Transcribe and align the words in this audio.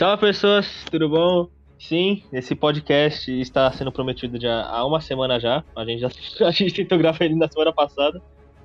Salve 0.00 0.22
pessoas, 0.22 0.66
tudo 0.90 1.10
bom? 1.10 1.46
Sim, 1.78 2.22
esse 2.32 2.54
podcast 2.54 3.30
está 3.38 3.70
sendo 3.70 3.92
prometido 3.92 4.40
já 4.40 4.64
há 4.66 4.82
uma 4.86 4.98
semana 4.98 5.38
já. 5.38 5.62
A 5.76 5.84
gente 5.84 6.00
já 6.00 6.08
a 6.48 6.50
gente 6.50 6.72
tentou 6.72 6.96
gravar 6.96 7.22
ele 7.22 7.34
na 7.34 7.46
semana 7.46 7.70
passada, 7.70 8.18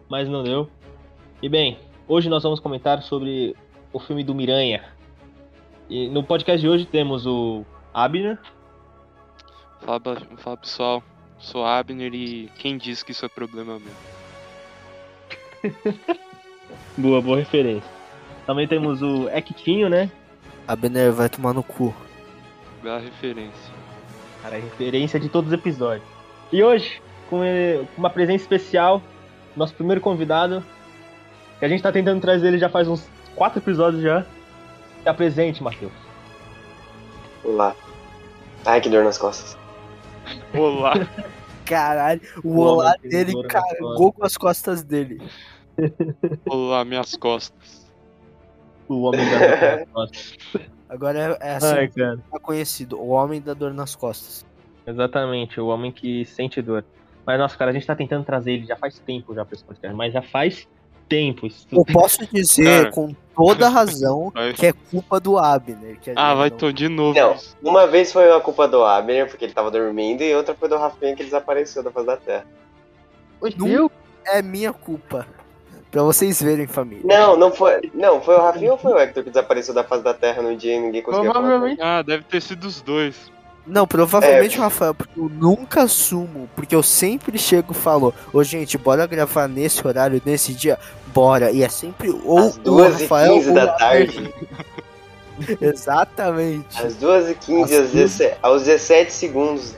mas 0.08 0.30
não 0.30 0.44
deu. 0.44 0.70
E 1.44 1.50
bem, 1.50 1.78
hoje 2.08 2.30
nós 2.30 2.42
vamos 2.42 2.62
comentar 2.62 3.04
sobre 3.04 3.54
o 3.92 4.00
filme 4.00 4.24
do 4.24 4.34
Miranha. 4.34 4.86
E 5.90 6.08
no 6.08 6.24
podcast 6.24 6.62
de 6.62 6.70
hoje 6.70 6.86
temos 6.86 7.26
o 7.26 7.66
Abner. 7.94 8.40
Fala, 9.82 10.00
fala 10.38 10.56
pessoal, 10.56 11.04
sou 11.38 11.66
Abner 11.66 12.16
e 12.16 12.50
quem 12.60 12.78
disse 12.78 13.04
que 13.04 13.12
isso 13.12 13.26
é 13.26 13.28
problema 13.28 13.78
meu? 13.78 15.74
boa, 16.98 17.22
boa 17.22 17.38
referência. 17.40 17.92
Também 18.46 18.70
temos 18.70 19.02
o 19.02 19.28
Ectinho, 19.28 19.90
né? 19.90 20.10
Abner 20.68 21.12
vai 21.12 21.30
tomar 21.30 21.54
no 21.54 21.64
cu. 21.64 21.94
Bela 22.82 23.00
referência. 23.00 23.74
Cara, 24.42 24.58
é 24.58 24.60
referência 24.60 25.20
de 25.20 25.30
todos 25.30 25.52
os 25.52 25.54
episódios. 25.54 26.08
E 26.52 26.64
hoje, 26.64 27.02
com 27.30 27.42
uma 27.98 28.10
presença 28.10 28.44
especial, 28.44 29.02
nosso 29.56 29.74
primeiro 29.74 30.02
convidado, 30.02 30.64
que 31.60 31.66
a 31.66 31.68
gente 31.68 31.82
tá 31.82 31.92
tentando 31.92 32.22
trazer 32.22 32.48
ele 32.48 32.58
já 32.58 32.70
faz 32.70 32.88
uns 32.88 33.08
quatro 33.36 33.60
episódios 33.60 34.02
já. 34.02 34.26
Se 35.04 35.10
apresente, 35.10 35.64
Matheus. 35.64 35.92
Olá. 37.44 37.76
Ai, 38.66 38.82
que 38.82 38.90
dor 38.90 39.04
nas 39.04 39.18
costas. 39.18 39.58
Olá. 40.54 40.94
Caralho, 41.66 42.22
o 42.44 42.60
olá 42.60 42.96
dele 43.02 43.34
carregou 43.48 44.14
com 44.14 44.24
as 44.24 44.38
costas 44.38 44.84
dele. 44.84 45.20
Olá, 46.48 46.86
minhas 46.86 47.16
costas. 47.16 47.75
O 48.88 49.02
homem 49.04 49.22
da 49.30 49.38
dor 49.40 49.60
nas 49.60 49.88
costas. 49.94 50.38
Agora 50.88 51.38
é, 51.42 51.48
é 51.50 51.56
assim 51.56 51.68
Ai, 51.68 51.88
cara. 51.88 52.20
tá 52.32 52.40
conhecido, 52.40 53.00
o 53.00 53.10
homem 53.10 53.42
da 53.42 53.54
dor 53.54 53.74
nas 53.74 53.96
costas. 53.96 54.46
Exatamente, 54.86 55.60
o 55.60 55.68
homem 55.68 55.92
que 55.92 56.26
sente 56.26 56.62
dor. 56.62 56.86
Mas, 57.26 57.40
nossa, 57.40 57.58
cara, 57.58 57.72
a 57.72 57.74
gente 57.74 57.88
tá 57.88 57.96
tentando 57.96 58.24
trazer 58.24 58.52
ele 58.54 58.66
já 58.68 58.76
faz 58.76 59.00
tempo 59.00 59.34
já 59.34 59.44
pra 59.44 59.56
esse 59.56 59.64
podcast, 59.64 59.98
mas 59.98 60.14
já 60.14 60.22
faz 60.22 60.68
tempo. 61.10 61.48
Isso 61.48 61.68
Eu 61.72 61.84
posso 61.84 62.24
dizer 62.32 62.84
Cara. 62.84 62.92
com 62.92 63.16
toda 63.36 63.68
razão 63.68 64.32
que 64.56 64.68
é 64.68 64.74
culpa 64.74 65.20
do 65.20 65.40
Abner. 65.40 66.00
Que 66.00 66.12
a 66.12 66.14
Ah, 66.16 66.36
vai 66.36 66.52
não- 66.52 66.58
tô 66.58 66.72
de 66.72 66.88
novo. 66.88 67.18
Não, 67.20 67.36
uma 67.64 67.88
vez 67.88 68.14
foi 68.14 68.32
a 68.32 68.40
culpa 68.40 68.68
do 68.68 68.84
Abner, 68.84 69.28
porque 69.28 69.44
ele 69.44 69.54
tava 69.54 69.72
dormindo, 69.72 70.22
e 70.22 70.36
outra 70.36 70.54
foi 70.54 70.70
do 70.70 70.78
Rafinha, 70.78 71.16
que 71.16 71.24
desapareceu 71.24 71.82
da 71.82 71.90
face 71.92 72.06
da 72.06 72.18
Terra. 72.18 72.46
Não 73.58 73.90
é 74.28 74.42
minha 74.44 74.72
culpa. 74.72 75.26
Pra 75.96 76.04
vocês 76.04 76.42
verem, 76.42 76.68
família. 76.68 77.06
Não, 77.06 77.38
não 77.38 77.54
foi. 77.54 77.90
Não, 77.94 78.22
foi 78.22 78.36
o 78.36 78.42
Rafinha 78.42 78.74
ou 78.74 78.78
foi 78.78 78.92
o 78.92 79.00
Hector 79.00 79.24
que 79.24 79.30
desapareceu 79.30 79.74
da 79.74 79.82
face 79.82 80.04
da 80.04 80.14
Terra 80.14 80.42
no 80.42 80.54
dia 80.54 80.76
e 80.76 80.80
ninguém 80.82 81.02
conseguia 81.02 81.32
falar? 81.32 81.48
Provavelmente. 81.48 81.82
Ah, 81.82 82.02
deve 82.02 82.26
ter 82.26 82.42
sido 82.42 82.66
os 82.66 82.82
dois. 82.82 83.32
Não, 83.66 83.88
provavelmente 83.88 84.58
É. 84.58 84.60
o 84.60 84.64
Rafael, 84.64 84.94
porque 84.94 85.18
eu 85.18 85.30
nunca 85.30 85.84
assumo, 85.84 86.50
porque 86.54 86.76
eu 86.76 86.84
sempre 86.84 87.38
chego 87.38 87.72
e 87.72 87.76
falo, 87.76 88.14
ô 88.34 88.44
gente, 88.44 88.78
bora 88.78 89.08
gravar 89.08 89.48
nesse 89.48 89.88
horário, 89.88 90.22
nesse 90.26 90.54
dia, 90.54 90.78
bora. 91.14 91.50
E 91.50 91.64
é 91.64 91.70
sempre 91.70 92.10
ou 92.26 92.40
Às 92.40 92.58
o 92.58 92.60
2h15 92.60 93.00
Rafael 93.00 93.34
ou 93.36 93.54
da 93.54 93.68
tarde. 93.68 94.34
Exatamente. 95.62 96.78
Às 96.78 96.98
2h15, 96.98 97.64
Às 97.64 97.72
aos 97.72 97.92
17, 97.92 98.38
aos 98.42 98.64
17 98.66 99.14
segundos 99.14 99.76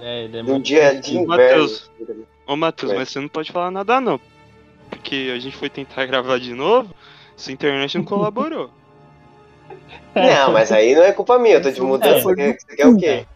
É, 0.00 0.24
ele 0.24 0.38
é 0.38 0.42
de 0.42 0.48
um 0.48 0.52
muito 0.54 0.64
dia 0.64 0.98
de 0.98 1.10
inverno. 1.18 1.28
Matheus. 1.28 1.90
Ô, 2.46 2.56
Matheus, 2.56 2.92
mas 2.94 3.10
você 3.10 3.20
não 3.20 3.28
pode 3.28 3.52
falar 3.52 3.70
nada 3.70 4.00
não. 4.00 4.18
Porque 4.90 5.32
a 5.34 5.38
gente 5.38 5.56
foi 5.56 5.68
tentar 5.70 6.04
gravar 6.06 6.38
de 6.38 6.54
novo, 6.54 6.94
sua 7.36 7.52
internet 7.52 7.96
não 7.98 8.04
colaborou. 8.04 8.70
Não, 10.14 10.52
mas 10.52 10.72
aí 10.72 10.94
não 10.94 11.02
é 11.02 11.12
culpa 11.12 11.38
minha, 11.38 11.56
eu 11.56 11.62
tô 11.62 11.70
de 11.70 11.80
mudança. 11.80 12.16
É. 12.18 12.20
Você 12.22 12.34
quer, 12.34 12.56
você 12.58 12.76
quer 12.76 12.86
o 12.86 12.96
quê? 12.96 13.26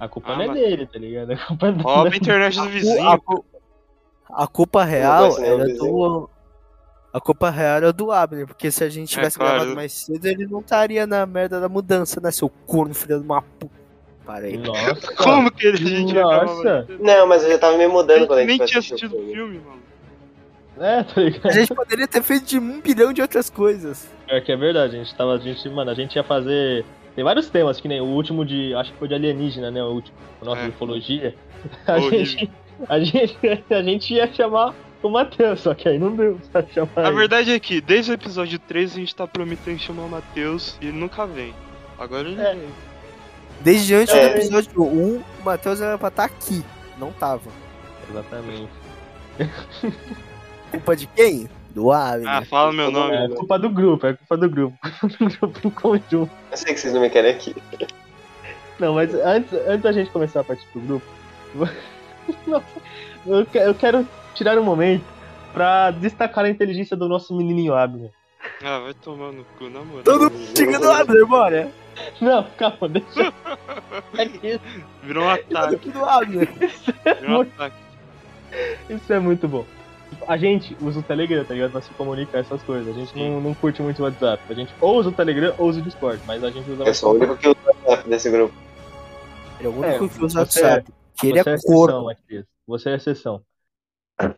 A 0.00 0.08
culpa 0.08 0.32
Ah, 0.32 0.36
não 0.36 0.42
é 0.42 0.46
mas- 0.48 0.56
dele, 0.58 0.86
tá 0.86 0.98
ligado? 0.98 1.32
A 1.32 1.36
culpa 1.36 1.66
é 1.68 1.72
do... 1.72 1.86
Ó, 1.86 2.04
a 2.04 2.08
internet 2.16 2.54
do 2.56 2.62
A, 2.62 2.66
vizinho. 2.66 3.20
cu- 3.22 3.44
a 4.28 4.46
culpa 4.46 4.84
real 4.84 5.38
era 5.38 5.64
do. 5.74 6.28
A 7.12 7.20
culpa 7.20 7.48
real 7.50 7.76
era 7.76 7.92
do 7.92 8.10
Abner, 8.12 8.46
porque 8.46 8.70
se 8.70 8.82
a 8.84 8.88
gente 8.88 9.08
tivesse 9.08 9.36
É, 9.36 9.38
claro. 9.38 9.54
gravado 9.54 9.76
mais 9.76 9.92
cedo, 9.92 10.26
ele 10.26 10.46
não 10.46 10.60
estaria 10.60 11.06
na 11.06 11.24
merda 11.24 11.60
da 11.60 11.68
mudança, 11.68 12.20
né, 12.20 12.30
seu 12.30 12.48
corno, 12.48 12.92
filho 12.92 13.18
de 13.20 13.24
uma 13.24 13.40
puta. 13.40 13.74
Parei. 14.26 14.56
Nossa. 14.58 15.14
Como 15.14 15.50
que 15.52 15.68
a 15.68 15.76
gente 15.76 16.12
Nossa. 16.12 16.86
Não, 16.98 17.26
mas 17.28 17.44
eu 17.44 17.50
já 17.52 17.58
tava 17.58 17.78
me 17.78 17.84
A 17.84 17.88
mudando 17.88 18.26
quando 18.26 18.40
a 18.40 18.42
gente 18.42 18.58
nem 18.58 18.66
tinha 18.66 18.80
assistido 18.80 19.12
o 19.12 19.18
filme. 19.18 19.32
filme, 19.32 19.58
mano. 19.60 19.80
É, 20.78 21.02
tá 21.02 21.20
ligado? 21.20 21.46
A 21.46 21.50
gente 21.52 21.74
poderia 21.74 22.06
ter 22.08 22.22
feito 22.22 22.44
de 22.46 22.58
um 22.58 22.80
bilhão 22.80 23.12
de 23.12 23.22
outras 23.22 23.48
coisas. 23.48 24.08
É 24.28 24.40
que 24.40 24.52
é 24.52 24.56
verdade, 24.56 24.96
a 24.96 24.98
gente 24.98 25.14
tava. 25.14 25.34
A 25.34 25.38
gente, 25.38 25.68
mano, 25.68 25.90
a 25.90 25.94
gente 25.94 26.16
ia 26.16 26.24
fazer. 26.24 26.84
Tem 27.14 27.24
vários 27.24 27.48
temas, 27.48 27.80
que 27.80 27.88
nem 27.88 28.00
o 28.00 28.04
último 28.04 28.44
de. 28.44 28.74
Acho 28.74 28.92
que 28.92 28.98
foi 28.98 29.08
de 29.08 29.14
alienígena, 29.14 29.70
né? 29.70 29.82
O 29.82 29.86
último. 29.92 30.16
O 30.40 30.44
nosso 30.44 30.60
É. 30.60 30.64
de 30.64 30.70
ufologia. 30.70 31.34
A 31.86 31.98
gente, 31.98 32.50
a, 32.88 33.00
gente, 33.00 33.38
a 33.70 33.82
gente 33.82 34.14
ia 34.14 34.30
chamar 34.32 34.74
o 35.02 35.08
Matheus, 35.08 35.60
só 35.60 35.72
que 35.74 35.88
aí 35.88 35.98
não 35.98 36.14
deu 36.14 36.38
pra 36.52 36.62
chamar. 36.66 36.90
A 36.96 37.08
ele. 37.08 37.16
verdade 37.16 37.52
é 37.52 37.58
que 37.58 37.80
desde 37.80 38.10
o 38.10 38.14
episódio 38.14 38.58
3 38.58 38.92
a 38.92 38.96
gente 38.96 39.14
tá 39.14 39.26
prometendo 39.26 39.78
chamar 39.78 40.02
o 40.04 40.08
Matheus 40.10 40.76
e 40.82 40.88
ele 40.88 40.98
nunca 40.98 41.26
vem. 41.26 41.54
Agora 41.98 42.28
ele 42.28 42.38
É. 42.40 42.54
vem. 42.54 42.68
Desde 43.62 43.94
antes 43.94 44.14
É. 44.14 44.28
do 44.28 44.36
episódio 44.36 44.82
1, 44.82 45.16
o 45.16 45.24
Matheus 45.44 45.80
era 45.80 45.96
pra 45.96 46.08
estar 46.08 46.24
aqui. 46.24 46.62
Não 46.98 47.10
tava. 47.12 47.50
Exatamente. 48.10 48.68
Culpa 50.76 50.96
de 50.96 51.06
quem? 51.08 51.48
Do 51.70 51.92
Abner. 51.92 52.28
Ah, 52.28 52.42
fala 52.44 52.72
meu 52.72 52.90
nome. 52.90 53.14
É 53.16 53.28
culpa 53.28 53.58
do 53.58 53.68
grupo, 53.68 54.06
é 54.06 54.14
culpa 54.14 54.36
do 54.36 54.48
grupo. 54.48 54.76
Culpa 55.00 55.18
do 55.18 55.28
grupo 55.28 55.68
em 55.68 55.70
conjunto. 55.70 56.30
Eu 56.50 56.56
sei 56.56 56.72
que 56.74 56.80
vocês 56.80 56.94
não 56.94 57.00
me 57.02 57.10
querem 57.10 57.32
aqui. 57.32 57.54
Não, 58.78 58.94
mas 58.94 59.12
antes, 59.14 59.52
antes 59.66 59.82
da 59.82 59.92
gente 59.92 60.10
começar 60.10 60.40
a 60.40 60.44
partir 60.44 60.66
do 60.74 60.80
grupo, 60.80 61.06
eu, 63.26 63.46
que- 63.46 63.58
eu 63.58 63.74
quero 63.74 64.06
tirar 64.34 64.58
um 64.58 64.62
momento 64.64 65.04
pra 65.52 65.90
destacar 65.90 66.44
a 66.44 66.48
inteligência 66.50 66.96
do 66.96 67.08
nosso 67.08 67.36
menininho 67.36 67.74
Abner. 67.74 68.10
Ah, 68.62 68.78
vai 68.80 68.94
tomar 68.94 69.32
no 69.32 69.44
cu, 69.58 69.64
na 69.68 69.80
moral. 69.80 70.02
Todo 70.04 70.30
mundo 70.30 70.56
xinga 70.56 70.78
do 70.78 70.90
Abner, 70.90 71.26
bora. 71.26 71.70
Não, 72.20 72.44
calma, 72.56 72.88
deixa. 72.88 73.32
É 74.16 74.26
que 74.26 74.60
Virou 75.02 75.24
um 75.24 75.30
ataque. 75.30 75.90
do 75.90 76.04
Abner. 76.04 76.48
Virou 77.20 77.38
um 77.38 77.40
ataque. 77.42 77.76
isso 78.90 79.12
é 79.12 79.18
muito 79.18 79.46
bom. 79.48 79.64
A 80.28 80.36
gente 80.36 80.76
usa 80.80 81.00
o 81.00 81.02
Telegram, 81.02 81.44
tá 81.44 81.54
ligado? 81.54 81.72
Pra 81.72 81.80
se 81.80 81.90
comunicar 81.94 82.38
essas 82.38 82.62
coisas. 82.62 82.94
A 82.94 82.98
gente 82.98 83.16
não, 83.16 83.40
não 83.40 83.54
curte 83.54 83.82
muito 83.82 84.00
o 84.00 84.04
WhatsApp. 84.04 84.42
A 84.48 84.54
gente 84.54 84.72
ou 84.80 84.96
usa 84.98 85.08
o 85.08 85.12
Telegram 85.12 85.54
ou 85.58 85.68
usa 85.68 85.80
o 85.80 85.82
Discord, 85.82 86.20
mas 86.26 86.42
a 86.42 86.50
gente 86.50 86.70
usa 86.70 86.84
Eu 86.84 86.94
sou 86.94 87.12
o 87.12 87.16
único 87.16 87.36
que 87.36 87.48
usa 87.48 87.56
o 87.64 87.66
WhatsApp 87.68 88.08
desse 88.08 88.30
grupo. 88.30 88.54
Ele 89.58 89.68
é 89.68 89.70
o 89.70 89.72
único 89.72 89.84
É, 89.86 89.98
que 89.98 90.04
usa 90.04 90.16
o 90.16 90.28
você- 90.28 90.38
WhatsApp. 90.38 90.92
Que 91.18 91.28
ele 91.28 91.42
Você 91.42 91.50
é 91.50 91.54
exceção, 91.54 91.74
corno. 91.74 92.16
Você 92.66 92.90
é 92.90 92.94
exceção. 92.96 93.42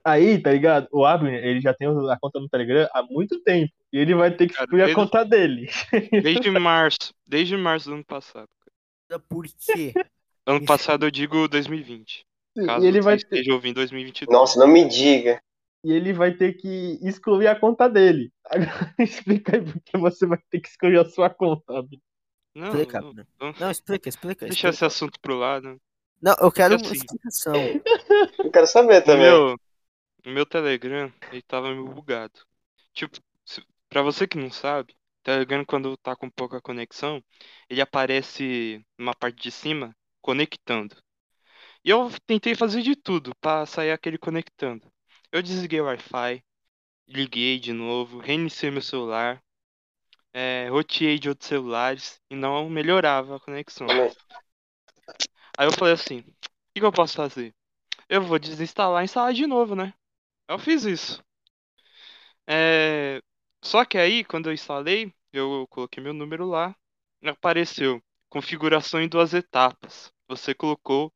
Aí, 0.04 0.38
tá 0.40 0.50
ligado? 0.52 0.88
O 0.92 1.04
Abner, 1.04 1.44
ele 1.44 1.60
já 1.60 1.72
tem 1.72 1.88
a 1.88 2.18
conta 2.20 2.40
no 2.40 2.48
Telegram 2.48 2.88
há 2.92 3.02
muito 3.02 3.40
tempo. 3.42 3.72
E 3.92 3.98
ele 3.98 4.14
vai 4.14 4.30
ter 4.30 4.48
que 4.48 4.54
Cara, 4.54 4.64
excluir 4.64 4.82
a 4.82 4.94
conta 4.94 5.24
dele. 5.24 5.68
Desde 6.22 6.50
março. 6.50 7.14
Desde 7.26 7.56
março 7.56 7.88
do 7.88 7.94
ano 7.94 8.04
passado. 8.04 8.48
Por 9.28 9.46
quê? 9.46 9.94
Ano 10.44 10.64
passado 10.64 11.06
eu 11.06 11.10
digo 11.10 11.48
2020. 11.48 12.24
Caso 12.66 12.84
E 12.84 12.88
ele, 12.88 12.98
você 12.98 13.04
vai 13.04 13.16
ter, 13.16 13.22
esteja 13.24 13.52
ouvindo 13.54 13.76
2022. 13.76 14.36
Nossa, 14.36 14.58
não 14.58 14.66
me 14.66 14.86
diga. 14.88 15.40
E 15.84 15.92
ele 15.92 16.12
vai 16.12 16.34
ter 16.34 16.54
que 16.54 16.98
excluir 17.02 17.46
a 17.48 17.58
conta 17.58 17.88
dele. 17.88 18.32
Agora, 18.46 18.94
explica 18.98 19.56
aí 19.56 19.62
por 19.64 19.80
que 19.82 19.96
você 19.98 20.26
vai 20.26 20.38
ter 20.50 20.60
que 20.60 20.68
excluir 20.68 20.98
a 20.98 21.04
sua 21.04 21.30
conta. 21.30 21.84
Não, 22.54 22.68
Explica, 22.68 23.00
não, 23.00 23.12
não. 23.40 23.52
Não, 23.60 23.70
explica, 23.70 24.08
explica. 24.08 24.46
Deixa 24.46 24.68
explica. 24.68 24.70
esse 24.70 24.84
assunto 24.84 25.20
pro 25.20 25.36
lado. 25.36 25.80
Não, 26.20 26.34
eu 26.40 26.50
quero 26.50 26.74
uma 26.76 26.82
Assim. 26.84 26.94
explicação. 26.94 27.54
Eu 28.38 28.50
quero 28.50 28.66
saber 28.66 29.02
O 29.02 29.04
também. 29.04 29.22
meu, 29.22 29.54
o 30.26 30.30
meu 30.30 30.46
Telegram, 30.46 31.12
ele 31.32 31.42
tava 31.42 31.70
meio 31.70 31.88
bugado. 31.88 32.40
Tipo, 32.92 33.18
se- 33.44 33.64
pra 33.88 34.02
você 34.02 34.26
que 34.28 34.38
não 34.38 34.50
sabe, 34.50 34.96
Telegram 35.22 35.64
quando 35.64 35.96
tá 35.98 36.16
com 36.16 36.30
pouca 36.30 36.60
conexão, 36.60 37.22
ele 37.68 37.80
aparece 37.80 38.84
numa 38.98 39.14
parte 39.14 39.40
de 39.42 39.50
cima, 39.52 39.96
conectando. 40.20 40.96
E 41.84 41.90
eu 41.90 42.10
tentei 42.26 42.54
fazer 42.54 42.82
de 42.82 42.96
tudo 42.96 43.34
pra 43.40 43.66
sair 43.66 43.92
aquele 43.92 44.18
conectando. 44.18 44.90
Eu 45.30 45.42
desliguei 45.42 45.80
o 45.80 45.84
Wi-Fi, 45.84 46.42
liguei 47.06 47.58
de 47.58 47.72
novo, 47.72 48.18
reiniciei 48.18 48.70
meu 48.70 48.80
celular, 48.80 49.42
é, 50.32 50.68
roteei 50.68 51.18
de 51.18 51.28
outros 51.28 51.48
celulares 51.48 52.20
e 52.30 52.34
não 52.34 52.68
melhorava 52.70 53.36
a 53.36 53.40
conexão. 53.40 53.86
Aí 55.58 55.66
eu 55.66 55.72
falei 55.72 55.94
assim, 55.94 56.20
o 56.20 56.24
que 56.72 56.80
que 56.80 56.84
eu 56.84 56.92
posso 56.92 57.16
fazer? 57.16 57.54
Eu 58.08 58.22
vou 58.22 58.38
desinstalar 58.38 59.02
e 59.02 59.04
instalar 59.04 59.34
de 59.34 59.46
novo, 59.46 59.74
né? 59.74 59.92
Eu 60.48 60.58
fiz 60.58 60.84
isso. 60.84 61.22
É, 62.46 63.20
Só 63.62 63.84
que 63.84 63.98
aí, 63.98 64.24
quando 64.24 64.48
eu 64.48 64.54
instalei, 64.54 65.12
eu 65.32 65.66
coloquei 65.68 66.02
meu 66.02 66.14
número 66.14 66.46
lá, 66.46 66.74
apareceu 67.22 68.02
configuração 68.30 69.00
em 69.00 69.08
duas 69.08 69.34
etapas. 69.34 70.10
Você 70.26 70.54
colocou 70.54 71.12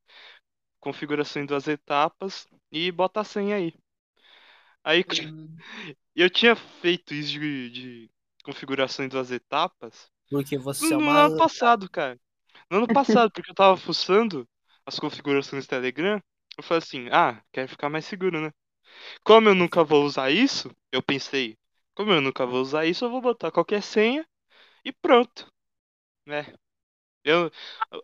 configuração 0.79 1.41
em 1.41 1.45
duas 1.45 1.67
etapas 1.67 2.47
e 2.71 2.91
bota 2.91 3.21
a 3.21 3.23
senha 3.23 3.55
aí. 3.55 3.73
Aí 4.83 5.03
eu 6.15 6.29
tinha 6.29 6.55
feito 6.55 7.13
isso 7.13 7.33
de, 7.39 7.69
de 7.69 8.11
configuração 8.43 9.05
em 9.05 9.09
duas 9.09 9.31
etapas 9.31 10.11
Porque 10.29 10.57
você 10.57 10.93
é 10.93 10.97
No 10.97 10.99
uma. 10.99 11.27
ano 11.27 11.35
passado, 11.35 11.89
cara. 11.89 12.19
No 12.69 12.77
ano 12.79 12.89
passado, 12.89 13.31
porque 13.31 13.51
eu 13.51 13.55
tava 13.55 13.77
fuçando 13.77 14.47
as 14.85 14.99
configurações 14.99 15.65
do 15.65 15.69
Telegram, 15.69 16.21
eu 16.57 16.63
falei 16.63 16.79
assim, 16.83 17.09
ah, 17.11 17.41
quero 17.53 17.69
ficar 17.69 17.89
mais 17.89 18.05
seguro, 18.05 18.41
né? 18.41 18.51
Como 19.23 19.49
eu 19.49 19.55
nunca 19.55 19.83
vou 19.83 20.05
usar 20.05 20.31
isso, 20.31 20.71
eu 20.91 21.01
pensei, 21.03 21.57
como 21.95 22.11
eu 22.11 22.21
nunca 22.21 22.45
vou 22.45 22.61
usar 22.61 22.85
isso, 22.85 23.05
eu 23.05 23.11
vou 23.11 23.21
botar 23.21 23.51
qualquer 23.51 23.83
senha 23.83 24.25
e 24.85 24.91
pronto. 24.93 25.47
Né? 26.27 26.53
Eu, 27.23 27.51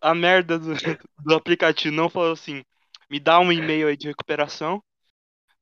a 0.02 0.14
merda 0.14 0.58
do, 0.58 0.72
do 1.24 1.34
aplicativo 1.34 1.94
não 1.94 2.08
falou 2.10 2.32
assim, 2.32 2.64
me 3.10 3.20
dá 3.20 3.40
um 3.40 3.52
e-mail 3.52 3.88
aí 3.88 3.96
de 3.96 4.08
recuperação, 4.08 4.82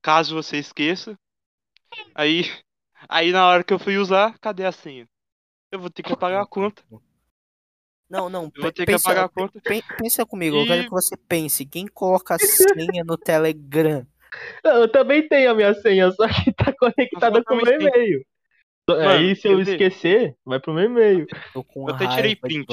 caso 0.02 0.34
você 0.34 0.56
esqueça. 0.58 1.18
Aí, 2.14 2.42
aí 3.08 3.32
na 3.32 3.46
hora 3.46 3.64
que 3.64 3.72
eu 3.72 3.78
fui 3.78 3.96
usar, 3.96 4.38
cadê 4.38 4.64
a 4.64 4.72
senha? 4.72 5.08
Eu 5.70 5.78
vou 5.80 5.90
ter 5.90 6.02
que 6.02 6.12
apagar 6.12 6.42
a 6.42 6.46
conta. 6.48 6.82
Não, 8.10 8.30
não. 8.30 8.44
Eu 8.54 8.62
vou 8.62 8.72
ter 8.72 8.86
que 8.86 8.92
pensa, 8.92 9.08
apagar 9.10 9.24
a 9.26 9.28
conta. 9.28 9.60
pe- 9.60 9.82
pensa 9.98 10.24
comigo, 10.24 10.56
eu 10.56 10.66
quero 10.66 10.80
E- 10.82 10.84
que 10.84 10.90
você 10.90 11.14
pense. 11.28 11.66
Quem 11.66 11.86
coloca 11.86 12.34
a 12.36 12.38
senha 12.38 13.04
no 13.04 13.18
Telegram? 13.18 14.06
Eu 14.64 14.90
também 14.90 15.26
tenho 15.28 15.50
a 15.50 15.54
minha 15.54 15.74
senha, 15.74 16.10
só 16.12 16.26
que 16.28 16.52
tá 16.52 16.72
conectada 16.78 17.38
Eu 17.38 17.44
com 17.44 17.54
o 17.54 17.62
meu 17.62 17.80
e-mail. 17.80 18.24
Aí 19.06 19.36
se 19.36 19.46
eu 19.48 19.60
esquecer, 19.60 20.34
vai 20.44 20.58
pro 20.58 20.72
meu 20.72 20.84
e-mail. 20.84 21.26
Tô 21.52 21.62
com 21.62 21.88
Eu 21.88 21.94
até 21.94 22.06
tirei 22.08 22.34
print. 22.34 22.66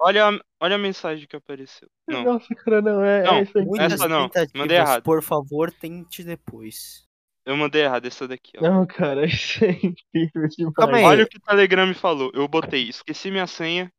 Olha, 0.00 0.28
a- 0.28 0.40
olha 0.60 0.76
a 0.76 0.78
mensagem 0.78 1.26
que 1.26 1.34
apareceu. 1.36 1.88
Não, 2.06 2.22
Nossa, 2.24 2.54
cara, 2.54 2.80
não, 2.80 3.02
é, 3.04 3.22
Não, 3.24 3.34
é 3.34 3.42
isso. 3.42 3.58
Muitas 3.64 3.92
Essa 3.94 4.08
não, 4.08 4.28
tentativas, 4.28 4.60
mandei 4.60 4.76
errado. 4.78 5.02
por 5.02 5.22
favor, 5.22 5.72
tente 5.72 6.22
depois. 6.22 7.04
eu 7.44 7.56
mandei 7.56 7.82
errado 7.82 8.06
essa 8.06 8.28
daqui, 8.28 8.52
ó. 8.58 8.62
Não, 8.62 8.86
cara, 8.86 9.22
isso 9.26 9.64
é 9.64 9.70
incrível 9.72 10.48
demais. 10.48 10.74
Calma 10.76 10.98
aí. 10.98 11.04
Olha 11.04 11.24
o 11.24 11.28
que 11.28 11.38
o 11.38 11.40
Telegram 11.40 11.86
me 11.86 11.94
falou. 11.94 12.30
Eu 12.34 12.46
botei, 12.46 12.88
esqueci 12.88 13.30
minha 13.30 13.46
senha. 13.46 13.90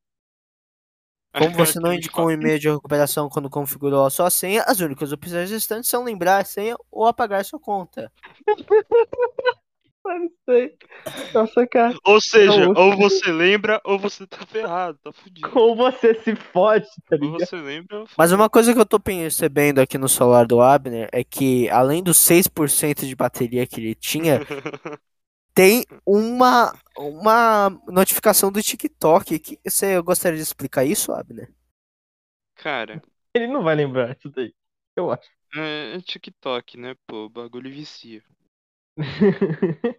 Como 1.37 1.51
você 1.51 1.79
não 1.79 1.93
indicou 1.93 2.25
um 2.25 2.31
e-mail 2.31 2.57
de 2.59 2.69
recuperação 2.69 3.29
quando 3.29 3.49
configurou 3.51 4.03
a 4.03 4.09
sua 4.09 4.31
senha, 4.31 4.63
as 4.63 4.79
únicas 4.79 5.11
opções 5.11 5.51
restantes 5.51 5.87
são 5.89 6.03
lembrar 6.03 6.39
a 6.39 6.43
senha 6.45 6.75
ou 6.89 7.05
apagar 7.05 7.45
sua 7.45 7.59
conta. 7.59 8.11
Não 10.17 10.29
sei. 10.45 10.77
Nossa, 11.33 11.67
cara, 11.67 11.95
Ou 12.05 12.19
seja, 12.21 12.65
Não, 12.65 12.73
ou 12.75 12.95
você 12.97 13.31
lembra 13.31 13.81
ou 13.83 13.99
você 13.99 14.25
tá 14.27 14.45
ferrado, 14.45 14.97
tá 15.03 15.11
fudido. 15.11 15.49
como 15.49 15.75
você 15.75 16.13
se 16.15 16.35
fode, 16.35 16.87
tá 17.07 17.15
Ou 17.15 17.31
ligado? 17.31 17.39
você 17.39 17.55
lembra 17.55 17.99
ou 17.99 18.07
Mas 18.17 18.31
uma 18.31 18.49
coisa 18.49 18.73
que 18.73 18.79
eu 18.79 18.85
tô 18.85 18.99
percebendo 18.99 19.79
aqui 19.79 19.97
no 19.97 20.09
celular 20.09 20.45
do 20.45 20.61
Abner 20.61 21.09
é 21.11 21.23
que, 21.23 21.69
além 21.69 22.03
dos 22.03 22.17
6% 22.17 23.05
de 23.05 23.15
bateria 23.15 23.65
que 23.67 23.79
ele 23.79 23.95
tinha, 23.95 24.39
tem 25.53 25.85
uma, 26.05 26.73
uma 26.97 27.69
notificação 27.87 28.51
do 28.51 28.61
TikTok. 28.61 29.39
Que, 29.39 29.59
você 29.65 30.01
gostaria 30.01 30.37
de 30.37 30.43
explicar 30.43 30.85
isso, 30.85 31.11
Abner? 31.11 31.51
Cara, 32.55 33.01
Ele 33.33 33.47
não 33.47 33.63
vai 33.63 33.75
lembrar 33.75 34.15
isso 34.17 34.29
daí. 34.29 34.53
Eu 34.95 35.11
acho. 35.11 35.29
é 35.55 35.99
TikTok, 36.01 36.77
né, 36.77 36.95
pô? 37.07 37.25
O 37.25 37.29
bagulho 37.29 37.71
vicia. 37.71 38.23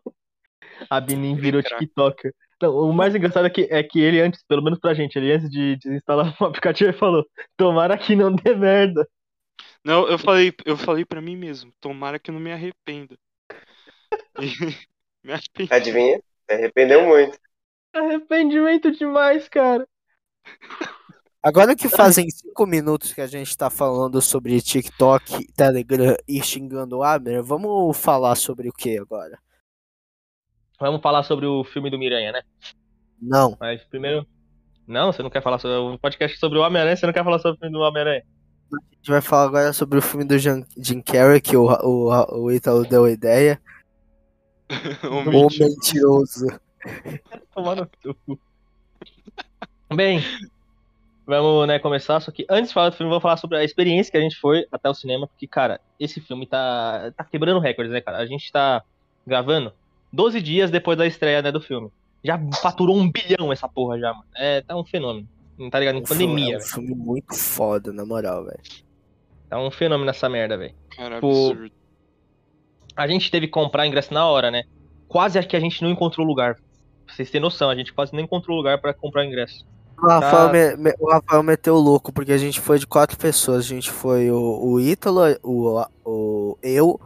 A 0.88 1.00
Benin 1.00 1.36
virou. 1.36 1.62
TikToker. 1.62 2.32
Não, 2.60 2.76
o 2.76 2.92
mais 2.92 3.14
engraçado 3.14 3.46
é 3.46 3.50
que, 3.50 3.68
é 3.70 3.82
que 3.82 4.00
ele 4.00 4.20
antes, 4.20 4.42
pelo 4.44 4.62
menos 4.62 4.78
pra 4.78 4.94
gente, 4.94 5.16
ele 5.16 5.32
antes 5.32 5.50
de 5.50 5.76
desinstalar 5.76 6.34
o 6.40 6.44
aplicativo, 6.44 6.90
ele 6.90 6.98
falou: 6.98 7.26
Tomara 7.56 7.96
que 7.96 8.14
não 8.14 8.32
dê 8.32 8.54
merda. 8.54 9.08
Não, 9.84 10.06
eu 10.08 10.18
falei, 10.18 10.52
eu 10.66 10.76
falei 10.76 11.04
pra 11.04 11.22
mim 11.22 11.36
mesmo, 11.36 11.72
tomara 11.80 12.18
que 12.18 12.30
eu 12.30 12.34
não 12.34 12.40
me 12.40 12.52
arrependa. 12.52 13.16
Me 15.22 15.34
arrependi. 15.34 15.72
Adivinha? 15.72 16.22
Se 16.48 16.54
arrependeu 16.54 17.04
muito. 17.04 17.38
Arrependimento 17.92 18.90
demais, 18.90 19.46
cara. 19.50 19.86
Agora 21.42 21.76
que 21.76 21.90
fazem 21.90 22.28
5 22.30 22.66
minutos 22.66 23.12
que 23.12 23.20
a 23.20 23.26
gente 23.26 23.56
tá 23.56 23.68
falando 23.68 24.20
sobre 24.22 24.60
TikTok, 24.60 25.52
Telegram 25.52 26.16
e 26.26 26.42
xingando 26.42 26.98
o 26.98 27.02
Abner, 27.02 27.42
vamos 27.42 27.96
falar 27.96 28.34
sobre 28.34 28.70
o 28.70 28.72
que 28.72 28.98
agora? 28.98 29.38
Vamos 30.80 31.02
falar 31.02 31.22
sobre 31.24 31.44
o 31.44 31.62
filme 31.62 31.90
do 31.90 31.98
Miranha, 31.98 32.32
né? 32.32 32.42
Não. 33.20 33.54
Mas 33.60 33.84
primeiro. 33.84 34.26
Não, 34.86 35.12
você 35.12 35.22
não 35.22 35.30
quer 35.30 35.42
falar 35.42 35.58
sobre 35.58 35.76
um 35.76 35.98
podcast 35.98 36.38
sobre 36.38 36.58
o 36.58 36.62
Homem-Aranha, 36.62 36.96
você 36.96 37.06
não 37.06 37.12
quer 37.12 37.22
falar 37.22 37.38
sobre 37.38 37.56
o 37.56 37.60
filme 37.60 37.76
do 37.76 37.80
Homem-Aranha. 37.84 38.24
A 38.72 38.94
gente 38.96 39.10
vai 39.10 39.20
falar 39.20 39.44
agora 39.44 39.72
sobre 39.72 39.98
o 39.98 40.02
filme 40.02 40.24
do 40.24 40.38
Jan- 40.38 40.64
Jim 40.76 41.00
Carrey, 41.02 41.40
que 41.40 41.56
o, 41.56 41.66
o, 41.66 42.44
o 42.44 42.50
Ítalo 42.50 42.84
deu 42.86 43.04
a 43.04 43.10
ideia. 43.10 43.60
O 45.04 45.24
mentiroso. 45.50 46.46
Seu 48.02 48.14
cu. 48.26 48.38
Bem, 49.92 50.22
vamos 51.26 51.66
né, 51.66 51.78
começar. 51.80 52.20
Só 52.20 52.30
que 52.30 52.46
antes 52.48 52.68
de 52.68 52.74
falar 52.74 52.90
do 52.90 52.96
filme, 52.96 53.10
vou 53.10 53.20
falar 53.20 53.36
sobre 53.36 53.58
a 53.58 53.64
experiência 53.64 54.12
que 54.12 54.16
a 54.16 54.20
gente 54.20 54.36
foi 54.36 54.64
até 54.70 54.88
o 54.88 54.94
cinema. 54.94 55.26
Porque, 55.26 55.48
cara, 55.48 55.80
esse 55.98 56.20
filme 56.20 56.46
tá, 56.46 57.12
tá 57.16 57.24
quebrando 57.24 57.58
recordes, 57.58 57.92
né, 57.92 58.00
cara? 58.00 58.18
A 58.18 58.26
gente 58.26 58.50
tá 58.52 58.82
gravando 59.26 59.72
12 60.12 60.40
dias 60.40 60.70
depois 60.70 60.96
da 60.98 61.06
estreia 61.06 61.40
né, 61.42 61.50
do 61.52 61.60
filme. 61.60 61.88
Já 62.22 62.38
faturou 62.60 62.96
um 62.96 63.10
bilhão 63.10 63.52
essa 63.52 63.68
porra 63.68 63.98
já, 63.98 64.12
mano. 64.12 64.24
É, 64.36 64.60
tá 64.62 64.76
um 64.76 64.84
fenômeno. 64.84 65.26
Não 65.58 65.70
tá 65.70 65.78
ligado? 65.78 65.98
Em 65.98 66.04
filme- 66.06 66.24
pandemia, 66.26 66.54
é 66.54 66.58
um 66.58 66.62
filme 66.62 66.94
muito 66.94 67.34
foda, 67.34 67.92
na 67.92 68.04
moral, 68.04 68.44
velho. 68.44 68.60
Tá 69.48 69.58
um 69.60 69.70
fenômeno 69.70 70.10
essa 70.10 70.28
merda, 70.28 70.56
velho. 70.56 70.74
Cara, 70.96 71.20
Pô. 71.20 71.50
absurdo. 71.50 71.70
A 72.96 73.06
gente 73.06 73.30
teve 73.30 73.46
que 73.46 73.52
comprar 73.52 73.86
ingresso 73.86 74.12
na 74.12 74.26
hora, 74.26 74.50
né? 74.50 74.64
Quase 75.08 75.42
que 75.46 75.56
a 75.56 75.60
gente 75.60 75.82
não 75.82 75.90
encontrou 75.90 76.26
lugar. 76.26 76.56
Pra 77.06 77.14
vocês 77.14 77.30
terem 77.30 77.42
noção, 77.42 77.70
a 77.70 77.74
gente 77.74 77.92
quase 77.92 78.12
não 78.12 78.20
encontrou 78.20 78.56
lugar 78.56 78.80
pra 78.80 78.92
comprar 78.94 79.24
ingresso. 79.24 79.66
O 79.98 80.06
Rafael, 80.06 80.46
Tá. 80.46 80.52
me- 80.52 80.76
me- 80.76 80.94
o 80.98 81.10
Rafael 81.10 81.42
meteu 81.42 81.74
o 81.74 81.80
louco, 81.80 82.12
porque 82.12 82.32
a 82.32 82.38
gente 82.38 82.60
foi 82.60 82.78
de 82.78 82.86
quatro 82.86 83.18
pessoas. 83.18 83.64
A 83.64 83.68
gente 83.68 83.90
foi 83.90 84.30
o, 84.30 84.58
o 84.62 84.80
Ítalo, 84.80 85.20
o, 85.42 85.84
o, 86.04 86.58
eu, 86.62 87.00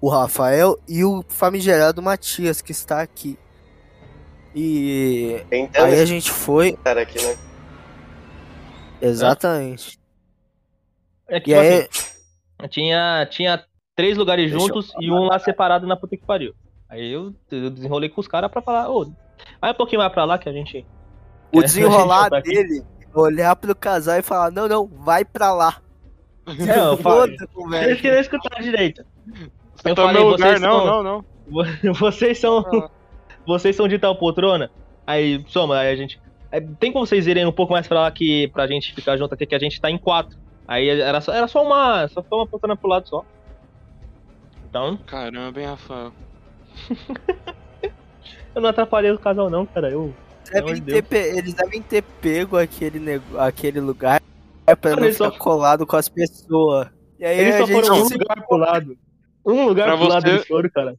o 0.00 0.08
Rafael 0.08 0.78
e 0.88 1.04
o 1.04 1.24
famigerado 1.28 2.02
Matias, 2.02 2.60
que 2.62 2.72
está 2.72 3.00
aqui. 3.00 3.38
E 4.54 5.44
Tentando 5.50 5.86
aí 5.86 6.00
a 6.00 6.04
gente 6.04 6.30
foi, 6.30 6.70
estar 6.70 6.96
aqui, 6.96 7.22
né? 7.22 7.36
exatamente. 9.00 9.98
É 11.28 11.40
que, 11.40 11.50
E 11.50 11.54
tipo 11.54 11.60
aí, 11.60 11.88
assim, 12.58 12.68
tinha, 12.68 13.26
tinha 13.30 13.64
três 13.94 14.16
lugares 14.16 14.50
Deixa 14.50 14.66
juntos 14.66 14.92
e 15.00 15.10
um 15.10 15.24
lá 15.24 15.38
separado 15.38 15.86
na 15.86 15.96
puta 15.96 16.16
que 16.16 16.24
pariu. 16.24 16.54
Aí 16.88 17.12
eu, 17.12 17.34
eu 17.50 17.70
desenrolei 17.70 18.08
com 18.08 18.20
os 18.20 18.28
caras 18.28 18.50
pra 18.50 18.62
falar, 18.62 18.90
ô, 18.90 19.12
vai 19.60 19.72
um 19.72 19.74
pouquinho 19.74 20.00
mais 20.00 20.12
pra 20.12 20.24
lá 20.24 20.38
que 20.38 20.48
a 20.48 20.52
gente. 20.52 20.86
o 21.52 21.60
desenrolar 21.62 22.30
gente 22.32 22.44
dele, 22.44 22.84
olhar 23.14 23.54
pro 23.56 23.76
casal 23.76 24.18
e 24.18 24.22
falar, 24.22 24.50
não, 24.50 24.66
não, 24.66 24.86
vai 24.86 25.24
pra 25.24 25.52
lá. 25.52 25.82
É, 26.46 26.78
eu 26.78 26.96
falei. 26.96 27.36
Foda-se, 27.46 27.84
Eles 27.84 28.00
queriam 28.00 28.20
escutar 28.20 28.62
direito. 28.62 29.04
Você 29.78 29.90
Eu 29.90 29.94
tá 29.94 30.02
no 30.02 30.08
falei, 30.08 30.22
meu 30.22 30.30
lugar, 30.32 30.48
vocês 30.48 30.60
não, 30.60 30.78
são- 30.78 31.02
não, 31.02 31.02
não. 31.02 31.24
Vocês 31.94 32.38
são. 32.38 32.58
Ah. 32.58 32.90
Vocês 33.46 33.74
são 33.74 33.88
de 33.88 33.98
tal 33.98 34.14
poltrona? 34.16 34.70
Aí, 35.06 35.42
soma, 35.48 35.78
aí 35.78 35.90
a 35.90 35.96
gente. 35.96 36.20
é, 36.52 36.60
Tem 36.60 36.92
como 36.92 37.06
vocês 37.06 37.26
irem 37.26 37.46
um 37.46 37.52
pouco 37.52 37.72
mais 37.72 37.86
pra 37.88 38.00
lá 38.02 38.10
que 38.10 38.48
pra 38.48 38.66
gente 38.66 38.92
ficar 38.94 39.16
junto 39.16 39.32
aqui, 39.32 39.46
que 39.46 39.54
a 39.54 39.58
gente 39.58 39.80
tá 39.80 39.90
em 39.90 39.96
quatro. 39.96 40.36
Aí 40.66 40.88
era 40.88 41.20
só, 41.22 41.32
era 41.32 41.48
só 41.48 41.62
uma. 41.64 42.06
Só 42.08 42.22
foi 42.22 42.38
uma 42.38 42.46
poltrona 42.46 42.76
pro 42.76 42.90
lado 42.90 43.08
só. 43.08 43.24
Então, 44.68 44.98
Caramba, 45.06 45.58
hein, 45.58 45.66
Rafael. 45.68 46.12
eu 48.54 48.60
não 48.60 48.68
atrapalhei 48.68 49.10
o 49.10 49.18
casal, 49.18 49.48
não, 49.48 49.64
cara. 49.64 49.90
Eu. 49.90 50.12
Devem 50.52 50.74
de 50.74 50.80
ter 50.82 51.02
pe- 51.02 51.16
eles 51.38 51.54
devem 51.54 51.82
ter 51.82 52.02
pego 52.02 52.56
aquele, 52.56 52.98
nego- 52.98 53.38
aquele 53.38 53.80
lugar 53.80 54.20
pra 54.80 54.96
não 54.96 55.04
eles 55.04 55.16
ficar 55.18 55.30
só- 55.32 55.38
colado 55.38 55.86
com 55.86 55.96
as 55.96 56.08
pessoas. 56.08 56.88
E 57.18 57.24
aí 57.24 57.38
Eles 57.38 57.54
a 57.54 57.58
só 57.60 57.66
gente 57.66 57.82
foram 57.86 58.02
um 58.02 58.04
se- 58.06 58.14
lugar 58.16 58.46
pro 58.46 58.56
lado. 58.56 58.96
Um 59.48 59.66
lugar 59.66 59.86
Pra 59.86 59.96
pro 59.96 60.06
lado 60.08 60.22
você- 60.22 60.28
eles 60.34 60.46
foram, 60.46 60.70
cara. 60.70 60.94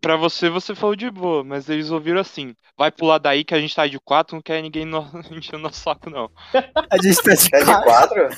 Pra 0.00 0.16
você, 0.16 0.50
você 0.50 0.74
falou 0.74 0.94
de 0.94 1.10
boa, 1.10 1.42
mas 1.42 1.68
eles 1.70 1.90
ouviram 1.90 2.20
assim. 2.20 2.54
Vai 2.76 2.90
pular 2.92 3.16
daí 3.16 3.42
que 3.42 3.54
a 3.54 3.60
gente 3.60 3.74
tá 3.74 3.86
de 3.86 3.98
quatro, 3.98 4.34
não 4.36 4.42
quer 4.42 4.60
ninguém 4.62 4.84
no... 4.84 5.08
encher 5.32 5.56
o 5.56 5.58
nosso 5.58 5.80
saco, 5.80 6.10
não. 6.10 6.30
A 6.90 6.96
gente 7.00 7.22
tá 7.22 7.34
de 7.34 7.50
Tá 7.50 7.58
de 7.60 7.82
quatro. 7.84 8.28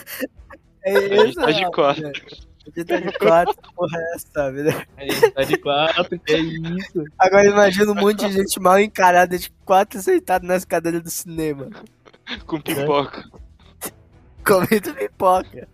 É 0.84 0.96
A 0.96 1.26
gente 1.26 1.34
tá 1.34 1.50
de 1.50 1.70
quatro. 1.72 2.06
A 2.06 2.12
gente 2.78 2.84
tá 2.86 2.96
de 3.00 3.12
quatro, 3.18 3.54
porra 3.74 3.98
é 3.98 4.14
essa, 4.14 4.52
né? 4.52 4.86
A 4.96 5.02
gente 5.04 5.30
tá 5.32 5.42
de 5.42 5.56
quatro, 5.58 6.20
que 6.20 6.36
isso. 6.36 7.04
Agora 7.18 7.46
imagina 7.46 7.90
um 7.90 7.96
monte 7.96 8.26
de 8.28 8.32
gente 8.32 8.60
mal 8.60 8.78
encarada 8.78 9.36
de 9.36 9.50
quatro 9.64 10.00
sentado 10.00 10.46
nas 10.46 10.64
cadeiras 10.64 11.02
do 11.02 11.10
cinema. 11.10 11.68
Com 12.46 12.60
pipoca. 12.60 13.24
Comendo 14.44 14.94
pipoca. 14.94 15.68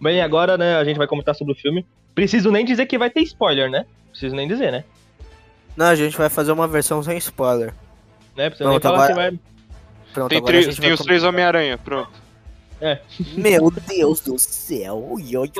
Bem, 0.00 0.20
agora, 0.22 0.58
né, 0.58 0.76
a 0.76 0.84
gente 0.84 0.96
vai 0.96 1.06
comentar 1.06 1.34
sobre 1.36 1.52
o 1.52 1.56
filme. 1.56 1.86
Preciso 2.20 2.50
nem 2.50 2.64
dizer 2.66 2.84
que 2.86 2.98
vai 2.98 3.08
ter 3.08 3.22
spoiler, 3.22 3.70
né? 3.70 3.86
Preciso 4.10 4.36
nem 4.36 4.46
dizer, 4.46 4.70
né? 4.70 4.84
Não, 5.76 5.86
a 5.86 5.94
gente 5.94 6.16
vai 6.18 6.28
fazer 6.28 6.52
uma 6.52 6.68
versão 6.68 7.02
sem 7.02 7.16
spoiler. 7.16 7.72
né? 8.36 8.50
Preciso 8.50 8.64
Não, 8.64 8.72
nem 8.72 8.80
falar 8.80 9.06
que 9.06 9.12
agora- 9.12 9.30
vai. 9.30 9.40
Pronto, 10.12 10.28
Tem, 10.28 10.38
agora 10.38 10.52
três, 10.52 10.76
tem 10.76 10.84
vai 10.88 10.92
os 10.92 11.00
três 11.00 11.22
Homem-Aranha, 11.24 11.78
pronto. 11.78 12.10
Meu 13.36 13.70
Deus 13.70 14.20
do 14.20 14.38
céu. 14.38 14.98
Ui, 15.12 15.36
ui. 15.36 15.50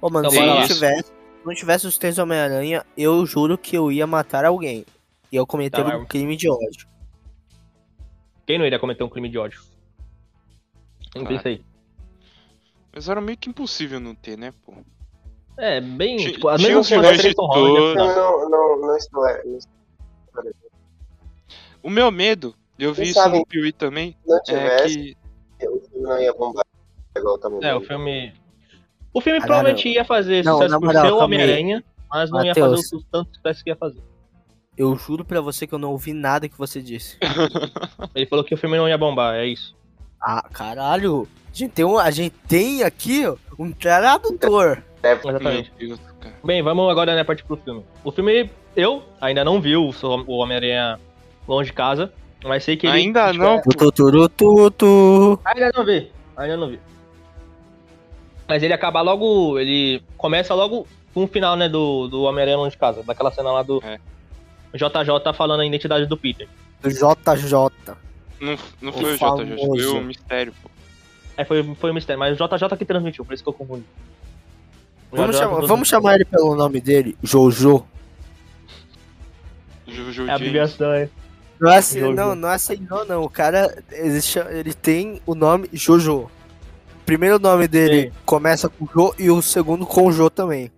Ô, 0.00 0.08
mano, 0.10 0.28
Então, 0.28 0.30
se 0.30 0.46
não 0.46 0.66
tivesse, 0.66 1.02
se 1.08 1.12
não 1.46 1.54
tivesse 1.54 1.86
os 1.86 1.98
três 1.98 2.18
Homem-Aranha, 2.18 2.84
eu 2.96 3.26
juro 3.26 3.58
que 3.58 3.76
eu 3.76 3.90
ia 3.92 4.06
matar 4.06 4.44
alguém. 4.44 4.86
E 5.30 5.36
eu 5.36 5.46
cometei 5.46 5.82
Tá, 5.84 5.94
um 5.96 5.98
mas- 6.00 6.08
crime 6.08 6.36
de 6.36 6.48
ódio. 6.48 6.86
Quem 8.46 8.58
não 8.58 8.64
iria 8.64 8.78
cometer 8.78 9.02
um 9.04 9.08
crime 9.08 9.28
de 9.28 9.36
ódio? 9.38 9.60
Não 11.14 11.22
Claro. 11.24 11.36
pensei. 11.36 11.62
Mas 12.98 13.08
era 13.08 13.20
meio 13.20 13.38
que 13.38 13.48
impossível 13.48 14.00
não 14.00 14.12
ter, 14.12 14.36
né, 14.36 14.52
pô? 14.66 14.74
É, 15.56 15.80
bem. 15.80 16.16
Ti- 16.16 16.32
tipo, 16.32 16.48
as 16.48 16.60
tinha 16.60 16.70
mesmas 16.76 16.86
uns 16.86 16.94
coisas 16.96 17.10
vilões 17.10 17.22
que 17.22 17.28
de 17.28 17.34
todos. 17.36 17.94
né? 17.94 18.14
Não, 18.16 18.50
não, 18.50 18.80
não 18.80 18.96
estou. 18.96 19.22
não 19.22 19.56
estou- 19.56 20.52
O 21.80 21.88
meu 21.88 22.10
medo, 22.10 22.56
eu 22.76 22.92
vi 22.92 23.02
Quem 23.02 23.10
isso 23.12 23.20
sabe? 23.20 23.38
no 23.38 23.46
Piuí 23.46 23.70
também, 23.72 24.16
Se 24.24 24.28
não 24.28 24.36
é 24.36 24.40
tivesse, 24.42 25.16
que. 25.60 25.68
o 25.68 25.80
filme 25.80 26.08
não 26.08 26.20
ia 26.20 26.32
bombar. 26.34 26.64
Igual 27.16 27.38
tá 27.38 27.48
É, 27.62 27.72
o 27.72 27.80
filme. 27.82 28.32
O 29.14 29.20
filme 29.20 29.38
Caralho. 29.38 29.46
provavelmente 29.62 29.88
ia 29.88 30.04
fazer 30.04 30.44
Não, 30.44 30.54
sucesso 30.58 30.80
por 30.80 30.90
ser 30.92 31.12
o. 31.12 31.18
Homem-Aranha, 31.18 31.84
mas 32.10 32.30
não 32.32 32.44
ia 32.44 32.52
fazer 32.52 32.96
o 32.96 33.02
tanto 33.12 33.36
sucesso 33.36 33.62
que 33.62 33.70
ia 33.70 33.76
fazer. 33.76 34.02
Eu 34.76 34.96
juro 34.96 35.24
pra 35.24 35.40
você 35.40 35.68
que 35.68 35.72
eu 35.74 35.78
não 35.78 35.92
ouvi 35.92 36.12
nada 36.12 36.48
que 36.48 36.58
você 36.58 36.82
disse. 36.82 37.16
Ele 38.12 38.26
falou 38.26 38.44
que 38.44 38.54
o 38.54 38.58
filme 38.58 38.76
não 38.76 38.88
ia 38.88 38.98
bombar, 38.98 39.36
é 39.36 39.46
isso. 39.46 39.77
Ah, 40.20 40.44
caralho. 40.52 41.28
A 41.52 41.56
gente 41.56 41.72
tem, 41.72 41.84
um, 41.84 41.98
a 41.98 42.10
gente 42.10 42.34
tem 42.46 42.82
aqui 42.82 43.24
um 43.58 43.72
tradutor. 43.72 44.82
Exatamente. 45.02 45.72
Deus, 45.78 45.98
cara. 46.20 46.34
Bem, 46.44 46.62
vamos 46.62 46.90
agora 46.90 47.14
né, 47.14 47.24
partir 47.24 47.44
pro 47.44 47.56
filme. 47.56 47.84
O 48.04 48.10
filme, 48.10 48.50
eu 48.76 49.02
ainda 49.20 49.44
não 49.44 49.60
vi 49.60 49.76
o, 49.76 49.90
o 50.26 50.36
Homem-Aranha 50.36 50.98
longe 51.46 51.70
de 51.70 51.74
casa, 51.74 52.12
mas 52.44 52.64
sei 52.64 52.76
que 52.76 52.86
ele. 52.86 52.96
Ainda 52.96 53.32
tipo, 53.32 53.44
não, 53.44 53.56
é-. 53.56 53.62
Ainda 55.44 55.72
não 55.74 55.84
vi, 55.84 56.12
ainda 56.36 56.56
não 56.56 56.68
vi. 56.68 56.80
Mas 58.46 58.62
ele 58.62 58.72
acaba 58.72 59.00
logo. 59.00 59.58
Ele 59.58 60.02
começa 60.16 60.54
logo 60.54 60.86
com 61.12 61.24
o 61.24 61.28
final, 61.28 61.56
né, 61.56 61.68
do, 61.68 62.08
do 62.08 62.22
Homem-Aranha 62.22 62.56
longe 62.56 62.72
de 62.72 62.78
casa. 62.78 63.02
Daquela 63.02 63.30
cena 63.30 63.50
lá 63.50 63.62
do 63.62 63.82
É. 63.84 63.98
JJ 64.74 65.32
falando 65.34 65.60
a 65.60 65.66
identidade 65.66 66.06
do 66.06 66.16
Peter. 66.16 66.48
Do 66.80 66.90
JJ. 66.90 67.94
Não, 68.40 68.56
não 68.80 68.90
O 68.90 68.94
foi 68.94 69.14
o 69.14 69.16
JJ, 69.16 69.56
foi 69.56 69.86
o 69.86 70.00
mistério, 70.02 70.54
pô. 70.62 70.70
É, 71.36 71.44
foi, 71.44 71.74
foi 71.74 71.90
o 71.90 71.94
mistério, 71.94 72.18
mas 72.18 72.38
o 72.38 72.48
JJ 72.48 72.76
que 72.76 72.84
transmitiu, 72.84 73.24
por 73.24 73.34
isso 73.34 73.42
que 73.42 73.48
eu 73.48 73.52
confundi. 73.52 73.84
O 75.10 75.16
Vamos, 75.16 75.36
JJ 75.36 75.44
chamar, 75.44 75.66
vamos 75.66 75.88
chamar 75.88 76.14
ele 76.16 76.24
pelo 76.24 76.54
nome 76.54 76.80
dele, 76.80 77.16
Jojo. 77.22 77.84
Jojo 79.86 80.26
É 80.26 80.30
a 80.30 80.34
abreviação, 80.34 80.92
é. 80.92 81.08
Não 81.60 81.72
é 81.72 81.78
assim, 81.78 82.00
não, 82.12 82.34
não 82.34 82.48
é 82.48 82.54
assim, 82.54 82.86
não, 82.88 83.04
não. 83.04 83.22
O 83.24 83.28
cara, 83.30 83.82
ele, 83.90 84.20
ele 84.50 84.74
tem 84.74 85.20
o 85.26 85.34
nome 85.34 85.68
Jojo. 85.72 86.20
O 86.20 86.30
primeiro 87.04 87.38
nome 87.38 87.66
dele 87.66 88.10
Sim. 88.10 88.16
começa 88.24 88.68
com 88.68 88.86
Jo 88.86 89.14
e 89.18 89.30
o 89.30 89.42
segundo 89.42 89.84
com 89.84 90.12
Jo 90.12 90.30
também. 90.30 90.70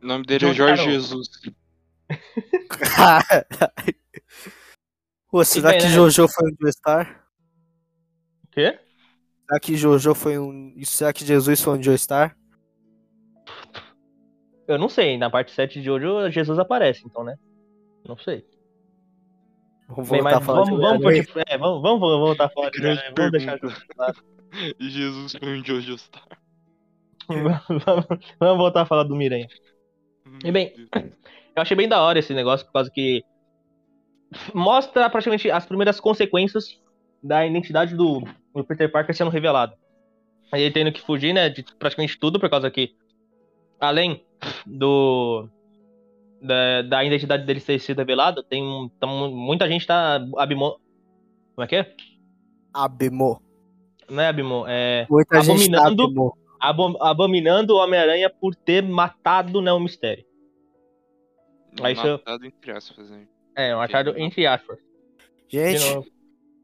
O 0.00 0.06
nome 0.06 0.24
dele 0.24 0.46
é 0.46 0.54
Jorge 0.54 0.76
Carroll. 0.76 0.92
Jesus. 0.92 1.28
Caralho. 2.68 3.46
Pô, 5.32 5.42
será 5.46 5.70
bem, 5.70 5.78
que 5.78 5.86
né? 5.86 5.92
Jojo 5.92 6.28
foi 6.28 6.52
um 6.52 6.56
Joestar? 6.60 7.24
O 8.44 8.48
quê? 8.50 8.78
Será 9.46 9.60
que 9.60 9.76
Jojo 9.76 10.14
foi 10.14 10.38
um. 10.38 10.74
Será 10.84 11.10
que 11.10 11.24
Jesus 11.24 11.62
foi 11.62 11.78
um 11.78 11.82
Joestar? 11.82 12.36
Eu 14.68 14.78
não 14.78 14.90
sei, 14.90 15.16
na 15.16 15.30
parte 15.30 15.50
7 15.52 15.80
de 15.80 15.90
hoje 15.90 16.32
Jesus 16.32 16.58
aparece, 16.58 17.04
então, 17.06 17.24
né? 17.24 17.38
Não 18.06 18.18
sei. 18.18 18.44
Vamos 19.88 20.10
Bem, 20.10 20.20
voltar 20.20 20.34
mas 20.36 20.42
a 20.42 20.46
falar 20.46 20.64
vamos, 20.64 20.80
de 20.80 21.02
vamos, 21.02 21.28
é, 21.48 21.58
vamos, 21.58 21.82
vamos 21.82 22.00
voltar 22.00 22.44
a 22.44 22.48
falar 22.50 22.70
de 22.70 22.80
vamos 23.16 23.32
deixar 23.32 23.58
Jesus 24.78 25.32
foi 25.32 25.58
um 25.58 25.64
Jojo 25.64 25.96
Star. 25.96 26.28
vamos, 27.26 28.06
vamos 28.38 28.58
voltar 28.58 28.82
a 28.82 28.86
falar 28.86 29.04
do 29.04 29.16
Miranha. 29.16 29.48
E 30.44 30.52
bem, 30.52 30.74
Eu 31.56 31.62
achei 31.62 31.74
bem 31.74 31.88
da 31.88 32.02
hora 32.02 32.18
esse 32.18 32.34
negócio, 32.34 32.66
por 32.66 32.74
causa 32.74 32.90
que 32.90 33.24
mostra 34.54 35.08
praticamente 35.10 35.50
as 35.50 35.66
primeiras 35.66 36.00
consequências 36.00 36.80
da 37.22 37.46
identidade 37.46 37.94
do, 37.94 38.20
do 38.54 38.64
Peter 38.64 38.90
Parker 38.90 39.14
sendo 39.14 39.30
revelada. 39.30 39.76
Aí 40.50 40.62
ele 40.62 40.74
tendo 40.74 40.92
que 40.92 41.00
fugir, 41.00 41.32
né, 41.32 41.48
de 41.48 41.64
praticamente 41.78 42.18
tudo, 42.18 42.38
por 42.38 42.50
causa 42.50 42.70
que, 42.70 42.94
além 43.80 44.24
do 44.66 45.48
da, 46.42 46.82
da 46.82 47.04
identidade 47.04 47.44
dele 47.46 47.60
ter 47.60 47.78
sido 47.78 47.98
revelada, 47.98 48.42
tem 48.42 48.62
um- 48.62 48.88
tam- 49.00 49.30
muita 49.30 49.68
gente 49.68 49.86
tá 49.86 50.16
abimo... 50.36 50.78
Como 51.54 51.64
é 51.64 51.66
que 51.68 51.76
é? 51.76 51.94
Abimô. 52.74 53.40
Não 54.10 54.22
é 54.22 54.28
abimo, 54.28 54.64
é 54.66 55.06
Muita 55.08 55.40
gente 55.42 55.70
tá 55.70 55.86
Abominando. 55.86 56.02
abimô. 56.04 56.36
abo- 56.60 57.02
abominando 57.04 57.70
o 57.74 57.76
Homem-Aranha 57.78 58.28
por 58.28 58.54
ter 58.54 58.82
matado, 58.82 59.62
né, 59.62 59.72
o 59.72 59.78
Mistério. 59.78 60.24
Aí 61.80 61.92
isso- 61.94 62.02
Matado 62.06 62.44
entre 62.44 62.72
aspas, 62.72 63.08
né? 63.10 63.26
É, 63.56 63.74
um 63.76 63.80
achado 63.80 64.18
entre 64.18 64.46
aspas. 64.46 64.78
Gente, 65.48 66.10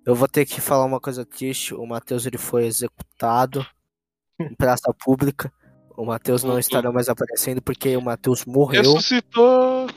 eu 0.07 0.14
vou 0.14 0.26
ter 0.26 0.47
que 0.47 0.61
falar 0.61 0.85
uma 0.85 1.00
coisa 1.00 1.25
triste. 1.25 1.75
O 1.75 1.85
Matheus 1.87 2.25
ele 2.25 2.38
foi 2.38 2.66
executado 2.66 3.66
em 4.40 4.54
praça 4.54 4.92
pública. 5.04 5.52
O 5.97 6.04
Matheus 6.04 6.42
não 6.42 6.50
Voltou. 6.50 6.61
estará 6.61 6.92
mais 6.92 7.09
aparecendo 7.09 7.61
porque 7.61 7.97
o 7.97 8.00
Matheus 8.00 8.45
morreu. 8.47 8.83
Ressuscitou! 8.83 9.88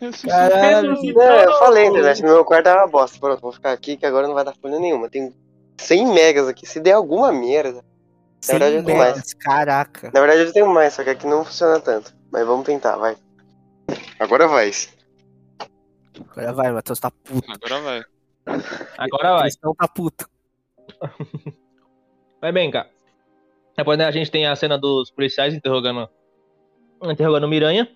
Ressuscitou! 0.00 0.30
Caralho. 0.30 0.96
Eu 1.02 1.58
falei, 1.58 1.84
a 1.84 1.86
internet 1.86 2.22
no 2.22 2.28
meu 2.28 2.44
quarto 2.44 2.66
é 2.68 2.74
uma 2.74 2.88
bosta. 2.88 3.18
Pronto, 3.18 3.40
vou 3.40 3.52
ficar 3.52 3.72
aqui 3.72 3.96
que 3.96 4.04
agora 4.04 4.26
não 4.26 4.34
vai 4.34 4.44
dar 4.44 4.54
folha 4.60 4.78
nenhuma. 4.78 5.08
Tem 5.08 5.32
100 5.78 6.12
megas 6.12 6.48
aqui. 6.48 6.66
Se 6.66 6.80
der 6.80 6.92
alguma 6.92 7.32
merda. 7.32 7.84
Sem 8.40 8.58
verdade, 8.58 8.76
eu 8.76 8.84
tenho 8.84 8.98
mais. 8.98 9.32
caraca. 9.34 10.10
Na 10.12 10.20
verdade 10.20 10.42
eu 10.42 10.52
tenho 10.52 10.66
mais, 10.66 10.92
só 10.92 11.02
que 11.02 11.10
aqui 11.10 11.26
não 11.26 11.44
funciona 11.44 11.80
tanto. 11.80 12.12
Mas 12.30 12.46
vamos 12.46 12.66
tentar, 12.66 12.96
vai. 12.96 13.16
Agora 14.18 14.46
vai. 14.46 14.70
Agora 16.36 16.52
vai, 16.52 16.72
Matheus 16.72 16.98
tá 16.98 17.10
puto. 17.10 17.50
Agora 17.52 17.80
vai. 17.80 18.02
Agora 18.98 19.32
vai. 19.34 19.42
Cristão 19.42 19.74
tá 19.74 19.86
puto. 19.88 20.28
Vai 22.40 22.52
bem, 22.52 22.70
cara. 22.70 22.90
Depois 23.76 23.98
né, 23.98 24.04
a 24.04 24.10
gente 24.10 24.30
tem 24.30 24.46
a 24.46 24.54
cena 24.56 24.78
dos 24.78 25.10
policiais 25.10 25.54
interrogando 25.54 26.08
interrogando 27.02 27.44
o 27.44 27.48
Miranha. 27.48 27.88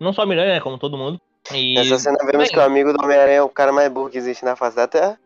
Não 0.00 0.12
só 0.12 0.24
o 0.24 0.26
Miranha, 0.26 0.54
né, 0.54 0.60
como 0.60 0.78
todo 0.78 0.98
mundo. 0.98 1.20
E... 1.52 1.74
Nessa 1.74 1.98
cena 1.98 2.18
vemos 2.18 2.44
bem, 2.44 2.48
que 2.48 2.58
o 2.58 2.62
amigo 2.62 2.92
do 2.92 3.02
Homem-Aranha 3.02 3.38
é 3.38 3.42
o 3.42 3.48
cara 3.48 3.72
mais 3.72 3.90
burro 3.90 4.10
que 4.10 4.18
existe 4.18 4.44
na 4.44 4.56
face 4.56 4.76
da 4.76 4.88
Terra. 4.88 5.18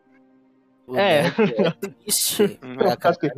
É. 0.93 1.19
É 1.27 1.31
que- 3.19 3.31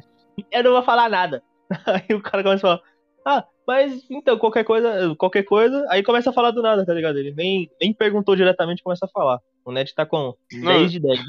Eu 0.51 0.63
não 0.63 0.71
vou 0.71 0.83
falar 0.83 1.09
nada. 1.09 1.43
Aí 1.85 2.15
o 2.15 2.21
cara 2.21 2.43
começa 2.43 2.67
a 2.67 2.77
falar, 2.77 2.81
ah, 3.25 3.45
mas 3.67 4.03
então, 4.09 4.37
qualquer 4.37 4.63
coisa, 4.63 5.15
qualquer 5.17 5.43
coisa, 5.43 5.85
aí 5.89 6.03
começa 6.03 6.29
a 6.29 6.33
falar 6.33 6.51
do 6.51 6.61
nada, 6.61 6.85
tá 6.85 6.93
ligado? 6.93 7.17
Ele 7.17 7.31
nem, 7.33 7.69
nem 7.79 7.93
perguntou 7.93 8.35
diretamente, 8.35 8.83
começa 8.83 9.05
a 9.05 9.09
falar. 9.09 9.39
O 9.63 9.71
Ned 9.71 9.93
tá 9.93 10.05
com 10.05 10.35
Não. 10.51 10.71
10 10.73 10.91
de 10.91 10.99
10. 10.99 11.19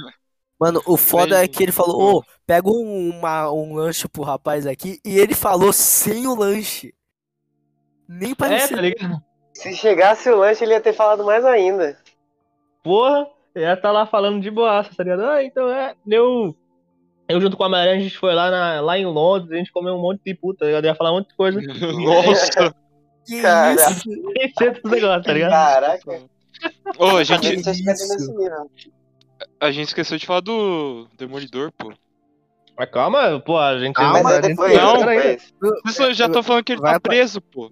Mano, 0.58 0.80
o 0.86 0.96
foda 0.96 1.42
é 1.42 1.48
que 1.48 1.62
ele 1.62 1.72
falou, 1.72 2.18
ô, 2.18 2.24
pega 2.46 2.68
um, 2.70 3.10
uma, 3.10 3.50
um 3.50 3.74
lanche 3.74 4.06
pro 4.08 4.22
rapaz 4.22 4.66
aqui, 4.66 5.00
e 5.04 5.18
ele 5.18 5.34
falou 5.34 5.72
sem 5.72 6.26
o 6.26 6.34
lanche. 6.36 6.94
Nem 8.08 8.32
É, 8.32 8.34
parecia. 8.34 8.76
tá 8.76 8.82
ligado? 8.82 9.22
Se 9.54 9.74
chegasse 9.74 10.30
o 10.30 10.36
lanche, 10.36 10.64
ele 10.64 10.72
ia 10.72 10.80
ter 10.80 10.92
falado 10.92 11.24
mais 11.24 11.44
ainda. 11.44 11.98
Porra, 12.82 13.26
ela 13.54 13.76
tá 13.76 13.90
lá 13.90 14.06
falando 14.06 14.40
de 14.40 14.50
boaça, 14.50 14.90
tá 14.96 15.02
ligado? 15.02 15.24
Ah, 15.24 15.42
então 15.42 15.68
é, 15.68 15.94
eu. 16.06 16.56
Eu 17.28 17.40
junto 17.40 17.56
com 17.56 17.64
a 17.64 17.68
Maranhã, 17.68 17.96
a 17.96 18.00
gente 18.00 18.18
foi 18.18 18.34
lá, 18.34 18.50
na, 18.50 18.80
lá 18.80 18.98
em 18.98 19.06
Londres, 19.06 19.52
a 19.52 19.56
gente 19.56 19.72
comeu 19.72 19.94
um 19.94 20.00
monte 20.00 20.20
de 20.24 20.34
puta, 20.34 20.60
tá 20.60 20.66
ligado? 20.66 20.84
Ia 20.84 20.94
falar 20.94 21.12
um 21.12 21.16
monte 21.16 21.28
de 21.28 21.34
coisa. 21.36 21.60
Nossa! 22.04 22.74
que 23.24 23.40
Cara. 23.40 23.74
isso? 23.74 24.10
Esse 24.36 24.64
é 24.64 24.70
dos 24.70 24.90
negócios, 24.90 25.24
tá 25.26 25.32
ligado? 25.32 25.50
Caraca. 25.50 26.20
Ô, 26.98 27.16
a 27.16 27.24
gente, 27.24 27.62
tá 27.62 27.70
a 29.60 29.70
gente 29.70 29.88
esqueceu 29.88 30.18
de 30.18 30.26
falar 30.26 30.40
do 30.40 31.06
Demolidor, 31.16 31.72
pô. 31.76 31.92
Mas 32.76 32.90
calma, 32.90 33.40
pô, 33.40 33.58
a 33.58 33.78
gente. 33.78 33.94
Calma, 33.94 34.22
Mas 34.22 34.26
a 34.26 34.30
é 34.30 34.42
gente- 34.42 34.48
depois, 34.48 35.52
Não. 35.60 35.70
Vocês 35.84 36.16
já 36.16 36.26
estão 36.26 36.42
falando 36.42 36.64
que 36.64 36.72
ele 36.72 36.80
Vai 36.80 36.94
tá 36.94 37.00
preso, 37.00 37.40
pô. 37.40 37.70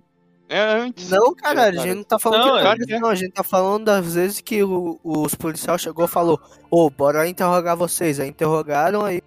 É 0.48 0.58
antes. 0.60 1.10
Não, 1.10 1.32
cara, 1.34 1.64
a 1.66 1.72
gente 1.72 1.94
não 1.94 2.02
tá 2.02 2.18
falando 2.18 2.40
Não, 2.40 2.56
de 2.56 2.60
claro 2.62 2.76
cara, 2.78 2.86
que 2.86 2.92
é. 2.94 2.98
não, 3.00 3.08
a 3.08 3.14
gente 3.14 3.32
tá 3.32 3.44
falando 3.44 3.84
das 3.84 4.14
vezes 4.14 4.40
que 4.40 4.62
o- 4.64 4.98
os 5.04 5.34
policiais 5.34 5.80
chegou 5.80 6.04
e 6.04 6.08
falou, 6.08 6.40
ô, 6.68 6.90
bora 6.90 7.28
interrogar 7.28 7.76
vocês. 7.76 8.18
Aí 8.18 8.28
interrogaram, 8.28 9.04
aí 9.04 9.22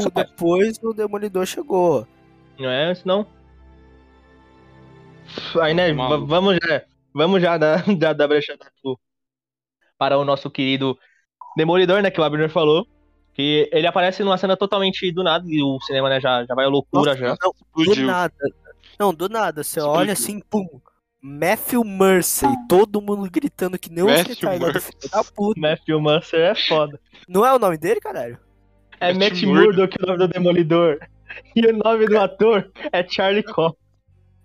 Só. 0.00 0.10
depois 0.10 0.78
o 0.82 0.92
demolidor 0.92 1.46
chegou. 1.46 2.06
Não 2.58 2.68
é 2.70 2.84
antes, 2.84 3.04
não. 3.04 3.26
Aí, 5.60 5.74
né, 5.74 5.92
Maluco. 5.92 6.26
vamos 6.26 6.56
já, 6.62 6.82
vamos 7.12 7.42
já 7.42 7.58
dar, 7.58 7.84
dar, 7.98 8.12
dar 8.12 8.28
brecha 8.28 8.56
para 9.98 10.18
o 10.18 10.24
nosso 10.24 10.50
querido 10.50 10.96
Demolidor, 11.56 12.02
né, 12.02 12.10
que 12.10 12.20
o 12.20 12.24
Abner 12.24 12.50
falou. 12.50 12.86
Que 13.32 13.68
ele 13.70 13.86
aparece 13.86 14.22
numa 14.22 14.38
cena 14.38 14.56
totalmente 14.56 15.10
do 15.12 15.22
nada 15.22 15.44
e 15.46 15.62
o 15.62 15.78
cinema, 15.82 16.08
né, 16.08 16.20
já, 16.20 16.44
já 16.44 16.54
vai 16.54 16.64
à 16.64 16.68
loucura 16.68 17.10
Nossa, 17.10 17.20
já. 17.20 17.36
Não, 17.42 17.84
do 17.84 17.96
nada. 18.06 18.34
Não, 18.98 19.14
do 19.14 19.28
nada. 19.28 19.62
Você 19.62 19.78
Explodiu. 19.78 20.00
olha 20.00 20.12
assim, 20.12 20.40
pum. 20.40 20.66
Matthew 21.20 21.82
Mercy, 21.82 22.46
todo 22.68 23.00
mundo 23.00 23.28
gritando 23.30 23.78
que 23.78 23.90
nem 23.90 24.04
um 24.04 24.06
Matthew 24.06 24.34
retardado, 24.34 24.72
Mercy. 24.72 24.92
filho 24.92 25.10
da 25.10 25.24
puta. 25.24 25.60
Matthew 25.60 26.00
Mercer 26.00 26.40
é 26.40 26.54
foda. 26.54 27.00
Não 27.28 27.44
é 27.44 27.52
o 27.52 27.58
nome 27.58 27.76
dele, 27.76 28.00
caralho? 28.00 28.38
É 29.00 29.12
Matt 29.12 29.32
Matt 29.32 29.42
Murdock. 29.42 29.66
Murdock 29.66 29.96
o 30.02 30.06
nome 30.06 30.18
do 30.18 30.28
Demolidor. 30.28 30.98
E 31.54 31.66
o 31.66 31.76
nome 31.76 32.06
do 32.06 32.18
ator 32.18 32.70
é 32.92 33.06
Charlie 33.06 33.42
Cox. 33.42 33.76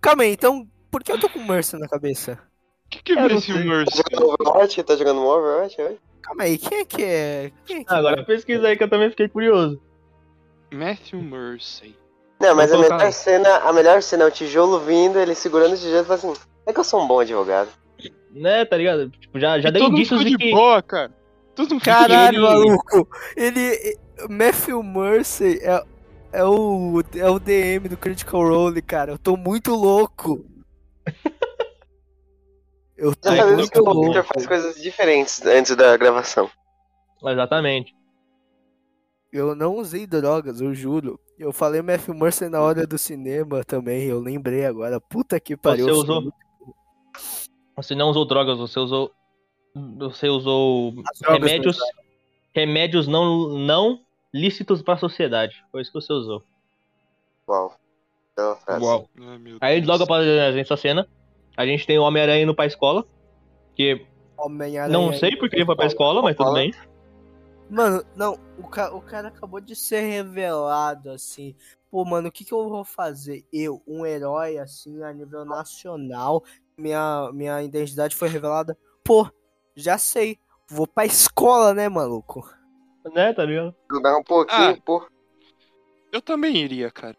Calma 0.02 0.24
aí, 0.24 0.32
então, 0.34 0.68
por 0.90 1.04
que 1.04 1.12
eu 1.12 1.20
tô 1.20 1.30
com 1.30 1.40
Mercy 1.40 1.78
na 1.78 1.88
cabeça? 1.88 2.40
O 2.86 2.90
que, 2.90 3.04
que 3.04 3.14
é 3.14 3.26
esse 3.28 3.54
sei. 3.54 3.64
Mercy? 3.64 3.98
Jogando 3.98 4.36
Overwatch? 4.40 4.84
Tá 4.84 4.96
jogando 4.96 5.22
um 5.22 5.26
Overwatch 5.26 5.82
hoje? 5.82 6.00
Calma 6.22 6.44
aí, 6.44 6.58
quem 6.58 6.80
é 6.80 6.86
que 6.86 7.04
é? 7.04 7.52
Quem 7.66 7.78
é 7.78 7.84
que 7.84 7.94
Agora 7.94 8.24
pesquisa 8.26 8.68
aí 8.68 8.76
que 8.76 8.84
eu 8.84 8.90
também 8.90 9.10
fiquei 9.10 9.28
curioso. 9.28 9.82
Matthew 10.74 11.22
Mercy. 11.22 11.96
Não, 12.40 12.56
mas 12.56 12.72
a 12.74 12.78
melhor 12.78 13.12
cena, 13.12 13.58
a 13.58 13.72
melhor 13.72 14.02
cena 14.02 14.24
é 14.24 14.28
o 14.28 14.32
tijolo 14.32 14.80
vindo, 14.80 15.20
ele 15.20 15.36
segurando 15.36 15.74
o 15.74 15.78
tijolo 15.78 16.02
e 16.02 16.06
fala 16.06 16.16
assim, 16.16 16.34
é 16.66 16.74
que 16.74 16.80
eu 16.80 16.84
sou 16.84 17.02
um 17.04 17.08
bom 17.08 17.20
advogado. 17.20 17.70
Né, 18.32 18.66
tá 18.66 18.78
ligado? 18.78 19.10
Tipo, 19.10 19.40
já, 19.40 19.60
já 19.60 19.70
E 19.70 19.72
deu 19.72 19.82
todo 19.82 19.92
mundo 19.92 20.00
indícios 20.00 20.20
ficou 20.20 20.32
de 20.32 20.38
de 20.38 20.44
que. 20.46 20.52
boa, 20.52 20.82
cara. 20.82 21.12
Todo 21.54 21.72
mundo 21.72 21.84
Caralho, 21.84 22.42
maluco. 22.44 23.08
Ele. 23.36 23.98
Matthew 24.30 24.82
Mercy 24.84 25.60
é, 25.62 25.84
é, 26.32 26.44
o, 26.44 27.02
é 27.16 27.30
o 27.30 27.40
DM 27.40 27.90
do 27.90 27.98
Critical 27.98 28.42
Role, 28.42 28.82
cara. 28.82 29.12
Eu 29.14 29.18
tô 29.20 29.36
muito 29.38 29.74
louco. 29.76 30.46
Eu 33.02 33.16
tô 33.16 33.32
Já 33.32 33.38
sabemos 33.38 33.68
que 33.68 33.80
o. 33.80 34.02
Victor 34.04 34.24
faz 34.24 34.46
coisas 34.46 34.80
diferentes 34.80 35.44
antes 35.44 35.76
da 35.76 35.98
gravação. 35.98 36.48
Exatamente. 37.26 37.96
Eu 39.34 39.56
não 39.56 39.76
usei 39.78 40.06
drogas, 40.06 40.62
eu 40.62 40.72
juro. 40.76 41.20
Eu 41.40 41.52
falei 41.52 41.82
Matthew 41.82 42.14
Mercy 42.14 42.48
na 42.48 42.62
hora 42.62 42.86
do 42.86 43.00
cinema 43.00 43.64
também, 43.64 44.04
eu 44.04 44.20
lembrei 44.20 44.66
agora. 44.66 45.02
Puta 45.02 45.40
que 45.40 45.58
pariu. 45.58 45.86
Você 45.86 45.92
usou- 45.92 46.22
sou 46.22 46.34
Você 47.78 47.96
não 47.96 48.10
usou 48.10 48.24
drogas, 48.24 48.60
você 48.60 48.80
usou. 48.80 49.12
Você 49.98 50.30
usou 50.30 50.94
remédios. 51.28 51.80
Remédios 52.54 53.08
não, 53.08 53.50
não 53.58 54.00
lícitos 54.34 54.82
pra 54.82 54.98
sociedade. 54.98 55.64
Foi 55.72 55.82
isso 55.82 55.92
que 55.92 56.02
você 56.02 56.14
usou. 56.14 56.44
Uau. 57.48 57.76
Frase. 58.64 58.84
Uau. 58.84 59.10
Ai, 59.20 59.58
Aí 59.62 59.82
logo 59.82 60.04
após 60.04 60.26
a 60.26 60.58
essa 60.60 60.78
cena, 60.78 61.08
a 61.56 61.66
gente 61.66 61.86
tem 61.86 62.00
o 62.00 62.04
Homem-Aranha 62.04 62.44
indo 62.44 62.56
pra 62.56 62.66
escola. 62.66 63.06
Que 63.76 64.06
Homem-Aranha 64.38 64.98
não 64.98 65.14
sei 65.14 65.36
porque 65.36 65.58
ele 65.58 65.66
foi 65.66 65.76
pra 65.76 65.86
escola, 65.86 66.22
mas 66.22 66.36
tudo 66.36 66.54
bem. 66.54 66.74
Mano, 67.70 68.04
não, 68.16 68.38
o, 68.58 68.68
ca 68.68 68.94
o 68.94 69.02
cara 69.02 69.30
acabou 69.30 69.62
de 69.62 69.76
ser 69.76 70.02
revelado, 70.02 71.10
assim. 71.12 71.56
Pô, 71.90 72.04
mano, 72.04 72.28
o 72.28 72.32
que, 72.32 72.44
que 72.44 72.54
eu 72.54 72.68
vou 72.68 72.84
fazer? 72.84 73.46
Eu, 73.52 73.82
um 73.88 74.06
herói, 74.06 74.58
assim, 74.58 75.02
a 75.04 75.14
nível 75.14 75.46
nacional, 75.46 76.44
minha, 76.78 77.30
minha 77.34 77.62
identidade 77.64 78.16
foi 78.16 78.28
revelada. 78.28 78.78
Pô, 79.04 79.30
já 79.76 79.98
sei. 79.98 80.38
Vou 80.68 80.88
pra 80.88 81.06
escola, 81.06 81.74
né, 81.74 81.88
maluco? 81.88 82.50
Né, 83.14 83.34
tá 83.34 83.44
ligado? 83.46 83.76
Jogar 83.90 84.18
um 84.18 84.24
pouquinho, 84.24 84.72
Ah. 84.72 84.78
pô. 84.86 85.08
Eu 86.12 86.22
também 86.22 86.56
iria, 86.58 86.92
cara. 86.92 87.16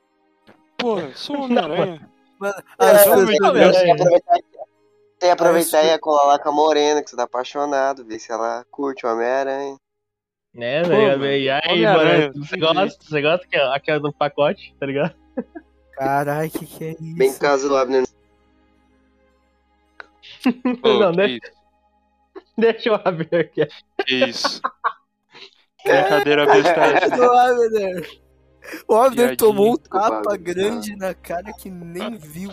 Pô, 0.78 0.98
eu 1.00 1.12
sou 1.16 1.36
o 1.38 1.42
Homem-Aranha. 1.44 2.08
É, 2.78 3.52
Deus. 3.52 3.76
Você 3.76 5.26
ia 5.26 5.32
aproveitar, 5.32 5.82
e 5.84 5.86
ia 5.86 5.98
colar 5.98 6.24
lá 6.26 6.38
com 6.38 6.48
a 6.48 6.52
Morena, 6.52 7.02
que 7.02 7.08
você 7.10 7.16
tá 7.16 7.22
apaixonado, 7.24 8.04
ver 8.04 8.18
se 8.18 8.32
ela 8.32 8.64
curte 8.70 9.06
o 9.06 9.12
Homem-Aranha. 9.12 9.76
Né, 10.54 10.82
Pô, 10.82 10.88
mano, 10.90 11.26
E 11.26 11.48
aí, 11.48 11.82
mano, 11.82 12.44
você 12.44 12.56
gosta, 12.58 13.04
você 13.04 13.22
gosta 13.22 13.46
que 13.48 13.56
aqui 13.56 13.90
é 13.90 13.98
do 13.98 14.12
pacote, 14.12 14.74
tá 14.78 14.84
ligado? 14.84 15.14
Caralho, 15.92 16.50
que 16.50 16.66
que 16.66 16.84
é 16.84 16.90
isso? 16.90 17.16
Bem 17.16 17.32
caso 17.38 17.68
do 17.68 17.76
Abner. 17.76 18.04
Pô, 20.82 20.88
Não, 21.00 21.10
que 21.12 21.16
né? 21.16 21.26
isso? 21.28 21.52
Deixa 22.58 22.88
eu 22.90 22.94
abrir 22.96 23.34
aqui. 23.34 23.66
Que 24.04 24.14
isso? 24.26 24.60
Brincadeira 25.84 26.46
besta 26.46 26.70
é 26.80 26.94
essa. 27.04 27.16
do 27.16 27.22
Abner. 27.24 28.10
O 28.86 28.94
Abner 28.94 29.36
tomou 29.36 29.72
um 29.74 29.76
tapa 29.76 30.36
grande 30.36 30.94
na 30.96 31.12
cara 31.14 31.52
que 31.52 31.68
nem 31.70 32.16
viu. 32.16 32.50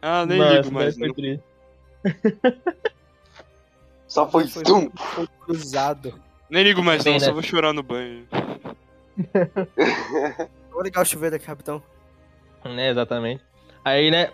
Ah, 0.00 0.26
nem 0.26 0.38
Nossa, 0.38 0.54
ligo 0.60 0.72
mais. 0.72 0.96
foi 0.98 1.06
não. 1.08 1.14
triste. 1.14 1.44
Só 4.08 4.28
foi 4.28 4.46
Foi, 4.48 4.62
tum. 4.64 4.90
foi 4.96 5.26
cruzado. 5.40 6.20
Nem 6.50 6.64
ligo 6.64 6.82
mais, 6.82 7.02
Bem, 7.04 7.14
não. 7.14 7.20
né? 7.20 7.26
Só 7.26 7.32
vou 7.32 7.42
chorar 7.42 7.72
no 7.72 7.82
banho. 7.82 8.26
Vou 10.70 10.82
ligar 10.82 11.02
o 11.02 11.04
chuveiro 11.04 11.36
aqui, 11.36 11.46
capitão. 11.46 11.82
Né, 12.64 12.90
exatamente. 12.90 13.42
Aí, 13.84 14.08
né, 14.08 14.30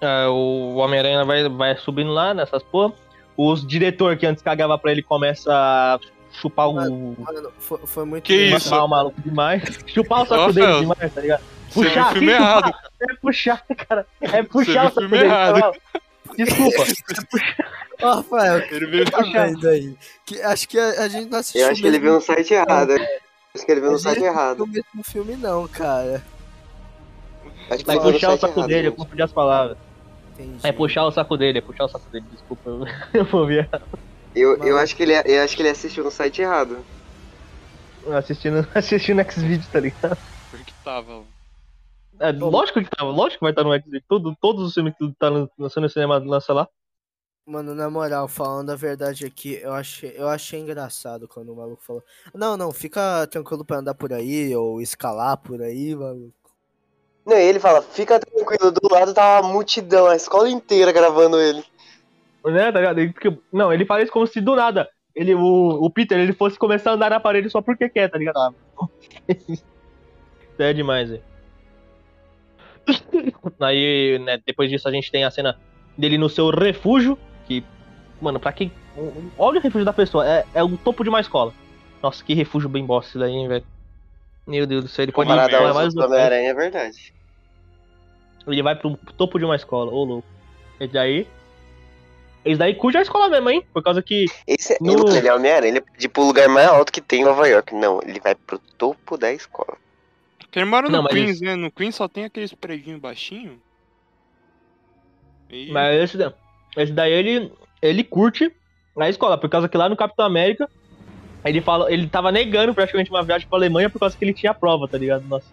ah, 0.00 0.30
o 0.30 0.76
Homem-Aranha 0.76 1.22
vai, 1.26 1.46
vai 1.46 1.76
subindo 1.76 2.10
lá 2.10 2.32
nessas 2.32 2.62
porra. 2.62 2.94
Os 3.36 3.66
diretor 3.66 4.16
que 4.16 4.24
antes 4.24 4.42
cagava 4.42 4.78
pra 4.78 4.90
ele 4.92 5.02
começa 5.02 5.52
a 5.52 5.98
chupar 6.40 6.68
o. 6.68 6.74
Mano, 6.74 7.52
foi, 7.58 7.78
foi 7.84 8.04
muito 8.04 8.24
Que 8.24 8.48
isso? 8.48 8.64
Chupar 8.64 8.84
o 8.84 8.88
maluco 8.88 9.20
demais. 9.20 9.62
Chupar 9.86 10.22
o 10.22 10.26
saco 10.26 10.52
dele 10.52 10.80
demais, 10.80 11.14
tá 11.14 11.20
ligado? 11.20 11.42
Viu 11.74 11.82
o 11.82 11.84
Puxar, 11.86 12.12
filme 12.12 12.32
errado. 12.32 12.74
É 13.00 13.14
puxar, 13.16 13.64
cara. 13.76 14.06
É 14.20 14.42
puxar 14.42 14.86
o 14.86 14.88
saco 14.88 15.00
filme 15.00 15.18
dele. 15.18 15.24
errado. 15.24 15.60
tá 15.60 15.70
ligado? 15.70 15.80
Desculpa. 16.36 16.84
Ó, 18.02 18.14
Rafael, 18.16 18.58
Ele 18.70 18.86
veio 18.86 19.10
tá 19.10 19.22
vendo 19.22 19.68
aí? 19.68 19.96
Que, 20.26 20.40
acho 20.42 20.68
que 20.68 20.78
a, 20.78 21.04
a 21.04 21.08
gente 21.08 21.30
não 21.30 21.38
assistiu 21.38 21.62
Eu 21.62 21.70
acho 21.70 21.80
que 21.80 21.86
ele 21.86 21.98
viu 21.98 22.12
no 22.12 22.20
site 22.20 22.52
errado. 22.52 22.92
Acho 23.54 23.64
que 23.64 23.72
ele 23.72 23.80
viu 23.80 23.92
no 23.92 23.98
site 23.98 24.20
não 24.20 24.26
errado. 24.26 24.62
assistiu 24.62 24.64
o 24.64 24.96
mesmo 24.96 25.04
filme 25.04 25.36
não, 25.36 25.66
cara. 25.66 26.22
Acho 27.70 27.78
que 27.78 27.86
Vai 27.86 27.98
puxar 27.98 28.32
o 28.32 28.36
saco 28.38 28.58
errado, 28.58 28.68
dele, 28.68 28.88
eu 28.88 28.92
confundi 28.92 29.22
as 29.22 29.32
palavras. 29.32 29.78
Entendi. 30.34 30.58
É 30.62 30.72
puxar 30.72 31.04
o 31.04 31.10
saco 31.10 31.36
dele, 31.38 31.58
é 31.58 31.62
puxar 31.62 31.84
o 31.84 31.88
saco 31.88 32.08
dele. 32.10 32.26
Desculpa, 32.30 32.68
eu, 32.68 32.84
eu 33.14 33.24
vou 33.24 33.46
ver. 33.46 33.68
Eu, 34.36 34.62
eu, 34.62 34.76
acho 34.76 34.94
que 34.94 35.02
ele, 35.02 35.14
eu 35.14 35.42
acho 35.42 35.56
que 35.56 35.62
ele 35.62 35.70
assistiu 35.70 36.04
no 36.04 36.10
site 36.10 36.42
errado. 36.42 36.84
Assistindo, 38.14 38.68
assistindo 38.74 39.20
X-Video, 39.24 39.66
tá 39.72 39.80
ligado? 39.80 40.18
Porque 40.50 40.72
tava. 40.84 41.24
É, 42.20 42.32
lógico 42.32 42.82
que 42.82 42.90
tava, 42.90 43.10
lógico 43.10 43.38
que 43.38 43.44
vai 43.44 43.52
estar 43.52 43.64
no 43.64 43.72
X-Video. 43.72 44.04
Todo, 44.06 44.36
todos 44.38 44.66
os 44.66 44.74
filmes 44.74 44.94
que 44.98 45.10
tá 45.18 45.30
lançando 45.58 45.84
no 45.84 45.88
cinema 45.88 46.18
lança 46.18 46.52
lá. 46.52 46.68
Mano, 47.46 47.74
na 47.74 47.88
moral, 47.88 48.28
falando 48.28 48.70
a 48.70 48.76
verdade 48.76 49.24
aqui, 49.24 49.58
eu 49.62 49.72
achei, 49.72 50.12
eu 50.14 50.28
achei 50.28 50.60
engraçado 50.60 51.26
quando 51.26 51.52
o 51.52 51.56
maluco 51.56 51.82
falou. 51.82 52.04
Não, 52.34 52.58
não, 52.58 52.72
fica 52.72 53.26
tranquilo 53.28 53.64
pra 53.64 53.78
andar 53.78 53.94
por 53.94 54.12
aí 54.12 54.54
ou 54.54 54.82
escalar 54.82 55.38
por 55.38 55.62
aí, 55.62 55.94
mano. 55.94 56.30
Não, 57.24 57.36
e 57.36 57.42
ele 57.42 57.58
fala, 57.58 57.80
fica 57.80 58.20
tranquilo, 58.20 58.70
do 58.70 58.92
lado 58.92 59.14
tá 59.14 59.40
uma 59.40 59.52
multidão, 59.52 60.06
a 60.06 60.16
escola 60.16 60.50
inteira 60.50 60.92
gravando 60.92 61.40
ele. 61.40 61.64
Né, 62.46 62.70
tá 62.70 62.78
ligado? 62.78 62.98
Ele 62.98 63.12
fica- 63.12 63.36
não, 63.52 63.72
ele 63.72 63.84
faz 63.84 64.08
como 64.08 64.26
se 64.26 64.40
do 64.40 64.54
nada. 64.54 64.88
Ele, 65.14 65.34
o, 65.34 65.40
o 65.82 65.90
Peter, 65.90 66.18
ele 66.18 66.32
fosse 66.32 66.58
começar 66.58 66.90
a 66.90 66.94
andar 66.94 67.10
na 67.10 67.18
parede 67.20 67.50
só 67.50 67.60
porque 67.60 67.88
quer, 67.88 68.08
tá 68.08 68.18
ligado? 68.18 68.36
Ah, 68.38 68.50
é 70.58 70.72
demais, 70.72 71.10
velho. 71.10 71.22
Aí, 73.60 74.18
né, 74.20 74.38
depois 74.46 74.70
disso 74.70 74.88
a 74.88 74.92
gente 74.92 75.10
tem 75.10 75.24
a 75.24 75.30
cena 75.30 75.58
dele 75.96 76.18
no 76.18 76.28
seu 76.28 76.50
refúgio, 76.50 77.18
que, 77.46 77.64
mano, 78.20 78.38
pra 78.38 78.52
quem... 78.52 78.70
Olha 79.38 79.58
o 79.58 79.62
refúgio 79.62 79.84
da 79.84 79.92
pessoa, 79.92 80.26
é, 80.28 80.44
é 80.54 80.62
o 80.62 80.76
topo 80.76 81.02
de 81.02 81.08
uma 81.08 81.20
escola. 81.20 81.52
Nossa, 82.02 82.22
que 82.22 82.34
refúgio 82.34 82.68
bem 82.68 82.84
bosta 82.84 83.10
isso 83.10 83.18
daí, 83.18 83.32
hein, 83.32 83.48
velho. 83.48 83.64
Meu 84.46 84.66
Deus 84.66 84.84
do 84.84 84.88
céu, 84.88 85.02
ele 85.02 85.12
pode 85.12 85.28
Comparado 85.28 85.50
pra 85.50 85.58
aos 85.66 85.74
mais 85.74 85.86
outros 85.88 86.04
do 86.04 86.12
Homem-Aranha, 86.12 86.50
é 86.50 86.54
verdade. 86.54 87.12
Ele 88.46 88.62
vai 88.62 88.76
pro 88.76 88.96
topo 89.16 89.38
de 89.38 89.44
uma 89.44 89.56
escola, 89.56 89.90
ô 89.90 90.04
louco. 90.04 90.28
Esse 90.78 90.92
daí. 90.92 91.26
Esse 92.46 92.58
daí 92.58 92.74
curte 92.76 92.96
a 92.96 93.02
escola 93.02 93.28
mesmo, 93.28 93.50
hein? 93.50 93.62
Por 93.72 93.82
causa 93.82 94.00
que. 94.00 94.26
Esse, 94.46 94.78
No- 94.80 95.08
ele, 95.08 95.18
ele 95.18 95.28
é 95.28 95.34
Homem-Aranha, 95.34 95.72
ele 95.72 95.80
pode 95.80 96.04
ir 96.04 96.08
pro 96.08 96.22
lugar 96.24 96.48
mais 96.48 96.68
alto 96.68 96.92
que 96.92 97.00
tem 97.00 97.22
em 97.22 97.24
Nova 97.24 97.46
York. 97.48 97.74
Não, 97.74 98.00
ele 98.02 98.20
vai 98.20 98.36
pro 98.36 98.58
topo 98.78 99.18
da 99.18 99.32
escola. 99.32 99.76
Porque 100.38 100.60
ele 100.60 100.66
mora 100.66 100.88
no 100.88 101.02
Não, 101.02 101.08
Queens, 101.08 101.40
né? 101.40 101.56
No 101.56 101.70
Queens 101.72 101.96
só 101.96 102.06
tem 102.06 102.24
aqueles 102.24 102.54
predinhos 102.54 103.00
baixinhos. 103.00 103.56
E... 105.50 105.72
Mas 105.72 106.00
esse, 106.02 106.16
da- 106.16 106.32
esse 106.76 106.92
daí 106.92 107.12
ele. 107.12 107.52
Ele 107.82 108.04
curte 108.04 108.50
a 108.98 109.08
escola. 109.08 109.36
Por 109.36 109.50
causa 109.50 109.68
que 109.68 109.76
lá 109.76 109.88
no 109.88 109.96
Capitão 109.96 110.24
América. 110.24 110.70
Ele 111.44 111.60
fala. 111.60 111.92
Ele 111.92 112.06
tava 112.08 112.30
negando 112.30 112.72
praticamente 112.74 113.10
uma 113.10 113.22
viagem 113.22 113.48
pra 113.48 113.58
Alemanha 113.58 113.90
por 113.90 113.98
causa 113.98 114.16
que 114.16 114.24
ele 114.24 114.32
tinha 114.32 114.54
prova, 114.54 114.86
tá 114.88 114.96
ligado? 114.96 115.26
Nossa. 115.26 115.46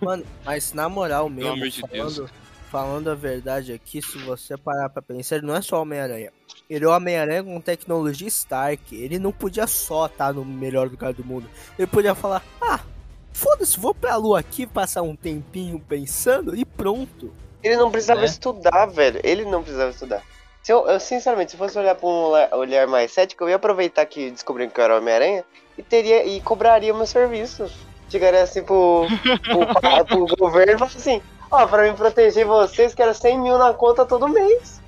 Mano, 0.00 0.24
mas 0.44 0.72
na 0.72 0.88
moral 0.88 1.28
mesmo, 1.28 1.68
de 1.68 1.82
Deus. 1.82 2.20
Falando, 2.70 3.10
a 3.10 3.14
verdade 3.14 3.72
aqui, 3.72 4.00
se 4.02 4.18
você 4.18 4.56
parar 4.56 4.88
pra 4.88 5.02
pensar, 5.02 5.36
ele 5.36 5.46
não 5.46 5.56
é 5.56 5.62
só 5.62 5.80
Homem-Aranha. 5.82 6.30
Ele 6.68 6.84
é 6.84 6.88
o 6.88 6.90
Homem-Aranha 6.94 7.42
com 7.42 7.60
tecnologia 7.60 8.28
Stark. 8.28 8.94
Ele 8.94 9.18
não 9.18 9.32
podia 9.32 9.66
só 9.66 10.06
estar 10.06 10.32
no 10.34 10.44
melhor 10.44 10.88
lugar 10.88 11.12
do 11.12 11.24
mundo. 11.24 11.48
Ele 11.78 11.86
podia 11.86 12.14
falar, 12.14 12.42
ah, 12.60 12.80
foda-se, 13.32 13.78
vou 13.78 13.94
pra 13.94 14.16
lua 14.16 14.40
aqui, 14.40 14.66
passar 14.66 15.02
um 15.02 15.16
tempinho 15.16 15.80
pensando 15.80 16.54
e 16.54 16.64
pronto. 16.64 17.32
Ele 17.62 17.76
não 17.76 17.90
precisava 17.90 18.22
É. 18.22 18.24
estudar, 18.26 18.86
velho. 18.86 19.20
Ele 19.24 19.44
não 19.44 19.62
precisava 19.62 19.90
estudar. 19.90 20.22
Se 20.62 20.72
eu, 20.72 20.86
eu, 20.86 21.00
sinceramente, 21.00 21.52
se 21.52 21.56
fosse 21.56 21.78
olhar 21.78 21.94
pra 21.94 22.06
um 22.08 22.32
olhar- 22.58 22.86
mais 22.86 23.10
cético, 23.12 23.44
eu 23.44 23.48
ia 23.48 23.56
aproveitar 23.56 24.04
que 24.06 24.30
descobriram 24.30 24.70
que 24.70 24.78
eu 24.78 24.84
era 24.84 24.98
Homem-Aranha 24.98 25.44
e 25.78 25.82
teria 25.82 26.24
e 26.26 26.40
cobraria 26.42 26.92
meu 26.92 27.06
serviço. 27.06 27.70
Chegaria 28.10 28.42
assim 28.42 28.62
pro, 28.62 29.06
pro, 29.42 29.66
pa- 29.80 30.04
pro 30.04 30.26
governo 30.36 30.72
e 30.72 30.78
falaria 30.78 30.98
assim, 30.98 31.22
ó, 31.50 31.66
pra 31.66 31.82
me 31.84 31.92
proteger 31.96 32.44
vocês, 32.46 32.94
quero 32.94 33.14
100 33.14 33.38
mil 33.40 33.58
na 33.58 33.72
conta 33.74 34.04
todo 34.04 34.28
mês. 34.28 34.80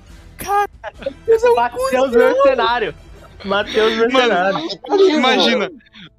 Matheus 1.55 2.11
mercenário. 2.11 2.95
Matheus 3.43 3.95
mercenário. 3.97 4.59
Imagina, 5.09 5.71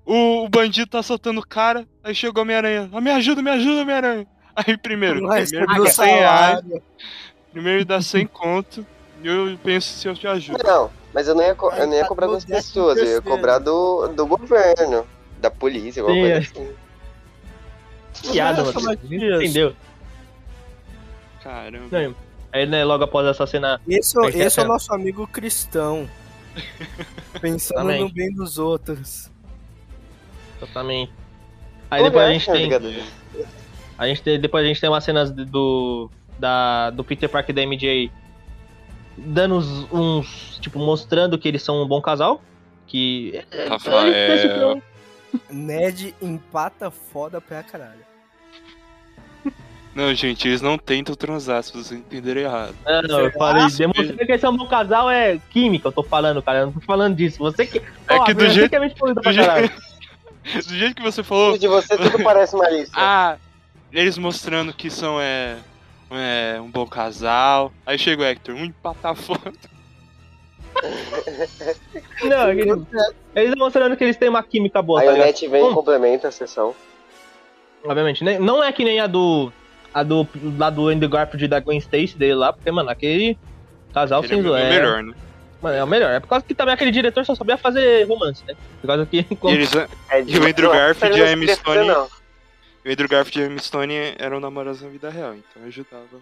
o, 0.05 0.45
o 0.45 0.49
bandido 0.49 0.91
tá 0.91 1.03
soltando 1.03 1.39
o 1.41 1.47
cara, 1.47 1.87
aí 2.03 2.15
chega 2.15 2.39
o 2.39 2.43
Homem-Aranha. 2.43 2.89
Ah, 2.93 3.01
me 3.01 3.11
ajuda, 3.11 3.43
me 3.43 3.51
ajuda, 3.51 3.83
Homem-Aranha. 3.83 4.27
Aí 4.55 4.77
primeiro, 4.77 5.21
Não 5.21 5.29
primeiro 5.31 5.67
dá 5.85 5.91
100 5.91 6.07
reais, 6.15 6.61
primeiro 7.53 7.85
dá 7.85 8.03
100 8.03 8.27
conto, 8.27 8.87
e 9.23 9.27
eu 9.29 9.59
penso 9.65 9.89
se 9.99 10.07
eu 10.07 10.15
te 10.15 10.27
ajudo. 10.27 10.63
Não, 10.63 10.91
Mas 11.15 11.27
eu 11.27 11.35
não 11.35 11.43
ia, 11.43 11.55
co- 11.55 11.71
eu 11.73 11.87
não 11.87 11.95
ia 11.95 12.03
Tá 12.03 12.09
cobrar 12.09 12.27
no 12.27 12.35
das 12.35 12.45
pessoas, 12.45 12.99
eu 12.99 13.05
ia 13.07 13.23
13º. 13.23 13.31
cobrar 13.31 13.59
do, 13.59 14.09
do 14.09 14.27
governo, 14.27 15.07
da 15.41 15.51
polícia, 15.51 16.03
alguma 16.03 16.17
Sim, 16.17 16.33
coisa 16.33 16.35
é. 16.35 16.39
assim. 16.39 18.33
Piada, 18.33 18.63
A. 18.63 18.95
Entendeu? 19.37 19.75
Caramba. 21.43 22.15
Aí, 22.53 22.67
né, 22.67 22.85
logo 22.85 23.05
após 23.05 23.27
essa 23.27 23.47
cena. 23.47 23.81
Esse, 23.89 24.19
é- 24.19 24.47
esse 24.47 24.61
é 24.61 24.63
o 24.63 24.69
nosso 24.69 24.93
amigo 24.93 25.27
cristão. 25.27 26.09
Pensando 27.41 27.79
Também. 27.79 28.03
no 28.03 28.13
bem 28.13 28.33
dos 28.33 28.59
outros. 28.59 29.31
Totalmente. 30.61 31.13
Aí 31.91 32.03
depois 32.03 32.27
a 32.27 32.33
gente 32.33 32.51
tem. 32.51 32.71
A 33.99 34.07
gente 34.07 34.23
tem, 34.23 34.41
depois 34.41 34.65
a 34.65 34.69
gente 34.69 34.81
tem 34.81 34.89
umas 34.91 35.05
cenas 35.05 35.31
do 35.31 36.11
da 36.39 36.91
do 36.91 37.05
Peter 37.05 37.29
Parker 37.29 37.53
e 37.53 37.57
da 37.57 37.63
MJ 37.63 38.11
dando 39.17 39.57
uns, 39.57 39.93
uns, 39.93 40.59
tipo 40.61 40.79
mostrando 40.79 41.39
que 41.39 41.49
eles 41.49 41.63
são 41.63 41.83
um 41.83 41.87
bom 41.87 42.01
casal, 42.01 42.43
que 42.87 43.45
é, 43.51 43.69
Rafael. 43.69 44.83
Ned 45.51 46.15
empata 46.21 46.91
foda 46.91 47.41
pra 47.41 47.63
caralho. 47.63 48.12
Não, 49.95 50.15
gente, 50.15 50.49
eles 50.49 50.63
não 50.63 50.79
tentam 50.79 51.15
transar, 51.15 51.63
se 51.63 51.71
vocês 51.73 51.93
entenderem 51.93 52.45
errado. 52.45 52.75
Não, 52.87 53.03
não, 53.03 53.21
eu 53.21 53.33
falei, 53.33 53.67
demonstrando 53.77 54.17
que 54.17 54.23
eles 54.33 54.41
são 54.41 54.53
um 54.53 54.57
bom 54.57 54.67
casal 54.67 55.11
é 55.11 55.39
química, 55.51 55.89
eu 55.89 55.93
tô 55.93 56.03
falando, 56.03 56.43
cara, 56.43 56.61
eu 56.61 56.67
não 56.67 56.73
tô 56.73 56.81
falando 56.81 57.15
disso. 57.15 57.39
Você 57.41 57.67
que. 57.67 57.79
É 58.09 58.15
Ó, 58.17 58.25
que 58.25 58.33
do 58.33 58.49
jeito- 58.49 58.71
que 58.71 58.77
é 58.77 58.81
do 58.81 59.33
jeito-. 59.33 59.83
Do 60.67 60.75
jeito 60.75 60.97
que 60.97 61.03
você 61.03 61.23
falou, 61.23 61.57
De 61.57 61.69
você 61.69 61.97
tudo 61.97 62.19
parece 62.25 62.57
malícia. 62.57 62.93
ah, 62.97 63.37
eles 63.93 64.19
mostrando 64.19 64.73
que 64.73 64.91
são 64.91 65.21
é, 65.21 65.57
é 66.11 66.61
um 66.61 66.69
bom 66.69 66.85
casal. 66.85 67.73
Aí 67.87 67.97
chega 67.97 68.23
o 68.23 68.25
Hector, 68.25 68.55
um 68.57 68.65
empatar 68.65 69.15
foda. 69.15 69.53
Não, 72.25 72.49
é 72.49 72.55
que 72.55 72.61
eles, 72.63 72.83
eles 73.37 73.55
mostrando 73.57 73.97
que 73.97 74.03
eles 74.05 74.17
têm 74.17 74.29
uma 74.29 74.43
química 74.43 74.81
boa, 74.83 75.01
Aí 75.01 75.07
tá 75.07 75.13
o? 75.15 75.17
Net 75.19 75.47
vem 75.49 75.63
Hum. 75.63 75.71
e 75.71 75.75
complementa 75.75 76.29
a 76.29 76.33
sessão. 76.33 76.75
Obviamente, 77.85 78.25
né? 78.25 78.39
Não 78.39 78.63
é 78.65 78.73
que 78.73 78.85
nem 78.85 79.01
a 79.01 79.07
do. 79.07 79.53
A 79.95 80.03
do. 80.03 80.27
Lá 80.59 80.71
do 80.71 80.89
Andy 80.89 81.07
Garfield 81.09 81.45
e 81.45 81.49
da 81.49 81.61
Gwen 81.61 81.79
Stacy 81.79 82.17
dele 82.17 82.35
lá, 82.35 82.53
porque, 82.53 82.71
mano, 82.71 82.91
aquele 82.91 83.39
casal 83.93 84.21
Ele 84.25 84.27
é 84.27 84.37
sem 84.37 84.41
o 84.41 84.53
melhor, 84.53 85.03
né? 85.03 85.15
Mano, 85.61 85.77
é 85.77 85.85
o 85.85 85.87
melhor. 85.87 86.11
É 86.13 86.21
por 86.21 86.29
causa 86.29 86.45
que 86.45 86.55
também 86.55 86.75
aquele 86.75 86.91
diretor 86.91 87.25
só 87.25 87.35
sabia 87.35 87.57
fazer 87.57 88.07
romance, 88.09 88.43
né? 88.47 88.55
Por 88.81 88.87
causa 88.87 89.07
que. 89.07 89.27
E, 89.31 89.53
eles, 89.53 89.71
É 89.75 90.23
E 90.23 90.39
o 90.39 90.47
Andrew 90.47 90.71
Garfield 90.73 91.19
e 91.19 91.23
a 91.23 91.33
Emma 91.33 91.47
Stone- 91.55 91.91
o 92.85 92.91
Andrew 92.91 93.09
Garfield 93.09 93.41
e 93.41 93.43
a 93.43 93.47
Emma 93.47 93.59
Stone 93.61 93.95
eram 94.19 94.41
namorados 94.41 94.83
na 94.83 94.89
vida 94.89 95.09
real, 95.09 95.35
então 95.35 95.63
ajudava. 95.67 96.21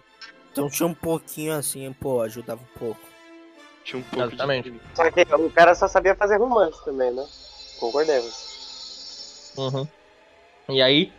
Então 0.51 0.69
tinha 0.69 0.85
um 0.85 0.93
pouquinho 0.93 1.53
assim, 1.53 1.91
pô, 1.93 2.21
ajudava 2.21 2.61
um 2.61 2.79
pouco. 2.79 2.99
Tinha 3.83 3.99
um 3.99 4.03
pouco 4.03 4.27
Exatamente. 4.27 4.69
de... 4.69 4.79
Só 4.93 5.09
que 5.09 5.21
o 5.21 5.49
cara 5.49 5.73
só 5.73 5.87
sabia 5.87 6.13
fazer 6.13 6.37
romance 6.37 6.83
também, 6.85 7.11
né? 7.11 7.25
Concordemos. 7.79 9.53
Uhum. 9.57 9.87
E 10.69 10.81
aí. 10.81 11.11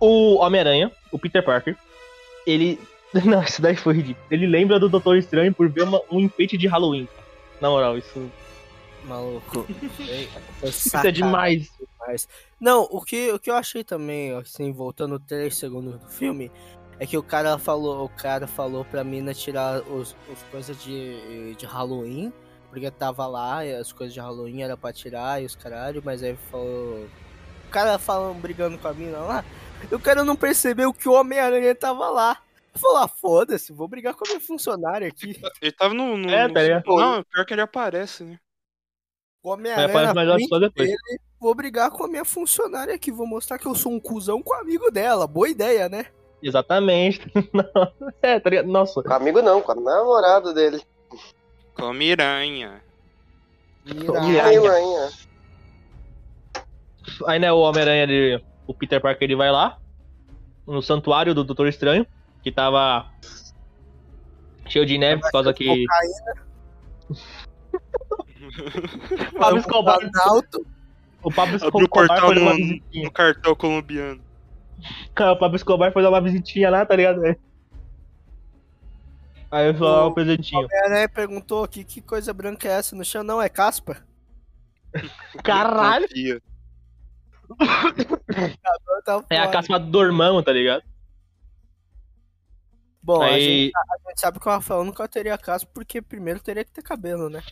O 0.00 0.36
Homem-Aranha, 0.36 0.92
o 1.10 1.18
Peter 1.18 1.44
Parker, 1.44 1.76
ele. 2.46 2.78
Não, 3.24 3.42
isso 3.42 3.62
daí 3.62 3.74
foi 3.74 3.94
ridículo. 3.94 4.26
Ele 4.30 4.46
lembra 4.46 4.78
do 4.78 4.88
Doutor 4.88 5.16
Estranho 5.16 5.52
por 5.54 5.68
ver 5.70 5.82
uma- 5.84 6.02
um 6.10 6.20
enfeite 6.20 6.58
de 6.58 6.66
Halloween. 6.66 7.08
Na 7.60 7.70
moral, 7.70 7.96
isso, 7.98 8.30
Maluco. 9.04 9.66
Isso 10.62 10.96
é 10.96 11.10
demais. 11.10 11.70
demais. 12.00 12.28
Não, 12.60 12.82
o 12.90 13.00
que, 13.02 13.32
o 13.32 13.38
que 13.38 13.50
eu 13.50 13.54
achei 13.56 13.82
também, 13.82 14.32
assim, 14.36 14.70
voltando 14.72 15.18
3 15.18 15.54
segundos 15.56 15.98
do 15.98 16.08
filme, 16.08 16.50
é 17.00 17.06
que 17.06 17.16
o 17.16 17.22
cara 17.22 17.56
falou, 17.58 18.04
o 18.04 18.08
cara 18.08 18.46
falou 18.46 18.84
pra 18.84 19.02
mina 19.04 19.32
tirar 19.32 19.80
os, 19.82 20.14
os 20.30 20.42
coisas 20.50 20.80
de, 20.82 21.54
de 21.54 21.64
Halloween, 21.66 22.32
porque 22.70 22.90
tava 22.90 23.26
lá 23.26 23.64
e 23.64 23.74
as 23.74 23.92
coisas 23.92 24.12
de 24.12 24.20
Halloween 24.20 24.62
era 24.62 24.76
pra 24.76 24.92
tirar 24.92 25.40
e 25.42 25.46
os 25.46 25.54
caralho, 25.56 26.02
mas 26.04 26.22
aí 26.22 26.36
falou. 26.50 27.06
O 27.66 27.70
cara 27.70 27.98
falando, 27.98 28.40
brigando 28.40 28.78
com 28.78 28.88
a 28.88 28.92
mina 28.92 29.18
lá, 29.18 29.44
e 29.90 29.94
o 29.94 30.00
cara 30.00 30.24
não 30.24 30.36
percebeu 30.36 30.92
que 30.92 31.08
o 31.08 31.12
Homem-Aranha 31.12 31.74
tava 31.74 32.08
lá. 32.10 32.38
Falou, 32.74 32.98
ah, 32.98 33.08
foda-se, 33.08 33.72
vou 33.72 33.88
brigar 33.88 34.14
com 34.14 34.24
a 34.24 34.28
minha 34.28 34.40
funcionária 34.40 35.08
aqui. 35.08 35.40
Ele 35.60 35.72
tava 35.72 35.94
no... 35.94 36.16
no 36.16 36.30
É, 36.30 36.46
no- 36.46 36.54
tá 36.54 36.62
ligado? 36.62 36.84
Não, 36.86 37.24
pior 37.24 37.44
que 37.44 37.54
ele 37.54 37.60
aparece, 37.60 38.22
né? 38.24 38.38
O 39.42 39.50
Homem-Aranha 39.50 40.10
aparece 40.10 40.48
só 40.48 40.58
depois. 40.58 40.88
dele, 40.88 41.20
vou 41.40 41.54
brigar 41.54 41.90
com 41.90 42.04
a 42.04 42.08
minha 42.08 42.24
funcionária 42.24 42.94
aqui, 42.94 43.10
vou 43.10 43.26
mostrar 43.26 43.58
que 43.58 43.66
eu 43.66 43.74
sou 43.74 43.92
um 43.92 43.98
cuzão 44.00 44.42
com 44.42 44.50
o 44.52 44.58
amigo 44.60 44.90
dela. 44.90 45.26
Boa 45.26 45.48
ideia, 45.48 45.88
né? 45.88 46.06
Exatamente. 46.42 47.20
Não, 47.52 47.92
é, 48.22 48.38
tá 48.38 48.48
ligado? 48.50 48.68
Nossa. 48.68 49.02
Com 49.02 49.12
amigo 49.12 49.42
não, 49.42 49.60
com 49.60 49.72
o 49.72 49.80
namorado 49.80 50.54
dele. 50.54 50.80
Com 51.74 51.86
a 51.86 51.94
Miranha. 51.94 52.80
Mira. 53.84 54.20
Mira. 54.20 54.44
Ai, 54.44 54.58
mãe, 54.60 54.84
Aí, 57.26 57.38
né, 57.40 57.50
o 57.52 57.58
Homem-Aranha, 57.58 58.02
ele- 58.04 58.44
o 58.68 58.74
Peter 58.74 59.00
Parker, 59.00 59.24
ele 59.24 59.34
vai 59.34 59.50
lá 59.50 59.78
no 60.66 60.82
santuário 60.82 61.34
do 61.34 61.42
Doutor 61.42 61.66
Estranho, 61.66 62.06
que 62.42 62.52
tava 62.52 63.10
cheio 64.68 64.84
de 64.84 64.98
neve 64.98 65.22
por 65.22 65.32
causa 65.32 65.54
que 65.54 65.86
o 69.32 69.38
Pablo 69.38 69.58
Escobar, 69.58 69.98
Planalto, 69.98 70.66
o 71.22 71.32
Pablo 71.32 71.56
Abriu 71.56 71.80
o 71.80 71.82
Escobar 71.82 71.88
portal 71.88 72.26
foi 72.26 72.34
dar 72.34 72.40
uma 72.42 72.54
no, 72.54 73.02
no 73.04 73.10
cartel 73.10 73.56
colombiano. 73.56 74.20
Cara, 75.14 75.32
o 75.32 75.38
Pablo 75.38 75.56
Escobar 75.56 75.90
foi 75.90 76.02
dar 76.02 76.10
uma 76.10 76.20
visitinha 76.20 76.68
lá, 76.68 76.84
tá 76.84 76.94
ligado? 76.94 77.24
É. 77.24 77.36
Aí 79.50 79.68
eu 79.68 79.74
vou 79.74 79.88
dar 79.88 80.06
um 80.06 80.12
presentinho. 80.12 80.60
Homem-Aranha 80.60 81.08
perguntou 81.08 81.66
que, 81.66 81.82
que 81.82 82.02
coisa 82.02 82.34
branca 82.34 82.68
é 82.68 82.72
essa 82.72 82.94
no 82.94 83.02
chão? 83.02 83.24
Não, 83.24 83.40
é 83.40 83.48
caspa? 83.48 83.96
Caralho! 85.42 86.42
Tava 89.04 89.24
É 89.30 89.38
a 89.38 89.48
caspa 89.48 89.78
do 89.78 90.02
irmão, 90.02 90.42
tá 90.42 90.52
ligado? 90.52 90.82
Bom, 93.02 93.22
a 93.22 93.26
Aí. 93.26 93.66
gente, 93.66 93.72
a 93.76 94.08
gente 94.10 94.20
sabe 94.20 94.38
que 94.38 94.46
o 94.48 94.50
Rafael 94.50 94.84
nunca 94.84 95.08
teria 95.08 95.38
caspa, 95.38 95.70
porque 95.72 96.02
primeiro 96.02 96.40
teria 96.40 96.64
que 96.64 96.70
ter 96.72 96.82
cabelo, 96.82 97.28
né? 97.30 97.42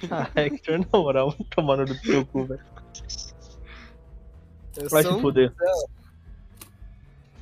Ah, 0.10 0.30
Hector, 0.36 0.78
na 0.78 0.86
moral, 0.98 1.34
tomando 1.50 1.84
do 1.84 2.00
teu 2.00 2.24
cu, 2.24 2.44
velho. 2.44 2.60
Vai 4.90 5.02
se 5.02 5.20
fuder. 5.20 5.52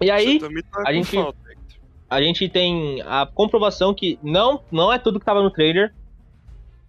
E 0.00 0.10
aí, 0.10 0.38
tá 0.40 0.48
a 0.86 0.92
gente- 0.92 1.14
falta, 1.14 1.38
a 2.08 2.22
gente 2.22 2.48
tem 2.48 3.02
a 3.02 3.26
comprovação 3.26 3.92
que 3.94 4.18
não, 4.22 4.64
não 4.72 4.90
é 4.90 4.98
tudo 4.98 5.20
que 5.20 5.26
tava 5.26 5.42
no 5.42 5.50
trailer 5.50 5.94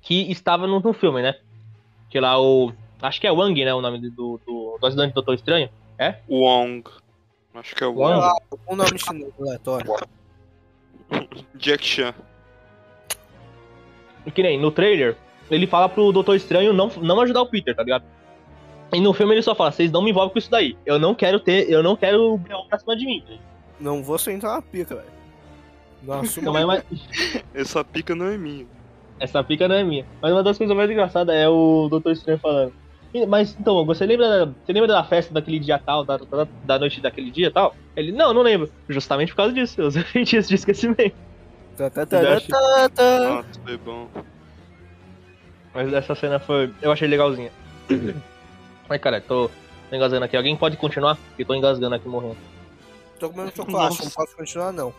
que 0.02 0.32
estava 0.32 0.66
no, 0.68 0.80
no 0.80 0.94
filme, 0.94 1.22
né? 1.22 1.36
Que 2.10 2.18
lá 2.20 2.40
o. 2.42 2.72
Acho 3.02 3.20
que 3.20 3.28
é 3.28 3.32
Wang, 3.32 3.66
né? 3.66 3.74
O 3.74 3.82
nome 3.82 4.00
do, 4.00 4.10
do, 4.10 4.42
do 4.80 4.88
ajudante 4.88 5.12
do 5.12 5.16
Doutor 5.16 5.36
Estranho. 5.36 5.70
Wong. 6.30 6.84
Acho 7.56 7.76
que 7.76 7.84
é 7.84 7.88
o 7.88 7.94
Wong. 7.94 8.14
Wong. 8.20 8.40
um 8.70 8.76
nome 8.76 9.00
chinês 9.00 9.34
aleatório. 9.40 9.94
Jack 11.56 11.84
Chan. 11.86 12.14
Que 14.34 14.44
nem 14.44 14.60
no 14.60 14.72
trailer, 14.72 15.16
ele 15.50 15.66
fala 15.66 15.88
pro 15.88 16.12
Doutor 16.12 16.36
Estranho 16.36 16.74
não, 16.74 16.90
não 17.02 17.22
ajudar 17.22 17.42
o 17.42 17.48
Peter, 17.48 17.74
tá 17.76 17.82
ligado? 17.84 18.04
E 18.94 19.00
no 19.00 19.14
filme 19.14 19.34
ele 19.34 19.42
só 19.42 19.56
fala, 19.56 19.72
vocês 19.72 19.92
não 19.92 20.02
me 20.02 20.12
envolvem 20.12 20.32
com 20.34 20.40
isso 20.40 20.52
daí. 20.52 20.78
Eu 20.86 21.00
não 21.00 21.16
quero 21.16 21.40
ter. 21.40 21.70
Eu 21.70 21.82
não 21.82 21.96
quero 21.96 22.34
o 22.34 22.38
B.O. 22.38 22.66
pra 22.68 22.78
cima 22.80 22.96
de 22.96 23.06
mim. 23.06 23.24
Não 23.80 24.04
vou 24.04 24.18
sentar 24.18 24.56
na 24.56 24.62
pica, 24.62 24.96
velho. 24.96 25.08
Nossa, 26.04 26.42
Não, 26.42 26.54
mas, 26.54 26.66
mas 26.66 26.84
Essa 27.54 27.84
pica 27.84 28.14
não 28.16 28.28
é 28.28 28.38
minha. 28.38 28.66
essa 29.20 29.44
pica 29.44 29.68
não 29.68 29.76
é 29.76 29.84
minha. 29.84 30.06
Mas 30.22 30.32
uma 30.32 30.44
das 30.44 30.58
coisas 30.58 30.76
mais 30.76 30.90
engraçadas 30.90 31.36
é 31.36 31.48
o 31.50 31.88
Doutor 31.90 32.12
Estranho 32.12 32.40
falando. 32.40 32.74
"E- 33.24 33.26
Mas 33.26 33.56
então, 33.60 33.86
você 33.86 34.06
lembra, 34.06 34.46
você 34.66 34.74
lembra 34.74 34.88
da 34.88 35.04
festa 35.04 35.34
daquele 35.34 35.60
dia 35.60 35.78
tal, 35.80 36.04
da, 36.04 36.18
da, 36.18 36.48
da 36.64 36.80
noite 36.80 37.02
daquele 37.02 37.32
dia 37.32 37.52
tal? 37.52 37.76
Ele, 37.96 38.12
não, 38.12 38.34
não 38.34 38.42
lembro. 38.42 38.72
Justamente 38.88 39.30
por 39.32 39.38
causa 39.38 39.54
disso, 39.54 39.82
eu 39.82 39.88
usei 39.88 40.04
feitiço 40.04 40.50
de 40.50 40.56
esquecimento. 40.56 41.16
Tá, 41.78 41.90
tá, 41.90 42.06
tá, 42.06 42.22
tá, 42.22 42.40
tá, 42.40 42.90
tá. 42.90 43.20
Nossa, 43.20 43.60
foi 43.64 43.78
bom. 43.78 44.08
Mas 45.74 45.94
essa 45.94 46.16
cena 46.16 46.40
foi. 46.40 46.74
Eu 46.82 46.92
achei 46.92 47.08
legalzinha. 47.08 47.52
Ai, 48.90 48.98
cara, 48.98 49.22
tô, 49.22 49.50
tô 49.90 49.96
engasgando 49.96 50.26
aqui. 50.26 50.36
Alguém 50.36 50.56
pode 50.56 50.78
continuar? 50.78 51.18
Porque 51.30 51.46
tô 51.46 51.54
engasgando 51.54 51.94
aqui 51.96 52.08
morrendo. 52.08 52.38
Tô 53.20 53.30
comendo 53.30 53.52
chocolate, 53.56 53.90
Nossa. 53.90 54.04
não 54.06 54.12
posso 54.12 54.36
continuar, 54.36 54.72
não. 54.72 54.94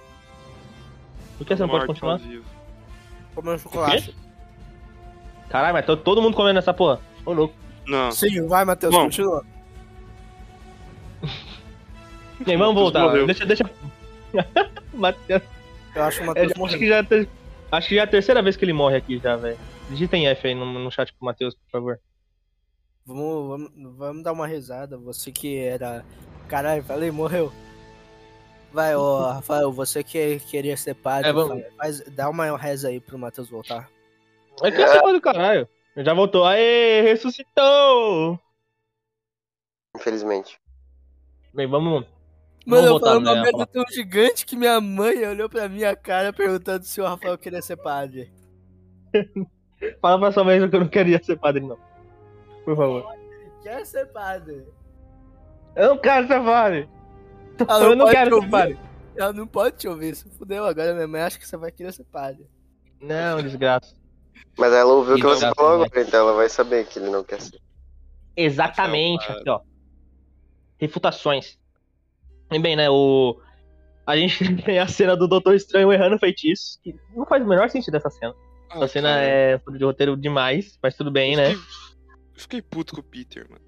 Por 1.36 1.46
que 1.46 1.56
você 1.56 1.62
não 1.62 1.68
pode 1.68 1.86
continuar? 1.86 2.18
vivo. 2.18 2.44
Comendo 3.34 3.58
chocolate. 3.58 4.14
Caralho, 5.48 5.72
mas 5.74 5.86
tô 5.86 5.96
todo 5.96 6.20
mundo 6.20 6.36
comendo 6.36 6.58
essa 6.58 6.74
porra. 6.74 7.00
Ô, 7.24 7.32
louco. 7.32 7.54
Não. 7.88 8.10
Sim, 8.12 8.46
vai, 8.46 8.64
Matheus, 8.64 8.92
Bom. 8.94 9.04
continua. 9.04 9.44
Bem, 12.44 12.56
vamos 12.56 12.74
voltar. 12.74 13.02
morreu. 13.04 13.26
Deixa, 13.26 13.44
deixa. 13.46 13.64
Mateus. 14.94 15.42
Eu 15.94 16.02
acho 16.04 16.18
que 16.18 16.22
o 16.22 16.24
É, 16.24 16.26
Matheus 16.28 16.52
acho, 16.52 16.78
que 16.78 16.88
já 16.88 16.96
é 16.98 17.26
acho 17.72 17.88
que 17.88 17.94
já 17.94 18.00
é 18.02 18.04
a 18.04 18.08
terceira 18.08 18.42
vez 18.42 18.56
que 18.56 18.64
ele 18.64 18.72
morre 18.72 18.96
aqui 18.96 19.18
já, 19.18 19.36
velho. 19.36 19.58
Digitem 19.90 20.28
F 20.28 20.46
aí 20.48 20.54
no, 20.54 20.64
no 20.66 20.90
chat 20.90 21.12
pro 21.14 21.24
Matheus, 21.26 21.54
por 21.54 21.70
favor. 21.70 22.00
Vamos, 23.06 23.48
vamos, 23.48 23.96
vamos 23.96 24.22
dar 24.22 24.32
uma 24.32 24.46
risada. 24.46 24.96
Você 24.98 25.32
que 25.32 25.56
era. 25.58 26.04
Caralho, 26.46 26.82
falei, 26.84 27.10
morreu. 27.10 27.52
Vai, 28.72 28.94
ô 28.94 29.22
Rafael, 29.32 29.72
você 29.72 30.04
que 30.04 30.38
queria 30.40 30.76
ser 30.76 30.94
padre, 30.94 31.30
É, 31.30 31.32
vamos- 31.32 31.64
faz, 31.76 32.00
dá 32.10 32.28
uma 32.28 32.56
reza 32.56 32.88
aí 32.88 33.00
pro 33.00 33.18
Matheus 33.18 33.48
voltar. 33.48 33.88
É 34.62 34.70
que 34.70 34.80
essa 34.82 35.00
coisa 35.00 35.14
do 35.18 35.22
caralho. 35.22 35.68
Já 36.04 36.14
voltou. 36.14 36.44
Aê, 36.44 37.02
ressuscitou! 37.02 38.38
Infelizmente. 39.96 40.60
Bem, 41.52 41.66
vamos. 41.66 42.06
Mano, 42.64 42.86
eu 42.86 42.90
voltar, 42.92 43.06
falando 43.06 43.26
uma 43.26 43.34
né, 43.34 43.42
merda 43.42 43.66
tão 43.66 43.82
gigante 43.90 44.46
que 44.46 44.56
minha 44.56 44.80
mãe 44.80 45.26
olhou 45.26 45.48
pra 45.48 45.68
minha 45.68 45.96
cara 45.96 46.32
perguntando 46.32 46.84
se 46.84 47.00
o 47.00 47.04
Rafael 47.04 47.36
queria 47.36 47.62
ser 47.62 47.76
padre. 47.76 48.32
Fala 50.00 50.18
pra 50.18 50.32
sua 50.32 50.44
mãe 50.44 50.68
que 50.68 50.76
eu 50.76 50.80
não 50.80 50.88
queria 50.88 51.22
ser 51.22 51.36
padre, 51.36 51.62
não. 51.62 51.78
Por 52.64 52.76
favor. 52.76 53.06
Quer 53.62 53.84
ser 53.84 54.06
padre? 54.06 54.66
Eu 55.74 55.88
não 55.88 55.98
quero 55.98 56.28
ser 56.28 56.44
padre. 56.44 56.88
Ela 57.66 57.84
eu 57.84 57.96
não 57.96 58.04
pode 58.04 58.16
quero 58.16 58.42
ser 58.42 58.50
padre. 58.50 58.78
Ela 59.16 59.32
não 59.32 59.46
pode 59.46 59.76
te 59.76 59.88
ouvir, 59.88 60.14
se 60.14 60.30
fudeu. 60.30 60.64
Agora 60.64 60.94
minha 60.94 61.08
mãe 61.08 61.22
acha 61.22 61.38
que 61.38 61.48
você 61.48 61.56
vai 61.56 61.72
querer 61.72 61.92
ser 61.92 62.04
padre. 62.04 62.46
Não, 63.00 63.42
desgraça. 63.42 63.97
Mas 64.56 64.72
ela 64.72 64.92
ouviu 64.92 65.14
o 65.14 65.16
que 65.16 65.22
você 65.24 65.52
falou 65.54 65.82
agora, 65.84 66.00
então 66.02 66.20
ela 66.20 66.32
vai 66.34 66.48
saber 66.48 66.86
que 66.86 66.98
ele 66.98 67.10
não 67.10 67.22
quer 67.22 67.40
ser. 67.40 67.60
Exatamente, 68.36 69.20
Rafael, 69.22 69.38
aqui, 69.40 69.50
ó. 69.50 69.60
Refutações. 70.78 71.58
E 72.50 72.58
bem, 72.58 72.76
né, 72.76 72.88
o. 72.90 73.40
A 74.06 74.16
gente 74.16 74.38
tem 74.64 74.78
a 74.78 74.86
cena 74.88 75.16
do 75.16 75.28
Doutor 75.28 75.54
Estranho 75.54 75.92
errando 75.92 76.18
feitiços, 76.18 76.78
que 76.82 76.94
não 77.14 77.26
faz 77.26 77.42
o 77.44 77.46
menor 77.48 77.68
sentido 77.68 77.96
essa 77.96 78.10
cena. 78.10 78.34
Ah, 78.70 78.76
Essa 78.78 78.88
cena 78.88 79.08
cara, 79.08 79.22
é 79.22 79.58
de 79.58 79.84
roteiro 79.84 80.16
demais, 80.16 80.78
mas 80.82 80.94
tudo 80.96 81.10
bem, 81.10 81.32
eu 81.34 81.38
né? 81.38 81.50
fiquei- 81.50 81.64
Eu 82.34 82.40
fiquei 82.40 82.62
puto 82.62 82.94
com 82.94 83.00
o 83.00 83.04
Peter, 83.04 83.46
mano. 83.50 83.64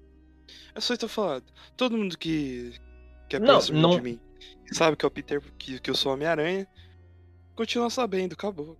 É 0.73 0.79
só 0.79 0.93
isso 0.93 0.99
que 0.99 1.05
eu 1.05 1.09
falando. 1.09 1.43
Todo 1.75 1.97
mundo 1.97 2.17
que, 2.17 2.73
que 3.29 3.35
é 3.35 3.39
Não, 3.39 3.47
próximo 3.47 3.79
não- 3.79 3.89
de 3.95 4.01
mim 4.01 4.19
sabe 4.71 4.95
que 4.95 5.03
é 5.05 5.07
o 5.07 5.11
Peter, 5.11 5.41
que, 5.57 5.79
que 5.81 5.89
eu 5.89 5.95
sou 5.95 6.13
Homem-Aranha. 6.13 6.65
Continua 7.55 7.89
sabendo, 7.89 8.33
acabou. 8.33 8.77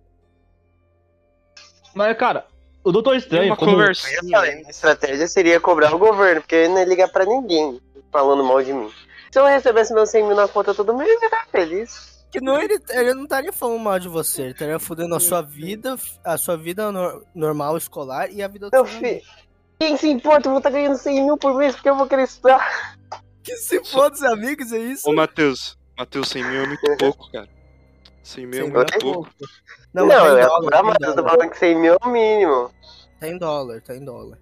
Mas, 1.94 2.16
cara, 2.16 2.46
o 2.84 2.90
Doutor 2.92 3.16
Estranho, 3.16 3.46
uma 3.46 3.56
como... 3.56 3.80
Eu 3.80 3.94
falei, 4.30 4.64
a 4.66 4.70
estratégia 4.70 5.28
seria 5.28 5.60
cobrar 5.60 5.94
o 5.94 5.98
governo, 5.98 6.40
porque 6.40 6.54
ele 6.54 6.68
não 6.68 6.78
ia 6.78 6.84
ligar 6.84 7.08
pra 7.08 7.24
ninguém 7.24 7.80
falando 8.10 8.44
mal 8.44 8.62
de 8.62 8.72
mim. 8.72 8.90
Se 9.30 9.38
eu 9.38 9.46
recebesse 9.46 9.94
meus 9.94 10.10
100 10.10 10.26
mil 10.26 10.36
na 10.36 10.46
conta 10.48 10.74
todo 10.74 10.94
mês, 10.96 11.08
eu 11.08 11.14
ia 11.14 11.20
ficar 11.20 11.46
feliz. 11.50 12.12
Que 12.30 12.40
não, 12.40 12.60
ele, 12.60 12.78
ele 12.90 13.14
não 13.14 13.24
estaria 13.24 13.52
falando 13.52 13.78
mal 13.78 13.98
de 13.98 14.08
você, 14.08 14.42
ele 14.42 14.50
estaria 14.52 14.78
fudendo 14.78 15.14
a 15.14 15.20
sua 15.20 15.42
vida, 15.42 15.96
a 16.24 16.36
sua 16.38 16.56
vida 16.56 16.90
nor- 16.90 17.24
normal 17.34 17.76
escolar 17.76 18.30
e 18.30 18.42
a 18.42 18.48
vida 18.48 18.70
do 18.70 18.72
Meu 18.72 18.86
filho, 18.86 19.20
quem 19.78 19.96
se 19.98 20.08
importa? 20.08 20.48
Eu 20.48 20.52
vou 20.52 20.58
estar 20.58 20.70
ganhando 20.70 20.96
100 20.96 21.24
mil 21.24 21.36
por 21.36 21.54
mês 21.54 21.74
porque 21.74 21.90
eu 21.90 21.96
vou 21.96 22.06
querer 22.06 22.22
estudar. 22.24 22.96
Que 23.42 23.56
se 23.56 23.84
foda 23.84 24.14
os 24.14 24.22
amigos, 24.22 24.72
é 24.72 24.78
isso? 24.78 25.08
Ô, 25.08 25.12
Matheus. 25.12 25.76
Matheus, 25.98 26.28
100 26.30 26.44
mil 26.44 26.62
é 26.62 26.66
muito 26.66 26.80
pouco, 26.96 27.30
cara. 27.30 27.48
100 28.22 28.46
mil 28.46 28.60
é 28.60 28.62
100 28.64 28.70
mil 28.72 28.80
é 28.82 28.98
pouco. 29.00 29.30
Não, 29.92 30.08
tá 30.08 30.14
em 30.14 30.18
ia 30.38 30.46
dólar, 30.46 30.60
cobrar 30.60 30.78
em 30.80 30.82
mais, 30.84 30.96
eu 31.00 31.14
tô 31.16 31.22
falando 31.28 31.50
que 31.50 31.58
100 31.58 31.78
mil 31.80 31.94
é 31.94 31.98
o 32.06 32.08
mínimo. 32.08 32.70
Tá 33.20 33.28
em 33.28 33.38
dólar, 33.38 33.80
tá 33.82 33.96
em 33.96 34.04
dólar. 34.04 34.38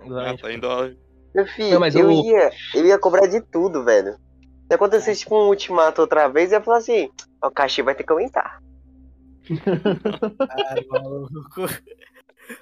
Ah, 0.00 0.36
tá 0.40 0.52
em 0.52 0.58
dólar. 0.58 0.96
Meu 1.34 1.46
filho, 1.46 1.80
Não, 1.80 1.86
eu, 1.88 2.08
o- 2.08 2.24
ia, 2.24 2.50
eu 2.74 2.86
ia 2.86 2.98
cobrar 2.98 3.26
de 3.26 3.40
tudo, 3.40 3.84
velho. 3.84 4.16
Se 4.68 4.74
acontecesse 4.74 5.20
tipo 5.20 5.34
um 5.36 5.48
ultimato 5.48 6.00
outra 6.00 6.28
vez, 6.28 6.52
eu 6.52 6.58
ia 6.58 6.64
falar 6.64 6.78
assim, 6.78 7.10
o 7.42 7.50
cachê 7.50 7.82
vai 7.82 7.94
ter 7.94 8.04
que 8.04 8.12
aumentar. 8.12 8.60
Ai, 10.68 10.84
maluco. 10.88 11.66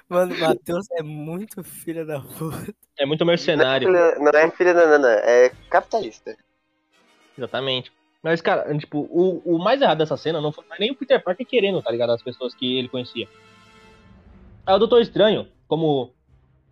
Mano, 0.09 0.35
o 0.35 0.39
Matheus 0.41 0.87
é 0.93 1.03
muito 1.03 1.63
filha 1.65 2.05
da 2.05 2.21
puta. 2.21 2.73
É 2.99 3.05
muito 3.07 3.25
Não 3.25 3.33
é 3.33 3.37
mercenário. 3.37 3.89
filha, 3.89 4.19
não 4.19 4.31
é 4.39 4.51
filha 4.51 4.75
da 4.75 4.87
Nana, 4.87 5.09
é 5.25 5.51
capitalista. 5.69 6.37
Exatamente. 7.37 7.93
Mas, 8.23 8.41
cara, 8.41 8.77
tipo, 8.79 9.01
o, 9.11 9.43
o 9.45 9.59
mais 9.59 9.81
errado 9.83 9.99
dessa 9.99 10.17
cena 10.17 10.41
não 10.41 10.53
foi 10.53 10.65
nem 10.79 10.93
o 10.93 10.95
Peter 10.95 11.23
Parker 11.23 11.45
querendo, 11.47 11.83
tá 11.83 11.91
ligado? 11.91 12.11
As 12.11 12.23
pessoas 12.23 12.55
que 12.55 12.79
ele 12.79 12.89
conhecia. 12.89 13.27
É 14.67 14.73
o 14.73 14.79
Doutor 14.79 15.01
Estranho, 15.03 15.49
como 15.67 16.13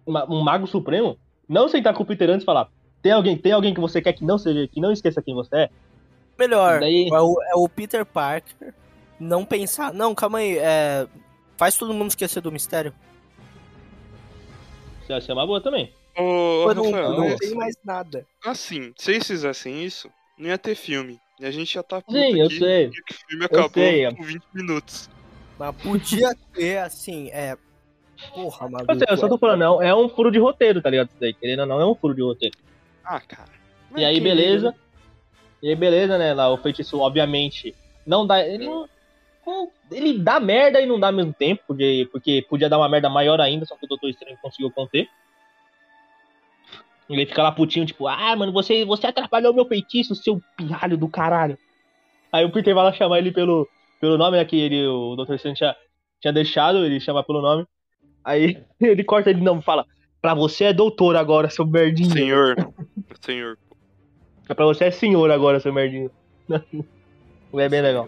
uma- 0.07 0.25
um 0.33 0.41
mago 0.43 0.67
supremo, 0.69 1.19
não 1.49 1.69
sentar 1.69 1.93
com 1.93 2.05
o 2.05 2.07
Peter 2.07 2.31
antes 2.31 2.43
e 2.45 2.47
falar: 2.47 2.69
tem 3.03 3.11
alguém, 3.11 3.37
tem 3.37 3.51
alguém 3.53 3.75
que 3.75 3.81
você 3.81 4.01
quer 4.01 4.13
que 4.13 4.25
não 4.25 4.39
seja, 4.39 4.69
que 4.69 4.81
não 4.81 4.93
esqueça 4.93 5.21
quem 5.21 5.35
você 5.35 5.57
é? 5.57 5.71
Melhor, 6.39 6.79
Daí- 6.81 7.09
é, 7.13 7.21
o, 7.21 7.43
é 7.43 7.55
o 7.57 7.69
Peter 7.69 8.07
Parker 8.07 8.73
não 9.19 9.45
pensar. 9.45 9.93
Não, 9.93 10.15
calma 10.15 10.39
aí, 10.39 10.57
é, 10.57 11.09
faz 11.57 11.77
todo 11.77 11.93
mundo 11.93 12.11
esquecer 12.11 12.41
do 12.41 12.53
mistério. 12.53 12.95
Isso 15.03 15.13
ia 15.13 15.21
ser 15.21 15.33
uma 15.33 15.47
boa 15.47 15.61
também. 15.61 15.93
Ô, 16.17 16.73
não, 16.75 16.85
Rafael, 16.85 17.11
não 17.13 17.29
mas, 17.29 17.37
tem 17.41 17.55
mais 17.55 17.75
nada. 17.85 18.25
assim, 18.45 18.93
se 18.97 19.11
eles 19.13 19.27
fizessem 19.27 19.83
isso, 19.85 20.09
não 20.39 20.49
ia 20.49 20.59
ter 20.59 20.75
filme. 20.75 21.19
E 21.41 21.47
a 21.47 21.51
gente 21.51 21.73
já 21.73 21.83
tá 21.83 22.01
puto 22.03 22.13
Sim, 22.19 22.39
eu 22.39 22.47
aqui, 22.47 22.59
sei. 22.59 22.91
que 22.91 23.15
o 23.15 23.17
filme 23.29 23.45
acabou 23.47 23.71
sei. 23.71 24.15
com 24.15 24.23
20 24.23 24.43
minutos. 24.55 25.09
Mas 25.59 25.75
podia 25.77 26.31
ter, 26.53 26.79
assim, 26.79 27.29
é. 27.31 27.57
Porra, 28.35 28.67
Eu, 28.67 28.71
maluco. 28.71 28.95
sei, 28.97 29.07
eu 29.09 29.17
só 29.17 29.29
tô 29.29 29.39
falando, 29.39 29.61
não, 29.61 29.83
é 29.83 29.95
um 29.95 30.09
furo 30.09 30.31
de 30.31 30.39
roteiro, 30.39 30.83
tá 30.83 30.91
ligado? 30.91 31.09
Isso 31.09 31.17
daí, 31.19 31.33
querendo 31.33 31.61
ou 31.61 31.67
não, 31.67 31.81
é 31.81 31.87
um 31.87 31.95
furo 31.95 32.15
de 32.15 32.23
roteiro. 32.23 32.57
Ah, 33.03 33.21
cara. 33.21 33.49
E 33.97 34.05
aí, 34.05 34.17
que- 34.17 34.21
beleza. 34.21 34.75
E 35.63 35.69
aí, 35.71 35.75
beleza, 35.75 36.19
né? 36.19 36.35
Lá 36.35 36.51
o 36.53 36.59
feitiço, 36.59 36.99
obviamente, 36.99 37.75
não 38.07 38.27
dá. 38.27 38.47
Ele, 38.47 38.67
não- 38.67 38.89
ele 39.91 40.19
dá 40.19 40.39
merda 40.39 40.81
e 40.81 40.87
não 40.87 41.01
dá 41.01 41.07
ao 41.09 41.13
mesmo 41.15 41.33
tempo, 41.33 41.63
porque, 41.67 42.09
porque 42.13 42.47
podia 42.49 42.69
dar 42.69 42.79
uma 42.79 42.89
merda 42.89 43.09
maior 43.09 43.41
ainda, 43.41 43.65
só 43.65 43.75
que 43.77 43.87
o 43.87 43.89
Doutor 43.89 44.11
Estranho 44.11 44.37
conseguiu 44.43 44.71
conter. 44.71 45.09
Ele 47.11 47.27
fica 47.27 47.43
lá 47.43 47.51
putinho, 47.51 47.85
tipo, 47.85 48.07
ah, 48.07 48.37
mano, 48.37 48.53
você, 48.53 48.85
você 48.85 49.09
atrapalhou 49.09 49.53
meu 49.53 49.67
feitiço, 49.67 50.15
seu 50.15 50.41
pirralho 50.57 50.97
do 50.97 51.09
caralho. 51.09 51.59
Aí 52.33 52.45
o 52.45 52.53
Peter 52.53 52.73
vai 52.73 52.85
lá 52.85 52.93
chamar 52.93 53.19
ele 53.19 53.33
pelo, 53.33 53.69
pelo 54.01 54.17
nome, 54.17 54.37
né, 54.37 54.45
que 54.45 54.57
ele, 54.57 54.87
o 54.87 55.17
Doutor 55.17 55.35
Estranho 55.35 55.57
tinha, 55.57 55.77
tinha 56.21 56.33
deixado, 56.33 56.85
ele 56.85 57.01
chama 57.01 57.25
pelo 57.25 57.43
nome. 57.43 57.67
Aí 58.25 58.63
ele 58.81 59.03
corta 59.03 59.29
ele 59.29 59.41
não, 59.41 59.61
fala, 59.61 59.85
pra 60.23 60.35
você 60.35 60.67
é 60.67 60.73
doutor 60.73 61.17
agora, 61.17 61.51
seu 61.51 61.67
merdinho. 61.67 62.13
Senhor. 62.13 62.55
Senhor. 63.21 63.59
Pra 64.47 64.65
você 64.65 64.85
é 64.85 64.91
senhor 64.93 65.33
agora, 65.33 65.59
seu 65.59 65.73
merdinho. 65.73 66.13
é 66.49 67.69
bem 67.69 67.81
legal. 67.83 68.07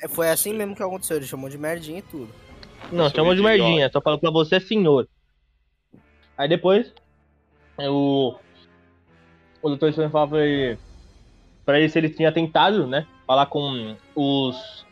É, 0.00 0.06
Foi 0.06 0.30
assim 0.30 0.54
mesmo 0.54 0.76
que 0.76 0.82
aconteceu, 0.82 1.16
ele 1.16 1.26
chamou 1.26 1.50
de 1.50 1.58
merdinha 1.58 1.98
e 1.98 2.02
tudo. 2.02 2.28
Não, 2.92 3.06
Sou 3.08 3.16
chamou 3.16 3.34
de 3.34 3.42
merdinha, 3.42 3.90
só 3.90 4.00
falou 4.00 4.18
pra 4.18 4.30
você 4.30 4.56
é 4.56 4.60
senhor. 4.60 5.08
Aí 6.38 6.48
depois, 6.48 6.92
é 7.78 7.88
o. 7.88 8.36
O 9.64 9.68
doutor 9.70 9.88
Estranho 9.88 10.10
fala 10.10 10.28
pra 10.28 10.46
ele. 10.46 10.78
Pra 11.64 11.80
ele 11.80 11.88
se 11.88 11.98
ele 11.98 12.10
tinha 12.10 12.30
tentado, 12.30 12.86
né? 12.86 13.06
Falar 13.26 13.46
com 13.46 13.96
os. 14.14 14.84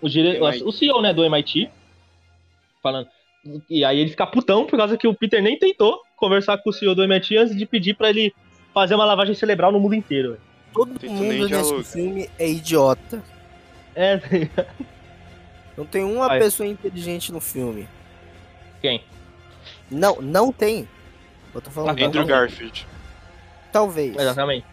os 0.00 0.12
dire... 0.12 0.40
O 0.40 0.70
CEO, 0.70 1.02
né, 1.02 1.12
do 1.12 1.24
MIT. 1.24 1.68
Falando. 2.80 3.08
E 3.68 3.84
aí 3.84 3.98
ele 3.98 4.10
fica 4.10 4.24
putão 4.24 4.66
por 4.66 4.76
causa 4.76 4.96
que 4.96 5.08
o 5.08 5.14
Peter 5.14 5.42
nem 5.42 5.58
tentou 5.58 6.00
conversar 6.14 6.58
com 6.58 6.70
o 6.70 6.72
CEO 6.72 6.94
do 6.94 7.02
MIT 7.02 7.36
antes 7.38 7.56
de 7.56 7.66
pedir 7.66 7.94
pra 7.94 8.10
ele 8.10 8.32
fazer 8.72 8.94
uma 8.94 9.04
lavagem 9.04 9.34
cerebral 9.34 9.72
no 9.72 9.80
mundo 9.80 9.96
inteiro. 9.96 10.38
Todo 10.72 11.10
mundo 11.10 11.48
nesse 11.48 11.82
filme 11.82 12.30
é 12.38 12.48
idiota. 12.48 13.20
É? 13.96 14.20
Não 15.76 15.84
tem 15.84 16.04
uma 16.04 16.28
Vai. 16.28 16.38
pessoa 16.38 16.68
inteligente 16.68 17.32
no 17.32 17.40
filme. 17.40 17.88
quem? 18.80 19.02
Não, 19.90 20.22
não 20.22 20.52
tem. 20.52 20.88
Eu 21.52 21.60
tô 21.60 21.70
falando, 21.72 22.00
Andrew. 22.00 22.24
Garfield. 22.24 22.86
Talvez. 23.72 24.16
Exatamente. 24.16 24.66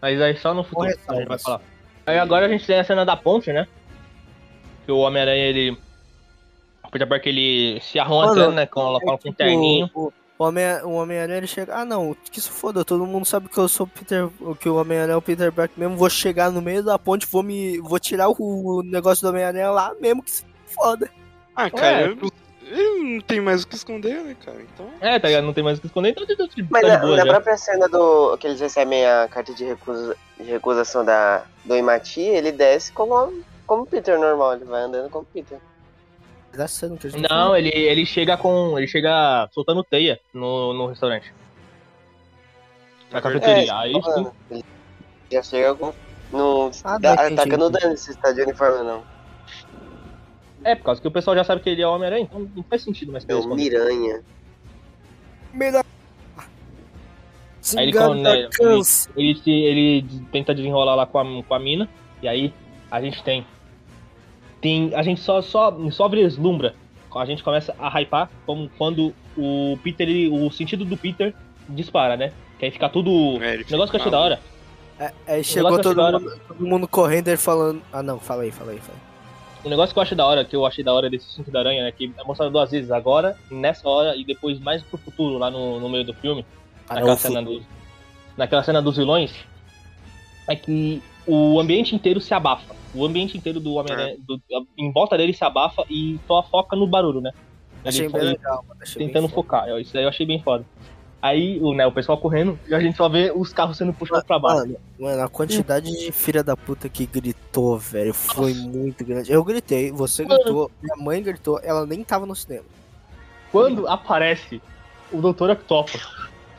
Mas 0.00 0.20
aí 0.20 0.36
só 0.36 0.52
no 0.54 0.62
futuro 0.64 0.88
a 1.08 1.14
gente 1.14 1.26
vai 1.28 1.38
falar. 1.38 1.60
Aí 2.06 2.18
agora 2.18 2.46
a 2.46 2.48
gente 2.48 2.66
tem 2.66 2.78
a 2.78 2.84
cena 2.84 3.04
da 3.04 3.16
ponte, 3.16 3.52
né? 3.52 3.66
Que 4.84 4.92
o 4.92 4.98
Homem-Aranha, 4.98 5.44
ele. 5.44 5.78
O 6.84 6.90
Peter 6.90 7.08
Parker, 7.08 7.32
ele 7.32 7.80
se 7.80 7.98
arruma 7.98 8.26
Mano, 8.26 8.34
tanto, 8.36 8.54
né? 8.54 8.66
Com, 8.66 8.96
É 8.96 9.00
com 9.00 9.12
um 9.12 9.16
tipo, 9.16 9.32
terninho. 9.34 9.90
O, 9.92 10.12
o 10.38 10.44
Homem- 10.44 10.82
Homem-Aranha 10.84 11.38
ele 11.38 11.46
chega. 11.48 11.74
Ah, 11.74 11.84
não, 11.84 12.14
que 12.30 12.40
se 12.40 12.48
foda, 12.48 12.84
todo 12.84 13.04
mundo 13.06 13.24
sabe 13.24 13.48
que 13.48 13.58
eu 13.58 13.68
sou 13.68 13.86
o 13.86 13.88
Peter. 13.88 14.28
Que 14.60 14.68
o 14.68 14.76
Homem-Aranha 14.76 15.14
é 15.14 15.16
o 15.16 15.22
Peter 15.22 15.50
Parker 15.50 15.76
mesmo. 15.76 15.96
Vou 15.96 16.08
chegar 16.08 16.50
no 16.52 16.62
meio 16.62 16.84
da 16.84 16.96
ponte, 16.98 17.26
vou 17.26 17.42
me. 17.42 17.78
Vou 17.80 17.98
tirar 17.98 18.28
o, 18.28 18.36
o 18.38 18.82
negócio 18.84 19.22
do 19.26 19.30
Homem-Aranha 19.30 19.70
lá 19.70 19.92
mesmo, 20.00 20.22
que 20.22 20.30
se 20.30 20.44
foda. 20.72 21.10
Ah, 21.56 21.68
cara, 21.70 22.02
É, 22.02 22.06
eu- 22.08 22.30
ele 22.66 23.14
não 23.14 23.20
tem 23.20 23.40
mais 23.40 23.62
o 23.62 23.68
que 23.68 23.74
esconder, 23.76 24.22
né, 24.22 24.36
cara? 24.44 24.60
Então. 24.60 24.90
É, 25.00 25.18
tá 25.18 25.28
ligado? 25.28 25.44
Não 25.44 25.52
tem 25.52 25.64
mais 25.64 25.78
o 25.78 25.80
que 25.80 25.86
esconder, 25.86 26.10
então 26.10 26.26
tá 26.26 26.54
de, 26.54 26.66
Mas 26.70 26.82
tá 26.82 26.88
na, 26.88 26.98
boa 26.98 27.16
na 27.16 27.24
já. 27.24 27.32
própria 27.32 27.56
cena 27.56 27.88
do 27.88 28.36
que 28.38 28.46
eles 28.46 28.60
recebem 28.60 29.06
a 29.06 29.28
carta 29.28 29.54
de, 29.54 29.64
recusa, 29.64 30.16
de 30.38 30.50
recusação 30.50 31.04
da, 31.04 31.44
do 31.64 31.76
Imati, 31.76 32.20
ele 32.20 32.52
desce 32.52 32.92
como, 32.92 33.42
como 33.66 33.86
Peter 33.86 34.18
normal, 34.18 34.54
ele 34.54 34.64
vai 34.64 34.82
andando 34.82 35.08
como 35.10 35.24
Peter. 35.26 35.58
Tá 36.56 36.66
que 36.66 37.06
a 37.06 37.10
gente 37.10 37.28
Não, 37.28 37.54
ele, 37.54 37.68
ele 37.68 38.06
chega 38.06 38.36
com. 38.36 38.78
Ele 38.78 38.88
chega 38.88 39.46
soltando 39.52 39.84
teia 39.84 40.18
no, 40.32 40.72
no 40.72 40.86
restaurante. 40.86 41.32
Na 43.10 43.18
É, 43.18 43.22
cafeteria. 43.22 43.78
Aí 43.78 43.92
tô 43.92 44.02
sim. 44.12 44.32
Ele 44.50 44.64
já 45.30 45.42
chega 45.42 45.74
com. 45.74 45.92
Não 46.32 46.70
Ah, 46.82 46.98
dá, 46.98 47.14
não, 47.14 47.24
entendi, 47.26 47.40
atacando 47.40 47.66
entendi. 47.68 47.84
dano 47.84 47.96
se 47.98 48.10
está 48.10 48.32
de 48.32 48.40
uniforme, 48.40 48.84
não. 48.84 49.04
É, 50.70 50.74
por 50.74 50.84
causa 50.84 51.00
que 51.00 51.08
o 51.08 51.10
pessoal 51.10 51.36
já 51.36 51.44
sabe 51.44 51.62
que 51.62 51.70
ele 51.70 51.82
é 51.82 51.86
Homem-Aranha, 51.86 52.24
então 52.24 52.48
não 52.54 52.62
faz 52.62 52.82
sentido 52.82 53.12
mais 53.12 53.24
É 53.24 53.26
querer 53.28 53.40
o. 53.40 53.54
Miranha. 53.54 54.22
Melhor. 55.52 55.84
Aí 57.76 57.88
ele, 57.88 57.92
né, 58.22 58.48
ele, 59.16 59.40
ele, 59.46 59.64
ele 59.64 60.06
tenta 60.30 60.54
desenrolar 60.54 60.94
lá 60.94 61.06
com 61.06 61.18
a, 61.18 61.42
com 61.42 61.54
a 61.54 61.58
mina, 61.58 61.88
e 62.22 62.28
aí 62.28 62.54
a 62.90 63.00
gente 63.00 63.22
tem. 63.24 63.44
tem 64.60 64.94
a 64.94 65.02
gente 65.02 65.20
só, 65.20 65.42
só, 65.42 65.76
só 65.90 66.08
vislumbra 66.08 66.74
a 67.20 67.24
gente 67.24 67.42
começa 67.42 67.74
a 67.78 67.88
hypar 68.00 68.30
como 68.44 68.68
quando 68.76 69.14
o 69.36 69.78
Peter, 69.82 70.08
ele- 70.08 70.28
o 70.28 70.50
sentido 70.50 70.84
do 70.84 70.96
Peter 70.96 71.34
dispara, 71.68 72.16
né? 72.16 72.32
Que 72.58 72.66
aí 72.66 72.70
fica 72.70 72.88
tudo. 72.88 73.42
É, 73.42 73.56
negócio 73.70 73.90
que 73.90 73.96
eu 73.96 74.00
achei 74.00 74.10
da 74.10 74.20
hora. 74.20 74.40
É, 74.98 75.12
aí 75.26 75.44
chegou 75.44 75.70
negócio 75.70 75.94
todo 75.94 76.12
mundo, 76.12 76.40
todo 76.48 76.66
mundo 76.66 76.88
correndo 76.88 77.28
e 77.28 77.36
falando. 77.36 77.82
Ah 77.92 78.02
não, 78.02 78.18
fala 78.18 78.42
aí, 78.42 78.50
fala 78.50 78.72
aí, 78.72 78.78
fala 78.78 78.98
aí. 78.98 79.15
O 79.66 79.68
negócio 79.68 79.92
que 79.92 79.98
eu 79.98 80.02
achei 80.04 80.16
da 80.16 80.24
hora, 80.24 80.44
que 80.44 80.54
eu 80.54 80.64
achei 80.64 80.84
da 80.84 80.94
hora 80.94 81.10
desse 81.10 81.28
cinto 81.32 81.50
da 81.50 81.58
aranha, 81.58 81.82
é 81.88 81.90
que 81.90 82.12
é 82.16 82.22
mostrado 82.22 82.52
duas 82.52 82.70
vezes, 82.70 82.88
agora, 82.92 83.36
nessa 83.50 83.88
hora, 83.88 84.14
e 84.14 84.24
depois 84.24 84.60
mais 84.60 84.80
pro 84.84 84.96
futuro, 84.96 85.38
lá 85.38 85.50
no, 85.50 85.80
no 85.80 85.88
meio 85.88 86.04
do 86.04 86.14
filme, 86.14 86.46
Ah, 86.88 86.94
naquela, 86.94 87.16
cena 87.16 87.42
dos, 87.42 87.62
naquela 88.36 88.62
cena 88.62 88.80
dos 88.80 88.96
vilões, 88.96 89.34
é 90.48 90.54
que 90.54 91.02
o 91.26 91.58
ambiente 91.58 91.96
inteiro 91.96 92.20
se 92.20 92.32
abafa. 92.32 92.76
O 92.94 93.04
ambiente 93.04 93.36
inteiro 93.36 93.58
do 93.58 93.74
Homem-Aranha, 93.74 94.16
do- 94.20 94.40
em 94.78 94.92
volta 94.92 95.18
dele 95.18 95.32
se 95.32 95.42
abafa 95.42 95.84
e 95.90 96.16
só 96.28 96.44
foca 96.44 96.76
no 96.76 96.86
barulho, 96.86 97.20
né? 97.20 97.32
Ele 97.84 97.88
Achei 97.88 98.08
bem 98.08 98.22
legal. 98.22 98.64
Achei 98.80 98.98
bem 99.00 99.08
tentando 99.08 99.28
foda. 99.28 99.34
focar. 99.34 99.68
Eu- 99.68 99.80
Isso 99.80 99.92
daí 99.92 100.04
eu 100.04 100.08
achei 100.08 100.24
bem 100.24 100.40
foda. 100.40 100.64
Aí, 101.26 101.58
o, 101.60 101.74
né, 101.74 101.84
o 101.84 101.90
pessoal 101.90 102.16
correndo, 102.18 102.56
e 102.68 102.74
a 102.74 102.78
gente 102.78 102.96
só 102.96 103.08
vê 103.08 103.32
os 103.34 103.52
carros 103.52 103.76
sendo 103.76 103.92
puxados 103.92 104.24
pra 104.24 104.38
baixo. 104.38 104.60
Mano, 104.60 104.76
mano, 104.96 105.22
a 105.22 105.28
quantidade 105.28 105.90
de 105.90 106.12
filha 106.12 106.40
da 106.40 106.56
puta 106.56 106.88
que 106.88 107.04
gritou, 107.04 107.76
velho, 107.76 108.14
foi 108.14 108.54
muito 108.54 109.04
grande. 109.04 109.32
Eu 109.32 109.42
gritei, 109.42 109.90
você 109.90 110.22
Mano. 110.22 110.36
gritou, 110.36 110.70
minha 110.80 110.96
mãe 110.96 111.20
gritou, 111.20 111.58
ela 111.64 111.84
nem 111.84 112.04
tava 112.04 112.26
no 112.26 112.36
cinema. 112.36 112.64
Quando 113.50 113.88
aparece 113.88 114.62
o 115.10 115.20
Dr. 115.20 115.50
Octopus, 115.50 116.06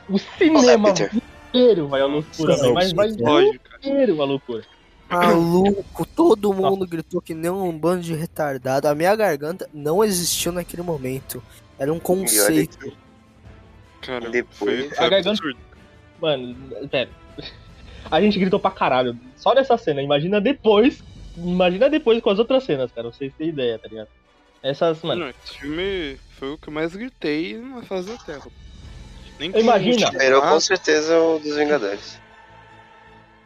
o 0.06 0.18
cinema 0.18 0.92
Peter. 0.92 1.10
inteiro 1.14 1.88
vai 1.88 2.02
à 2.02 2.06
loucura, 2.06 2.54
Sim, 2.54 2.60
velho, 2.60 2.74
mas 2.74 2.92
vai 2.92 3.08
inteiro 3.08 4.20
à 4.20 4.26
loucura. 4.26 4.64
Maluco, 5.08 6.06
todo 6.14 6.52
mundo 6.52 6.86
gritou 6.86 7.22
que 7.22 7.32
nem 7.32 7.50
um 7.50 7.78
bando 7.78 8.02
de 8.02 8.12
retardado. 8.12 8.86
A 8.86 8.94
minha 8.94 9.16
garganta 9.16 9.66
não 9.72 10.04
existiu 10.04 10.52
naquele 10.52 10.82
momento. 10.82 11.42
Era 11.78 11.90
um 11.90 11.98
conceito. 11.98 12.92
Cara, 14.02 14.30
Depois- 14.30 14.56
foi, 14.58 14.86
A 14.86 14.94
foi 14.94 15.10
garganta- 15.10 15.30
absurdo. 15.30 15.58
Mano, 16.20 16.88
pera. 16.88 17.10
A 18.10 18.20
gente 18.20 18.38
gritou 18.38 18.58
pra 18.58 18.70
caralho. 18.70 19.18
Só 19.36 19.54
nessa 19.54 19.76
cena. 19.76 20.00
Imagina 20.02 20.40
depois. 20.40 21.02
Imagina 21.36 21.88
depois 21.90 22.20
com 22.22 22.30
as 22.30 22.38
outras 22.38 22.64
cenas, 22.64 22.90
cara. 22.92 23.10
Vocês 23.10 23.32
têm 23.36 23.48
ideia, 23.48 23.78
tá 23.78 23.88
ligado? 23.88 24.08
Essas, 24.62 25.02
mano. 25.02 25.20
Mano, 25.20 25.34
esse 25.44 25.58
filme 25.58 26.18
foi 26.30 26.52
o 26.52 26.58
que 26.58 26.68
eu 26.68 26.72
mais 26.72 26.94
gritei 26.96 27.56
na 27.58 27.82
face 27.82 28.08
da 28.08 28.16
Terra. 28.16 28.46
Nem 29.38 29.50
Imagina. 29.56 30.06
Superou 30.06 30.42
com 30.42 30.58
certeza 30.60 31.16
o 31.20 31.38
dos 31.38 31.54
Vingadores. 31.56 32.20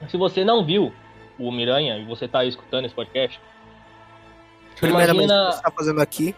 Se 0.09 0.17
você 0.17 0.43
não 0.45 0.65
viu 0.65 0.93
o 1.38 1.53
Miranha 1.53 1.99
e 1.99 2.05
você 2.05 2.27
tá 2.27 2.38
aí 2.41 2.49
escutando 2.49 2.87
esse 2.87 2.95
podcast. 2.95 3.38
Primeiramente, 4.81 5.25
Imagina- 5.25 5.45
o 5.45 5.51
que 5.51 5.57
você 5.57 5.62
tá 5.62 5.71
fazendo 5.71 6.01
aqui? 6.01 6.35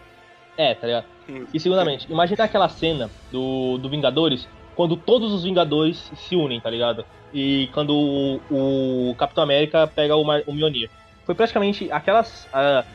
É, 0.57 0.73
tá 0.75 0.87
ligado? 0.87 1.05
E 1.53 1.59
segundamente, 1.59 2.11
imagina 2.11 2.43
aquela 2.43 2.69
cena 2.69 3.09
do, 3.31 3.77
do 3.77 3.89
Vingadores, 3.89 4.47
quando 4.75 4.95
todos 4.95 5.33
os 5.33 5.43
Vingadores 5.43 6.11
se 6.15 6.35
unem, 6.35 6.61
tá 6.61 6.69
ligado? 6.69 7.05
E 7.33 7.67
quando 7.73 8.39
o, 8.49 9.09
o 9.11 9.15
Capitão 9.15 9.43
América 9.43 9.87
pega 9.87 10.15
o, 10.15 10.21
o 10.21 10.53
Mjolnir. 10.53 10.89
Foi 11.25 11.33
praticamente 11.33 11.91
aquelas, 11.91 12.47
ah, 12.53 12.85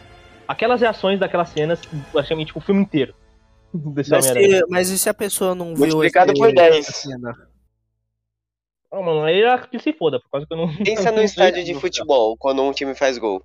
aquelas 0.47 0.81
reações 0.81 1.19
daquelas 1.19 1.49
cenas, 1.49 1.81
praticamente 2.13 2.47
tipo, 2.49 2.61
o 2.61 2.63
filme 2.63 2.81
inteiro. 2.83 3.15
Desse 3.75 4.11
Mas, 4.11 4.25
se, 4.27 4.67
mas 4.69 4.89
e 4.91 4.99
se 4.99 5.09
a 5.09 5.15
pessoa 5.15 5.55
não 5.55 5.75
viu 5.75 5.87
Multiplicado 5.87 6.33
esse- 6.33 6.41
por 6.41 6.53
10. 6.53 6.77
essa 6.89 6.93
cena? 6.93 7.33
Ah, 8.93 9.01
mano, 9.03 9.23
aí 9.23 9.41
era 9.41 9.59
que 9.59 9.79
se 9.79 9.93
foda, 9.93 10.19
por 10.19 10.31
causa 10.31 10.47
que 10.47 10.53
eu 10.53 10.57
não. 10.57 10.75
Pensa 10.77 11.11
no 11.13 11.23
estádio 11.23 11.65
de 11.65 11.75
futebol, 11.75 12.37
quando 12.37 12.63
um 12.63 12.73
time 12.73 12.95
faz 12.95 13.19
gol. 13.19 13.45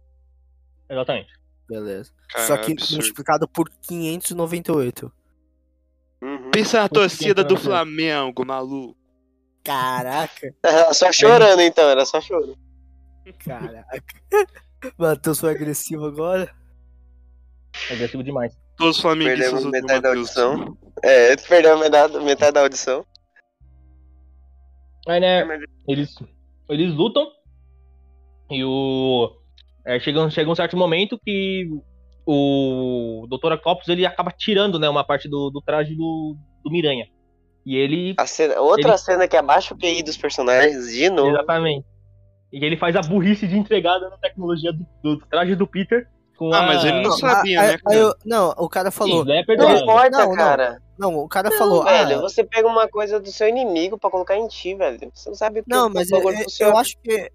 Exatamente. 0.89 1.31
Beleza. 1.67 2.11
Cara, 2.29 2.47
Só 2.47 2.57
que 2.57 2.73
absurdo. 2.73 2.95
multiplicado 2.95 3.47
por 3.47 3.69
598. 3.69 5.11
Uhum. 6.21 6.51
Pensa 6.51 6.81
na 6.81 6.89
torcida 6.89 7.43
do 7.43 7.57
Flamengo, 7.57 8.45
maluco. 8.45 8.95
Caraca, 9.63 10.53
Era 10.63 10.93
só 10.93 11.11
chorando 11.11 11.61
então, 11.61 11.89
era 11.89 12.05
só 12.05 12.21
choro. 12.21 12.55
caraca. 13.43 14.03
Matheus 14.97 15.39
foi 15.39 15.49
agressivo 15.51 16.05
agora? 16.05 16.53
Agressivo 17.89 18.23
demais. 18.23 18.55
Todos 18.77 18.97
os 18.97 19.01
flamenguistas 19.01 19.51
Perdemos 19.51 19.71
metade 19.71 20.01
da 20.01 20.09
audição. 20.09 20.77
É, 21.03 21.35
perdeu 21.35 21.79
metade, 21.79 22.19
metade 22.19 22.51
da 22.53 22.61
audição. 22.61 23.05
Aí, 25.07 25.19
né, 25.19 25.43
eles, 25.87 26.15
eles 26.69 26.93
lutam 26.93 27.27
e 28.49 28.63
o. 28.63 29.31
É, 29.85 29.99
chega, 29.99 30.19
um- 30.21 30.29
chega 30.29 30.49
um 30.49 30.55
certo 30.55 30.75
momento 30.75 31.19
que 31.23 31.67
o 32.25 33.27
Dr. 33.29 33.53
Octopus 33.53 33.87
ele 33.87 34.05
acaba 34.05 34.31
tirando 34.31 34.79
né, 34.79 34.89
uma 34.89 35.03
parte 35.03 35.29
do, 35.29 35.49
do 35.51 35.61
traje 35.61 35.93
do, 35.95 36.35
do 36.63 36.71
Miranha. 36.71 37.05
E 37.65 37.75
ele. 37.75 38.13
A 38.17 38.25
cena, 38.27 38.59
outra 38.61 38.89
Ele- 38.91 38.97
cena 38.97 39.27
que 39.27 39.37
abaixa 39.37 39.73
o 39.73 39.77
QI 39.77 40.03
dos 40.03 40.17
personagens, 40.17 40.87
de 40.91 41.09
novo. 41.09 41.29
Exatamente. 41.29 41.85
E 42.53 42.63
ele 42.63 42.77
faz 42.77 42.95
a 42.95 43.01
burrice 43.01 43.47
de 43.47 43.57
entregar 43.57 43.97
a 43.97 44.17
tecnologia 44.17 44.71
do, 44.71 44.85
do 45.03 45.25
traje 45.27 45.55
do 45.55 45.65
Peter 45.67 46.07
com 46.37 46.53
Ah, 46.53 46.59
a... 46.59 46.61
mas 46.63 46.83
ele 46.83 47.01
não 47.01 47.11
sabia, 47.11 47.61
aí- 47.61 47.71
né, 47.73 47.77
eu- 47.91 48.13
não, 48.25 48.49
o 48.57 48.69
cara 48.69 48.91
Sim, 48.91 48.97
falou. 48.97 49.25
daí 49.25 49.37
é 49.37 49.39
Não 49.39 49.45
perdoável. 49.45 49.77
importa, 49.83 50.09
Não, 50.17 50.27
não. 50.29 50.35
cara. 50.35 50.77
Não, 50.97 51.15
o 51.19 51.27
cara 51.27 51.49
Não, 51.49 51.57
falou. 51.57 51.83
velho, 51.83 52.17
ah, 52.19 52.21
você 52.21 52.43
pega 52.43 52.67
uma 52.67 52.87
coisa 52.87 53.19
do 53.19 53.29
seu 53.31 53.47
inimigo 53.49 53.97
pra 53.97 54.09
colocar 54.09 54.37
em 54.37 54.47
ti, 54.47 54.73
velho. 54.75 54.97
Você 55.13 55.29
não 55.29 55.35
sabe 55.35 55.59
o 55.59 55.63
que 55.63 55.69
Não, 55.69 55.89
mas 55.89 56.09
eu, 56.11 56.19
eu- 56.21 56.37
funciona. 56.37 56.71
eu 56.73 56.77
acho 56.77 56.95
que 57.03 57.31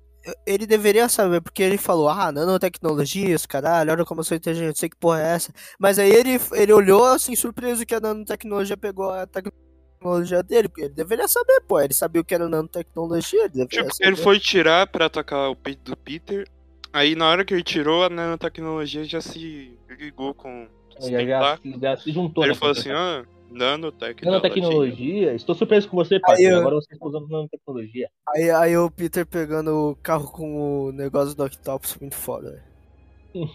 ele 0.46 0.66
deveria 0.66 1.08
saber, 1.08 1.40
porque 1.40 1.62
ele 1.62 1.78
falou, 1.78 2.08
ah, 2.08 2.30
nanotecnologias, 2.30 3.46
caralho, 3.46 3.92
olha 3.92 4.04
como 4.04 4.20
eu 4.20 4.24
sou 4.24 4.36
inteligente, 4.36 4.78
sei 4.78 4.88
que 4.88 4.96
porra 4.96 5.20
é 5.22 5.34
essa. 5.34 5.52
Mas 5.78 5.98
aí 5.98 6.10
ele, 6.10 6.38
ele 6.52 6.72
olhou 6.72 7.04
assim, 7.04 7.34
surpreso 7.34 7.86
que 7.86 7.94
a 7.94 8.00
nanotecnologia 8.00 8.76
pegou 8.76 9.10
a 9.10 9.26
tecnologia 9.26 10.42
dele, 10.42 10.68
porque 10.68 10.82
ele 10.82 10.94
deveria 10.94 11.26
saber, 11.28 11.60
pô, 11.66 11.80
ele 11.80 11.94
sabia 11.94 12.20
o 12.20 12.24
que 12.24 12.34
era 12.34 12.48
nanotecnologia, 12.48 13.40
ele 13.40 13.48
deveria 13.48 13.82
Tipo, 13.82 13.94
saber. 13.94 14.08
ele 14.08 14.16
foi 14.16 14.38
tirar 14.38 14.86
pra 14.86 15.06
atacar 15.06 15.50
o 15.50 15.56
peito 15.56 15.90
do 15.90 15.96
Peter. 15.96 16.46
Aí 16.92 17.14
na 17.14 17.28
hora 17.28 17.44
que 17.44 17.54
ele 17.54 17.62
tirou, 17.62 18.04
a 18.04 18.10
nanotecnologia 18.10 19.04
já 19.04 19.20
se 19.20 19.78
ligou 19.98 20.34
com 20.34 20.68
os 20.98 21.08
Já, 21.08 21.24
já, 21.24 21.58
já 21.80 21.96
se 21.96 22.12
juntou. 22.12 22.42
Aí 22.42 22.48
né, 22.48 22.52
ele 22.52 22.58
falou 22.58 22.72
assim, 22.72 22.90
ah, 22.90 23.24
nanotecnologia. 23.50 24.30
Nanotecnologia, 24.30 25.34
estou 25.34 25.54
surpreso 25.54 25.88
com 25.88 25.96
você, 25.96 26.20
pai. 26.20 26.44
Eu- 26.44 26.58
Agora 26.58 26.76
você 26.76 26.92
está 26.92 27.06
usando 27.06 27.28
nanotecnologia. 27.28 28.08
Aí, 28.28 28.50
aí 28.50 28.76
o 28.76 28.90
Peter 28.90 29.26
pegando 29.26 29.90
o 29.90 29.96
carro 29.96 30.30
com 30.30 30.86
o 30.86 30.92
negócio 30.92 31.34
do 31.36 31.44
Octopus, 31.44 31.96
muito 32.00 32.16
foda, 32.16 32.50
velho. 32.50 33.46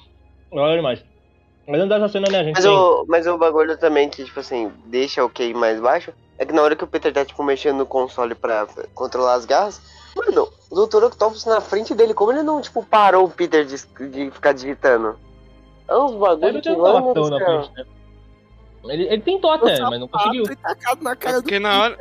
Olha 0.52 0.76
demais. 0.76 1.04
Mas 1.68 1.82
antes 1.82 1.90
dessa 1.90 2.10
cena, 2.10 2.28
né, 2.32 2.40
a 2.40 2.44
gente 2.44 2.56
Mas 2.56 2.64
tem... 2.64 2.74
o, 2.74 3.06
mas 3.08 3.26
o 3.28 3.38
bagulho 3.38 3.78
também 3.78 4.08
que, 4.10 4.24
tipo 4.24 4.40
assim, 4.40 4.72
deixa 4.86 5.26
o 5.26 5.30
QI 5.30 5.54
mais 5.54 5.80
baixo 5.82 6.14
é 6.38 6.46
que 6.46 6.54
na 6.54 6.62
hora 6.62 6.76
que 6.76 6.84
o 6.84 6.88
Peter 6.88 7.12
tá, 7.12 7.26
tipo, 7.26 7.42
mexendo 7.44 7.78
no 7.78 7.86
console 7.86 8.36
pra 8.36 8.68
controlar 8.94 9.34
as 9.36 9.46
garras, 9.46 9.82
mano, 10.16 10.48
o 10.70 10.86
Dr. 10.86 11.06
Octopus 11.06 11.46
na 11.46 11.62
frente 11.62 11.96
dele, 11.96 12.14
como 12.14 12.32
ele 12.32 12.44
não, 12.44 12.62
tipo, 12.62 12.84
parou 12.86 13.26
o 13.26 13.30
Peter 13.30 13.66
de, 13.66 13.76
de 14.10 14.32
ficar 14.32 14.54
digitando? 14.54 15.18
É 15.88 15.98
uns 15.98 16.12
Ele 16.12 16.20
bagulho 16.20 16.54
não 16.54 17.14
que, 17.14 17.30
na 17.30 17.40
frente, 17.40 17.72
né? 17.76 17.86
Ele, 18.90 19.04
ele 19.04 19.22
tentou 19.22 19.52
até, 19.52 19.80
mas 19.82 20.00
não 20.00 20.08
conseguiu. 20.08 20.46
Foi 20.46 20.56
tacado 20.56 21.04
na 21.04 21.12
É 21.12 21.16
cara 21.16 21.38
do 21.38 21.44
porque 21.44 21.60
na 21.60 21.82
hora, 21.82 21.98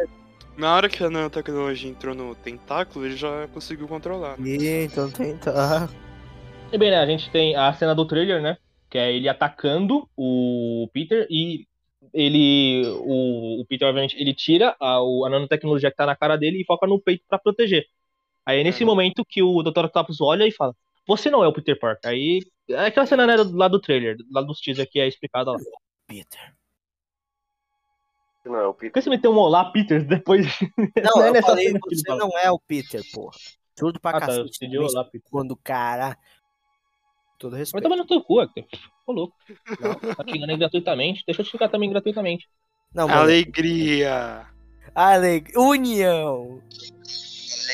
na 0.56 0.74
hora 0.76 0.88
que 0.88 1.02
a 1.02 1.10
nanotecnologia 1.10 1.90
entrou 1.90 2.14
no 2.14 2.34
tentáculo, 2.34 3.04
ele 3.06 3.16
já 3.16 3.48
conseguiu 3.48 3.88
controlar. 3.88 4.38
Ih, 4.40 4.84
então 4.84 5.10
tenta. 5.10 5.52
Ah, 5.54 5.88
E 6.72 6.78
bem, 6.78 6.90
né, 6.90 6.98
a 6.98 7.06
gente 7.06 7.30
tem 7.30 7.56
a 7.56 7.72
cena 7.72 7.94
do 7.94 8.06
trailer, 8.06 8.40
né? 8.42 8.56
Que 8.90 8.98
é 8.98 9.12
ele 9.12 9.28
atacando 9.28 10.08
o 10.16 10.88
Peter 10.92 11.26
e 11.30 11.66
ele. 12.12 12.84
O, 13.00 13.60
o 13.62 13.66
Peter, 13.66 13.88
obviamente, 13.88 14.16
ele 14.20 14.34
tira 14.34 14.76
a, 14.80 14.96
a 14.98 15.28
nanotecnologia 15.30 15.90
que 15.90 15.96
tá 15.96 16.06
na 16.06 16.16
cara 16.16 16.36
dele 16.36 16.60
e 16.60 16.64
foca 16.64 16.86
no 16.86 17.00
peito 17.00 17.24
pra 17.28 17.38
proteger. 17.38 17.86
Aí 18.46 18.60
é 18.60 18.64
nesse 18.64 18.84
Uhum. 18.84 18.90
momento 18.90 19.24
que 19.28 19.42
o 19.42 19.62
Dr. 19.62 19.86
Octopus 19.86 20.20
olha 20.20 20.46
e 20.46 20.52
fala: 20.52 20.74
Você 21.08 21.30
não 21.30 21.42
é 21.42 21.48
o 21.48 21.52
Peter 21.52 21.78
Parker. 21.78 22.10
Aí. 22.10 22.40
É 22.66 22.86
aquela 22.86 23.04
cena 23.04 23.26
né, 23.26 23.36
lá 23.52 23.68
do 23.68 23.78
trailer, 23.78 24.16
lá 24.32 24.40
dos 24.40 24.58
teaser 24.58 24.88
que 24.90 24.98
é 24.98 25.06
explicada 25.06 25.52
lá. 25.52 25.58
Peter. 26.06 26.53
Não, 28.44 28.56
é 28.56 28.66
o 28.66 28.74
Por 28.74 28.80
Peter. 28.80 28.92
que 28.92 29.02
você 29.02 29.10
meteu 29.10 29.32
um 29.32 29.38
olá, 29.38 29.64
Peter, 29.72 30.04
depois. 30.06 30.46
Não, 30.76 31.22
é 31.22 31.28
eu 31.28 31.32
nessa 31.32 31.46
falei, 31.48 31.72
você 31.72 32.02
fala. 32.06 32.18
não 32.20 32.38
é 32.38 32.50
o 32.50 32.58
Peter, 32.58 33.02
porra. 33.12 33.36
Tudo 33.76 33.98
pra 34.00 34.10
Ah, 34.18 34.20
tá, 34.20 34.26
eu 34.32 34.38
cacete. 34.44 34.58
pedi 34.60 34.74
também, 34.76 34.88
olá, 34.90 35.04
Peter. 35.04 35.28
Quando 35.30 35.56
cara. 35.56 36.16
Todo 37.38 37.52
Mas 37.52 37.60
respeito. 37.60 37.82
também 37.82 37.98
no 37.98 38.06
teu 38.06 38.22
cu, 38.22 38.40
Hector. 38.40 38.64
Ô 39.06 39.12
louco. 39.12 39.34
Tá 40.16 40.24
xingando 40.28 40.52
aí 40.52 40.58
gratuitamente. 40.58 41.22
Deixa 41.26 41.40
eu 41.40 41.44
te 41.44 41.50
xingar 41.50 41.68
também 41.68 41.90
gratuitamente. 41.90 42.48
Não, 42.94 43.08
mano. 43.08 43.20
Alegria! 43.22 44.46
Ale... 44.94 45.44
União. 45.56 46.60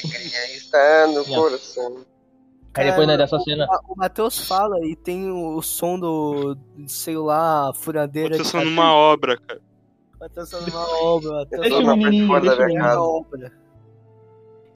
Alegria 0.03 0.57
está 0.57 1.07
no 1.09 1.15
Não. 1.29 1.43
coração. 1.43 2.05
Aí 2.75 2.85
depois, 2.87 3.07
né, 3.07 3.15
Cara, 3.15 3.17
dessa 3.19 3.39
cena. 3.41 3.67
O 3.89 3.95
Matheus 3.97 4.47
fala 4.47 4.77
e 4.87 4.95
tem 4.97 5.31
o 5.31 5.61
som 5.61 5.99
do, 5.99 6.57
sei 6.87 7.17
lá, 7.17 7.73
furadeira. 7.75 8.37
Sendo 8.43 8.53
tá- 8.53 8.65
numa 8.65 8.95
obra, 8.95 9.37
cara. 9.37 9.61
Tá 10.21 10.43
numa 10.67 11.03
obra. 11.03 11.45
Deixa 11.47 11.79
o 11.79 11.97
menininho, 11.97 12.29
da 12.41 12.55
deixa 12.55 13.01
o. 13.01 13.25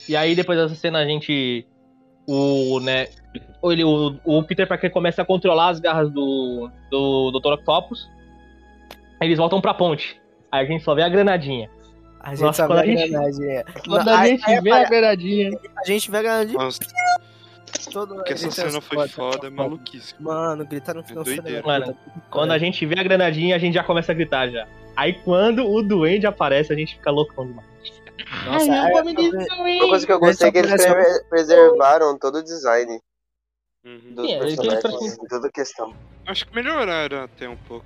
E 0.09 0.15
aí, 0.15 0.35
depois 0.35 0.57
dessa 0.57 0.75
cena, 0.75 0.99
a 0.99 1.05
gente. 1.05 1.67
O, 2.27 2.79
né. 2.79 3.07
o- 3.61 3.71
Ele, 3.71 3.83
o, 3.83 4.15
o 4.25 4.43
Peter 4.43 4.67
Parker 4.67 4.91
começa 4.91 5.21
a 5.21 5.25
controlar 5.25 5.69
as 5.69 5.79
garras 5.79 6.09
do, 6.11 6.69
do 6.89 7.31
Dr. 7.39 7.53
Octopus. 7.53 8.09
Aí 9.21 9.27
eles 9.27 9.37
voltam 9.37 9.61
pra 9.61 9.73
ponte. 9.73 10.19
Aí 10.51 10.65
a 10.65 10.67
gente 10.67 10.83
só 10.83 10.95
vê 10.95 11.03
a 11.03 11.09
granadinha. 11.09 11.69
A 12.19 12.31
gente 12.31 12.43
Nossa, 12.43 12.65
só 12.65 12.73
vê 12.73 12.79
a 12.79 12.81
a 12.81 12.85
gente- 12.87 13.09
granadinha. 13.09 13.63
Quando 13.87 14.07
a 14.09 14.19
aí- 14.19 14.29
gente 14.31 14.45
vê 14.61 14.71
a 14.71 14.75
apare- 14.75 14.89
granadinha. 14.89 15.51
A 15.77 15.85
gente 15.87 16.09
vê 16.11 16.17
a 16.17 16.21
granadinha. 16.23 16.57
Nossa, 16.57 16.79
Todo... 17.91 18.23
que 18.23 18.33
essa 18.33 18.51
cena 18.51 18.81
foi 18.81 19.07
foda, 19.07 19.47
é 19.47 19.49
maluquice. 19.49 20.13
Mano, 20.19 20.65
gritar 20.65 20.93
no 20.93 21.03
final 21.03 21.23
É 21.23 21.25
doideira. 21.25 21.63
Mano, 21.65 21.97
Quando 22.29 22.51
a 22.51 22.57
gente 22.57 22.85
vê 22.85 22.99
a 22.99 23.03
granadinha, 23.03 23.55
a 23.55 23.59
gente 23.59 23.73
já 23.73 23.83
começa 23.83 24.11
a 24.11 24.15
gritar 24.15 24.49
já. 24.49 24.67
Aí 24.95 25.13
quando 25.13 25.65
o 25.69 25.81
duende 25.81 26.25
aparece, 26.25 26.71
a 26.71 26.75
gente 26.75 26.95
fica 26.95 27.11
loucão 27.11 27.45
demais. 27.45 27.67
Nossa, 28.45 28.71
Ai, 28.71 28.77
é- 28.79 28.89
eu 28.99 29.03
vou 29.03 29.05
me 29.05 29.13
é-. 29.13 29.79
Uma 29.83 29.89
coisa 29.89 30.05
que 30.05 30.11
eu 30.11 30.19
gostei 30.19 30.47
é 30.49 30.51
que 30.51 30.57
eles 30.57 30.85
é 30.85 31.23
preservaram 31.29 32.17
todo 32.17 32.37
o 32.39 32.43
design 32.43 32.99
Uhum. 33.85 33.99
dos 34.15 34.25
Sim, 34.25 34.33
é, 34.33 34.39
personagens, 34.39 35.17
em 35.19 35.27
toda 35.27 35.47
a 35.47 35.51
questão. 35.51 35.93
Acho 36.25 36.47
que 36.47 36.55
melhoraram 36.55 37.23
até 37.23 37.47
um 37.47 37.55
pouco. 37.55 37.85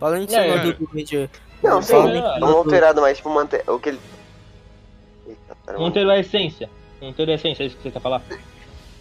Falando 0.00 0.28
em 0.30 0.34
É, 0.34 0.58
do 0.58 0.86
Duende. 0.86 1.30
Não, 1.62 1.80
sim, 1.80 1.94
não 1.94 2.38
não 2.40 2.48
alterado, 2.58 3.00
mas 3.00 3.16
tipo, 3.16 3.30
manter 3.30 3.62
o 3.70 3.78
que 3.78 3.90
ele. 3.90 4.00
Eita. 5.26 5.78
Manter 5.78 6.08
a 6.10 6.18
essência. 6.18 6.68
Manter 7.00 7.30
a 7.30 7.34
essência, 7.34 7.62
é 7.62 7.66
isso 7.66 7.76
que 7.76 7.82
você 7.84 7.90
quer 7.92 8.00
falar? 8.00 8.22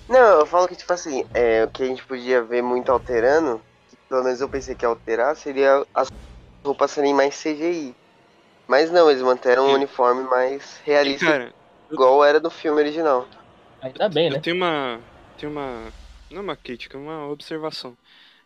Não, 0.07 0.39
eu 0.39 0.45
falo 0.45 0.67
que, 0.67 0.75
tipo 0.75 0.91
assim, 0.93 1.25
é, 1.33 1.63
o 1.63 1.69
que 1.69 1.83
a 1.83 1.85
gente 1.85 2.05
podia 2.05 2.41
ver 2.43 2.61
muito 2.61 2.91
alterando, 2.91 3.61
que 3.89 3.97
pelo 4.07 4.23
menos 4.23 4.39
eu 4.39 4.49
pensei 4.49 4.75
que 4.75 4.85
ia 4.85 4.89
alterar, 4.89 5.35
seria 5.35 5.85
as 5.93 6.09
roupas 6.63 6.91
serem 6.91 7.13
mais 7.13 7.35
CGI. 7.35 7.93
Mas 8.67 8.91
não, 8.91 9.09
eles 9.09 9.21
manteram 9.21 9.67
um 9.67 9.73
uniforme 9.73 10.23
mais 10.23 10.79
realista, 10.83 11.25
cara, 11.25 11.53
igual 11.91 12.23
era 12.23 12.39
do 12.39 12.49
filme 12.49 12.79
original. 12.79 13.27
Ainda 13.81 14.09
bem, 14.09 14.29
né? 14.29 14.37
eu 14.37 14.41
tenho 14.41 14.55
uma. 14.55 14.99
Tenho 15.37 15.51
uma. 15.51 15.93
Não 16.31 16.39
é 16.39 16.41
uma 16.41 16.55
crítica, 16.55 16.97
é 16.97 17.01
uma 17.01 17.27
observação. 17.27 17.95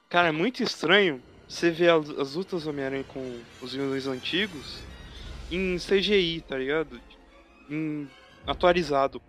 Cara, 0.09 0.27
é 0.27 0.31
muito 0.31 0.61
estranho 0.61 1.21
você 1.47 1.71
ver 1.71 1.89
as, 1.91 2.09
as 2.09 2.33
lutas 2.35 2.63
do 2.63 2.69
Homem-Aranha 2.69 3.05
com 3.05 3.41
os 3.61 3.73
vilões 3.73 4.05
antigos 4.07 4.83
em 5.49 5.77
CGI, 5.77 6.41
tá 6.41 6.57
ligado? 6.57 6.99
Em 7.69 8.09
atualizado. 8.45 9.21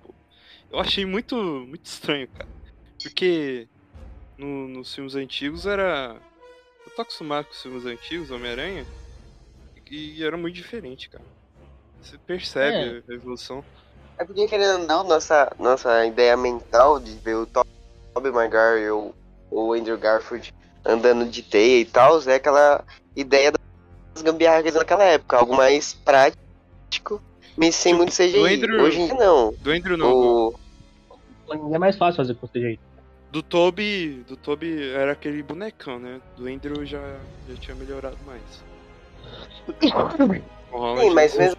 Eu 0.70 0.78
achei 0.78 1.04
muito, 1.04 1.34
muito 1.36 1.84
estranho, 1.84 2.28
cara. 2.28 2.48
Porque 3.02 3.68
no- 4.38 4.68
nos 4.68 4.94
filmes 4.94 5.14
antigos 5.14 5.66
era. 5.66 6.20
Eu 6.86 6.94
tô 6.94 7.02
acostumado 7.02 7.46
com 7.46 7.52
os 7.52 7.62
filmes 7.62 7.84
antigos, 7.84 8.30
Homem-Aranha, 8.30 8.86
e 9.90 10.22
era 10.22 10.36
muito 10.36 10.54
diferente, 10.54 11.08
cara. 11.08 11.24
Você 12.00 12.16
percebe 12.18 13.04
a 13.08 13.14
evolução. 13.14 13.64
É 14.18 14.24
porque, 14.24 14.46
querendo 14.48 14.82
ou 14.82 14.86
não, 14.86 15.04
nossa, 15.04 15.50
nossa 15.58 16.06
ideia 16.06 16.36
mental 16.36 17.00
de 17.00 17.18
ver 17.18 17.34
o 17.36 17.46
To- 17.46 17.62
Tobey 18.14 18.30
Maguire 18.32 18.90
ou 18.90 19.14
o 19.50 19.72
Andrew 19.72 19.98
Garfield 19.98 20.48
andando 20.84 21.28
de 21.28 21.42
teia 21.42 21.80
e 21.80 21.84
tal, 21.84 22.20
é 22.28 22.34
aquela 22.34 22.84
ideia 23.16 23.52
das 23.52 24.22
gambiarras 24.22 24.74
naquela 24.74 25.04
época, 25.04 25.36
algo 25.36 25.54
mais 25.54 25.94
prático, 25.94 27.22
mas 27.60 27.76
sem 27.76 27.92
muito 27.94 28.12
CGI. 28.12 28.38
O 28.38 28.44
Andrew- 28.46 28.82
Hoje 28.82 29.00
em 29.00 29.06
dia 29.06 29.14
não. 29.14 29.54
Do 29.60 29.70
Andrew 29.70 29.96
não, 29.96 30.10
do- 30.10 30.54
O... 31.46 31.74
É 31.74 31.78
mais 31.78 31.96
fácil 31.96 32.16
fazer 32.16 32.34
com 32.34 32.48
CGI. 32.48 32.80
Do 33.30 33.42
Toby, 33.42 34.24
do 34.26 34.36
Toby 34.36 34.90
era 34.92 35.12
aquele 35.12 35.42
bonecão, 35.42 35.98
né? 35.98 36.20
Do 36.36 36.46
Andrew 36.48 36.84
já, 36.86 36.98
já 37.46 37.54
tinha 37.56 37.76
melhorado 37.76 38.16
mais. 38.26 38.42
Sim, 41.00 41.10
mas 41.10 41.36
mesmo 41.36 41.56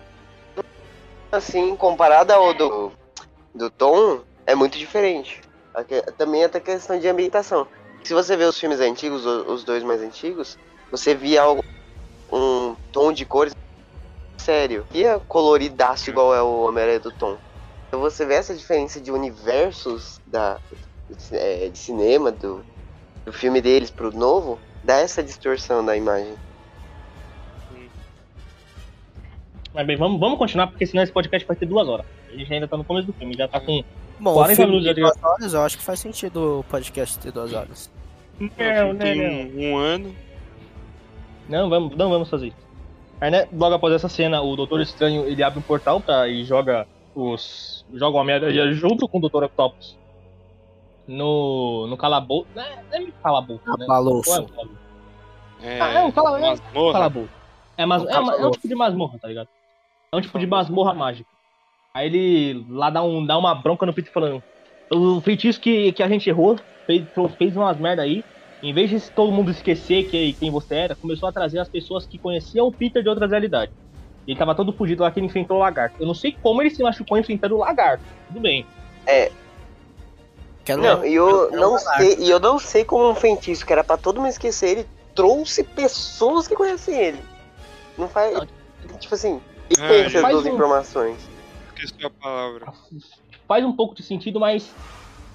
assim, 1.31 1.75
comparado 1.77 2.33
ao 2.33 2.53
do, 2.53 2.91
do 3.55 3.69
Tom, 3.69 4.21
é 4.45 4.55
muito 4.55 4.77
diferente. 4.77 5.39
Também 6.17 6.43
até 6.43 6.59
questão 6.59 6.99
de 6.99 7.07
ambientação. 7.07 7.65
Se 8.03 8.13
você 8.13 8.35
vê 8.35 8.43
os 8.43 8.59
filmes 8.59 8.79
antigos, 8.81 9.25
os 9.25 9.63
dois 9.63 9.83
mais 9.83 10.01
antigos, 10.01 10.57
você 10.91 11.13
via 11.15 11.43
algo- 11.43 11.63
um 12.33 12.75
tom 12.91 13.13
de 13.13 13.25
cores 13.25 13.53
sério. 14.41 14.85
E 14.93 15.03
é 15.03 15.19
coloridaço 15.27 16.09
igual 16.09 16.35
é 16.35 16.41
o 16.41 16.65
Homem-Aranha 16.65 16.99
do 16.99 17.11
Tom. 17.11 17.37
Então 17.87 17.99
você 17.99 18.25
vê 18.25 18.35
essa 18.35 18.53
diferença 18.53 18.99
de 18.99 19.11
universos 19.11 20.19
da, 20.25 20.59
é, 21.31 21.69
de 21.69 21.77
cinema, 21.77 22.31
do, 22.31 22.63
do 23.25 23.33
filme 23.33 23.61
deles 23.61 23.89
pro 23.89 24.11
novo, 24.11 24.59
dá 24.83 24.97
essa 24.97 25.21
distorção 25.21 25.85
da 25.85 25.95
imagem. 25.95 26.33
Mas 29.73 29.87
bem, 29.87 29.95
vamos, 29.95 30.19
vamos 30.19 30.37
continuar, 30.37 30.67
porque 30.67 30.85
senão 30.85 31.03
esse 31.03 31.11
podcast 31.11 31.47
vai 31.47 31.55
ter 31.55 31.65
duas 31.65 31.87
horas. 31.87 32.05
A 32.29 32.35
gente 32.35 32.53
ainda 32.53 32.67
tá 32.67 32.75
no 32.75 32.83
começo 32.83 33.07
do 33.07 33.13
filme, 33.13 33.35
já 33.35 33.47
tá 33.47 33.59
com. 33.59 33.83
Bom, 34.19 34.33
40 34.33 34.53
o 34.53 34.55
filme 34.55 34.71
minutos 34.71 34.95
de 34.95 35.01
duas 35.01 35.23
horas, 35.23 35.53
eu 35.53 35.61
acho 35.61 35.77
que 35.77 35.83
faz 35.83 35.99
sentido 35.99 36.59
o 36.59 36.63
podcast 36.63 37.17
ter 37.19 37.31
duas 37.31 37.53
horas. 37.53 37.91
o 38.35 38.37
filme 38.37 38.99
tem 38.99 39.21
um, 39.21 39.71
um 39.71 39.77
ano. 39.77 40.15
Não, 41.47 41.69
vamos, 41.69 41.95
não 41.97 42.09
vamos 42.09 42.29
fazer 42.29 42.47
isso. 42.47 42.70
Aí, 43.21 43.29
né, 43.31 43.47
logo 43.53 43.75
após 43.75 43.93
essa 43.93 44.09
cena, 44.09 44.41
o 44.41 44.55
Doutor 44.55 44.81
Estranho 44.81 45.25
ele 45.27 45.43
abre 45.43 45.59
um 45.59 45.61
portal 45.61 46.01
pra, 46.01 46.27
e 46.27 46.43
joga 46.43 46.87
os. 47.15 47.85
joga 47.93 48.17
o 48.17 48.19
Homem-Aranha 48.19 48.71
junto 48.73 49.07
com 49.07 49.19
o 49.19 49.21
Doutor 49.21 49.43
Octopus 49.43 49.95
no, 51.07 51.87
no 51.87 51.97
calabouço. 51.97 52.47
Não 52.55 52.63
é, 52.63 52.75
não 52.75 52.83
é 52.93 52.99
meio 52.99 53.13
calabouço, 53.21 53.61
né? 53.77 53.85
Calabouço. 53.85 54.31
É 54.31 54.35
calabouço? 54.35 54.69
É, 55.63 55.79
Ah, 55.81 55.89
é 55.93 56.03
um 56.03 56.11
cala- 56.11 56.39
é 56.39 56.43
um 56.43 56.49
masmorra. 56.49 56.93
Calabouço. 56.93 57.29
É, 57.77 57.85
mas, 57.85 58.03
Um 58.03 58.09
é, 58.09 58.19
uma- 58.19 58.33
é 58.35 58.45
um 58.45 58.51
tipo 58.51 58.67
de 58.67 58.75
masmorra, 58.75 59.19
tá 59.19 59.27
ligado? 59.27 59.47
É 60.11 60.17
um 60.17 60.21
tipo 60.21 60.39
de 60.39 60.47
masmorra 60.47 60.93
mágica. 60.93 61.29
Aí 61.93 62.07
ele 62.07 62.65
lá 62.69 62.89
dá, 62.89 63.03
um, 63.03 63.25
dá 63.25 63.37
uma 63.37 63.53
bronca 63.53 63.85
no 63.85 63.93
Peter 63.93 64.11
falando: 64.11 64.41
O 64.91 65.21
feitiço 65.21 65.59
que, 65.59 65.91
que 65.91 66.01
a 66.01 66.07
gente 66.07 66.27
errou 66.29 66.57
fez, 66.87 67.05
fez 67.37 67.55
umas 67.55 67.77
merda 67.77 68.01
aí. 68.01 68.23
Em 68.61 68.73
vez 68.73 68.89
de 68.89 68.99
todo 69.11 69.31
mundo 69.31 69.49
esquecer 69.51 70.07
que, 70.09 70.33
quem 70.33 70.51
você 70.51 70.75
era, 70.75 70.95
começou 70.95 71.27
a 71.27 71.31
trazer 71.31 71.59
as 71.59 71.67
pessoas 71.69 72.05
que 72.05 72.17
conheciam 72.19 72.67
o 72.67 72.71
Peter 72.71 73.01
de 73.01 73.09
outras 73.09 73.31
realidades. 73.31 73.73
Ele 74.27 74.37
tava 74.37 74.53
todo 74.53 74.71
fugido 74.71 75.01
lá 75.01 75.09
que 75.11 75.19
ele 75.19 75.25
enfrentou 75.25 75.57
o 75.57 75.59
lagarto. 75.61 75.95
Eu 75.99 76.05
não 76.05 76.13
sei 76.13 76.37
como 76.43 76.61
ele 76.61 76.69
se 76.69 76.83
machucou 76.83 77.17
enfrentando 77.17 77.55
o 77.55 77.59
lagarto. 77.59 78.03
Tudo 78.27 78.39
bem. 78.39 78.65
Quero 80.63 80.81
Não, 80.81 81.03
e 81.03 81.15
eu 81.15 81.49
é 81.51 81.55
não 81.55 81.77
sei, 81.79 82.17
e 82.19 82.29
eu 82.29 82.39
não 82.39 82.59
sei 82.59 82.85
como 82.85 83.09
um 83.09 83.15
feitiço 83.15 83.65
que 83.65 83.73
era 83.73 83.83
pra 83.83 83.97
todo 83.97 84.17
mundo 84.21 84.29
esquecer, 84.29 84.69
ele 84.77 84.87
trouxe 85.15 85.63
pessoas 85.63 86.47
que 86.47 86.55
conhecem 86.55 86.95
ele. 86.95 87.19
Não 87.97 88.07
faz. 88.07 88.47
Tipo 88.99 89.15
assim, 89.15 89.41
e 89.69 89.73
Ah, 89.81 89.91
ele 89.93 90.05
essas 90.05 90.21
faz 90.21 90.33
duas 90.35 90.45
um- 90.45 90.53
informações. 90.53 91.17
Esqueci 91.75 92.05
a 92.05 92.09
palavra. 92.11 92.71
Faz 93.47 93.65
um 93.65 93.73
pouco 93.73 93.95
de 93.95 94.03
sentido, 94.03 94.39
mas 94.39 94.71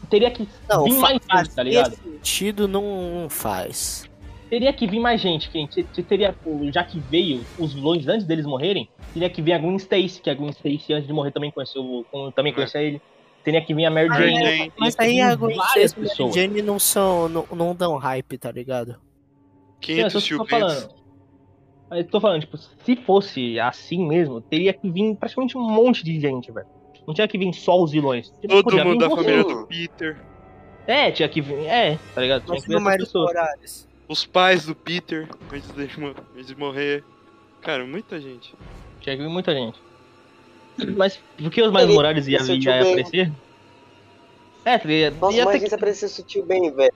teria 0.08 0.30
que 0.30 0.48
Não, 0.68 0.84
vir 0.84 0.94
mais 0.98 1.18
faz 1.28 1.46
gente, 1.46 1.54
tá 1.56 1.62
ligado? 1.62 1.94
sentido 1.96 2.66
não 2.68 3.26
faz. 3.28 4.08
Teria 4.48 4.72
que 4.72 4.86
vir 4.86 5.00
mais 5.00 5.20
gente, 5.20 5.50
que 5.50 5.66
te- 5.66 5.82
te- 5.82 6.02
teria, 6.02 6.34
já 6.72 6.84
que 6.84 7.00
veio 7.00 7.44
os 7.58 7.72
vilões 7.74 8.06
antes 8.06 8.24
deles 8.26 8.46
morrerem, 8.46 8.88
teria 9.12 9.28
que 9.28 9.42
vir 9.42 9.52
a 9.54 9.58
Gwen 9.58 9.76
Stacy, 9.76 10.20
que 10.22 10.30
a 10.30 10.34
Gwen 10.34 10.50
Stacy 10.50 10.92
antes 10.92 11.06
de 11.06 11.12
morrer 11.12 11.32
também 11.32 11.50
conheceu, 11.50 11.82
o- 11.82 12.32
também 12.32 12.52
conhecia 12.54 12.80
ele. 12.80 13.00
Teria 13.42 13.60
que 13.64 13.74
vir 13.74 13.86
a 13.86 13.90
Mary 13.90 14.08
Jane. 14.08 14.72
Mas 14.78 14.94
que 14.94 15.02
aí 15.02 15.20
a 15.20 15.34
Gwen 15.34 15.56
várias 15.56 15.90
Stacy 15.92 16.22
e 16.22 16.24
a. 16.24 16.30
Jane 16.32 16.62
não 16.62 16.78
são, 16.78 17.28
não, 17.28 17.46
não 17.54 17.74
dão 17.74 17.96
hype, 17.96 18.38
tá 18.38 18.50
ligado? 18.52 18.92
Sim, 19.84 19.92
é 20.00 20.08
500 20.08 20.12
só 20.12 20.18
isso 20.18 20.28
que 20.28 20.34
eu 20.34 20.38
tô 20.38 20.46
ciumentos. 20.46 20.74
falando. 20.82 20.94
Mas 21.88 21.98
eu 22.00 22.08
tô 22.10 22.20
falando, 22.20 22.40
tipo, 22.40 22.56
se 22.58 22.96
fosse 22.96 23.60
assim 23.60 24.06
mesmo, 24.06 24.40
teria 24.40 24.72
que 24.72 24.90
vir 24.90 25.14
praticamente 25.16 25.56
um 25.56 25.62
monte 25.62 26.04
de 26.04 26.18
gente, 26.20 26.50
velho. 26.50 26.66
Não 27.06 27.14
tinha 27.14 27.28
que 27.28 27.38
vir 27.38 27.52
só 27.52 27.80
os 27.82 27.92
vilões. 27.92 28.30
Tipo, 28.40 28.48
Todo 28.48 28.64
podia 28.64 28.84
mundo 28.84 28.98
da 28.98 29.08
você. 29.08 29.22
família 29.22 29.44
do 29.44 29.66
Peter. 29.66 30.16
É, 30.86 31.10
tinha 31.10 31.28
que 31.28 31.40
vir. 31.40 31.66
É, 31.66 31.98
tá 32.14 32.20
ligado? 32.20 32.42
Tinha 32.44 32.54
Mas 32.54 32.64
que 32.64 32.68
vir 32.68 32.76
essas 32.76 32.96
pessoas. 32.96 33.26
Morales. 33.26 33.88
Os 34.08 34.24
pais 34.24 34.66
do 34.66 34.74
Peter, 34.74 35.28
antes 35.52 35.70
de, 35.72 35.82
antes 36.36 36.46
de 36.46 36.56
morrer. 36.56 37.04
Cara, 37.60 37.84
muita 37.84 38.20
gente. 38.20 38.54
Tinha 39.00 39.16
que 39.16 39.22
vir 39.22 39.28
muita 39.28 39.52
gente. 39.52 39.78
Mas 40.96 41.18
por 41.38 41.50
que 41.50 41.62
os 41.62 41.72
mais 41.72 41.88
Morales 41.88 42.28
ia, 42.28 42.38
é 42.38 42.42
o 42.42 42.46
ia 42.46 42.60
tio 42.60 42.72
aparecer? 42.72 43.32
É, 44.64 44.78
tá 44.78 44.88
ligado? 44.88 45.16
Nossa, 45.20 45.36
ia 45.36 45.42
ter 45.44 45.50
imagina 45.50 45.62
que... 45.64 45.68
se 45.68 45.74
aparecer 45.74 46.08
sutil 46.08 46.44
bem, 46.44 46.72
velho. 46.72 46.92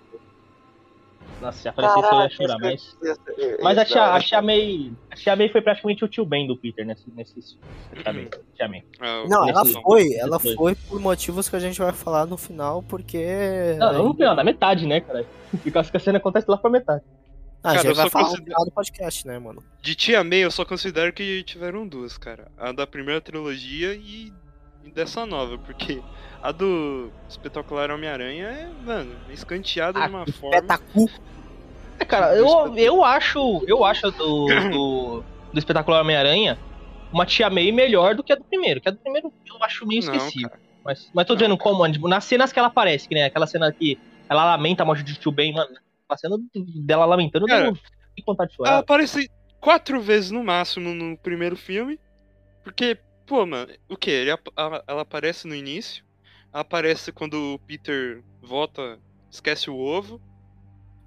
Nossa, 1.41 1.59
se 1.59 1.69
aparecesse 1.69 1.99
eu 1.99 2.05
ia 2.05 2.11
Caraca, 2.11 2.35
chorar, 2.35 2.57
mas. 2.61 2.81
isso 2.83 2.97
ia- 3.03 3.57
Mas 3.63 3.79
a 3.79 3.81
ia- 3.81 3.85
Tia, 3.87 4.05
a 4.15 4.21
Tia 4.21 4.43
May. 4.43 4.93
A 5.11 5.15
Tia 5.17 5.37
May 5.37 5.49
foi 5.49 5.63
praticamente 5.63 6.05
o 6.05 6.09
tio 6.09 6.25
Ben 6.27 6.47
do 6.47 6.57
Peter 6.57 6.85
nesse, 6.85 7.11
nesse. 7.13 7.59
Tá 8.05 8.13
bem, 8.13 8.29
Tia 8.55 8.69
May. 8.69 8.85
Não, 9.29 9.49
ela 9.49 9.65
foi, 9.65 10.03
nesse 10.05 10.19
ela 10.21 10.39
foi 10.39 10.75
por 10.75 11.01
motivos 11.01 11.49
que 11.49 11.57
a 11.57 11.61
gente 11.61 11.79
vai 11.79 11.93
falar 11.93 12.27
no 12.27 12.37
final, 12.37 12.83
porque. 12.83 13.75
Não, 13.79 13.93
não, 13.93 14.13
não, 14.13 14.35
na 14.35 14.45
metade, 14.45 14.87
né, 14.87 15.01
cara? 15.01 15.25
Porque 15.51 15.77
acho 15.77 15.91
que 15.91 15.97
a 15.97 16.01
cena 16.01 16.19
acontece 16.19 16.49
lá 16.49 16.57
pra 16.57 16.71
metade. 16.71 17.03
Ah, 17.63 17.71
a 17.73 17.75
Cara, 17.75 17.79
gente 17.83 17.89
eu 17.89 17.95
vai 17.97 18.09
falar 18.11 18.25
considero- 18.27 18.45
final 18.45 18.65
do 18.65 18.71
podcast, 18.71 19.27
né, 19.27 19.39
mano? 19.39 19.65
De 19.83 19.95
Tia 19.97 20.23
May, 20.23 20.39
eu 20.45 20.51
só 20.51 20.65
considero 20.65 21.13
que 21.13 21.43
tiveram 21.43 21.87
duas, 21.89 22.17
cara. 22.17 22.47
A 22.57 22.71
da 22.73 22.87
primeira 22.87 23.21
trilogia 23.21 23.93
e 23.95 24.33
dessa 24.95 25.25
nova, 25.27 25.59
porque 25.59 26.03
a 26.43 26.51
do 26.53 27.11
Espetacular 27.29 27.91
Homem-Aranha 27.91 28.47
é, 28.47 28.69
mano, 28.85 29.13
escanteada 29.31 29.99
Ah, 30.01 30.07
de 30.09 30.15
uma 30.15 30.27
forma. 30.27 30.61
Petacu. 30.61 31.11
É, 31.99 32.05
cara, 32.05 32.35
eu, 32.35 32.77
eu 32.77 33.05
acho. 33.05 33.63
Eu 33.67 33.85
acho 33.85 34.11
do, 34.11 34.47
do, 34.47 35.25
do 35.53 35.59
espetacular 35.59 36.01
Homem-Aranha 36.01 36.59
uma 37.13 37.27
Tia 37.27 37.51
May 37.51 37.71
melhor 37.73 38.15
do 38.15 38.23
que 38.23 38.33
a 38.33 38.37
do 38.37 38.45
primeiro. 38.45 38.81
Que 38.81 38.89
a 38.89 38.93
do 38.93 38.99
primeiro 38.99 39.33
eu 39.47 39.63
acho 39.65 39.87
meio 39.87 40.05
Não, 40.05 40.15
esquecível. 40.15 40.49
cara. 40.49 40.61
Mas, 40.85 41.11
mas 41.15 41.27
tô 41.27 41.35
Não, 41.35 41.39
dizendo 41.39 41.59
como, 41.59 41.91
tipo, 41.93 42.09
nas 42.09 42.25
cenas 42.25 42.53
que 42.53 42.59
ela 42.59 42.69
aparece, 42.69 43.07
que 43.07 43.15
nem 43.15 43.25
aquela 43.25 43.47
cena 43.47 43.71
que 43.71 43.99
ela 44.29 44.45
lamenta 44.45 44.83
a 44.83 44.87
morte 44.87 45.03
de 45.03 45.15
tio 45.17 45.31
Ben, 45.31 45.53
mano. 45.53 45.71
A 46.09 46.17
cena 46.17 46.37
dela 46.55 47.05
lamentando, 47.05 47.47
Cara, 47.47 47.67
eu 47.67 47.67
não 47.67 47.73
de 47.75 47.81
Ela 48.27 48.49
chorar. 48.49 48.79
aparece 48.79 49.31
quatro 49.61 50.01
vezes 50.01 50.31
no 50.31 50.43
máximo 50.43 50.95
no 50.95 51.17
primeiro 51.19 51.55
filme. 51.55 52.01
Porque, 52.65 52.99
pô, 53.31 53.47
mano, 53.47 53.73
o 53.89 53.97
que? 53.97 54.11
Ele, 54.11 54.31
ela, 54.57 54.85
ela 54.89 55.03
aparece 55.03 55.47
no 55.47 55.55
início, 55.55 56.05
aparece 56.53 57.13
quando 57.13 57.55
o 57.55 57.59
Peter 57.61 58.25
volta, 58.43 58.99
esquece 59.31 59.71
o 59.71 59.77
ovo, 59.79 60.21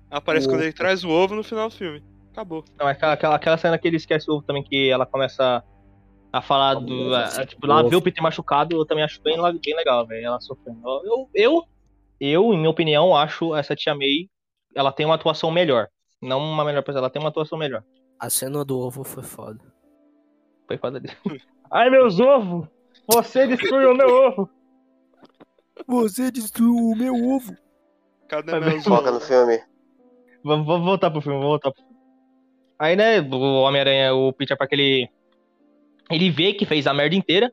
aparece 0.10 0.48
O 0.48 0.52
quando 0.52 0.60
ovo. 0.62 0.68
ele 0.68 0.74
traz 0.74 1.04
o 1.04 1.10
ovo 1.10 1.36
no 1.36 1.44
final 1.44 1.68
do 1.68 1.76
filme. 1.76 2.02
Acabou. 2.32 2.64
Não, 2.80 2.88
aquela, 2.88 3.12
aquela, 3.12 3.36
aquela 3.36 3.58
cena 3.58 3.78
que 3.78 3.86
ele 3.90 3.98
esquece 3.98 4.32
o 4.32 4.36
ovo 4.36 4.46
também, 4.46 4.64
que 4.64 4.90
ela 4.90 5.06
começa 5.06 5.62
a 6.32 6.42
falar 6.42 6.76
do. 6.76 7.10
Nossa, 7.10 7.42
a- 7.42 7.46
tipo, 7.46 7.68
lá 7.68 7.84
ver 7.84 7.98
o 7.98 8.02
Peter 8.02 8.24
machucado, 8.24 8.74
eu 8.74 8.86
também 8.86 9.04
acho 9.04 9.22
bem, 9.22 9.36
bem 9.62 9.76
legal, 9.76 10.08
velho. 10.08 10.26
Ela 10.26 10.40
sofrendo. 10.40 10.80
Eu, 11.04 11.30
eu, 11.36 11.64
eu, 12.22 12.54
em 12.54 12.58
minha 12.58 12.70
opinião, 12.70 13.14
acho 13.14 13.54
essa 13.54 13.76
tia 13.76 13.94
May. 13.94 14.30
Ela 14.74 14.94
tem 14.94 15.06
uma 15.06 15.16
atuação 15.16 15.52
melhor. 15.52 15.90
Não 16.22 16.40
uma 16.40 16.64
melhor 16.64 16.84
pessoa, 16.84 17.02
ela 17.02 17.10
tem 17.10 17.22
uma 17.22 17.28
atuação 17.28 17.58
melhor. 17.58 17.84
A 18.18 18.30
cena 18.30 18.64
do 18.64 18.80
ovo 18.80 19.04
foi 19.04 19.24
foda. 19.24 19.73
Foi 20.68 20.78
causa 20.78 21.00
disso. 21.00 21.18
Ai, 21.72 21.90
meus 21.90 22.20
ovos! 22.20 22.68
Você 23.08 23.48
destruiu 23.48 23.96
meu 23.96 24.08
ovo! 24.08 24.50
Você 25.88 26.32
destruiu 26.32 26.76
o 26.76 26.96
meu 26.96 27.14
ovo. 27.14 27.56
Cadê 28.28 28.52
Tá 28.52 28.60
meus 28.60 28.84
Foca 28.86 29.12
no 29.12 29.20
filme. 29.20 29.60
Vamos, 30.44 30.66
vamos 30.66 30.86
voltar 30.86 31.10
pro 31.12 31.22
filme, 31.22 31.38
vamos 31.38 31.52
voltar 31.52 31.72
pro 31.72 31.82
filme. 31.82 31.98
Aí, 32.78 32.96
né, 32.96 33.22
o 33.22 33.62
Homem-Aranha, 33.62 34.14
o 34.14 34.34
Peter 34.34 34.58
Parker, 34.58 34.80
ele. 34.80 35.10
Ele 36.10 36.30
vê 36.30 36.54
que 36.54 36.66
fez 36.66 36.86
a 36.86 36.94
merda 36.94 37.16
inteira. 37.16 37.52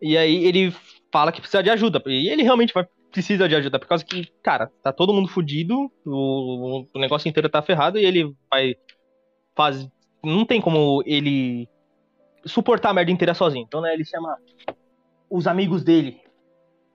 E 0.00 0.16
aí 0.16 0.44
ele 0.44 0.74
fala 1.10 1.32
que 1.32 1.40
precisa 1.40 1.62
de 1.62 1.70
ajuda. 1.70 2.02
E 2.06 2.28
ele 2.28 2.42
realmente 2.42 2.74
vai, 2.74 2.86
precisa 3.10 3.48
de 3.48 3.56
ajuda. 3.56 3.78
Por 3.78 3.88
causa 3.88 4.04
que, 4.04 4.26
cara, 4.42 4.70
tá 4.82 4.92
todo 4.92 5.14
mundo 5.14 5.28
fudido. 5.28 5.90
O, 6.04 6.86
o 6.94 6.98
negócio 6.98 7.28
inteiro 7.28 7.48
tá 7.48 7.62
ferrado. 7.62 7.98
E 7.98 8.04
ele 8.04 8.34
vai. 8.50 8.76
Faz. 9.54 9.88
Não 10.22 10.44
tem 10.44 10.60
como 10.60 11.02
ele 11.06 11.68
suportar 12.46 12.90
a 12.90 12.94
merda 12.94 13.10
inteira 13.10 13.34
sozinho. 13.34 13.64
Então, 13.66 13.80
né, 13.80 13.92
ele 13.92 14.04
chama 14.04 14.36
os 15.30 15.46
amigos 15.46 15.82
dele. 15.84 16.20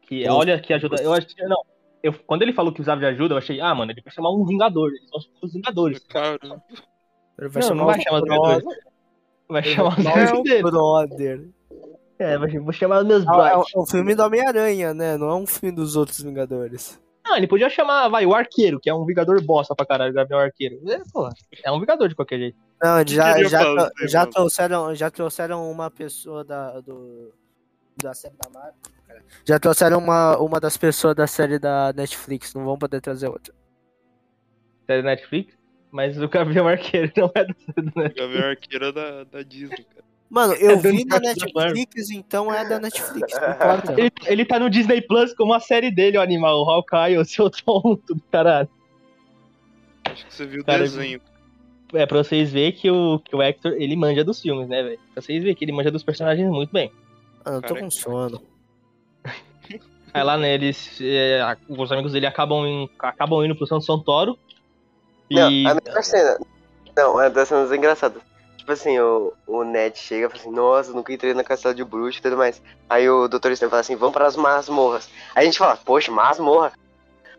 Que 0.02 0.28
olha 0.28 0.60
que 0.60 0.74
ajuda. 0.74 1.02
Eu 1.02 1.14
acho 1.14 1.28
que. 1.28 1.44
Não. 1.44 1.62
Eu, 2.04 2.14
quando 2.26 2.42
ele 2.42 2.52
falou 2.54 2.72
que 2.72 2.78
precisava 2.78 3.00
de 3.00 3.06
ajuda, 3.06 3.36
eu 3.36 3.38
achei, 3.38 3.62
ah, 3.62 3.76
mano, 3.76 3.92
ele 3.92 4.02
vai 4.02 4.12
chamar 4.12 4.32
um 4.32 4.44
Vingador. 4.44 4.90
Eles 4.90 5.10
vão 5.12 5.22
chamar 5.22 5.38
os 5.44 5.54
Vingadores. 5.54 6.00
Cara, 6.08 6.40
Ele 7.40 7.50
vai 7.50 7.62
Não, 7.62 7.68
chamar 7.70 7.76
não 7.76 7.86
vai 7.86 7.98
os 7.98 8.04
chamar 8.04 8.18
os 8.18 8.24
brother. 8.24 8.58
Vingadores. 8.58 8.80
Vai 9.50 9.64
chamar 9.64 9.98
os 10.00 10.44
dele. 10.44 10.62
brother. 10.64 11.50
É, 12.18 12.38
vou 12.38 12.72
chamar 12.74 13.02
os 13.02 13.08
meus 13.08 13.24
o- 13.24 13.28
é, 13.28 13.32
o- 13.32 13.36
brothers. 13.36 13.68
é 13.76 13.80
o 13.80 13.86
filme 13.86 14.16
do 14.16 14.24
Homem-Aranha, 14.24 14.94
né? 14.94 15.18
Não 15.18 15.30
é 15.30 15.36
um 15.36 15.46
filme 15.48 15.76
dos 15.76 15.96
outros 15.96 16.22
Vingadores. 16.22 17.00
Não, 17.24 17.38
ele 17.38 17.48
podia 17.48 17.70
chamar, 17.70 18.10
vai, 18.10 18.26
o 18.26 18.34
Arqueiro, 18.34 18.80
que 18.80 18.90
é 18.90 18.94
um 18.94 19.06
Vingador 19.06 19.40
bosta 19.44 19.76
pra 19.76 19.86
caralho, 19.86 20.14
Gabriel 20.14 20.42
Arqueiro. 20.42 20.80
É, 20.90 21.02
porra, 21.14 21.30
é 21.64 21.72
um 21.72 21.80
Vingador 21.80 22.08
de 22.10 22.16
qualquer 22.16 22.40
jeito. 22.40 22.58
Não, 22.82 23.08
já, 23.08 23.44
já, 23.44 23.92
já, 24.08 24.26
trouxeram, 24.26 24.96
já 24.96 25.12
trouxeram 25.12 25.72
uma 25.72 25.92
pessoa 25.92 26.44
da, 26.44 26.80
do, 26.80 27.32
da 28.02 28.14
série 28.14 28.36
da 28.44 28.50
Marvel. 28.50 28.74
cara. 29.08 29.24
Já 29.46 29.60
trouxeram 29.60 30.00
uma, 30.00 30.38
uma 30.38 30.60
das 30.60 30.78
pessoas 30.78 31.16
da 31.16 31.28
série 31.28 31.60
da 31.60 31.94
Netflix, 31.94 32.54
não 32.54 32.66
vão 32.66 32.78
poder 32.78 33.00
trazer 33.00 33.28
outra. 33.28 33.54
Série 34.88 35.04
Netflix. 35.04 35.62
Mas 35.92 36.18
o 36.22 36.28
Gabriel 36.30 36.68
Arqueiro 36.70 37.12
não 37.18 37.30
é 37.36 37.44
do 37.44 37.54
do 37.54 37.92
Netflix. 37.96 38.16
Gavião 38.16 38.50
Arqueira 38.50 38.94
da, 38.94 39.24
da 39.26 39.44
Disney, 39.44 39.84
cara. 39.84 40.06
Mano, 40.30 40.54
eu 40.54 40.78
do 40.78 40.90
vi 40.90 41.04
na 41.04 41.20
da. 41.20 41.28
Netflix, 41.28 42.10
então 42.10 42.54
é 42.54 42.68
da 42.68 42.80
Netflix, 42.80 43.34
não 43.40 43.52
importa. 43.52 43.92
Ele, 44.00 44.12
ele 44.26 44.46
tá 44.46 44.58
no 44.58 44.70
Disney 44.70 45.02
Plus 45.02 45.34
como 45.34 45.54
a 45.54 45.60
série 45.60 45.92
dele, 45.92 46.18
o 46.18 46.22
animal, 46.22 46.64
o 46.64 46.70
Hawkeye, 46.70 47.18
o 47.18 47.26
seu 47.26 47.50
tonto 47.50 48.16
do 48.16 48.22
caralho. 48.32 48.70
Acho 50.06 50.26
que 50.26 50.34
você 50.34 50.46
viu 50.46 50.62
o 50.62 50.66
Cara, 50.66 50.80
desenho. 50.80 51.22
É 51.94 52.06
pra 52.06 52.24
vocês 52.24 52.52
verem 52.52 52.72
que 52.72 52.90
o, 52.90 53.20
que 53.20 53.36
o 53.36 53.42
Hector, 53.42 53.74
ele 53.74 53.96
manja 53.96 54.24
dos 54.24 54.42
filmes, 54.42 54.68
né, 54.68 54.82
velho? 54.82 55.00
Pra 55.14 55.22
vocês 55.22 55.42
verem 55.42 55.56
que 55.56 55.66
ele 55.66 55.72
manja 55.74 55.92
dos 55.92 56.04
personagens 56.04 56.50
muito 56.50 56.72
bem. 56.72 56.92
Mano, 57.46 57.58
eu 57.58 57.62
tô 57.62 57.74
Cara, 57.74 57.80
com 57.82 57.92
sono. 57.92 58.42
Aí 60.14 60.24
lá, 60.24 60.38
né, 60.38 60.54
eles. 60.54 61.00
é, 61.02 61.42
os 61.70 61.92
amigos 61.92 62.12
dele 62.14 62.26
acabam, 62.26 62.66
em- 62.66 62.90
acabam 63.00 63.44
indo 63.44 63.56
pro 63.56 63.68
Santo 63.68 63.86
Santoro. 63.86 64.38
Não, 65.30 65.50
E. 65.52 65.66
a 65.68 65.76
melhor 65.76 66.04
cena. 66.04 66.38
Não, 66.96 67.22
é 67.22 67.30
das 67.30 67.48
cenas 67.48 67.72
engraçadas. 67.72 68.22
Tipo 68.58 68.74
assim, 68.74 69.00
o, 69.00 69.34
o 69.48 69.64
Ned 69.64 69.98
chega 69.98 70.28
e 70.28 70.30
fala 70.30 70.42
assim, 70.42 70.52
nossa, 70.52 70.94
nunca 70.94 71.12
entrei 71.12 71.34
na 71.34 71.44
castelo 71.44 71.74
de 71.74 71.84
bruxo 71.84 72.20
e 72.20 72.22
tudo 72.22 72.38
mais. 72.38 72.62
Aí 72.90 73.10
o 73.10 73.28
Dr. 73.28 73.54
Stone 73.56 73.70
fala 73.70 73.80
assim, 73.80 73.96
vamos 73.96 74.14
para 74.14 74.28
as 74.28 74.36
masmorras. 74.36 75.10
Aí 75.34 75.44
a 75.44 75.46
gente 75.46 75.58
fala, 75.58 75.78
poxa, 75.78 76.12
masmorra. 76.12 76.72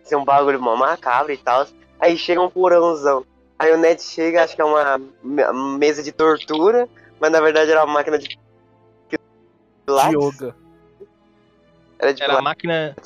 Isso 0.02 0.14
é 0.14 0.16
um 0.16 0.24
bagulho 0.24 0.60
mó 0.60 0.74
macabro 0.74 1.32
e 1.32 1.36
tal. 1.36 1.66
Aí 2.00 2.18
chega 2.18 2.40
um 2.42 2.50
porãozão. 2.50 3.24
Aí 3.62 3.72
o 3.72 3.78
Ned 3.78 4.02
chega, 4.02 4.42
acho 4.42 4.56
que 4.56 4.60
é 4.60 4.64
uma 4.64 4.98
me- 5.22 5.52
mesa 5.78 6.02
de 6.02 6.10
tortura, 6.10 6.88
mas 7.20 7.30
na 7.30 7.40
verdade 7.40 7.70
era 7.70 7.84
uma 7.84 7.94
máquina 7.94 8.18
de. 8.18 8.36
Pilates? 9.86 10.12
Yoga. 10.14 10.56
Era 12.00 12.12
de 12.12 12.22
Era 12.22 12.32
Pilates. 12.32 12.42
máquina. 12.44 12.96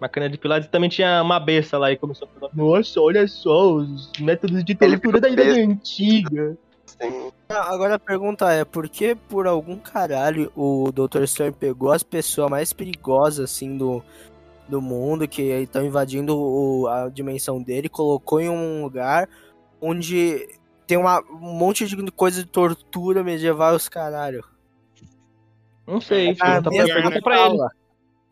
Máquina 0.00 0.28
de 0.30 0.38
Pilates 0.38 0.68
também 0.68 0.88
tinha 0.88 1.20
uma 1.20 1.40
besta 1.40 1.78
lá 1.78 1.90
e 1.90 1.96
começou 1.96 2.28
a 2.28 2.38
falar: 2.38 2.52
Nossa, 2.54 3.00
olha 3.00 3.26
só, 3.26 3.72
os 3.72 4.12
métodos 4.20 4.64
de 4.64 4.74
tortura 4.76 5.20
da 5.20 5.28
idade 5.28 5.60
antiga. 5.62 6.56
assim. 6.86 7.32
Não, 7.48 7.56
Agora 7.62 7.96
a 7.96 7.98
pergunta 7.98 8.52
é, 8.52 8.64
por 8.64 8.88
que 8.88 9.16
por 9.16 9.48
algum 9.48 9.76
caralho 9.78 10.52
o 10.54 10.92
Dr. 10.92 11.24
Stone 11.26 11.50
pegou 11.50 11.90
as 11.90 12.04
pessoas 12.04 12.48
mais 12.48 12.72
perigosas 12.72 13.50
assim 13.50 13.76
do, 13.76 14.00
do 14.68 14.80
mundo 14.80 15.26
que 15.26 15.42
estão 15.42 15.84
invadindo 15.84 16.36
o- 16.38 16.86
a 16.86 17.08
dimensão 17.08 17.60
dele, 17.60 17.88
colocou 17.88 18.40
em 18.40 18.48
um 18.48 18.82
lugar 18.84 19.28
onde 19.88 20.48
tem 20.86 20.96
uma, 20.96 21.20
um 21.30 21.54
monte 21.58 21.86
de 21.86 22.10
coisa 22.12 22.42
de 22.42 22.48
tortura 22.50 23.22
medieval 23.24 23.74
os 23.74 23.88
caralho. 23.88 24.44
Não 25.86 26.00
sei, 26.00 26.30
Ah, 26.40 26.60
pergunta, 26.60 26.70
pra, 26.70 26.70
mesmo, 26.70 26.94
pergunta 26.94 27.22
pra 27.22 27.46
ele. 27.46 27.58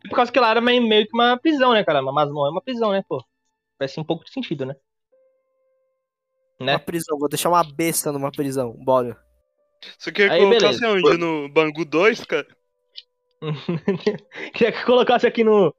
É 0.05 0.09
por 0.09 0.15
causa 0.15 0.31
que 0.31 0.39
lá 0.39 0.51
era 0.51 0.61
meio, 0.61 1.07
que 1.07 1.13
uma 1.13 1.37
prisão, 1.37 1.73
né, 1.73 1.83
cara? 1.83 2.01
Mas 2.01 2.29
não 2.29 2.45
é 2.45 2.49
uma 2.49 2.61
prisão, 2.61 2.91
né, 2.91 3.03
pô? 3.07 3.23
Parece 3.77 3.99
um 3.99 4.03
pouco 4.03 4.23
de 4.23 4.31
sentido, 4.31 4.65
né? 4.65 4.75
Uma 6.59 6.65
Né? 6.73 6.77
prisão, 6.77 7.17
vou 7.17 7.27
deixar 7.27 7.49
uma 7.49 7.63
besta 7.63 8.11
numa 8.11 8.31
prisão, 8.31 8.71
bora. 8.73 9.17
Você 9.97 10.11
quer 10.11 10.31
Aí, 10.31 10.39
colocar 10.39 10.59
beleza. 10.59 10.89
onde? 10.89 11.17
No 11.17 11.49
Bangu 11.49 11.85
2, 11.85 12.23
cara? 12.25 12.47
Queria 14.53 14.71
que 14.71 14.85
colocasse 14.85 15.27
aqui 15.27 15.43
no. 15.43 15.73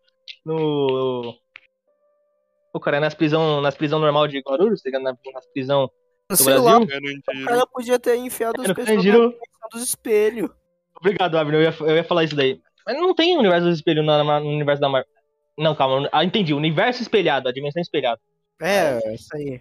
No. 0.45 1.35
Pô, 2.77 2.81
cara, 2.81 2.99
é 2.99 3.01
nas 3.01 3.15
prisão, 3.15 3.63
nas 3.63 3.75
prisão 3.75 3.99
normal 3.99 4.29
de 4.29 4.39
Guarulhos, 4.41 4.83
tá 4.83 4.91
ligado? 4.91 5.17
nas, 5.33 5.47
prisão 5.47 5.91
do 6.29 6.37
Sei 6.37 6.53
lá, 6.59 6.79
Brasil. 6.79 6.95
Eu 6.95 7.01
não 7.01 7.43
o 7.43 7.47
cara 7.47 7.67
podia 7.69 7.99
ter 7.99 8.17
enfiado 8.17 8.63
É, 8.63 8.69
na 8.69 8.75
Carandiru. 8.75 9.31
dimensão 9.31 9.69
dos 9.73 9.83
espelhos. 9.83 10.51
Obrigado, 10.95 11.39
Abner. 11.39 11.55
Eu 11.55 11.63
ia, 11.63 11.75
eu 11.81 11.97
ia 11.97 12.05
falar 12.05 12.25
isso 12.25 12.37
daí. 12.37 12.61
Mas 12.87 12.97
não 12.97 13.15
tem 13.15 13.39
universo 13.39 13.71
espelho 13.71 14.03
no, 14.03 14.25
no 14.25 14.51
universo 14.51 14.83
da 14.83 14.91
Marvel. 14.91 15.11
Não, 15.57 15.75
calma. 15.75 16.07
Ah, 16.13 16.23
entendi. 16.23 16.53
Universo 16.53 17.01
espelhado, 17.01 17.49
a 17.49 17.53
dimensão 17.53 17.81
espelhada. 17.81 18.21
É, 18.61 19.15
isso 19.15 19.35
aí. 19.35 19.59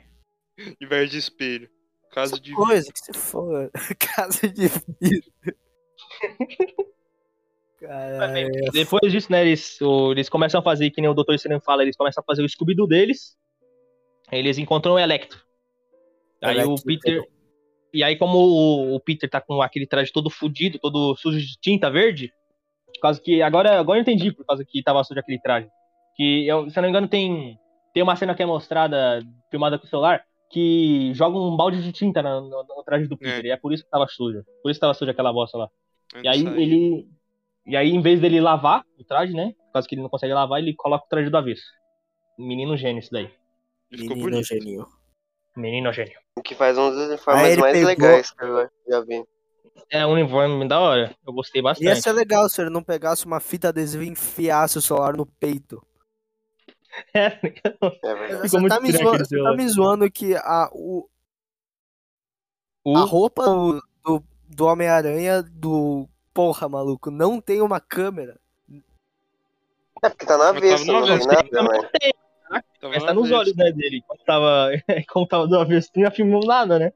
Universo 0.81 1.11
de 1.13 1.17
espelho. 1.17 1.69
Casa 2.11 2.37
de. 2.37 2.51
Coisa 2.51 2.91
que 2.91 2.99
se 2.99 3.13
for. 3.13 3.71
Casa 3.97 4.49
de 4.49 4.67
vidro. 4.99 5.31
Caralho. 8.19 8.49
Depois 8.71 9.11
disso, 9.11 9.31
né, 9.31 9.41
eles, 9.45 9.79
o- 9.81 10.11
eles 10.11 10.29
começam 10.29 10.59
a 10.59 10.63
fazer, 10.63 10.89
que 10.91 11.01
nem 11.01 11.09
o 11.09 11.13
Dr. 11.13 11.33
Estranho 11.33 11.61
fala, 11.61 11.81
eles 11.83 11.95
começam 11.95 12.21
a 12.21 12.25
fazer 12.25 12.43
o 12.43 12.49
Scooby-Doo 12.49 12.87
deles. 12.87 13.35
Eles 14.31 14.57
encontram 14.57 14.93
o 14.93 14.99
Electro. 14.99 15.39
Aí 16.41 16.57
o 16.57 16.61
Electro. 16.61 16.85
Peter. 16.85 17.23
E 17.93 18.03
aí, 18.03 18.15
como 18.17 18.37
o, 18.37 18.95
o 18.95 18.99
Peter 18.99 19.29
tá 19.29 19.39
com 19.39 19.61
aquele 19.61 19.87
traje 19.87 20.11
todo 20.11 20.29
fudido, 20.29 20.77
todo 20.79 21.15
sujo 21.15 21.39
de 21.39 21.57
tinta 21.61 21.89
verde, 21.89 22.31
por 22.93 22.99
causa 23.01 23.21
que. 23.21 23.41
Agora, 23.41 23.79
agora 23.79 23.97
eu 23.99 24.01
entendi 24.01 24.31
por 24.31 24.45
causa 24.45 24.65
que 24.65 24.83
tava 24.83 25.03
sujo 25.03 25.19
aquele 25.19 25.39
traje. 25.39 25.67
Que, 26.17 26.45
eu, 26.47 26.69
se 26.69 26.77
eu 26.77 26.81
não 26.81 26.87
me 26.87 26.91
engano, 26.91 27.07
tem, 27.07 27.57
tem 27.93 28.03
uma 28.03 28.15
cena 28.15 28.35
que 28.35 28.43
é 28.43 28.45
mostrada, 28.45 29.21
filmada 29.49 29.77
com 29.79 29.85
o 29.85 29.89
celular, 29.89 30.23
que 30.51 31.11
joga 31.13 31.37
um 31.37 31.55
balde 31.55 31.81
de 31.83 31.91
tinta 31.91 32.21
no, 32.21 32.41
no- 32.49 32.63
no 32.63 32.83
traje 32.83 33.07
do 33.07 33.17
Peter. 33.17 33.45
E 33.45 33.51
é 33.51 33.57
por 33.57 33.73
isso 33.73 33.83
que 33.83 33.89
tava 33.89 34.07
sujo. 34.07 34.43
Por 34.61 34.69
isso 34.71 34.77
que 34.77 34.81
tava 34.81 34.93
suja 34.93 35.11
aquela 35.11 35.31
bosta 35.31 35.57
lá. 35.57 35.69
E 36.21 36.27
aí 36.27 36.37
Isso 36.39 36.47
ele. 36.49 37.07
E 37.65 37.75
aí, 37.75 37.89
em 37.89 38.01
vez 38.01 38.19
dele 38.21 38.39
lavar 38.39 38.83
o 38.99 39.03
traje, 39.03 39.33
né? 39.33 39.53
Por 39.67 39.73
causa 39.73 39.87
que 39.87 39.95
ele 39.95 40.01
não 40.03 40.09
consegue 40.09 40.33
lavar, 40.33 40.59
ele 40.59 40.75
coloca 40.75 41.05
o 41.05 41.09
traje 41.09 41.29
do 41.29 41.37
avesso. 41.37 41.63
Menino 42.37 42.77
gênio, 42.77 42.99
isso 42.99 43.11
daí. 43.11 43.27
Ficou 43.89 44.09
Menino 44.15 44.21
bonito. 44.29 44.45
gênio. 44.45 44.87
Menino 45.55 45.91
gênio. 45.93 46.19
Que 46.43 46.53
faz 46.53 46.77
um 46.77 46.89
dos 46.89 46.99
Aí 46.99 47.07
uniformes 47.09 47.47
ele 47.51 47.61
mais 47.61 47.73
pegou- 47.73 47.87
legais 47.87 48.31
que 48.31 48.43
eu 48.43 48.69
já 48.89 49.01
vi. 49.01 49.23
É 49.89 50.05
um 50.05 50.11
uniforme 50.13 50.67
da 50.67 50.79
hora. 50.79 51.15
Eu 51.25 51.33
gostei 51.33 51.59
Ia 51.59 51.63
bastante. 51.63 52.01
ser 52.01 52.11
legal 52.11 52.47
se 52.49 52.61
ele 52.61 52.69
não 52.69 52.83
pegasse 52.83 53.25
uma 53.25 53.39
fita 53.39 53.69
adesiva 53.69 54.03
e 54.03 54.07
enfiasse 54.09 54.77
o 54.77 54.81
celular 54.81 55.15
no 55.15 55.25
peito. 55.25 55.81
É, 57.13 57.25
É 57.25 58.15
verdade. 58.15 58.49
Ficou 58.49 58.61
Você 58.61 58.69
tá, 58.69 58.79
me 58.79 58.91
zoando, 58.93 59.25
você 59.25 59.43
tá 59.43 59.53
me 59.53 59.67
zoando 59.67 60.09
que 60.11 60.33
a, 60.35 60.69
o, 60.71 61.09
o- 62.85 62.97
a 62.97 63.01
roupa 63.01 63.43
do, 63.43 63.81
do, 64.03 64.23
do 64.47 64.65
Homem-Aranha 64.65 65.43
do. 65.43 66.07
Porra, 66.35 66.67
maluco, 66.67 67.09
não 67.09 67.39
tem 67.39 67.61
uma 67.61 67.79
câmera. 67.79 68.37
É 70.03 70.09
porque 70.09 70.25
tá 70.25 70.37
tava 70.37 70.49
avesso, 70.49 70.85
não 70.85 71.01
tem 71.05 71.13
avesso, 71.13 71.27
nada, 71.29 71.47
Não 71.53 71.63
mas... 71.63 71.89
tem, 71.97 72.13
Tava 72.81 72.93
mas 72.93 73.01
na 73.03 73.07
tá 73.07 73.13
nos 73.13 73.31
olhos, 73.31 73.55
né, 73.55 73.71
dele. 73.71 74.03
Como 74.05 74.19
tava, 74.25 74.69
como 75.07 75.25
tava 75.25 75.47
do 75.47 75.57
avesso, 75.57 75.89
não 75.95 76.11
filmou 76.11 76.45
nada, 76.45 76.77
né? 76.77 76.91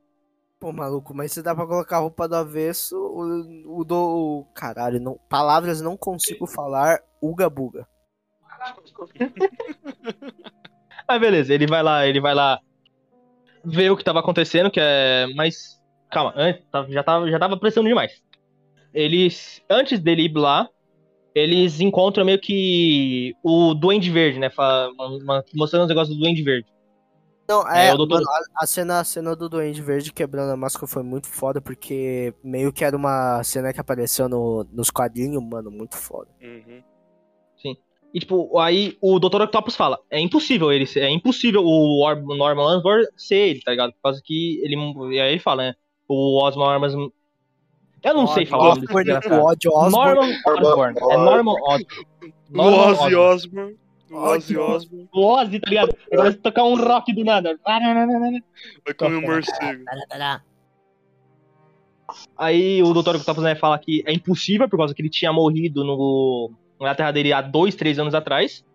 Pô, 0.60 0.74
maluco, 0.74 1.14
mas 1.16 1.32
se 1.32 1.42
dá 1.42 1.56
pra 1.56 1.66
colocar 1.66 1.96
a 1.96 2.00
roupa 2.02 2.28
do 2.28 2.36
avesso, 2.36 2.98
o, 2.98 3.80
o 3.80 3.86
do. 3.86 3.96
o- 3.96 4.46
Caralho, 4.54 5.00
não, 5.00 5.18
palavras 5.30 5.80
não 5.80 5.96
consigo 5.96 6.46
falar. 6.46 7.00
Uga 7.22 7.50
buga. 7.50 7.88
Mas 11.08 11.22
beleza, 11.22 11.54
ele 11.54 11.66
vai 11.66 11.82
lá, 11.82 12.06
ele 12.06 12.20
vai 12.20 12.36
lá 12.36 12.60
ver 13.64 13.90
o 13.90 13.96
que 13.98 14.04
tava 14.04 14.20
acontecendo, 14.20 14.70
que 14.70 14.82
é. 14.82 15.28
Mas. 15.34 15.82
Calma, 16.12 16.34
já 16.90 17.04
tava, 17.04 17.32
já 17.32 17.40
tava 17.40 17.58
pressando 17.58 17.88
demais. 17.88 18.22
Eles. 18.94 19.62
Antes 19.70 20.00
dele 20.00 20.24
ir 20.24 20.34
lá, 20.36 20.68
eles 21.36 21.80
encontram 21.80 22.26
meio 22.26 22.40
que 22.40 23.34
o 23.44 23.74
Duende 23.74 24.10
Verde, 24.10 24.40
né? 24.40 24.50
mostrando 25.54 25.84
os 25.84 25.90
negócios 25.90 26.16
do 26.16 26.22
Duende 26.22 26.42
Verde. 26.44 26.68
Não, 27.48 27.68
É, 27.68 27.88
é, 27.88 27.94
o 27.94 27.98
doutor- 27.98 28.22
mano, 28.22 28.28
a, 28.56 28.68
cena, 28.68 29.00
a 29.00 29.04
cena 29.04 29.36
do 29.36 29.50
Duende 29.50 29.82
Verde 29.82 30.14
quebrando 30.14 30.52
a 30.52 30.58
máscara 30.58 30.86
foi 30.86 31.02
muito 31.02 31.28
foda, 31.28 31.60
porque 31.60 32.32
meio 32.44 32.72
que 32.72 32.86
era 32.86 32.96
uma 32.96 33.44
cena 33.44 33.74
que 33.74 33.80
apareceu 33.80 34.30
no, 34.30 34.64
nos 34.72 34.92
quadrinhos, 34.92 35.44
mano, 35.44 35.72
muito 35.72 35.98
foda. 35.98 36.30
Uhum. 36.42 36.84
E, 38.12 38.20
tipo, 38.20 38.58
aí 38.58 38.98
o 39.02 39.20
Dr. 39.20 39.44
Octopus 39.44 39.76
fala: 39.76 40.00
é 40.10 40.20
impossível 40.20 40.72
ele 40.72 40.88
ser, 40.88 41.02
é 41.02 41.10
impossível 41.10 41.64
o, 41.64 42.04
Or- 42.04 42.18
o 42.18 42.36
Norman 42.36 42.78
Osborn 42.78 43.06
ser 43.16 43.50
ele, 43.50 43.62
tá 43.62 43.70
ligado? 43.72 43.94
Por 43.94 44.02
causa 44.02 44.22
que 44.24 44.60
ele. 44.64 44.76
E 45.14 45.20
aí 45.20 45.34
ele 45.34 45.40
fala, 45.40 45.64
né? 45.64 45.74
O 46.08 46.42
Osman. 46.44 47.12
Eu 48.04 48.14
não 48.14 48.28
sei 48.28 48.46
falar 48.46 48.64
o 48.64 48.68
nome 48.76 48.82
desse 48.82 48.94
Osborn, 48.94 49.06
desgraçado. 49.06 49.42
o 49.42 49.46
Odd 49.46 49.70
Osborn. 49.70 50.16
Norman 50.16 50.38
Osborn. 50.48 51.00
É 51.00 51.18
Norman 51.18 51.54
Osborn. 51.54 51.86
O 52.50 52.58
Norman 52.58 52.88
Ozzy 52.88 53.16
Osborn. 53.16 53.18
Osbourne. 53.18 53.78
O 54.10 54.16
Ozzy 54.18 54.58
Ozzy 54.58 54.58
Osbourne. 54.58 55.10
O 55.14 55.26
Ozzy, 55.26 55.60
tá 55.60 55.70
ligado? 55.70 55.90
Ele 56.08 56.18
começa 56.18 56.38
a 56.38 56.42
tocar 56.42 56.64
um 56.64 56.76
rock 56.76 57.14
do 57.14 57.24
nada. 57.24 57.60
Vai 58.86 58.94
comer 58.94 59.18
um 59.18 59.22
morcego. 59.22 59.84
Aí 62.36 62.82
o 62.82 62.94
Dr. 62.94 63.18
Octopus 63.18 63.44
né, 63.44 63.56
fala 63.56 63.78
que 63.78 64.04
é 64.06 64.14
impossível, 64.14 64.68
por 64.68 64.78
causa 64.78 64.96
que 64.96 65.02
ele 65.02 65.10
tinha 65.10 65.32
morrido 65.32 65.84
no, 65.84 66.52
na 66.80 66.96
terra 66.96 67.12
dele 67.12 67.32
há 67.32 67.42
dois, 67.42 67.76
três 67.76 68.00
anos 68.00 68.16
atrás. 68.16 68.66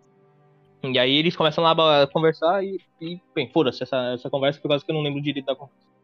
E 0.83 0.99
aí 0.99 1.15
eles 1.15 1.35
começam 1.35 1.63
lá 1.63 2.03
a 2.03 2.07
conversar 2.07 2.63
e, 2.63 2.79
e 3.01 3.19
bem, 3.33 3.49
foda-se 3.51 3.83
essa, 3.83 4.13
essa 4.13 4.29
conversa, 4.29 4.61
por 4.61 4.69
causa 4.69 4.85
que 4.85 4.91
eu 4.91 4.95
não 4.95 5.01
lembro 5.01 5.21
direito 5.21 5.45
da 5.45 5.55
conversa. 5.55 5.94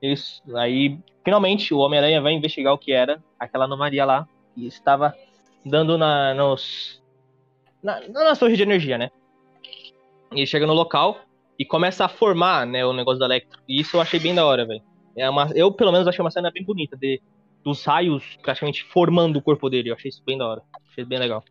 Eles, 0.00 0.42
aí, 0.54 0.98
finalmente, 1.24 1.72
o 1.72 1.78
Homem-Aranha 1.78 2.20
vai 2.20 2.32
investigar 2.32 2.72
o 2.72 2.78
que 2.78 2.92
era 2.92 3.22
aquela 3.38 3.64
anomalia 3.64 4.04
lá, 4.04 4.28
que 4.54 4.66
estava 4.66 5.14
dando 5.64 5.96
na, 5.98 6.34
nos, 6.34 7.02
na, 7.82 8.00
nas 8.08 8.38
torres 8.38 8.56
de 8.56 8.62
energia, 8.62 8.98
né? 8.98 9.10
E 10.32 10.40
ele 10.40 10.46
chega 10.46 10.66
no 10.66 10.74
local 10.74 11.20
e 11.58 11.64
começa 11.64 12.04
a 12.04 12.08
formar, 12.08 12.66
né, 12.66 12.84
o 12.84 12.92
negócio 12.92 13.18
da 13.18 13.26
Electro. 13.26 13.60
E 13.66 13.80
isso 13.80 13.96
eu 13.96 14.00
achei 14.00 14.20
bem 14.20 14.34
da 14.34 14.44
hora, 14.44 14.66
velho. 14.66 14.82
É 15.16 15.28
uma, 15.30 15.50
eu, 15.54 15.72
pelo 15.72 15.92
menos, 15.92 16.06
achei 16.06 16.22
uma 16.22 16.30
cena 16.30 16.50
bem 16.50 16.62
bonita, 16.62 16.96
de, 16.96 17.22
dos 17.64 17.84
raios 17.84 18.36
praticamente 18.42 18.84
formando 18.84 19.36
o 19.38 19.42
corpo 19.42 19.70
dele. 19.70 19.90
Eu 19.90 19.94
achei 19.94 20.10
isso 20.10 20.22
bem 20.24 20.36
da 20.36 20.46
hora. 20.46 20.62
Achei 20.90 21.04
bem 21.04 21.18
legal. 21.18 21.42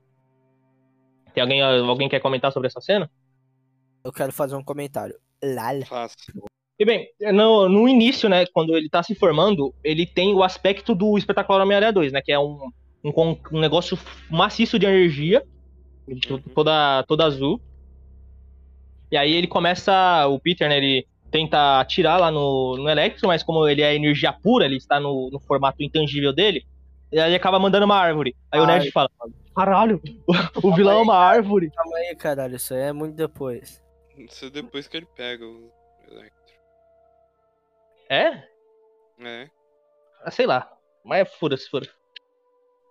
Tem 1.34 1.41
alguém, 1.41 1.62
alguém 1.62 2.08
quer 2.08 2.22
comentar 2.22 2.52
sobre 2.52 2.68
essa 2.68 2.80
cena? 2.80 3.10
Eu 4.04 4.14
quero 4.14 4.32
fazer 4.32 4.56
um 4.56 4.64
comentário. 4.64 5.20
Lala. 5.43 5.86
Fácil. 5.86 6.46
E 6.78 6.84
bem, 6.86 7.07
no, 7.34 7.69
no 7.69 7.88
início, 7.88 8.28
né, 8.28 8.45
quando 8.47 8.76
ele 8.76 8.89
tá 8.89 9.01
se 9.01 9.15
formando, 9.15 9.73
ele 9.84 10.05
tem 10.05 10.34
o 10.34 10.43
aspecto 10.43 10.93
do 10.93 11.17
espetacular 11.17 11.63
Homem-Aranha 11.63 11.93
2, 11.93 12.11
né, 12.11 12.21
que 12.21 12.34
é 12.34 12.39
um, 12.39 12.69
um, 13.03 13.38
um 13.51 13.59
negócio 13.59 13.97
maciço 14.30 14.78
de 14.78 14.86
energia, 14.86 15.41
to- 16.28 16.41
toda, 16.53 17.03
toda 17.07 17.26
azul. 17.26 17.61
E 19.09 19.15
aí 19.15 19.34
ele 19.34 19.47
começa, 19.47 20.28
o 20.28 20.38
Peter, 20.38 20.67
né, 20.67 20.78
ele 20.78 21.07
tenta 21.32 21.80
atirar 21.80 22.19
lá 22.19 22.30
no, 22.30 22.76
no 22.78 22.89
Electro, 22.89 23.28
mas 23.28 23.41
como 23.41 23.65
ele 23.67 23.82
é 23.82 23.95
energia 23.95 24.34
pura, 24.34 24.65
ele 24.65 24.78
está 24.78 24.99
no, 24.99 25.30
no 25.32 25.39
formato 25.39 25.82
intangível 25.82 26.34
dele, 26.34 26.65
e 27.09 27.19
aí 27.19 27.30
ele 27.30 27.36
acaba 27.36 27.57
mandando 27.57 27.86
uma 27.86 27.97
árvore. 27.97 28.36
Aí 28.51 28.59
o 28.59 28.65
Nerd 28.65 28.86
Ai. 28.86 28.91
fala, 28.91 29.09
caralho, 29.55 30.01
o, 30.28 30.67
o 30.67 30.76
vilão 30.76 30.99
é 30.99 31.01
uma 31.01 31.15
árvore. 31.15 31.71
Calma 31.73 31.97
aí, 31.97 32.15
caralho, 32.15 32.57
isso 32.57 32.73
aí 32.73 32.82
é 32.82 32.91
muito 32.93 33.15
depois. 33.15 33.82
Isso 34.17 34.45
é 34.45 34.49
depois 34.49 34.89
que 34.89 34.97
ele 34.97 35.07
pega 35.15 35.45
o 35.45 35.71
Electro. 36.09 36.45
É? 38.10 38.43
É. 39.22 39.49
Ah, 40.24 40.32
Sei 40.32 40.45
lá. 40.45 40.72
Mas 41.03 41.32
foda-se, 41.36 41.70
foda-se. 41.70 41.91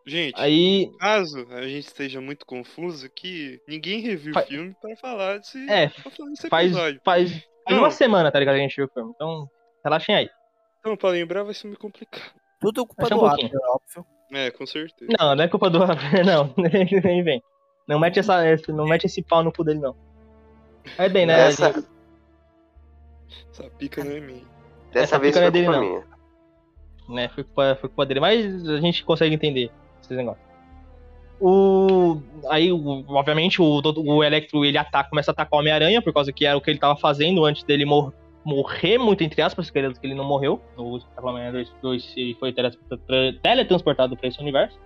Gente, 0.07 0.39
Aí, 0.39 0.91
caso 1.01 1.47
a 1.51 1.63
gente 1.63 1.87
esteja 1.87 2.21
muito 2.21 2.45
confuso 2.45 3.07
aqui, 3.07 3.59
ninguém 3.67 4.01
reviu 4.01 4.35
Fa- 4.35 4.43
o 4.43 4.47
filme 4.47 4.77
para 4.81 4.95
falar 4.97 5.39
desse, 5.39 5.59
É, 5.71 5.89
pra 5.89 6.11
falar 6.11 6.29
desse 6.31 6.49
faz, 6.51 6.67
episódio. 6.67 7.01
faz, 7.03 7.49
uma 7.71 7.91
semana, 7.91 8.31
tá 8.31 8.39
ligado? 8.39 8.57
A 8.57 8.59
gente 8.59 8.77
viu 8.77 8.85
o 8.85 8.89
filme. 8.91 9.13
Então, 9.15 9.49
relaxem 9.83 10.15
aí. 10.15 10.29
Então, 10.81 10.95
pra 10.95 11.09
lembrar 11.09 11.43
vai 11.43 11.55
ser 11.55 11.69
meio 11.69 11.79
complicado. 11.79 12.31
Tudo 12.61 12.87
culpa 12.87 13.05
Acho 13.05 13.15
um 13.15 13.19
do 13.19 13.27
pouquinho. 13.27 13.47
Abner, 13.49 13.63
óbvio. 13.71 14.07
É, 14.33 14.51
com 14.51 14.67
certeza. 14.67 15.11
Não, 15.19 15.35
não 15.35 15.45
é 15.45 15.49
culpa 15.49 15.71
do 15.71 15.79
Não, 16.27 16.55
nem 17.03 17.25
vem. 17.25 17.43
Não 17.89 17.99
mete, 17.99 18.19
essa, 18.19 18.47
esse- 18.47 18.71
não 18.73 18.85
mete 18.87 19.05
esse 19.07 19.23
pau 19.23 19.43
no 19.43 19.51
cu 19.53 19.65
dele, 19.65 19.81
não. 19.81 19.97
Aí 20.99 21.09
bem, 21.09 21.25
né? 21.25 21.49
Essa- 21.49 21.73
gente- 21.73 21.89
Essa 23.51 23.71
pica 23.71 24.05
não 24.05 24.13
é 24.13 24.21
minha. 24.21 24.45
Dessa 24.95 25.17
Essa 25.17 25.19
vez 25.19 25.35
não 25.35 25.43
foi 25.43 25.49
é 25.49 25.51
dele, 25.51 25.65
culpa 25.67 25.81
não. 25.81 25.87
minha. 25.89 26.05
né, 27.09 27.29
foi 27.29 27.45
culpa, 27.45 27.77
foi 27.81 27.89
culpa 27.91 28.07
dele, 28.07 28.21
mas 28.21 28.69
a 28.69 28.81
gente 28.81 29.05
consegue 29.05 29.35
entender 29.35 29.71
esses 30.01 30.17
negócios. 30.17 30.43
O, 31.41 32.19
aí, 32.49 32.73
o- 32.73 33.05
obviamente, 33.09 33.61
o, 33.61 33.83
o 33.85 34.25
Electro 34.25 34.65
ele 34.65 34.79
ataca, 34.79 35.11
começa 35.11 35.31
a 35.31 35.33
atacar 35.33 35.59
o 35.59 35.61
Homem-Aranha, 35.61 36.01
por 36.01 36.13
causa 36.13 36.33
que 36.33 36.47
era 36.47 36.57
o 36.57 36.61
que 36.61 36.71
ele 36.71 36.79
tava 36.79 36.97
fazendo 36.97 37.45
antes 37.45 37.65
dele 37.65 37.85
mor- 37.85 38.15
morrer, 38.45 38.99
muito 38.99 39.23
entre 39.25 39.43
aspas, 39.43 39.69
que 39.69 39.79
ele, 39.79 39.93
que 39.95 40.07
ele 40.07 40.15
não 40.15 40.25
morreu. 40.25 40.61
No 40.77 40.99
Homem-Aranha 41.19 41.53
2, 41.53 41.73
2 41.83 42.15
ele 42.17 42.35
foi 42.35 42.53
tele- 42.53 42.71
tra- 42.71 43.33
teletransportado 43.43 44.17
pra 44.17 44.29
esse 44.29 44.41
universo. 44.41 44.79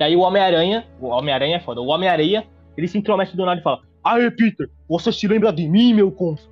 E 0.00 0.02
aí 0.02 0.16
o 0.16 0.20
Homem-Aranha, 0.20 0.86
o 1.00 1.06
Homem-Aranha 1.08 1.56
é 1.56 1.60
foda, 1.60 1.80
o 1.80 1.86
Homem-Aranha, 1.86 2.44
ele 2.76 2.88
se 2.88 2.98
intromete 2.98 3.36
do 3.36 3.44
nada 3.44 3.60
e 3.60 3.62
fala: 3.62 3.82
Aê, 4.02 4.30
Peter, 4.30 4.68
você 4.88 5.12
se 5.12 5.28
lembra 5.28 5.52
de 5.52 5.68
mim, 5.68 5.92
meu 5.94 6.10
conso? 6.10 6.50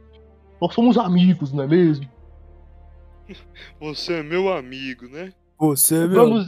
Nós 0.63 0.75
somos 0.75 0.97
amigos, 0.97 1.53
não 1.53 1.65
é 1.65 1.67
mesmo? 1.67 2.09
Você 3.81 4.21
é 4.21 4.23
meu 4.23 4.49
amigo, 4.53 5.09
né? 5.09 5.33
Você, 5.59 6.07
Vamos. 6.07 6.47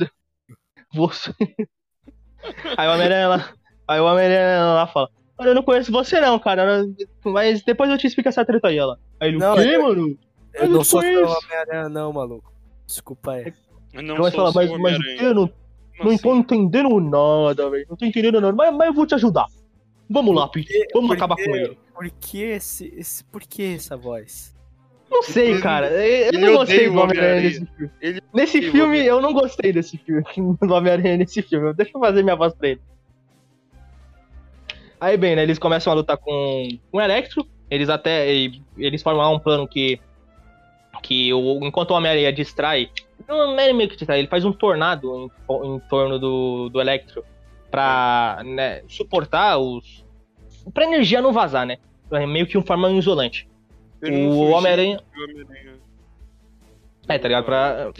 Você. 0.94 1.34
Aí 2.76 2.86
o 2.86 2.92
Homem-Aranha 2.92 3.26
lá. 3.28 3.52
Aí 3.88 3.98
o 3.98 4.04
Homem-Aranha 4.04 4.64
lá 4.66 4.86
fala. 4.86 5.10
Olha, 5.36 5.48
eu 5.48 5.54
não 5.56 5.64
conheço 5.64 5.90
você 5.90 6.20
não, 6.20 6.38
cara. 6.38 6.84
Mas 7.24 7.64
depois 7.64 7.90
eu 7.90 7.98
te 7.98 8.06
explico 8.06 8.28
essa 8.28 8.44
treta 8.44 8.68
aí, 8.68 8.78
ela. 8.78 9.00
Aí 9.18 9.30
ele, 9.30 9.38
Não, 9.38 9.54
o 9.54 9.56
quê, 9.56 9.62
eu- 9.74 9.82
mano? 9.82 10.16
Eu 10.54 10.62
eu 10.62 10.68
não 10.68 10.84
sou 10.84 11.00
conheço. 11.00 11.18
seu 11.32 11.36
Homem-Aranha, 11.48 11.88
não, 11.88 12.12
maluco. 12.12 12.52
Desculpa 12.86 13.32
aí. 13.32 13.52
Mas 13.92 14.04
não 14.04 14.20
o 14.20 14.30
seu 14.30 14.44
mas, 14.52 14.70
mas 14.78 14.96
o 14.96 15.02
quê? 15.02 15.22
Não, 15.34 15.48
Como 15.98 16.10
não 16.10 16.18
tô 16.18 16.30
assim? 16.30 16.38
entendendo 16.38 17.00
nada, 17.00 17.68
velho. 17.68 17.86
Não 17.90 17.96
tô 17.96 18.04
entendendo 18.06 18.40
nada. 18.40 18.52
Mas, 18.54 18.72
mas 18.76 18.86
eu 18.86 18.94
vou 18.94 19.06
te 19.06 19.14
ajudar. 19.16 19.46
Vamos 20.14 20.32
lá, 20.32 20.46
Peter. 20.46 20.86
Vamos 20.94 21.08
Por 21.08 21.16
acabar 21.16 21.34
com 21.34 21.56
ele. 21.56 21.76
Por 21.92 22.08
que 22.08 22.40
esse, 22.40 22.94
esse. 22.96 23.24
Por 23.24 23.42
que 23.42 23.74
essa 23.74 23.96
voz? 23.96 24.54
Não 25.10 25.24
sei, 25.24 25.50
Ele- 25.50 25.60
cara. 25.60 25.88
Eu 25.90 26.28
ele 26.28 26.38
não 26.38 26.54
gostei 26.54 26.88
do 26.88 26.98
Homem-Aranha 27.00 27.40
nesse 27.42 27.66
filme. 27.66 27.90
Ele 28.00 28.20
Nesse 28.32 28.62
filme, 28.70 29.04
eu 29.04 29.20
não 29.20 29.32
gostei 29.32 29.72
desse 29.72 29.98
filme. 29.98 30.22
Do 30.62 30.72
Homem-Aranha 30.72 31.16
nesse 31.16 31.42
filme. 31.42 31.74
Deixa 31.74 31.90
eu 31.94 32.00
fazer 32.00 32.22
minha 32.22 32.36
voz 32.36 32.54
pra 32.54 32.68
ele. 32.68 32.80
Aí, 35.00 35.16
bem, 35.16 35.34
né? 35.34 35.42
Eles 35.42 35.58
começam 35.58 35.92
a 35.92 35.96
lutar 35.96 36.16
com, 36.16 36.68
com 36.90 36.98
o 36.98 37.00
Electro. 37.00 37.46
Eles 37.68 37.88
até. 37.88 38.28
Eles 38.78 39.02
formam 39.02 39.34
um 39.34 39.38
plano 39.40 39.66
que. 39.66 40.00
Que 41.02 41.34
o, 41.34 41.58
enquanto 41.66 41.90
o 41.90 41.94
Homem-Aranha 41.94 42.32
distrai. 42.32 42.88
Não 43.26 43.58
é 43.58 43.72
meio 43.72 43.88
que 43.90 43.96
distrai, 43.96 44.20
ele 44.20 44.28
faz 44.28 44.44
um 44.44 44.52
tornado 44.52 45.12
em, 45.16 45.74
em 45.74 45.80
torno 45.88 46.18
do, 46.20 46.68
do 46.68 46.80
Electro. 46.80 47.24
Pra 47.68 48.42
né, 48.44 48.82
suportar 48.88 49.58
os. 49.58 50.03
Pra 50.72 50.84
energia 50.84 51.20
não 51.20 51.32
vazar, 51.32 51.66
né? 51.66 51.78
É 52.10 52.26
meio 52.26 52.46
que 52.46 52.56
um 52.56 52.62
forma 52.62 52.90
isolante. 52.92 53.46
O 54.30 54.50
Homem-Aranha. 54.50 55.00
É, 57.08 57.18
tá 57.18 57.28
ligado? 57.28 57.44
Pra, 57.44 57.90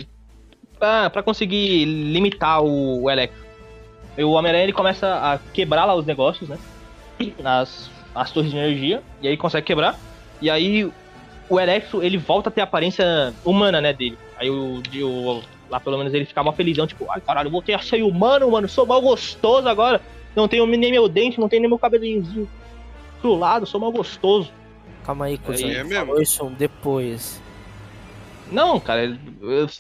pra, 0.79 1.11
pra 1.11 1.23
conseguir 1.23 1.85
limitar 1.85 2.63
o, 2.63 3.03
o 3.03 3.11
Electro. 3.11 3.45
E 4.17 4.25
o 4.25 4.31
Homem-Aranha 4.31 4.65
ele 4.65 4.73
começa 4.73 5.07
a 5.15 5.39
quebrar 5.53 5.85
lá 5.85 5.95
os 5.95 6.07
negócios, 6.07 6.49
né? 6.49 6.59
As, 7.45 7.91
as 8.15 8.31
torres 8.31 8.51
de 8.51 8.57
energia. 8.57 9.03
E 9.21 9.29
aí 9.29 9.37
consegue 9.37 9.67
quebrar. 9.67 9.99
E 10.41 10.49
aí 10.51 10.91
o 11.49 11.61
Electro 11.61 12.03
ele 12.03 12.17
volta 12.19 12.49
a 12.49 12.53
ter 12.53 12.61
a 12.61 12.65
aparência 12.65 13.35
humana, 13.45 13.81
né? 13.81 13.93
Dele. 13.93 14.19
Aí 14.37 14.49
o, 14.51 14.81
o- 15.03 15.43
lá 15.71 15.81
pelo 15.81 15.97
menos 15.99 16.13
ele 16.15 16.25
fica 16.25 16.43
mal 16.43 16.53
felizão, 16.53 16.87
tipo, 16.87 17.07
ai 17.11 17.21
caralho, 17.21 17.47
eu 17.49 17.53
voltei 17.53 17.75
a 17.75 17.79
ser 17.79 18.03
humano, 18.03 18.51
mano. 18.51 18.69
Sou 18.69 18.87
mal 18.87 19.01
gostoso 19.01 19.69
agora. 19.69 20.01
Não 20.35 20.49
tenho 20.49 20.67
nem 20.67 20.91
meu 20.91 21.09
dente, 21.09 21.39
não 21.39 21.49
tenho 21.49 21.63
nem 21.63 21.69
meu 21.69 21.79
cabelinhozinho 21.79 22.49
pro 23.21 23.35
lado, 23.35 23.67
sou 23.67 23.81
mal 23.81 23.93
gostoso. 23.93 24.53
Calma 25.05 25.27
aí, 25.27 25.39
cuzão. 25.39 25.69
é 25.69 25.73
Ele 25.73 25.85
mesmo? 25.85 26.21
isso 26.21 26.45
depois. 26.51 27.41
Não, 28.51 28.79
cara, 28.79 29.19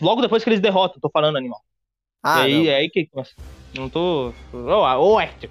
logo 0.00 0.22
depois 0.22 0.42
que 0.42 0.50
eles 0.50 0.60
derrotam, 0.60 1.00
tô 1.00 1.10
falando, 1.10 1.36
animal. 1.36 1.62
Ah, 2.22 2.48
e 2.48 2.54
aí, 2.54 2.64
não. 2.64 2.70
é 2.70 2.74
aí 2.76 2.90
que. 2.90 3.08
Nossa, 3.14 3.32
não 3.74 3.88
tô. 3.88 4.32
Ô, 4.52 5.12
ô 5.12 5.20
Hector. 5.20 5.50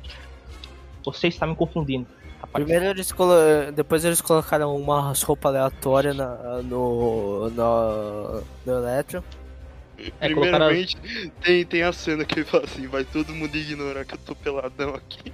Você 1.05 1.27
está 1.27 1.45
me 1.45 1.55
confundindo. 1.55 2.07
parte. 2.39 2.65
Primeiro 2.65 2.85
eles 2.85 3.11
colo... 3.11 3.33
depois 3.75 4.05
eles 4.05 4.21
colocaram 4.21 4.75
umas 4.75 5.21
roupas 5.21 5.53
aleatórias 5.53 6.15
na, 6.15 6.61
no, 6.63 7.49
no, 7.49 8.43
no 8.65 8.73
Electro. 8.73 9.23
É, 9.97 10.03
colocaram- 10.33 10.67
Primeiramente, 10.67 10.97
tem, 11.41 11.65
tem 11.65 11.83
a 11.83 11.93
cena 11.93 12.25
que 12.25 12.39
ele 12.39 12.45
fala 12.45 12.63
assim, 12.65 12.87
vai 12.87 13.03
todo 13.03 13.33
mundo 13.33 13.55
ignorar 13.55 14.03
que 14.05 14.15
eu 14.15 14.19
tô 14.19 14.35
peladão 14.35 14.95
aqui. 14.95 15.31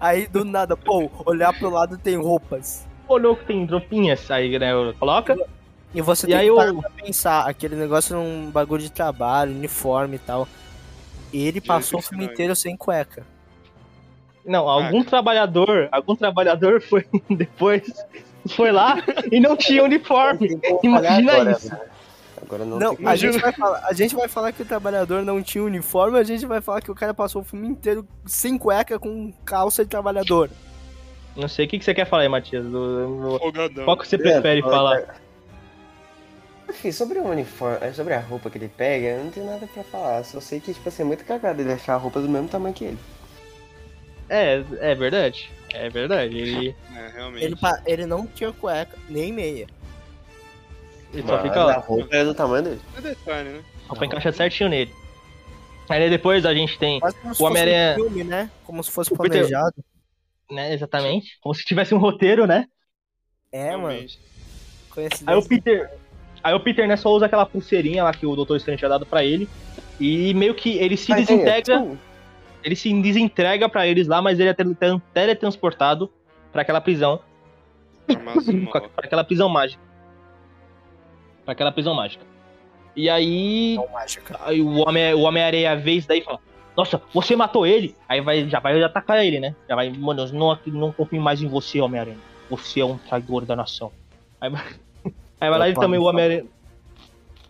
Aí 0.00 0.26
do 0.26 0.44
nada, 0.44 0.76
pô, 0.76 1.10
olhar 1.24 1.52
pro 1.56 1.70
lado 1.70 1.96
tem 1.96 2.16
roupas. 2.16 2.86
Olhou 3.08 3.36
que 3.36 3.44
tem 3.44 3.64
dropinhas, 3.64 4.30
aí, 4.30 4.58
né, 4.58 4.72
coloca. 4.98 5.36
E 5.94 6.00
você 6.00 6.26
E 6.26 6.30
tem 6.30 6.38
aí 6.38 6.48
que 6.48 6.80
pra 6.80 6.90
pensar, 6.90 7.46
aquele 7.48 7.76
negócio 7.76 8.14
é 8.16 8.18
um 8.18 8.50
bagulho 8.50 8.82
de 8.82 8.90
trabalho, 8.90 9.52
uniforme 9.52 10.16
e 10.16 10.18
tal. 10.18 10.48
E 11.32 11.46
ele 11.46 11.60
passou 11.60 12.00
o 12.00 12.02
filme 12.02 12.24
inteiro 12.24 12.56
sem 12.56 12.76
cueca. 12.76 13.24
Não, 14.44 14.68
algum 14.68 14.90
Caraca. 14.98 15.10
trabalhador, 15.10 15.88
algum 15.92 16.16
trabalhador 16.16 16.80
foi 16.82 17.06
depois, 17.30 17.84
foi 18.56 18.72
lá 18.72 18.96
e 19.30 19.38
não 19.38 19.56
tinha 19.56 19.84
uniforme. 19.84 20.58
Imagina 20.82 21.32
agora, 21.32 21.52
isso. 21.52 21.68
velho. 21.68 21.82
Agora 22.52 22.66
não, 22.66 22.78
Não, 22.78 22.94
tem 22.94 23.06
a 23.06 23.16
gente, 23.16 23.38
vai 23.38 23.50
falar, 23.52 23.86
a 23.86 23.92
gente 23.94 24.14
vai 24.14 24.28
falar 24.28 24.52
que 24.52 24.60
o 24.60 24.66
trabalhador 24.66 25.24
não 25.24 25.42
tinha 25.42 25.64
uniforme, 25.64 26.18
a 26.18 26.22
gente 26.22 26.44
vai 26.44 26.60
falar 26.60 26.82
que 26.82 26.90
o 26.90 26.94
cara 26.94 27.14
passou 27.14 27.40
o 27.40 27.44
filme 27.44 27.66
inteiro 27.66 28.06
sem 28.26 28.58
cueca 28.58 28.98
com 28.98 29.32
calça 29.42 29.82
de 29.84 29.88
trabalhador. 29.88 30.50
Não 31.34 31.48
sei 31.48 31.64
o 31.64 31.68
que, 31.68 31.78
que 31.78 31.84
você 31.84 31.94
quer 31.94 32.04
falar 32.06 32.24
aí, 32.24 32.28
Matias. 32.28 32.62
Do- 32.62 33.40
do-. 33.70 33.84
Qual 33.86 33.96
que 33.96 34.06
você 34.06 34.18
prefere 34.18 34.60
É, 34.60 34.62
falar? 34.62 35.18
Enfim, 36.68 36.92
sobre 36.92 37.18
o 37.18 37.24
uniforme, 37.24 37.78
é, 37.80 37.92
sobre 37.94 38.12
a 38.12 38.20
roupa 38.20 38.50
que 38.50 38.58
ele 38.58 38.68
pega, 38.68 39.06
eu 39.06 39.24
não 39.24 39.30
tenho 39.30 39.46
nada 39.46 39.66
pra 39.66 39.82
falar. 39.84 40.22
Só 40.24 40.38
sei 40.38 40.60
que, 40.60 40.74
tipo 40.74 40.86
assim, 40.86 41.02
é 41.02 41.06
muito 41.06 41.24
cagado 41.24 41.62
ele 41.62 41.72
achar 41.72 41.94
a 41.94 41.98
roupa 41.98 42.20
do 42.20 42.28
mesmo 42.28 42.48
tamanho 42.48 42.74
que 42.74 42.84
ele. 42.84 42.98
É, 44.28 44.62
é 44.78 44.94
verdade. 44.94 45.50
É 45.72 45.88
verdade. 45.88 46.36
Ele, 46.36 46.76
É, 46.94 47.08
realmente. 47.14 47.44
Ele, 47.46 47.56
ele 47.86 48.06
não 48.06 48.26
tinha 48.26 48.52
cueca, 48.52 48.98
nem 49.08 49.32
meia. 49.32 49.66
Ele 51.12 51.22
só 51.26 51.42
fica 51.42 51.60
a 51.60 51.64
lá. 51.64 51.72
roupa 51.78 52.14
é 52.16 52.24
do 52.24 52.34
tamanho 52.34 52.62
dele. 52.64 52.80
É 52.96 53.00
detalhe, 53.00 53.48
né? 53.50 53.64
Só 53.86 53.94
pra 53.94 54.06
encaixar 54.06 54.32
certinho 54.32 54.68
nele. 54.70 54.92
Aí 55.88 56.08
depois 56.08 56.46
a 56.46 56.54
gente 56.54 56.78
tem, 56.78 57.00
como 57.00 57.12
se 57.12 57.18
O 57.18 57.28
fosse 57.28 57.42
Homem-Aranha- 57.44 57.92
um 57.92 57.94
filme, 57.96 58.24
né? 58.24 58.50
Como 58.64 58.82
se 58.84 58.90
fosse 58.90 59.12
O 59.12 59.16
Peter- 59.18 59.30
planejado. 59.46 59.84
né, 60.50 60.72
exatamente, 60.72 61.38
como 61.40 61.54
se 61.54 61.64
tivesse 61.64 61.94
um 61.94 61.98
roteiro, 61.98 62.46
né? 62.46 62.66
É, 63.50 63.70
mano. 63.76 63.88
realmente. 63.88 64.18
Aí 65.26 65.36
o 65.36 65.42
Peter, 65.46 65.90
aí 66.42 66.54
o 66.54 66.60
Peter, 66.60 66.86
né, 66.86 66.96
só 66.96 67.10
usa 67.10 67.26
aquela 67.26 67.44
pulseirinha 67.46 68.04
lá 68.04 68.12
que 68.12 68.24
o 68.26 68.36
Dr. 68.36 68.56
Strange 68.56 68.78
tinha 68.78 68.88
dado 68.88 69.04
pra 69.06 69.24
ele. 69.24 69.48
E 70.00 70.32
meio 70.34 70.54
que 70.54 70.76
ele 70.78 70.96
se 70.96 71.10
Mas, 71.10 71.22
é, 71.22 71.24
desintegra, 71.34 71.80
tipo, 71.80 71.98
ele 72.64 72.76
se 72.76 73.02
desentrega 73.02 73.68
pra 73.68 73.86
eles 73.86 74.06
lá, 74.06 74.20
mas 74.22 74.38
ele 74.40 74.48
é 74.48 74.54
tele- 74.54 74.74
tele- 74.74 75.02
teletransportado 75.14 76.10
pra 76.52 76.62
aquela 76.62 76.80
prisão, 76.80 77.20
pra 78.94 79.04
aquela 79.06 79.24
prisão 79.24 79.48
mágica. 79.48 79.82
Pra 81.44 81.52
aquela 81.52 81.72
prisão 81.72 81.94
mágica. 81.94 82.24
E 82.94 83.08
aí, 83.08 83.74
Não, 83.76 83.88
mágica. 83.88 84.38
aí 84.44 84.60
o 84.60 84.86
Homem- 84.86 85.14
o 85.14 85.20
Homem-Aranha 85.22 85.74
vê 85.76 85.92
isso 85.92 86.06
daí 86.08 86.20
e 86.20 86.24
fala: 86.24 86.38
Nossa, 86.76 87.00
você 87.12 87.34
matou 87.34 87.66
ele? 87.66 87.96
Aí 88.08 88.20
vai, 88.20 88.48
já 88.48 88.60
vai 88.60 88.80
atacar 88.82 89.24
ele, 89.24 89.40
né? 89.40 89.54
Já 89.68 89.74
vai, 89.74 89.90
mano, 89.90 90.22
eu 90.24 90.32
não, 90.32 90.58
não 90.66 90.92
confio 90.92 91.20
mais 91.20 91.42
em 91.42 91.48
você, 91.48 91.80
Homem-Aranha. 91.80 92.18
Você 92.50 92.80
é 92.80 92.84
um 92.84 92.98
traidor 92.98 93.44
da 93.46 93.56
nação. 93.56 93.90
Aí 94.40 94.50
vai, 94.50 94.62
aí 95.40 95.50
vai 95.50 95.58
lá 95.58 95.68
e 95.68 95.74
também 95.74 95.98
o 95.98 96.02
me 96.02 96.08
Homem-Aranha. 96.08 96.44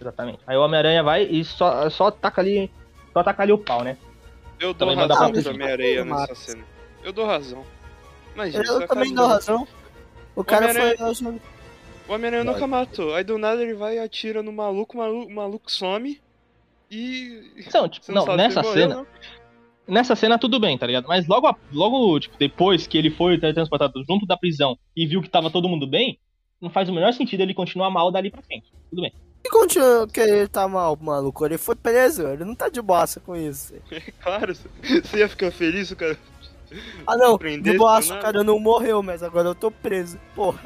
Exatamente. 0.01 0.39
Aí 0.47 0.57
o 0.57 0.61
Homem-Aranha 0.63 1.03
vai 1.03 1.23
e 1.25 1.45
só, 1.45 1.89
só 1.91 2.07
ataca 2.09 2.41
ali. 2.41 2.71
Só 3.13 3.21
ataca 3.21 3.43
ali 3.43 3.53
o 3.53 3.59
pau, 3.59 3.83
né? 3.85 3.97
Eu 4.59 4.73
dou 4.73 4.89
Também 4.89 4.97
razão 4.97 5.31
pra- 5.33 5.43
pro 5.43 5.51
Homem-Areia 5.55 6.05
nessa 6.05 6.35
cena. 6.35 6.65
Eu 7.03 7.13
dou 7.13 7.27
razão. 7.27 7.65
Mas, 8.35 8.55
Eu 8.55 8.87
também 8.87 9.13
dou 9.13 9.27
razão. 9.27 9.67
O 10.35 10.43
cara 10.45 10.71
Homem-Aranha- 10.71 10.97
foi. 11.15 11.41
O 12.13 12.15
Homem-Aranha 12.15 12.45
nunca 12.45 12.67
matou. 12.67 13.15
Aí 13.15 13.25
do 13.25 13.39
nada 13.39 13.63
ele 13.63 13.73
vai 13.73 13.97
e 13.97 13.99
atira 13.99 14.43
no 14.43 14.53
maluco, 14.53 14.95
o 14.95 14.99
maluco, 14.99 15.33
maluco 15.33 15.73
some. 15.73 16.21
E. 16.91 17.51
Então, 17.67 17.89
tipo, 17.89 18.13
não, 18.13 18.27
não, 18.27 18.37
nessa 18.37 18.63
morreu, 18.63 18.83
cena. 18.83 18.95
não. 18.97 19.07
Nessa 19.89 20.15
cena 20.15 20.39
tudo 20.39 20.61
bem, 20.61 20.77
tá 20.77 20.87
ligado? 20.87 21.09
Mas 21.09 21.27
logo, 21.27 21.57
logo 21.73 22.21
tipo, 22.21 22.37
depois 22.39 22.87
que 22.87 22.99
ele 22.99 23.11
foi 23.11 23.39
teletransportado 23.39 24.05
junto 24.07 24.27
da 24.27 24.37
prisão 24.37 24.79
e 24.95 25.07
viu 25.07 25.23
que 25.23 25.29
tava 25.29 25.51
todo 25.51 25.69
mundo 25.71 25.87
bem, 25.87 26.19
não 26.61 26.69
faz 26.69 26.87
o 26.89 26.93
menor 26.93 27.15
sentido 27.15 27.41
ele 27.41 27.55
continuar 27.55 27.91
mal 27.91 28.13
dali 28.13 28.31
pra 28.31 28.43
frente. 28.43 28.71
Tudo 28.91 29.01
bem. 29.01 29.13
E 29.43 29.49
continua 29.49 30.07
que 30.07 30.21
ele 30.21 30.47
tá 30.49 30.69
mal, 30.69 30.97
maluco. 31.01 31.47
Ele 31.47 31.57
foi 31.57 31.75
preso, 31.75 32.29
ele 32.29 32.45
não 32.45 32.55
tá 32.55 32.69
de 32.69 32.83
bosta 32.83 33.21
com 33.21 33.35
isso. 33.35 33.75
Claro, 34.23 34.55
você 34.55 35.19
ia 35.19 35.29
ficar 35.31 35.51
feliz, 35.51 35.91
o 35.91 35.97
cara. 35.97 36.19
Ah 37.07 37.17
não, 37.17 37.39
de 37.39 37.77
bosta, 37.77 38.15
nada. 38.15 38.27
cara 38.27 38.45
não 38.45 38.59
morreu, 38.59 39.03
mas 39.03 39.23
agora 39.23 39.49
eu 39.49 39.55
tô 39.55 39.71
preso. 39.71 40.21
Porra. 40.35 40.61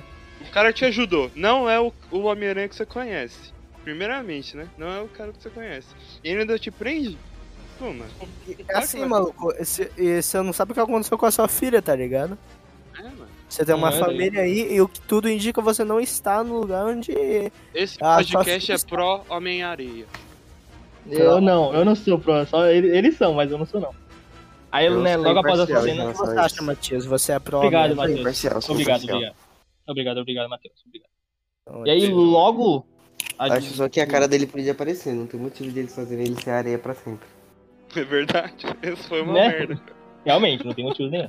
O 0.48 0.52
cara 0.52 0.72
te 0.72 0.84
ajudou. 0.84 1.30
Não 1.34 1.68
é 1.68 1.78
o, 1.80 1.92
o 2.10 2.22
Homem-Aranha 2.24 2.68
que 2.68 2.76
você 2.76 2.86
conhece. 2.86 3.52
Primeiramente, 3.84 4.56
né? 4.56 4.68
Não 4.76 4.88
é 4.90 5.00
o 5.00 5.08
cara 5.08 5.32
que 5.32 5.42
você 5.42 5.50
conhece. 5.50 5.88
E 6.24 6.28
ele 6.28 6.40
ainda 6.40 6.58
te 6.58 6.70
prende? 6.70 7.16
Pô, 7.78 7.86
mano. 7.86 8.06
É 8.68 8.78
assim, 8.78 9.04
maluco. 9.04 9.52
Esse, 9.58 9.90
e 9.96 10.22
você 10.22 10.40
não 10.40 10.52
sabe 10.52 10.72
o 10.72 10.74
que 10.74 10.80
aconteceu 10.80 11.16
com 11.18 11.26
a 11.26 11.30
sua 11.30 11.46
filha, 11.46 11.80
tá 11.82 11.94
ligado? 11.94 12.36
É, 12.98 13.02
mano. 13.02 13.28
Você 13.48 13.64
tem 13.64 13.74
uma 13.74 13.90
Não, 13.90 13.96
é 13.96 14.00
família 14.00 14.42
aí 14.42 14.74
e 14.74 14.80
o 14.80 14.88
que 14.88 15.00
tudo 15.00 15.28
indica 15.28 15.60
você 15.62 15.84
não 15.84 16.00
está 16.00 16.42
no 16.42 16.58
lugar 16.58 16.84
onde. 16.86 17.12
Esse 17.74 17.98
podcast 17.98 18.72
é 18.72 18.78
se- 18.78 18.86
pró 18.86 19.24
Homem-Areia. 19.28 20.06
Eu 21.08 21.40
não, 21.40 21.72
eu 21.72 21.84
não 21.84 21.94
sou 21.94 22.18
pro, 22.18 22.44
só 22.46 22.66
eles, 22.66 22.92
eles 22.92 23.16
são, 23.16 23.34
mas 23.34 23.50
eu 23.50 23.58
não 23.58 23.66
sou 23.66 23.80
não. 23.80 23.94
Aí, 24.72 24.86
Eu 24.86 25.00
né, 25.00 25.14
sou 25.14 25.22
logo 25.22 25.38
após 25.38 25.60
essa 25.60 25.80
cena. 25.82 26.06
O 26.06 26.12
que 26.12 26.18
Nossa, 26.18 26.32
você 26.32 26.38
acha, 26.38 26.62
Matias? 26.62 27.04
Você 27.06 27.32
é 27.32 27.38
pró 27.38 27.58
Obrigado, 27.58 27.92
imparcial, 28.10 28.60
sou 28.60 28.74
Obrigado, 28.74 29.04
obrigado. 29.04 29.34
Obrigado, 29.86 30.18
obrigado, 30.18 30.48
Matheus. 30.48 30.82
Obrigado. 30.86 31.10
Então, 31.62 31.86
E 31.86 31.90
aí, 31.90 32.08
logo. 32.08 32.86
a- 33.38 33.54
Acho 33.54 33.74
só 33.74 33.88
que 33.88 34.00
a 34.00 34.06
cara 34.06 34.26
dele 34.28 34.46
podia 34.46 34.72
aparecer, 34.72 35.12
não 35.14 35.26
tem 35.26 35.38
motivo 35.38 35.70
de 35.70 35.78
eles 35.80 35.94
fazerem 35.94 36.26
ele 36.26 36.40
ser 36.40 36.50
areia 36.50 36.78
pra 36.78 36.94
sempre. 36.94 37.26
É 37.94 38.04
verdade. 38.04 38.66
Esse 38.82 39.08
foi 39.08 39.22
uma 39.22 39.32
Né? 39.32 39.48
merda. 39.48 39.80
Realmente, 40.24 40.64
não 40.64 40.74
tem 40.74 40.84
motivo 40.84 41.08
nenhum. 41.08 41.28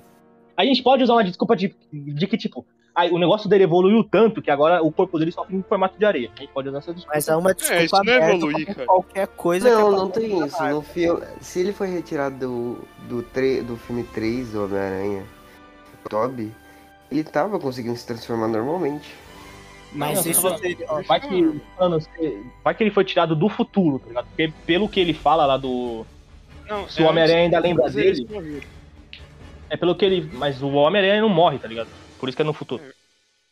A 0.56 0.66
gente 0.66 0.82
pode 0.82 1.04
usar 1.04 1.14
uma 1.14 1.24
desculpa 1.24 1.56
de, 1.56 1.76
de 1.94 2.26
que, 2.26 2.36
tipo, 2.36 2.66
aí, 2.96 3.12
o 3.12 3.20
negócio 3.20 3.48
dele 3.48 3.64
evoluiu 3.64 4.04
tanto 4.04 4.42
que 4.42 4.50
agora 4.50 4.82
o 4.82 4.92
corpo 4.92 5.20
dele 5.20 5.32
só 5.32 5.46
tem 5.46 5.60
um 5.60 5.62
formato 5.64 6.00
de 6.00 6.04
areia. 6.06 6.32
A 6.36 6.40
gente 6.40 6.52
pode 6.52 6.68
usar 6.70 6.80
essa 6.80 6.94
desculpa. 6.94 7.16
Mas 7.16 7.28
é 7.28 7.36
uma 7.36 7.54
desculpa 7.54 7.84
isso 7.84 8.04
não 8.04 8.14
é 8.14 8.34
evoluir, 8.36 8.66
cara. 8.66 8.86
qualquer 8.88 9.28
coisa 9.28 9.70
Não, 9.70 9.88
é 9.94 9.96
não 9.98 10.10
tem 10.10 10.44
isso. 10.46 10.64
No 10.64 10.82
filme, 10.82 11.22
se 11.42 11.60
ele 11.60 11.74
foi 11.74 11.88
retirado 11.90 12.38
do, 12.40 12.88
do, 13.08 13.22
tre, 13.24 13.62
do 13.62 13.78
filme 13.78 14.04
3 14.04 14.52
do 14.54 14.64
Homem-Aranha, 14.66 15.26
Toby, 16.10 16.52
ele 17.12 17.24
tava 17.24 17.60
conseguindo 17.60 17.96
se 17.98 18.06
transformar 18.06 18.48
normalmente. 18.48 19.08
Mas 19.94 20.24
Não, 20.26 20.32
isso 20.32 20.58
seria. 20.58 20.86
Vai 21.08 21.20
que, 21.20 21.62
mano, 21.80 22.02
se- 22.02 22.44
vai 22.64 22.76
que 22.76 22.84
ele 22.84 22.92
foi 22.92 23.06
tirado 23.06 23.36
do 23.36 23.48
futuro, 23.50 24.00
tá 24.00 24.08
ligado? 24.08 24.26
Porque 24.28 24.52
pelo 24.66 24.90
que 24.90 25.00
ele 25.00 25.14
fala 25.14 25.46
lá 25.46 25.58
do. 25.58 26.06
Não, 26.68 26.88
Se 26.90 27.02
o 27.02 27.06
Homem-Aranha 27.08 27.44
ainda 27.44 27.60
lembra 27.60 27.90
dele-. 27.90 28.62
É 29.70 29.78
pelo 29.78 29.96
que 29.96 30.04
ele. 30.06 30.30
Mas 30.34 30.62
o 30.62 30.68
Homem-Aranha 30.70 31.22
não 31.22 31.30
morre, 31.30 31.58
tá 31.58 31.68
ligado? 31.68 31.88
Por 32.20 32.28
isso 32.28 32.36
que 32.36 32.42
é 32.42 32.46
no 32.46 32.54
futuro. 32.54 32.84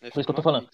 É, 0.02 0.10
Por 0.10 0.20
isso 0.20 0.26
que 0.26 0.32
eu 0.32 0.36
tô 0.36 0.42
falando. 0.42 0.68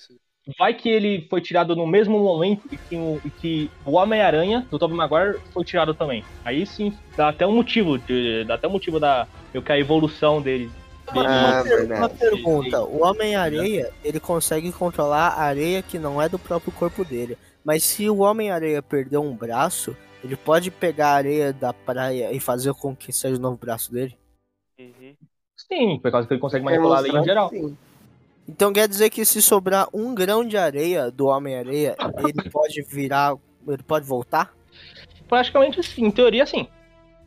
Vai 0.58 0.74
que 0.74 0.90
ele 0.90 1.28
foi 1.30 1.40
tirado 1.40 1.76
no 1.76 1.86
mesmo 1.86 2.18
momento 2.18 2.68
que 2.68 2.96
o, 2.96 3.22
que 3.40 3.70
o 3.86 3.92
Homem-Aranha 3.92 4.66
do 4.72 4.80
Tobey 4.80 4.98
Maguire 4.98 5.40
foi 5.54 5.64
tirado 5.64 5.94
também. 5.94 6.26
Aí 6.44 6.66
sim, 6.66 6.98
dá 7.16 7.30
até 7.30 7.46
um 7.46 7.52
motivo, 7.54 8.00
de, 8.00 8.44
dá 8.46 8.56
até 8.56 8.68
um 8.68 8.72
motivo 8.72 9.00
da. 9.00 9.28
Eu 9.54 9.62
que 9.62 9.72
a 9.72 9.78
evolução 9.78 10.42
dele. 10.42 10.72
Ah, 11.16 11.64
Uma, 11.64 11.98
uma 11.98 12.10
pergunta: 12.10 12.82
o 12.82 13.04
Homem-Areia 13.04 13.92
ele 14.04 14.20
consegue 14.20 14.72
controlar 14.72 15.30
a 15.30 15.42
areia 15.44 15.82
que 15.82 16.00
não 16.00 16.22
é 16.22 16.30
do 16.30 16.40
próprio 16.40 16.72
corpo 16.72 17.04
dele. 17.04 17.38
Mas 17.64 17.84
se 17.84 18.10
o 18.10 18.20
Homem-Areia 18.20 18.82
perder 18.82 19.18
um 19.18 19.36
braço, 19.36 19.96
ele 20.24 20.36
pode 20.36 20.72
pegar 20.72 21.10
a 21.10 21.16
areia 21.16 21.54
da 21.54 21.74
praia 21.74 22.32
e 22.32 22.40
fazer 22.40 22.74
com 22.74 22.96
que 22.96 23.12
seja 23.12 23.36
o 23.36 23.40
novo 23.40 23.58
braço 23.58 23.92
dele? 23.92 24.18
Uhum. 24.80 25.16
Sim, 25.56 26.00
por 26.00 26.12
causa 26.12 26.28
que 26.28 26.34
ele 26.34 26.42
consegue 26.42 26.66
manipular 26.66 27.00
a 27.00 27.02
lei 27.02 27.12
em 27.12 27.24
geral. 27.24 27.50
sim. 27.50 27.78
Então 28.48 28.74
quer 28.74 28.88
dizer 28.88 29.10
que 29.10 29.24
se 29.24 29.42
sobrar 29.42 29.88
um 29.94 30.14
grão 30.14 30.46
de 30.46 30.58
areia 30.58 31.12
do 31.12 31.28
Homem-Areia, 31.28 31.96
ele 32.18 32.50
pode 32.50 32.82
virar. 32.82 33.36
Ele 33.68 33.84
pode 33.84 34.06
voltar? 34.06 34.54
Praticamente 35.30 35.82
sim, 35.84 36.06
em 36.06 36.12
teoria 36.12 36.46
sim. 36.46 36.68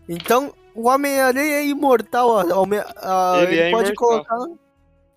Então, 0.09 0.53
o 0.75 0.89
Homem-Aranha 0.89 1.57
é 1.57 1.67
imortal. 1.67 2.29
ó, 2.29 2.63
Homem- 2.63 2.81
ah, 2.97 3.39
Ele 3.43 3.53
ele 3.53 3.61
é 3.61 3.71
pode 3.71 3.91
imortal. 3.93 4.25
colocar. 4.25 4.61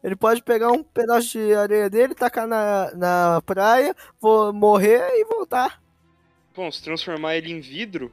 Ele 0.04 0.16
pode 0.16 0.44
pegar 0.44 0.72
um 0.72 0.84
pedaço 0.84 1.38
de 1.38 1.54
areia 1.54 1.90
dele, 1.90 2.14
tacar 2.16 2.48
na, 2.48 2.92
na 2.96 3.42
praia, 3.46 3.96
vou 4.22 4.54
morrer 4.54 5.02
e 5.20 5.26
voltar. 5.26 5.82
Bom, 6.56 6.72
se 6.72 6.82
transformar 6.84 7.36
ele 7.36 7.52
em 7.52 7.60
vidro, 7.60 8.12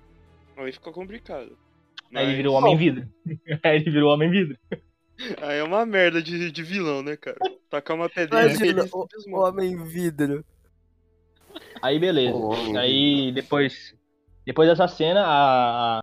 aí 0.56 0.72
fica 0.72 0.90
complicado. 0.90 1.56
Aí 2.14 2.22
ele 2.22 2.26
Mas- 2.28 2.36
virou 2.36 2.54
Homem-Vidro. 2.56 3.08
Aí 3.62 3.76
ele 3.76 3.90
virou 3.90 4.12
Homem-Vidro. 4.12 4.56
Aí 5.42 5.58
é 5.58 5.62
uma 5.64 5.86
merda 5.86 6.20
de, 6.22 6.50
de 6.50 6.62
vilão, 6.62 7.02
né, 7.02 7.16
cara? 7.16 7.38
Tacar 7.70 7.96
uma 7.96 8.08
pedrinha 8.08 8.46
Imagina, 8.46 8.84
o, 8.92 9.06
o. 9.28 9.38
Homem 9.40 9.84
Vidro. 9.84 10.44
Aí 11.82 11.98
beleza. 11.98 12.34
O 12.36 12.46
Homem-Vidro. 12.50 12.80
Aí 12.80 13.32
depois. 13.32 13.94
Depois 14.46 14.68
dessa 14.68 14.88
cena, 14.88 15.22
a. 15.26 16.00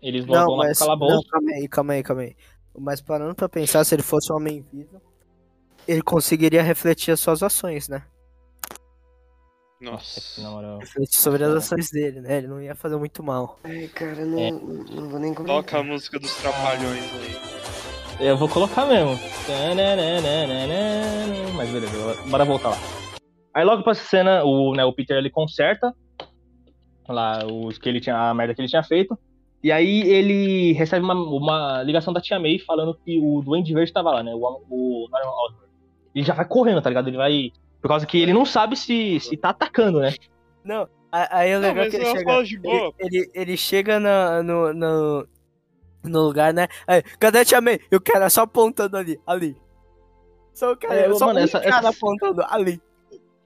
Eles 0.00 0.26
Não, 0.26 0.50
lá 0.52 0.56
mas. 0.66 0.78
pro 0.78 0.86
Não, 0.88 0.98
calabouço. 0.98 1.28
calma 1.28 1.50
aí, 1.52 1.68
calma 1.68 1.92
aí, 1.94 2.02
calma 2.02 2.22
aí. 2.22 2.36
Mas 2.78 3.00
parando 3.00 3.34
pra 3.34 3.48
pensar, 3.48 3.84
se 3.84 3.94
ele 3.94 4.02
fosse 4.02 4.32
o 4.32 4.36
Homem 4.36 4.64
Vidro, 4.72 5.00
ele 5.86 6.02
conseguiria 6.02 6.62
refletir 6.62 7.10
as 7.12 7.20
suas 7.20 7.42
ações, 7.42 7.88
né? 7.88 8.04
Nossa, 9.80 10.20
Nossa. 10.42 10.50
moral. 10.50 10.78
Refletir 10.78 11.18
sobre 11.20 11.44
as 11.44 11.50
ações 11.54 11.90
dele, 11.90 12.20
né? 12.20 12.38
Ele 12.38 12.46
não 12.48 12.60
ia 12.60 12.74
fazer 12.74 12.96
muito 12.96 13.22
mal. 13.22 13.58
Ai, 13.64 13.88
cara, 13.88 14.24
não, 14.24 14.38
É. 14.38 14.50
não 14.50 15.08
vou 15.08 15.18
nem 15.20 15.32
comentar. 15.34 15.56
Toca 15.62 15.78
a 15.78 15.82
música 15.82 16.18
dos 16.18 16.34
trapalhões 16.36 17.04
aí. 17.14 18.26
Eu 18.26 18.36
vou 18.36 18.48
colocar 18.48 18.84
mesmo. 18.86 19.16
Mas 21.56 21.70
beleza, 21.70 22.22
bora 22.28 22.44
voltar 22.44 22.70
lá. 22.70 22.76
Aí 23.54 23.64
logo 23.64 23.82
pra 23.82 23.92
essa 23.92 24.04
cena, 24.04 24.44
o, 24.44 24.74
né, 24.74 24.84
o 24.84 24.92
Peter 24.92 25.16
ele 25.16 25.30
conserta 25.30 25.92
lá 27.08 27.44
os 27.46 27.78
que 27.78 27.88
ele 27.88 28.00
tinha, 28.00 28.16
a 28.16 28.34
merda 28.34 28.54
que 28.54 28.60
ele 28.60 28.68
tinha 28.68 28.82
feito. 28.82 29.16
E 29.62 29.72
aí 29.72 30.02
ele 30.02 30.72
recebe 30.72 31.04
uma, 31.04 31.14
uma 31.14 31.82
ligação 31.82 32.12
da 32.12 32.20
tia 32.20 32.38
May 32.38 32.58
falando 32.60 32.96
que 33.04 33.18
o 33.20 33.42
Duende 33.42 33.74
Verde 33.74 33.92
tava 33.92 34.10
lá, 34.12 34.22
né? 34.22 34.32
O, 34.34 34.38
o 34.38 35.08
Norman 35.10 35.30
Osborn. 35.46 35.68
Ele 36.14 36.24
já 36.24 36.34
vai 36.34 36.44
correndo, 36.44 36.80
tá 36.80 36.88
ligado? 36.90 37.08
Ele 37.08 37.16
vai. 37.16 37.50
Por 37.82 37.88
causa 37.88 38.06
que 38.06 38.18
ele 38.18 38.32
não 38.32 38.44
sabe 38.44 38.76
se, 38.76 39.18
se 39.20 39.36
tá 39.36 39.50
atacando, 39.50 40.00
né? 40.00 40.14
Não, 40.64 40.88
aí 41.12 41.50
é 41.50 41.54
Não, 41.54 41.60
legal 41.62 41.76
mas 41.84 41.90
que 41.90 41.96
ele 41.96 42.04
chega. 42.06 42.24
falo 42.24 42.44
de 42.44 42.58
boa. 42.58 42.92
Ele, 42.98 43.18
ele, 43.18 43.30
ele 43.34 43.56
chega 43.56 43.98
na- 44.00 44.42
no, 44.42 44.72
no, 44.74 45.28
no 46.04 46.20
lugar, 46.22 46.52
né? 46.54 46.66
Aí, 46.86 47.02
cadê 47.18 47.38
a 47.40 47.44
Tia 47.44 47.60
May? 47.60 47.78
E 47.90 47.96
o 47.96 48.00
cara 48.00 48.28
só 48.30 48.42
apontando 48.42 48.96
ali, 48.96 49.18
ali. 49.26 49.56
Só 50.54 50.72
o 50.72 50.76
cara, 50.76 50.94
É, 50.94 51.14
só 51.14 51.26
mano, 51.26 51.40
um 51.40 51.42
essa- 51.44 51.60
cara 51.60 51.78
essa- 51.78 51.88
apontando 51.90 52.42
ali. 52.48 52.80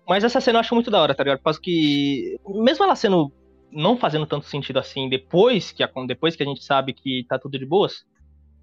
Mas 0.08 0.24
essa 0.24 0.40
cena 0.40 0.56
eu 0.56 0.60
acho 0.60 0.74
muito 0.74 0.90
da 0.90 1.00
hora, 1.00 1.14
tá 1.14 1.22
ligado? 1.22 1.38
Por 1.38 1.44
causa 1.44 1.60
que. 1.60 2.38
Mesmo 2.46 2.84
ela 2.84 2.96
sendo. 2.96 3.30
Não 3.72 3.96
fazendo 3.96 4.26
tanto 4.26 4.46
sentido 4.46 4.78
assim 4.78 5.08
depois 5.08 5.72
que, 5.72 5.82
a- 5.82 5.90
depois 6.06 6.36
que 6.36 6.42
a 6.42 6.46
gente 6.46 6.62
sabe 6.62 6.92
que 6.92 7.24
tá 7.28 7.38
tudo 7.38 7.58
de 7.58 7.64
boas, 7.66 8.04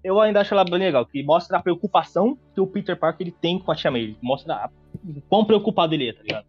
eu 0.02 0.18
ainda 0.20 0.40
acho 0.40 0.54
ela 0.54 0.64
bem 0.64 0.78
legal, 0.78 1.04
que 1.04 1.22
mostra 1.22 1.58
a 1.58 1.62
preocupação 1.62 2.38
que 2.54 2.60
o 2.60 2.66
Peter 2.66 2.96
Parker 2.96 3.26
ele 3.26 3.36
tem 3.38 3.58
com 3.58 3.70
a 3.70 3.74
Tia 3.76 3.90
May. 3.90 4.16
Mostra 4.22 4.54
a- 4.54 4.70
o 5.04 5.20
quão 5.22 5.44
preocupado 5.44 5.94
ele 5.94 6.08
é, 6.08 6.12
tá 6.12 6.22
ligado? 6.22 6.46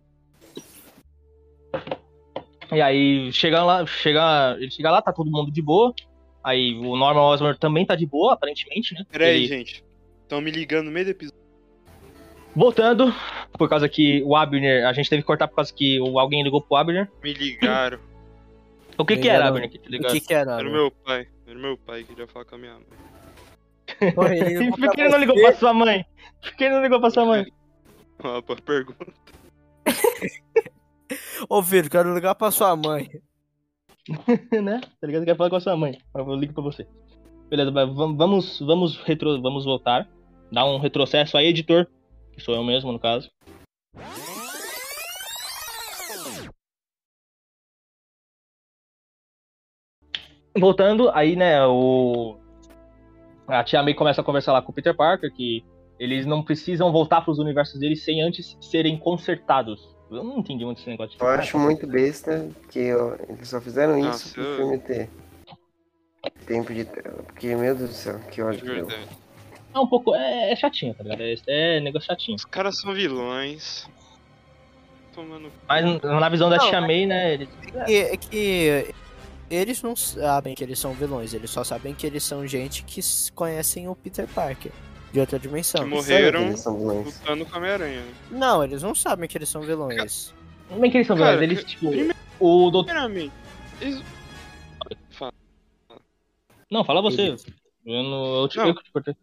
E 2.74 2.82
aí, 2.82 3.32
chega 3.34 3.64
lá, 3.64 3.86
chega, 3.86 4.56
ele 4.58 4.72
chega 4.72 4.90
lá, 4.90 5.02
tá 5.02 5.12
todo 5.12 5.30
mundo 5.30 5.52
de 5.52 5.62
boa. 5.62 5.94
Aí 6.44 6.74
o 6.78 6.96
Norman 6.96 7.22
Osborn 7.22 7.58
também 7.60 7.86
tá 7.86 7.96
de 7.96 8.06
boa, 8.06 8.34
aparentemente, 8.34 8.94
né? 8.94 9.04
Pera 9.12 9.26
aí, 9.26 9.38
Ele- 9.40 9.48
gente. 9.48 9.84
Estão 10.24 10.40
me 10.40 10.50
ligando 10.50 10.86
no 10.86 10.92
meio 10.92 11.06
do 11.08 11.12
episódio. 11.12 11.42
Voltando, 12.56 13.14
por 13.58 13.68
causa 13.70 13.88
que 13.90 14.24
o 14.24 14.36
Abner, 14.36 14.88
a 14.88 14.94
gente 14.94 15.10
teve 15.10 15.22
que 15.22 15.28
cortar 15.28 15.48
por 15.50 15.56
causa 15.56 15.74
que 15.74 15.98
alguém 16.18 16.44
ligou 16.44 16.62
pro 16.62 16.78
Abner. 16.78 17.10
Me 17.22 17.34
ligaram. 17.34 18.00
O 18.98 19.06
que 19.06 19.18
que 19.18 19.30
era, 19.30 19.48
Abner, 19.48 19.70
que 19.70 19.78
te 19.78 19.98
O 19.98 20.08
que 20.08 20.20
que 20.20 20.34
era? 20.34 20.60
Era 20.60 20.68
o 20.68 20.72
meu 20.72 20.92
pai. 20.92 21.28
Era 21.48 21.58
o 21.58 21.62
meu 21.62 21.78
pai 21.78 22.04
que 22.04 22.10
queria 22.10 22.28
falar 22.28 22.46
com 22.46 22.56
a 22.56 22.58
minha 22.58 22.74
mãe. 22.74 23.12
Por 24.14 24.92
que 24.92 25.02
ele 25.02 25.10
não 25.10 25.20
ligou 25.20 25.36
pra 25.36 25.54
sua 25.54 25.74
mãe? 25.74 26.06
Por 26.42 26.56
que 26.56 26.64
ele 26.64 26.76
não 26.76 26.82
ligou 26.82 27.00
pra 27.00 27.10
sua 27.10 27.26
mãe? 27.26 27.46
Uma 28.24 28.42
boa 28.42 28.60
pergunta. 28.62 29.14
Ô, 31.50 31.62
filho, 31.62 31.90
quero 31.90 32.14
ligar 32.14 32.36
pra 32.36 32.52
sua 32.52 32.76
mãe. 32.76 33.10
né? 34.64 34.82
Tá 35.00 35.08
ligado? 35.08 35.26
Quer 35.26 35.36
falar 35.36 35.50
com 35.50 35.56
a 35.56 35.62
sua 35.62 35.76
mãe. 35.76 35.98
Eu 36.14 36.36
ligo 36.36 36.54
pra 36.54 36.64
você. 36.64 36.88
Beleza, 37.50 37.72
vamos, 37.72 38.60
vamos, 38.60 38.98
retro, 39.04 39.42
vamos 39.42 39.66
voltar. 39.66 40.08
Dar 40.52 40.66
um 40.66 40.80
retrocesso 40.80 41.38
aí, 41.38 41.48
editor. 41.48 41.88
Que 42.34 42.42
sou 42.42 42.56
eu 42.56 42.64
mesmo, 42.64 42.92
no 42.92 43.00
caso. 43.00 43.30
Voltando, 50.58 51.10
aí, 51.14 51.36
né, 51.36 51.66
o. 51.66 52.38
A 53.48 53.64
tia 53.64 53.82
May 53.84 53.94
começa 53.94 54.22
a 54.22 54.24
conversar 54.24 54.54
lá 54.54 54.62
com 54.62 54.72
o 54.72 54.76
Peter 54.76 54.96
Parker 54.96 55.32
que 55.34 55.64
eles 56.00 56.26
não 56.26 56.42
precisam 56.44 56.92
voltar 56.92 57.22
pros 57.22 57.38
universos 57.40 57.80
deles 57.80 58.04
sem 58.04 58.22
antes 58.22 58.58
serem 58.62 58.98
consertados. 58.98 59.96
Eu 60.10 60.24
não 60.24 60.40
entendi 60.40 60.66
muito 60.66 60.80
esse 60.82 60.90
negócio 60.90 61.18
de 61.18 61.24
Eu 61.24 61.28
acho 61.30 61.58
muito 61.58 61.88
besta 61.88 62.50
que 62.70 62.94
ó, 62.94 63.16
eles 63.30 63.48
só 63.48 63.62
fizeram 63.62 63.98
isso 63.98 64.08
Nossa, 64.08 64.34
pro 64.34 64.44
eu- 64.44 64.58
filme 64.58 64.78
ter 64.80 65.10
tempo 66.46 66.74
de 66.74 66.86
tela. 66.86 67.24
Porque, 67.26 67.56
meu 67.56 67.76
Deus 67.76 67.90
do 67.90 67.96
céu, 67.96 68.20
que 68.30 68.42
ódio 68.42 68.60
que 68.62 68.66
deu. 68.66 68.86
verdade. 68.88 69.08
É 69.74 69.80
um 69.80 69.88
pouco. 69.88 70.14
É, 70.16 70.52
é 70.52 70.56
chatinho, 70.56 70.94
tá 70.94 71.04
ligado? 71.04 71.22
É, 71.22 71.78
é 71.78 71.80
negócio 71.80 72.08
chatinho. 72.08 72.36
Os 72.36 72.46
caras 72.46 72.78
são 72.80 72.94
vilões. 72.94 73.88
Tomando. 75.14 75.52
Mas 75.68 76.02
na 76.04 76.30
visão 76.30 76.50
da 76.50 76.58
Não, 76.58 76.70
Tia 76.70 76.82
May, 76.82 77.06
né? 77.06 77.34
Eles... 77.34 77.50
E- 77.88 77.96
É 77.96 78.18
que 78.18 78.94
eles 79.54 79.82
não 79.84 79.96
sabem 79.96 80.56
que 80.56 80.64
eles 80.64 80.80
são 80.80 80.94
vilões, 80.94 81.34
eles 81.34 81.50
só 81.50 81.64
sabem 81.64 81.94
que 81.94 82.08
eles 82.08 82.24
são 82.24 82.48
gente 82.48 82.84
que 82.84 83.02
conhecem 83.36 83.88
o 83.88 83.96
Peter 83.96 84.28
Parker 84.28 84.72
de 85.12 85.20
outra 85.20 85.38
dimensão. 85.38 85.84
Que 85.84 85.90
morreram 85.90 86.40
que 86.40 86.46
eles 86.48 86.60
são 86.62 86.78
vilões? 86.78 87.06
lutando 87.20 87.46
com 87.46 87.56
a 87.56 87.58
Homem-Aranha. 87.58 88.02
né? 88.02 88.14
Não, 88.32 88.64
eles 88.64 88.82
não 88.82 88.96
sabem 88.96 89.28
que 89.28 89.38
eles 89.38 89.50
são 89.50 89.62
vilões. 89.62 90.34
Como 90.70 90.86
é 90.86 90.90
que 90.90 90.98
eles 90.98 91.08
são 91.08 91.18
Cara, 91.18 91.38
vilões? 91.38 91.52
Eles, 91.52 91.64
tipo. 91.70 91.90
primeiro- 91.90 92.16
O 92.40 92.72
doutor. 92.72 92.96
Eles... 93.82 94.02
Fala. 95.12 95.34
Não, 96.72 96.84
fala 96.86 97.02
você. 97.02 97.36
Eu, 97.86 98.04
não, 98.04 98.42
eu, 98.44 98.48
te, 98.48 98.58
Não. 98.58 98.68
eu 98.68 98.76
te 98.76 98.92
cortei. 98.92 99.16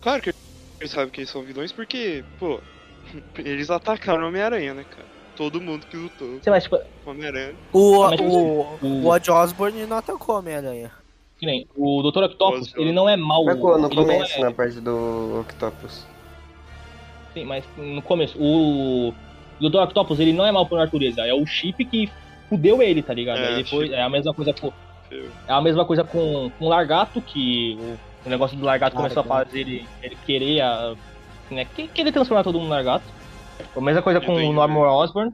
Claro 0.00 0.22
que 0.22 0.34
eles 0.80 0.90
sabem 0.90 1.10
que 1.10 1.20
eles 1.20 1.30
são 1.30 1.42
vilões 1.42 1.70
porque, 1.72 2.24
pô, 2.38 2.60
eles 3.38 3.70
atacaram 3.70 4.24
o 4.24 4.28
Homem-Aranha, 4.28 4.74
né, 4.74 4.84
cara? 4.84 5.06
Todo 5.40 5.58
mundo 5.58 5.86
que 5.86 5.96
lutou 5.96 6.38
Sei 6.42 6.52
lá, 6.52 6.60
tipo, 6.60 6.76
com 7.02 7.10
o 7.10 7.14
Homem-Aranha. 7.14 7.54
O, 7.72 8.00
Mas, 8.10 8.20
o, 8.20 8.24
o- 8.24 8.78
o 9.04 9.06
Odd 9.08 9.30
Osborne 9.30 9.86
não 9.86 9.96
atacou 9.96 10.34
a 10.34 10.38
Homem-Aranha. 10.40 10.90
que 11.38 11.46
nem, 11.46 11.66
o 11.74 12.02
Dr. 12.02 12.24
Octopus, 12.24 12.74
ele 12.76 12.92
não 12.92 13.08
é 13.08 13.16
mau. 13.16 13.44
Quando? 13.56 13.88
No 13.88 13.94
começo, 13.94 14.36
é, 14.38 14.40
na 14.42 14.52
parte 14.52 14.78
do 14.80 15.40
Octopus. 15.40 16.04
sim, 17.32 17.44
mas 17.46 17.64
no 17.78 18.02
começo. 18.02 18.36
O 18.38 19.14
Dr. 19.60 19.78
Octopus, 19.78 20.20
ele 20.20 20.34
não 20.34 20.44
é 20.44 20.52
mau 20.52 20.66
por 20.66 20.76
natureza. 20.78 21.22
É 21.26 21.32
o 21.32 21.46
chip 21.46 21.82
que 21.86 22.10
fudeu 22.50 22.82
ele, 22.82 23.02
tá 23.02 23.14
ligado? 23.14 23.38
É, 23.38 23.64
chip. 23.64 23.94
é 23.94 24.02
a 24.02 24.10
mesma 24.10 24.34
coisa 24.34 24.52
com. 24.52 24.70
É 25.48 25.52
a 25.52 25.60
mesma 25.62 25.86
coisa 25.86 26.04
com, 26.04 26.50
com 26.58 26.64
o 26.66 26.68
Largato, 26.68 27.20
que 27.22 27.78
o, 27.80 28.26
o 28.26 28.30
negócio 28.30 28.58
do 28.58 28.64
Largato 28.66 28.94
começou 28.94 29.22
a 29.22 29.26
Largato. 29.26 29.46
fazer 29.50 29.60
ele, 29.60 29.86
ele 30.02 30.16
querer 30.26 30.60
a, 30.60 30.94
né, 31.50 31.64
que- 31.64 31.88
querer 31.88 32.12
transformar 32.12 32.44
todo 32.44 32.58
mundo 32.58 32.66
em 32.66 32.72
Largato. 32.72 33.04
A 33.76 33.80
mesma 33.80 34.02
coisa 34.02 34.18
E 34.20 34.26
com 34.26 34.32
o 34.32 34.50
o 34.50 34.52
Norman 34.52 34.88
Osborn, 34.88 35.32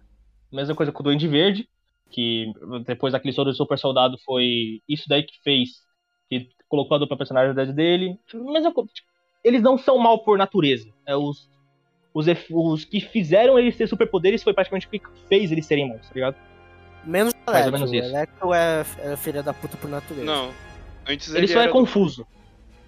mesma 0.53 0.75
coisa 0.75 0.93
com 0.93 1.01
o 1.01 1.05
Duende 1.05 1.27
Verde, 1.29 1.69
que 2.11 2.53
depois 2.87 3.13
daquele 3.13 3.33
soro 3.33 3.51
do 3.51 3.57
super 3.57 3.79
soldado 3.79 4.17
foi 4.25 4.81
isso 4.89 5.09
daí 5.09 5.23
que 5.23 5.35
fez, 5.43 5.83
que 6.29 6.49
colocou 6.69 6.97
a 6.97 6.99
dupla 6.99 7.17
personalidade 7.17 7.73
dele. 7.73 8.19
Mesma 8.33 8.73
coisa, 8.73 8.91
tipo, 8.93 9.09
eles 9.43 9.63
não 9.63 9.79
são 9.79 9.99
mal 9.99 10.25
por 10.25 10.39
natureza. 10.39 10.89
É 11.07 11.17
os, 11.17 11.49
os, 12.13 12.27
os 12.51 12.85
que 12.85 13.01
fizeram 13.01 13.59
eles 13.59 13.77
ter 13.77 13.87
superpoderes 13.87 14.43
foi 14.43 14.53
praticamente 14.53 14.87
o 14.87 14.91
que 14.91 15.01
fez 15.29 15.51
eles 15.51 15.67
serem 15.67 15.89
maus, 15.89 16.09
tá 16.09 16.15
ligado? 16.15 16.37
Menos 17.05 17.33
o 17.33 17.51
Electro. 17.51 17.73
menos 17.73 17.91
O 17.91 17.95
isso. 17.95 18.09
Electro 18.09 18.55
é, 18.55 18.85
é 18.99 19.17
filha 19.17 19.43
da 19.43 19.55
puta 19.55 19.77
por 19.77 19.89
natureza. 19.89 20.25
Não. 20.25 20.51
Antes 21.07 21.29
Ele, 21.29 21.39
ele, 21.39 21.49
só 21.49 21.61
é 21.61 21.69
confuso. 21.69 22.27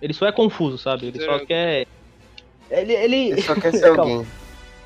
Ele 0.02 0.12
só 0.12 0.26
é 0.26 0.32
confuso, 0.32 0.76
sabe? 0.76 1.06
Ele 1.06 1.24
só 1.24 1.38
quer. 1.44 1.86
Ele. 2.70 2.92
ele... 2.92 3.16
Ele 3.30 3.42
só 3.42 3.54
quer 3.54 3.72
ser 3.72 3.86
alguém. 3.98 4.26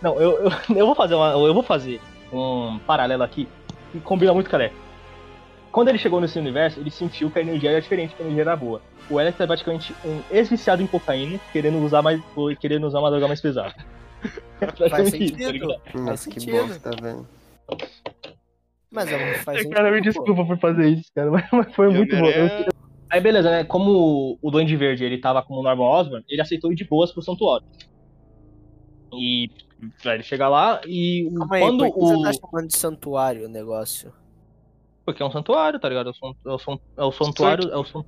Não, 0.02 0.20
eu, 0.20 0.44
eu, 0.44 0.50
eu 0.76 0.86
vou 0.86 0.94
fazer 0.94 1.14
uma, 1.14 1.30
eu 1.32 1.54
vou 1.54 1.62
fazer 1.62 2.00
um 2.32 2.78
paralelo 2.86 3.22
aqui 3.22 3.48
que 3.92 4.00
combina 4.00 4.32
muito 4.34 4.48
com 4.50 4.56
a 4.56 4.58
Alex. 4.58 4.74
Quando 5.70 5.88
ele 5.88 5.98
chegou 5.98 6.20
nesse 6.20 6.38
universo, 6.38 6.80
ele 6.80 6.90
sentiu 6.90 7.30
que 7.30 7.38
a 7.38 7.42
energia 7.42 7.70
era 7.70 7.80
diferente, 7.80 8.14
que 8.14 8.22
a 8.22 8.24
energia 8.26 8.42
era 8.42 8.56
boa. 8.56 8.82
O 9.08 9.18
Alex 9.18 9.38
é 9.40 9.46
praticamente 9.46 9.94
um 10.04 10.20
ex-viciado 10.30 10.82
em 10.82 10.86
cocaína, 10.86 11.38
querendo 11.52 11.78
usar 11.82 12.02
mais, 12.02 12.20
querendo 12.60 12.86
usar 12.86 12.98
uma 13.00 13.10
droga 13.10 13.26
mais 13.28 13.40
pesada. 13.40 13.74
É 14.60 14.66
Faz 14.66 14.78
praticamente 15.10 15.24
isso, 15.24 15.32
tá 15.36 15.44
sentido. 15.44 15.74
Nossa, 16.04 16.30
que 16.30 16.40
sentido. 16.40 16.66
bosta, 16.68 16.90
velho. 17.02 17.26
Mas 18.92 19.10
é, 19.10 19.18
não 19.26 19.34
faz 19.42 19.58
sentido. 19.58 19.74
cara, 19.74 19.90
me 19.90 19.96
pô. 19.98 20.04
desculpa 20.04 20.44
por 20.46 20.58
fazer 20.58 20.88
isso, 20.90 21.10
cara, 21.12 21.30
mas 21.32 21.44
mas 21.50 21.74
foi 21.74 21.90
E 21.90 21.94
muito 21.96 22.14
bom. 22.16 22.26
Eu- 22.26 22.44
Homem-Aranha- 22.44 22.68
Aí 23.10 23.20
beleza, 23.20 23.50
né? 23.50 23.64
Como 23.64 24.38
o 24.40 24.50
Duende 24.52 24.76
Verde 24.76 25.04
ele 25.04 25.18
tava 25.18 25.42
como 25.42 25.58
o 25.58 25.62
Norman 25.64 25.84
Osborn, 25.84 26.24
ele 26.28 26.40
aceitou 26.40 26.70
ir 26.72 26.76
de 26.76 26.84
boas 26.84 27.10
pro 27.12 27.20
santuário. 27.22 27.66
E 29.12 29.50
aí 30.04 30.14
ele 30.14 30.22
chega 30.22 30.48
lá 30.48 30.80
e 30.86 31.26
o- 31.26 31.34
Calma 31.38 31.56
aí, 31.56 31.62
quando 31.62 31.78
por 31.84 31.94
que 31.94 32.00
você 32.00 32.14
o. 32.14 32.22
tá 32.22 32.32
chamando 32.32 32.68
de 32.68 32.76
santuário 32.76 33.46
o 33.46 33.48
negócio? 33.48 34.12
Porque 35.04 35.22
é 35.22 35.26
um 35.26 35.30
santuário, 35.32 35.80
tá 35.80 35.88
ligado? 35.88 36.08
É 36.08 36.10
o, 36.10 36.14
san- 36.14 36.34
é 36.46 36.48
o, 36.50 36.78
é 36.98 37.04
o 37.04 37.12
santuário. 37.12 37.70
É 37.70 37.76
o, 37.76 37.84
san- 37.84 38.04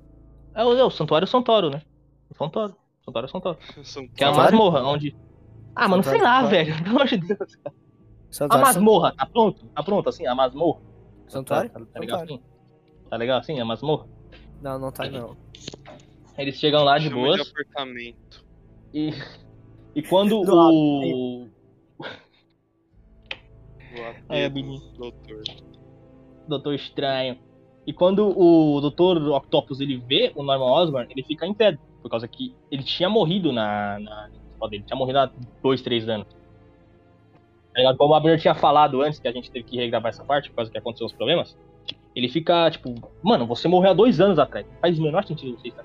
é, 0.55 0.65
o, 0.65 0.73
é 0.79 0.85
o 0.85 0.91
santuário 0.91 1.27
Santoro, 1.27 1.71
né? 1.71 1.83
O 2.31 2.35
Santoro. 2.35 2.77
Santuário 3.05 3.29
Santoro. 3.29 3.59
São 3.83 4.07
Que 4.09 4.23
é 4.23 4.27
a 4.27 4.31
Santuário? 4.31 4.59
masmorra, 4.59 4.83
onde. 4.85 5.17
Ah, 5.75 5.89
mano, 5.89 6.03
sei 6.05 6.21
lá, 6.21 6.43
Santuário. 6.43 6.51
velio. 6.51 6.77
Pelo 6.85 6.97
amor 6.97 7.07
de 7.09 7.17
Deus. 7.19 7.59
A 7.67 7.71
Santuário, 8.31 8.67
masmorra, 8.67 9.13
tá 9.17 9.27
pronto? 9.27 9.65
Tá 9.67 9.83
pronto 9.83 10.09
assim? 10.09 10.27
A 10.27 10.35
masmorra? 10.35 10.81
Santuário? 11.27 11.71
Tá, 11.71 11.81
tá 11.81 12.01
legal 12.01 12.19
Santuário. 12.21 12.35
assim? 12.45 13.09
Tá 13.11 13.17
legal 13.17 13.39
assim? 13.41 13.61
A 13.61 13.65
masmorra? 13.65 14.07
Não, 14.63 14.79
não 14.79 14.93
tá 14.93 15.09
não. 15.11 15.37
Eles 16.39 16.55
chegam 16.57 16.85
lá 16.85 16.99
de 16.99 17.09
chama 17.09 17.17
boas. 17.23 17.43
de 17.43 17.51
apartamento. 17.51 18.45
E, 18.93 19.13
e 19.95 20.03
quando 20.03 20.41
Do 20.47 20.55
o. 20.55 21.49
É, 24.29 24.49
doutor. 24.49 25.43
Doutor 26.49 26.75
Estranho. 26.75 27.39
E 27.87 27.93
quando 27.93 28.37
o 28.39 28.81
Doutor 28.81 29.19
Octopus 29.29 29.81
ele 29.81 29.97
vê 29.97 30.33
o 30.35 30.43
Norman 30.43 30.73
Osborn, 30.73 31.07
ele 31.11 31.23
fica 31.23 31.47
em 31.47 31.55
pedra. 31.55 31.81
Por 32.03 32.11
causa 32.11 32.27
que 32.29 32.55
ele 32.71 32.83
tinha 32.83 33.09
morrido 33.09 33.53
na, 33.53 33.99
na 33.99 34.29
dele. 34.69 34.85
Tinha 34.87 34.97
morrido 34.97 35.19
há 35.19 35.31
dois, 35.63 35.83
três 35.83 36.09
anos. 36.09 36.27
Tá? 37.75 37.95
Como 37.97 38.13
o 38.13 38.17
Abner 38.17 38.41
tinha 38.41 38.55
falado 38.55 39.03
antes, 39.03 39.19
que 39.19 39.29
a 39.29 39.33
gente 39.33 39.51
teve 39.51 39.65
que 39.65 39.77
regravar 39.77 40.11
essa 40.11 40.25
parte, 40.25 40.49
por 40.51 40.57
causa 40.57 40.71
que 40.71 40.79
aconteceu 40.79 41.07
os 41.07 41.13
problemas, 41.13 41.57
ele 42.15 42.29
fica, 42.29 42.71
tipo, 42.71 42.95
mano, 43.23 43.47
você 43.47 43.67
morreu 43.69 43.91
há 43.91 43.95
dois 43.95 44.21
anos 44.21 44.39
atrás. 44.39 44.67
Faz 44.81 44.99
o 44.99 45.03
menor 45.03 45.25
sentido 45.25 45.59
você 45.59 45.69
estar. 45.69 45.85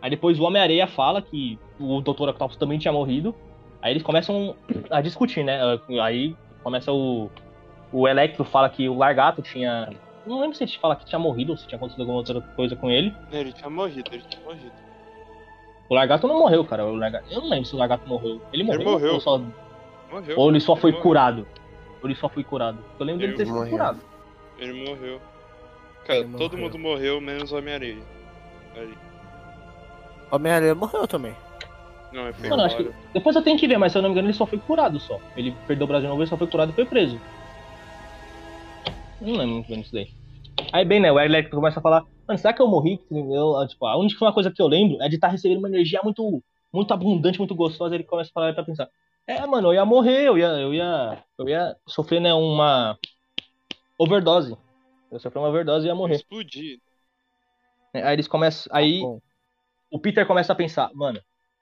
Aí 0.00 0.10
depois 0.10 0.38
o 0.38 0.44
Homem-Areia 0.44 0.86
fala 0.86 1.20
que 1.20 1.58
o 1.80 2.00
Dr. 2.00 2.28
Octopus 2.28 2.56
também 2.56 2.78
tinha 2.78 2.92
morrido. 2.92 3.34
Aí 3.80 3.92
eles 3.92 4.02
começam 4.02 4.54
a 4.90 5.00
discutir, 5.00 5.44
né? 5.44 5.58
Aí 6.02 6.36
começa 6.62 6.92
o. 6.92 7.30
O 7.92 8.06
Electro 8.06 8.44
fala 8.44 8.68
que 8.68 8.88
o 8.88 8.96
Largato 8.96 9.40
tinha. 9.42 9.90
Não 10.26 10.40
lembro 10.40 10.56
se 10.56 10.64
ele 10.64 10.72
fala 10.78 10.94
que 10.94 11.06
tinha 11.06 11.18
morrido 11.18 11.52
ou 11.52 11.56
se 11.56 11.66
tinha 11.66 11.76
acontecido 11.76 12.00
alguma 12.02 12.18
outra 12.18 12.40
coisa 12.54 12.76
com 12.76 12.90
ele. 12.90 13.14
Ele 13.32 13.52
tinha 13.52 13.70
morrido, 13.70 14.10
ele 14.12 14.22
tinha 14.28 14.44
morrido. 14.44 14.72
O 15.88 15.94
Largato 15.94 16.26
não 16.28 16.38
morreu, 16.38 16.62
cara. 16.66 16.84
O 16.84 16.94
Largato... 16.94 17.24
Eu 17.32 17.40
não 17.40 17.48
lembro 17.48 17.64
se 17.64 17.74
o 17.74 17.78
Largato 17.78 18.06
morreu. 18.06 18.42
Ele 18.52 18.62
morreu. 18.62 18.84
morreu. 18.84 19.14
Ou, 19.14 19.20
só... 19.20 19.40
Morreu. 20.12 20.38
ou 20.38 20.50
ele 20.50 20.60
só 20.60 20.76
foi 20.76 20.90
morreu. 20.90 21.02
curado. 21.02 21.46
Ou 22.02 22.08
ele 22.10 22.14
só 22.14 22.28
foi 22.28 22.44
curado. 22.44 22.78
Eu 23.00 23.06
lembro 23.06 23.20
dele 23.20 23.32
Ele 23.32 23.38
ter 23.38 23.46
sido 23.46 23.54
morreu. 23.54 23.70
curado. 23.70 24.00
Ele 24.58 24.86
morreu. 24.86 25.20
Cara, 26.04 26.18
Ele 26.18 26.32
todo 26.36 26.52
morreu. 26.58 26.58
mundo 26.64 26.78
morreu, 26.78 27.20
menos 27.22 27.50
o 27.50 27.56
Homem-Areia. 27.56 28.02
Aí. 28.76 28.94
Homem-Aranha 30.30 30.74
morreu 30.74 31.08
também. 31.08 31.34
Não, 32.12 32.24
ele 32.24 32.32
foi 32.32 32.48
Mano, 32.48 32.62
acho 32.62 32.76
que. 32.76 32.90
Depois 33.12 33.36
eu 33.36 33.42
tenho 33.42 33.58
que 33.58 33.68
ver, 33.68 33.78
mas 33.78 33.92
se 33.92 33.98
eu 33.98 34.02
não 34.02 34.08
me 34.08 34.14
engano, 34.14 34.28
ele 34.28 34.36
só 34.36 34.46
foi 34.46 34.58
curado 34.58 34.98
só. 34.98 35.20
Ele 35.36 35.54
perdeu 35.66 35.84
o 35.84 35.88
Brasil 35.88 36.06
de 36.06 36.08
novo, 36.08 36.22
ele 36.22 36.28
só 36.28 36.36
foi 36.36 36.46
curado 36.46 36.70
e 36.70 36.74
foi 36.74 36.86
preso. 36.86 37.20
Não 39.20 39.32
lembro 39.32 39.54
muito 39.54 39.68
bem 39.68 39.80
disso 39.80 39.92
daí. 39.92 40.08
Aí 40.72 40.84
bem, 40.84 41.00
né, 41.00 41.10
o 41.10 41.18
Electro 41.18 41.56
começa 41.56 41.78
a 41.78 41.82
falar, 41.82 42.04
mano, 42.26 42.38
será 42.38 42.52
que 42.52 42.62
eu 42.62 42.68
morri? 42.68 43.00
Eu, 43.10 43.66
tipo, 43.66 43.86
a 43.86 43.96
única 43.96 44.32
coisa 44.32 44.50
que 44.50 44.60
eu 44.60 44.66
lembro 44.66 45.00
é 45.02 45.08
de 45.08 45.16
estar 45.16 45.28
recebendo 45.28 45.58
uma 45.58 45.68
energia 45.68 46.00
muito, 46.02 46.42
muito 46.72 46.92
abundante, 46.92 47.38
muito 47.38 47.54
gostosa. 47.54 47.94
Ele 47.94 48.04
começa 48.04 48.30
a 48.30 48.32
falar 48.32 48.52
pra 48.52 48.64
pensar. 48.64 48.88
É, 49.26 49.44
mano, 49.46 49.68
eu 49.68 49.74
ia 49.74 49.84
morrer, 49.84 50.22
eu 50.22 50.38
ia, 50.38 50.48
eu 50.48 50.72
ia, 50.72 51.24
eu 51.36 51.48
ia 51.48 51.76
sofrer, 51.86 52.20
né, 52.20 52.32
uma 52.32 52.98
overdose. 53.98 54.52
Eu 54.52 55.14
ia 55.14 55.18
sofrer 55.18 55.40
uma 55.40 55.48
overdose 55.48 55.86
e 55.86 55.88
ia 55.88 55.94
morrer. 55.94 56.14
Explodir. 56.14 56.80
Aí 57.94 58.12
eles 58.12 58.28
começam, 58.28 58.70
aí 58.74 59.00
bom. 59.00 59.20
o 59.90 59.98
Peter 59.98 60.26
começa 60.26 60.52
a 60.52 60.56
pensar, 60.56 60.90
mano, 60.94 61.20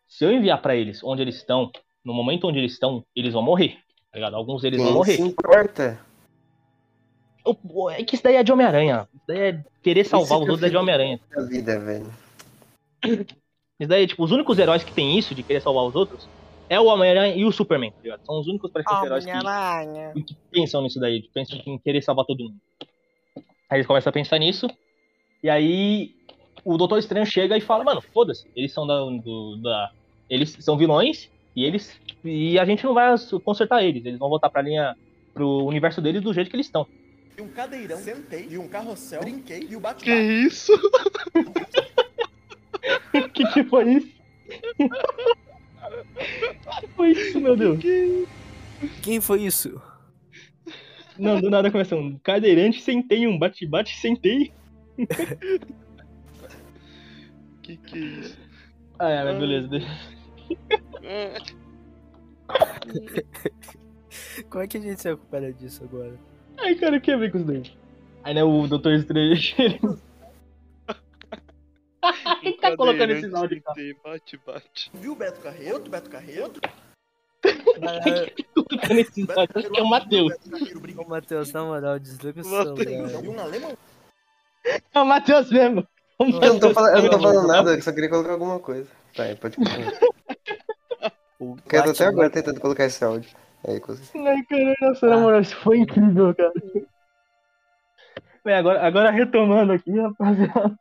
se 0.09 0.25
eu 0.25 0.33
enviar 0.33 0.61
pra 0.61 0.75
eles 0.77 1.03
onde 1.05 1.23
eles 1.23 1.37
estão, 1.37 1.71
no 2.05 2.15
momento 2.15 2.47
onde 2.49 2.59
eles 2.59 2.73
estão, 2.73 3.05
eles 3.15 3.33
vão 3.33 3.43
morrer, 3.43 3.79
tá 4.11 4.17
ligado? 4.19 4.37
Alguns 4.37 4.63
deles 4.63 4.79
vão 4.79 4.87
Quem 4.89 4.95
morrer. 4.97 5.17
se 5.17 5.23
importa? 5.23 6.01
O- 7.45 7.91
É 7.91 8.03
que 8.03 8.15
isso 8.17 8.25
daí 8.25 8.35
é 8.37 8.43
de 8.43 8.53
Homem-Aranha. 8.53 9.09
Isso 9.15 9.25
daí 9.29 9.39
é 9.41 9.65
querer 9.83 10.05
salvar 10.05 10.39
Isso 10.39 10.45
os 10.45 10.49
outros 10.51 10.63
é 10.67 10.71
de 10.71 10.77
Homem-Aranha. 10.77 11.21
A 11.37 11.41
vida, 11.43 11.79
velho. 11.79 12.13
Isso 13.79 13.89
daí, 13.91 14.07
tipo, 14.07 14.25
os 14.25 14.33
únicos 14.33 14.59
heróis 14.59 14.83
que 14.83 14.91
tem 14.93 15.19
isso 15.19 15.35
de 15.35 15.43
querer 15.43 15.61
salvar 15.61 15.85
os 15.85 15.95
outros 15.95 16.27
é 16.67 16.81
o 16.81 16.87
Homem-Aranha 16.87 17.37
e 17.37 17.45
o 17.45 17.53
Superman, 17.53 17.91
tá 17.91 17.99
ligado? 18.03 18.25
São 18.25 18.41
os 18.41 18.47
únicos 18.47 18.71
praticamente 18.71 19.07
heróis 19.29 20.15
que, 20.15 20.23
que 20.23 20.35
pensam 20.51 20.81
nisso 20.81 20.99
daí, 20.99 21.21
que 21.21 21.29
pensam 21.29 21.61
em 21.67 21.79
querer 21.79 22.01
salvar 22.03 22.25
todo 22.25 22.43
mundo. 22.45 22.57
Aí 23.69 23.77
eles 23.77 23.87
começam 23.87 24.09
a 24.09 24.13
pensar 24.15 24.39
nisso, 24.39 24.67
e 25.43 25.51
aí 25.51 26.16
o 26.65 26.77
Doutor 26.77 26.99
Estranho 26.99 27.27
chega 27.27 27.57
e 27.57 27.61
fala, 27.61 27.85
mano, 27.85 28.03
foda-se, 28.13 28.47
eles 28.57 28.73
são 28.73 28.87
da, 28.87 28.99
do- 28.99 29.57
da. 29.63 29.91
Eles 30.29 30.57
são 30.61 30.77
vilões 30.77 31.31
e 31.55 31.65
eles. 31.65 31.97
E 32.25 32.59
a 32.59 32.65
gente 32.65 32.85
não 32.85 32.95
vai 32.95 33.15
consertar 33.45 33.85
eles, 33.85 34.05
eles 34.05 34.19
vão 34.19 34.29
voltar 34.29 34.51
pra 34.51 34.63
linha. 34.63 34.97
pro 35.35 35.65
universo 35.65 36.01
deles 36.01 36.23
do 36.23 36.33
jeito 36.33 36.49
que 36.51 36.57
eles 36.57 36.67
estão. 36.67 36.87
E 37.39 37.43
um 37.43 37.49
cadeirão, 37.49 37.99
sentei, 37.99 38.49
e 38.51 38.57
um 38.59 38.67
carrossel, 38.67 39.21
brinquei, 39.21 39.61
e 39.61 39.65
o 39.67 39.69
Que 39.69 39.81
bate-bate. 39.81 40.47
isso? 40.47 40.73
que 43.35 43.45
que 43.53 43.65
foi 43.65 43.85
isso? 43.91 44.17
que 46.81 46.87
foi 46.97 47.11
isso, 47.13 47.41
meu 47.41 47.57
Deus? 47.57 47.79
Quem 49.03 49.21
foi 49.21 49.43
isso? 49.43 49.81
Não, 51.19 51.41
do 51.41 51.51
nada 51.51 51.71
começa 51.71 51.97
um 51.97 52.19
cadeirante, 52.19 52.81
sentei, 52.81 53.27
um 53.27 53.39
bate-bate, 53.39 53.97
sentei. 53.99 54.53
Que 57.67 57.77
que 57.79 57.97
é 57.97 58.01
isso? 58.01 58.39
Ah, 58.97 59.09
é, 59.11 59.25
mas 59.25 59.39
beleza. 59.41 59.67
deixa- 59.69 59.89
Como 64.49 64.63
é 64.63 64.69
que 64.69 64.77
a 64.77 64.81
gente 64.81 65.03
se 65.03 65.09
recupera 65.11 65.53
disso 65.53 65.83
agora? 65.83 66.17
Ai, 66.59 66.77
cara, 66.77 66.97
o 66.97 67.01
que 67.01 67.11
a 67.11 67.17
ver 67.17 67.33
com 67.33 67.39
isso 67.39 67.47
daí? 67.49 67.65
Aí, 68.23 68.35
né, 68.35 68.45
o 68.45 68.69
Doutor 68.69 68.93
Estranho, 68.93 69.33
ele... 69.59 69.81
Quem 72.41 72.57
tá 72.59 72.77
colocando 72.77 73.11
esses 73.15 73.35
áudios, 73.35 73.65
cara? 73.65 73.81
Bate, 74.05 74.37
bate. 74.47 74.91
Viu 74.95 75.11
o 75.13 75.17
Beto 75.17 75.41
Carreiro? 75.41 75.81
Beto 75.81 76.09
Carreiro? 76.09 76.53
Quem 77.43 77.65
tá 77.65 77.81
colocando 78.55 79.01
esses 79.01 79.27
Beto 79.27 79.41
áudios? 79.41 79.57
Acho 79.57 79.71
que 79.73 79.81
é 79.81 79.83
o 79.83 79.89
Matheus. 79.89 80.33
Ô, 80.99 81.05
Matheus, 81.09 81.53
na 81.53 81.65
moral, 81.65 81.99
desliga 81.99 82.43
o 82.43 82.45
celular. 82.45 82.77
Um 83.25 83.41
alemão. 83.41 83.77
É 84.65 84.81
o 85.01 85.05
Matheus 85.05 85.51
mesmo. 85.51 85.85
Eu 86.19 86.55
não 86.55 86.59
tô, 86.59 86.73
falando, 86.73 86.97
eu 86.97 87.03
não 87.03 87.11
tô 87.11 87.21
falando 87.21 87.47
nada, 87.47 87.75
eu 87.75 87.83
só 87.83 87.93
queria 87.93 88.09
colocar 88.09 88.33
alguma 88.33 88.59
coisa. 88.59 88.89
Tá, 89.15 89.25
aí 89.25 89.37
pode 89.37 89.57
continuar. 89.57 89.93
O 91.39 91.55
Porque 91.57 91.77
eu 91.77 91.85
tô 91.85 91.91
até 91.91 92.07
agora 92.07 92.31
tentando 92.31 92.59
colocar 92.59 92.87
esse 92.87 93.05
áudio. 93.05 93.31
Aí, 93.69 93.79
consegui. 93.79 94.27
Ai, 94.27 94.43
caralho, 94.49 94.75
nossa, 94.81 95.07
na 95.07 95.19
moral, 95.19 95.41
isso 95.41 95.55
foi 95.57 95.79
incrível, 95.79 96.35
cara. 96.35 96.53
Bem, 98.43 98.55
agora, 98.55 98.87
agora 98.87 99.11
retomando 99.11 99.73
aqui, 99.73 99.91
rapaziada. 99.91 100.79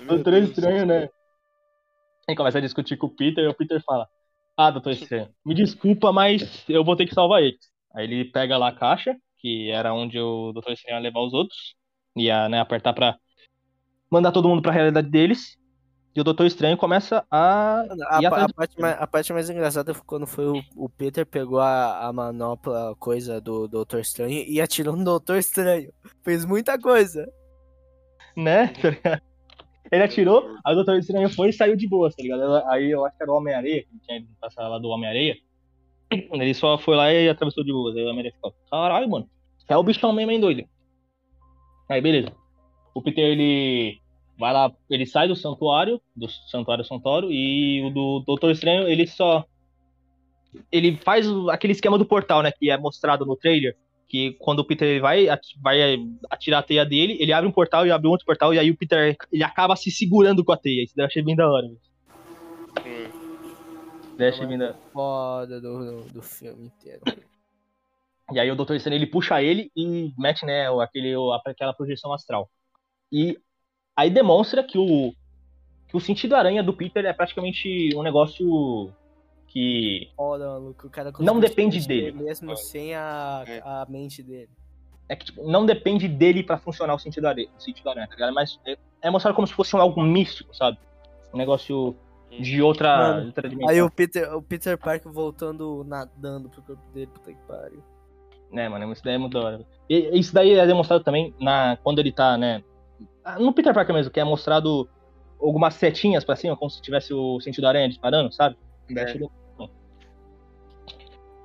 Doutor. 0.00 0.34
Estranho, 0.34 0.86
né? 0.86 1.08
Aí 2.28 2.34
começa 2.34 2.58
a 2.58 2.60
discutir 2.60 2.96
com 2.96 3.06
o 3.06 3.14
Peter 3.14 3.44
e 3.44 3.48
o 3.48 3.54
Peter 3.54 3.82
fala: 3.84 4.08
Ah, 4.56 4.70
Doutor 4.70 4.92
Estranho, 4.92 5.28
me 5.44 5.54
desculpa, 5.54 6.12
mas 6.12 6.64
eu 6.68 6.84
vou 6.84 6.96
ter 6.96 7.06
que 7.06 7.14
salvar 7.14 7.42
eles. 7.42 7.60
Aí 7.94 8.04
ele 8.04 8.24
pega 8.24 8.56
lá 8.56 8.68
a 8.68 8.74
caixa, 8.74 9.16
que 9.38 9.70
era 9.70 9.92
onde 9.94 10.18
o 10.18 10.52
Doutor 10.52 10.72
Estranho 10.72 10.96
ia 10.96 11.02
levar 11.02 11.20
os 11.20 11.32
outros, 11.32 11.74
ia 12.16 12.48
né, 12.48 12.60
apertar 12.60 12.92
pra 12.92 13.16
mandar 14.10 14.32
todo 14.32 14.48
mundo 14.48 14.62
pra 14.62 14.72
realidade 14.72 15.08
deles. 15.08 15.58
E 16.14 16.20
o 16.20 16.24
Doutor 16.24 16.46
Estranho 16.46 16.76
começa 16.76 17.24
a. 17.30 17.84
A, 18.08 18.18
a 18.18 18.30
parte 18.52 18.80
mais, 18.80 19.00
a 19.00 19.06
parte 19.06 19.32
mais 19.32 19.48
engraçada 19.48 19.94
foi 19.94 20.02
quando 20.04 20.26
foi 20.26 20.46
o, 20.46 20.62
o 20.74 20.88
Peter 20.88 21.24
pegou 21.24 21.60
a, 21.60 22.08
a 22.08 22.12
manopla 22.12 22.96
coisa 22.98 23.40
do 23.40 23.68
Doutor 23.68 24.00
Estranho 24.00 24.44
e 24.46 24.60
atirou 24.60 24.96
no 24.96 25.04
Doutor 25.04 25.38
Estranho. 25.38 25.92
Fez 26.24 26.44
muita 26.44 26.76
coisa. 26.76 27.30
né? 28.36 28.68
tá? 29.02 29.20
Ele 29.92 30.02
atirou, 30.02 30.56
aí 30.64 30.72
o 30.72 30.76
Doutor 30.76 30.98
Estranho 30.98 31.30
foi 31.30 31.50
e 31.50 31.52
saiu 31.52 31.76
de 31.76 31.88
boa, 31.88 32.10
tá 32.10 32.22
ligado? 32.22 32.56
Aí 32.68 32.90
eu 32.90 33.04
acho 33.04 33.16
que 33.16 33.22
era 33.22 33.32
o 33.32 33.36
Homem-Areia, 33.36 33.82
que 33.82 33.98
tinha 34.00 34.24
passar 34.40 34.68
lá 34.68 34.78
do 34.78 34.88
Homem-Areia. 34.88 35.36
Ele 36.10 36.54
só 36.54 36.76
foi 36.76 36.96
lá 36.96 37.12
e 37.12 37.28
atravessou 37.28 37.64
de 37.64 37.72
boa. 37.72 37.92
Aí 37.92 38.02
o 38.02 38.06
Homem-Areia 38.06 38.34
ficou, 38.34 38.52
caralho, 38.68 39.08
mano. 39.08 39.30
É 39.68 39.76
o 39.76 39.82
bichão 39.82 40.12
mesmo, 40.12 40.32
hein, 40.32 40.40
doido? 40.40 40.64
Aí, 41.88 42.00
beleza. 42.00 42.32
O 42.92 43.00
Peter, 43.00 43.24
ele 43.24 43.99
vai 44.40 44.52
lá, 44.52 44.72
ele 44.88 45.06
sai 45.06 45.28
do 45.28 45.36
santuário, 45.36 46.00
do 46.16 46.26
santuário 46.28 46.84
Santoro, 46.84 47.30
e 47.30 47.82
o 47.86 47.90
do 47.90 48.24
Doutor 48.26 48.50
Estranho, 48.50 48.88
ele 48.88 49.06
só. 49.06 49.44
Ele 50.72 50.96
faz 50.96 51.26
aquele 51.48 51.74
esquema 51.74 51.96
do 51.96 52.04
portal, 52.04 52.42
né? 52.42 52.50
Que 52.50 52.70
é 52.70 52.76
mostrado 52.76 53.24
no 53.24 53.36
trailer. 53.36 53.76
Que 54.08 54.32
quando 54.40 54.58
o 54.58 54.64
Peter 54.64 54.88
ele 54.88 54.98
vai, 55.00 55.26
vai 55.62 55.96
atirar 56.28 56.58
a 56.58 56.62
teia 56.64 56.84
dele, 56.84 57.16
ele 57.20 57.32
abre 57.32 57.48
um 57.48 57.52
portal 57.52 57.86
e 57.86 57.92
abre 57.92 58.08
um 58.08 58.10
outro 58.10 58.26
portal, 58.26 58.52
e 58.52 58.58
aí 58.58 58.68
o 58.68 58.76
Peter 58.76 59.16
ele 59.30 59.44
acaba 59.44 59.76
se 59.76 59.88
segurando 59.92 60.44
com 60.44 60.50
a 60.50 60.56
teia. 60.56 60.82
Isso 60.82 60.94
daí 60.96 61.04
eu 61.04 61.06
achei 61.06 61.22
bem 61.22 61.36
da 61.36 61.48
hora. 61.48 61.68
velho. 61.68 61.78
Isso 62.80 64.16
daí 64.16 64.26
eu 64.26 64.32
achei 64.34 64.46
bem 64.46 64.58
da 64.58 64.74
Foda 64.92 65.60
do, 65.60 65.78
do, 66.02 66.12
do 66.14 66.22
filme 66.22 66.66
inteiro. 66.66 67.02
E 68.32 68.40
aí 68.40 68.50
o 68.50 68.56
Doutor 68.56 68.74
Estranho 68.74 68.98
ele 68.98 69.06
puxa 69.06 69.40
ele 69.42 69.70
e 69.76 70.12
mete, 70.18 70.44
né, 70.44 70.68
o- 70.70 70.80
aquele, 70.80 71.14
aquela 71.46 71.72
projeção 71.72 72.12
astral. 72.12 72.48
E 73.12 73.38
aí 73.96 74.10
demonstra 74.10 74.62
que 74.62 74.78
o, 74.78 75.12
que 75.88 75.96
o 75.96 76.00
sentido 76.00 76.34
aranha 76.36 76.62
do 76.62 76.72
Peter 76.72 77.04
é 77.04 77.12
praticamente 77.12 77.90
um 77.96 78.02
negócio 78.02 78.92
que 79.46 80.08
Foda, 80.16 80.46
maluco. 80.48 80.86
O 80.86 80.90
cara 80.90 81.12
Não 81.18 81.40
depende 81.40 81.86
dele. 81.86 82.12
Mesmo 82.12 82.56
sem 82.56 82.94
a, 82.94 83.44
É. 83.46 83.60
a 83.64 83.86
mente 83.88 84.22
dele. 84.22 84.48
é 85.08 85.16
que 85.16 85.24
tipo, 85.26 85.48
não 85.50 85.66
depende 85.66 86.06
dele 86.06 86.42
pra 86.42 86.56
funcionar 86.58 86.94
o 86.94 86.98
sentido 86.98 87.26
aranha, 87.26 87.48
o 87.58 87.60
sentido 87.60 87.88
aranha, 87.90 88.06
tá 88.06 88.14
ligado? 88.14 88.32
Mas 88.32 88.60
é, 88.64 88.76
é 89.02 89.10
mostrado 89.10 89.34
como 89.34 89.46
se 89.46 89.52
fosse 89.52 89.74
um 89.74 89.80
algo 89.80 90.00
místico, 90.02 90.54
sabe? 90.54 90.78
Um 91.34 91.38
negócio 91.38 91.96
de 92.30 92.62
outra, 92.62 92.96
Mano, 92.96 93.20
de 93.22 93.26
outra 93.26 93.48
dimensão. 93.48 93.74
Aí 93.74 93.82
o 93.82 93.90
Peter, 93.90 94.32
o 94.36 94.40
Peter 94.40 94.78
Parker 94.78 95.10
voltando 95.10 95.84
nadando 95.84 96.48
pro 96.48 96.62
corpo 96.62 96.82
dele, 96.92 97.08
puta 97.08 97.32
que 97.32 97.38
pariu. 97.48 97.82
né, 98.52 98.68
mano? 98.68 98.92
Isso 98.92 99.02
daí 99.02 99.14
é 99.14 99.18
muito 99.18 99.32
da 99.36 99.44
hora. 99.44 99.66
E 99.88 100.16
isso 100.16 100.32
daí 100.32 100.52
é 100.52 100.64
demonstrado 100.64 101.02
também 101.02 101.34
na, 101.40 101.76
quando 101.82 101.98
ele 101.98 102.12
tá, 102.12 102.36
né? 102.38 102.62
No 103.38 103.52
Peter 103.52 103.74
Parker 103.74 103.94
mesmo, 103.94 104.10
que 104.10 104.20
é 104.20 104.24
mostrado 104.24 104.88
algumas 105.40 105.74
setinhas 105.74 106.24
pra 106.24 106.36
cima, 106.36 106.56
como 106.56 106.70
se 106.70 106.82
tivesse 106.82 107.12
o 107.14 107.40
sentido 107.40 107.66
aranha 107.66 107.88
disparando, 107.88 108.32
sabe? 108.32 108.56
É. 108.96 109.14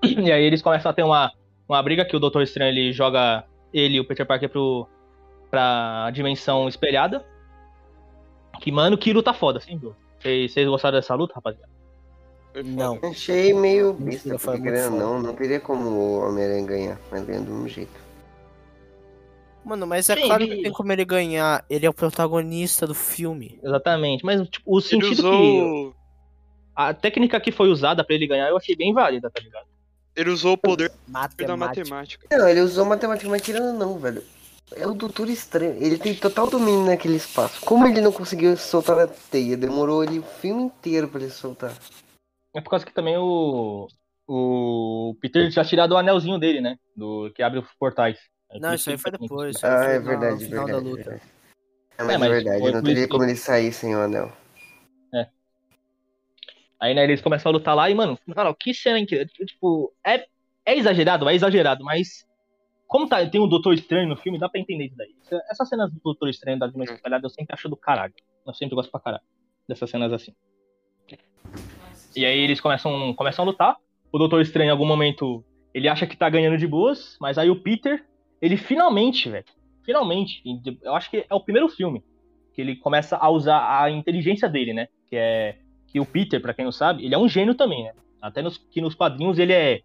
E 0.04 0.32
aí 0.32 0.44
eles 0.44 0.62
começam 0.62 0.92
a 0.92 0.94
ter 0.94 1.02
uma, 1.02 1.32
uma 1.68 1.82
briga 1.82 2.06
que 2.06 2.16
o 2.16 2.20
Doutor 2.20 2.44
Estranho 2.44 2.70
ele 2.70 2.94
joga 2.94 3.44
ele 3.74 3.96
e 3.96 4.00
o 4.00 4.06
Peter 4.06 4.26
Parker 4.26 4.48
pro, 4.50 4.88
pra 5.50 6.12
dimensão 6.14 6.68
espelhada. 6.68 7.26
Que, 8.62 8.72
mano, 8.72 8.98
que 8.98 9.12
luta 9.12 9.34
foda, 9.34 9.58
assim, 9.58 9.78
viu? 9.78 9.96
Vocês 10.22 10.68
gostaram 10.68 10.98
dessa 10.98 11.16
luta, 11.16 11.34
rapaziada? 11.34 11.70
Não. 12.64 13.00
Achei 13.04 13.54
meio 13.54 13.94
besta, 13.94 14.38
porque 14.38 14.72
não, 14.90 15.22
não 15.22 15.34
teria 15.34 15.60
como 15.60 15.90
o 15.90 16.28
Homem-Aranha 16.28 16.66
ganhar, 16.66 17.00
mas 17.12 17.26
ganha 17.26 17.42
do 17.42 17.52
mesmo 17.52 17.68
jeito. 17.68 18.05
Mano, 19.66 19.88
mas 19.88 20.10
é 20.10 20.16
Sim, 20.16 20.28
claro 20.28 20.44
ele- 20.44 20.58
que 20.58 20.62
tem 20.64 20.72
como 20.72 20.92
ele 20.92 21.04
ganhar. 21.04 21.66
Ele 21.70 21.86
é 21.86 21.90
o 21.90 21.94
protagonista 21.94 22.86
do 22.86 22.94
filme. 22.94 23.60
Exatamente. 23.64 24.24
Mas 24.24 24.48
tipo, 24.48 24.64
o 24.72 24.78
Ele 24.80 24.88
sentido 24.88 25.24
que. 25.24 25.28
usou, 25.28 25.96
A 26.76 26.94
técnica 26.94 27.40
que 27.40 27.52
foi 27.52 27.70
usada 27.70 28.04
pra 28.04 28.16
ele 28.16 28.28
ganhar 28.28 28.50
eu 28.50 28.58
achei 28.58 28.76
bem 28.76 28.94
válida, 28.94 29.30
tá 29.32 29.42
ligado? 29.42 29.66
ele 30.18 30.30
usou 30.30 30.54
o 30.54 30.58
poder 30.58 30.90
da 30.90 31.20
Matemática. 31.20 31.58
matemática. 31.58 32.28
Não, 32.32 32.48
ele 32.48 32.62
usou 32.62 32.86
matemática, 32.86 33.30
mas 33.30 33.42
tirando 33.42 33.78
não, 33.78 33.98
velho. 34.00 34.24
É 34.76 34.88
o 34.88 34.94
Doutor 34.94 35.30
Estranho, 35.30 35.76
ele 35.82 35.98
tem 35.98 36.16
total 36.16 36.50
domínio 36.50 36.86
naquele 36.86 37.16
espaço. 37.18 37.60
Como 37.62 37.86
ele 37.86 38.00
não 38.02 38.12
conseguiu 38.14 38.56
soltar 38.58 38.98
a 39.00 39.08
teia? 39.08 39.58
Demorou 39.58 40.04
ele 40.04 40.20
o 40.20 40.24
filme 40.24 40.64
inteiro 40.64 41.08
pra 41.10 41.20
ele 41.22 41.30
soltar. 41.30 41.74
É 42.54 42.62
por 42.62 42.70
causa 42.70 42.86
que 42.86 42.94
também 42.94 43.18
o. 43.18 43.88
O 44.28 45.16
Peter 45.22 45.50
já 45.52 45.64
tirado 45.66 45.92
o 45.92 45.98
anelzinho 45.98 46.40
dele, 46.40 46.62
né? 46.62 46.78
Do 46.96 47.30
que 47.36 47.44
abre 47.44 47.60
os 47.60 47.68
portais. 47.80 48.18
É 48.56 48.60
Não, 48.60 48.74
isso 48.74 48.90
aí 48.90 48.98
foi 48.98 49.12
depois. 49.12 49.64
Ah, 49.64 49.84
foi 49.84 49.94
é 49.96 50.00
verdade, 50.00 50.34
no 50.34 50.40
final 50.50 50.66
verdade. 50.66 50.72
da 50.72 50.90
luta. 50.90 51.04
verdade. 51.10 51.32
É, 51.98 52.04
mas 52.04 52.16
é, 52.16 52.18
mas 52.18 52.30
verdade, 52.30 52.60
foi 52.60 52.72
não 52.72 52.84
teria 52.84 53.08
como 53.08 53.24
ele 53.24 53.36
sair 53.36 53.72
sem 53.72 53.96
o 53.96 54.00
anel. 54.00 54.32
Aí, 56.80 56.94
né, 56.94 57.04
eles 57.06 57.22
começam 57.22 57.50
a 57.50 57.54
lutar 57.54 57.74
lá 57.76 57.90
e, 57.90 57.96
mano, 57.96 58.20
mano, 58.26 58.54
que 58.54 58.74
cena 58.74 59.00
incrível. 59.00 59.26
Tipo, 59.28 59.94
é, 60.06 60.26
é 60.66 60.78
exagerado, 60.78 61.28
é 61.30 61.34
exagerado, 61.34 61.84
mas. 61.84 62.26
Como 62.88 63.08
tá, 63.10 63.26
tem 63.28 63.42
o 63.42 63.48
Doutor 63.48 63.74
Estranho 63.74 64.08
no 64.08 64.16
filme, 64.16 64.38
dá 64.38 64.48
pra 64.48 64.60
entender 64.62 64.86
isso 64.86 64.96
daí. 64.96 65.16
Essa- 65.26 65.44
Essas 65.50 65.70
cenas 65.70 65.92
do 65.92 66.00
Doutor 66.04 66.30
Estranho 66.30 66.60
da 66.60 66.68
Dimensão 66.68 66.96
Espalhada 66.96 67.26
eu 67.26 67.30
sempre 67.32 67.54
acho 67.54 67.68
do 67.68 67.76
caralho. 67.76 68.14
Eu 68.46 68.54
sempre 68.54 68.76
gosto 68.76 68.92
pra 68.92 69.00
caralho 69.00 69.24
dessas 69.68 69.90
cenas 69.90 70.14
assim. 70.14 70.36
E 72.16 72.24
aí 72.26 72.38
eles 72.38 72.62
começam, 72.62 73.14
começam 73.16 73.44
a 73.44 73.48
lutar. 73.48 73.76
O 74.12 74.20
Doutor 74.20 74.40
Estranho, 74.42 74.68
em 74.68 74.72
algum 74.72 74.86
momento, 74.86 75.44
ele 75.74 75.88
acha 75.90 76.06
que 76.06 76.16
tá 76.16 76.30
ganhando 76.30 76.58
de 76.60 76.68
boas, 76.68 77.18
mas 77.20 77.38
aí 77.40 77.50
o 77.50 77.60
Peter, 77.60 78.06
ele 78.42 78.58
finalmente, 78.58 79.30
velho, 79.30 79.46
finalmente, 79.84 80.42
eu 80.84 80.96
acho 80.96 81.10
que 81.10 81.26
é 81.30 81.34
o 81.36 81.40
primeiro 81.42 81.70
filme 81.70 82.04
que 82.54 82.62
ele 82.62 82.76
começa 82.78 83.18
a 83.18 83.30
usar 83.30 83.82
a 83.84 83.90
inteligência 83.92 84.48
dele, 84.50 84.74
né? 84.74 84.88
Que 85.08 85.16
é 85.18 85.58
que 85.88 86.00
o 86.00 86.06
Peter, 86.06 86.42
pra 86.42 86.54
quem 86.54 86.66
não 86.66 86.72
sabe, 86.72 87.06
ele 87.06 87.14
é 87.14 87.18
um 87.18 87.28
gênio 87.28 87.56
também, 87.56 87.84
né? 87.84 87.94
Até 88.22 88.42
nos, 88.42 88.58
que 88.58 88.82
nos 88.82 88.96
quadrinhos 88.96 89.38
ele 89.40 89.54
é. 89.54 89.82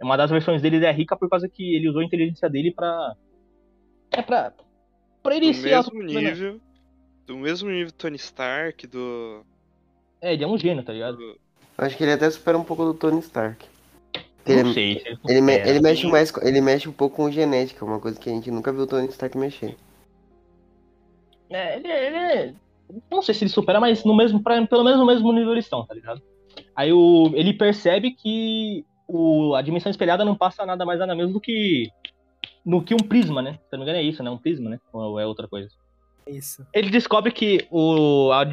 é 0.00 0.04
Uma 0.04 0.16
das 0.16 0.30
versões 0.30 0.60
dele 0.60 0.76
ele 0.76 0.86
é 0.86 0.92
rica 0.92 1.16
por 1.16 1.28
causa 1.28 1.48
que 1.48 1.76
ele 1.76 1.88
usou 1.88 2.00
a 2.00 2.04
inteligência 2.04 2.48
dele 2.50 2.72
pra. 2.72 3.14
É 4.10 4.22
pra. 4.22 4.52
Pra 5.22 5.36
ele 5.36 5.48
Do 5.48 5.54
ser 5.54 5.68
mesmo 5.76 6.02
nível. 6.02 6.60
Do 7.26 7.36
mesmo 7.36 7.68
nível 7.70 7.86
do 7.88 7.92
Tony 7.92 8.16
Stark, 8.16 8.86
do. 8.86 9.44
É, 10.20 10.32
ele 10.32 10.44
é 10.44 10.46
um 10.46 10.58
gênio, 10.58 10.82
tá 10.84 10.92
ligado? 10.92 11.16
do- 11.16 11.38
acho 11.78 11.96
que 11.96 12.02
ele 12.04 12.12
até 12.12 12.30
supera 12.30 12.56
um 12.56 12.64
pouco 12.64 12.84
do 12.84 12.94
Tony 12.94 13.18
Stark. 13.20 13.66
Não 14.48 14.54
Ele, 14.60 14.74
sei. 14.74 15.00
se 15.00 15.06
ele, 15.28 15.40
me- 15.40 15.52
supera. 15.54 15.70
ele 15.70 15.80
mexe 15.80 16.06
mais, 16.06 16.30
com- 16.30 16.40
ele 16.46 16.60
mexe 16.60 16.88
um 16.88 16.92
pouco 16.92 17.16
com 17.16 17.30
genética, 17.30 17.84
uma 17.84 17.98
coisa 17.98 18.18
que 18.18 18.30
a 18.30 18.32
gente 18.32 18.50
nunca 18.50 18.72
viu 18.72 18.82
o 18.82 18.86
Tony 18.86 19.08
Stark 19.08 19.36
mexer. 19.36 19.76
É, 21.50 21.76
ele, 21.76 21.88
ele 21.88 22.16
é- 22.16 22.54
Não 23.10 23.20
sei 23.20 23.34
se 23.34 23.42
ele 23.44 23.50
supera, 23.50 23.80
mas 23.80 24.04
no 24.04 24.16
mesmo, 24.16 24.40
pra- 24.42 24.64
pelo 24.66 24.84
menos 24.84 24.98
no 25.00 25.06
mesmo 25.06 25.32
nível 25.32 25.52
eles 25.52 25.64
estão, 25.64 25.84
tá 25.84 25.92
ligado? 25.94 26.22
Aí 26.74 26.92
o, 26.92 27.30
ele 27.34 27.52
percebe 27.52 28.12
que 28.12 28.84
o, 29.08 29.54
a 29.54 29.62
dimensão 29.62 29.90
espelhada 29.90 30.24
não 30.24 30.36
passa 30.36 30.64
nada 30.64 30.84
mais 30.84 31.00
nada 31.00 31.14
menos 31.14 31.32
do 31.32 31.40
que. 31.40 31.88
No 32.64 32.82
que 32.82 32.94
um 32.94 32.98
prisma, 32.98 33.40
né? 33.42 33.52
Se 33.68 33.74
eu 33.74 33.78
não 33.78 33.84
me 33.84 33.90
engano 33.90 33.98
é 33.98 34.08
isso, 34.08 34.22
né? 34.22 34.30
Um 34.30 34.38
prisma, 34.38 34.70
né? 34.70 34.80
Ou 34.92 35.18
é 35.18 35.26
outra 35.26 35.46
coisa? 35.48 35.68
Isso. 36.26 36.66
Ele 36.72 36.90
descobre 36.90 37.30
que 37.32 37.66
o, 37.70 38.30
a, 38.32 38.44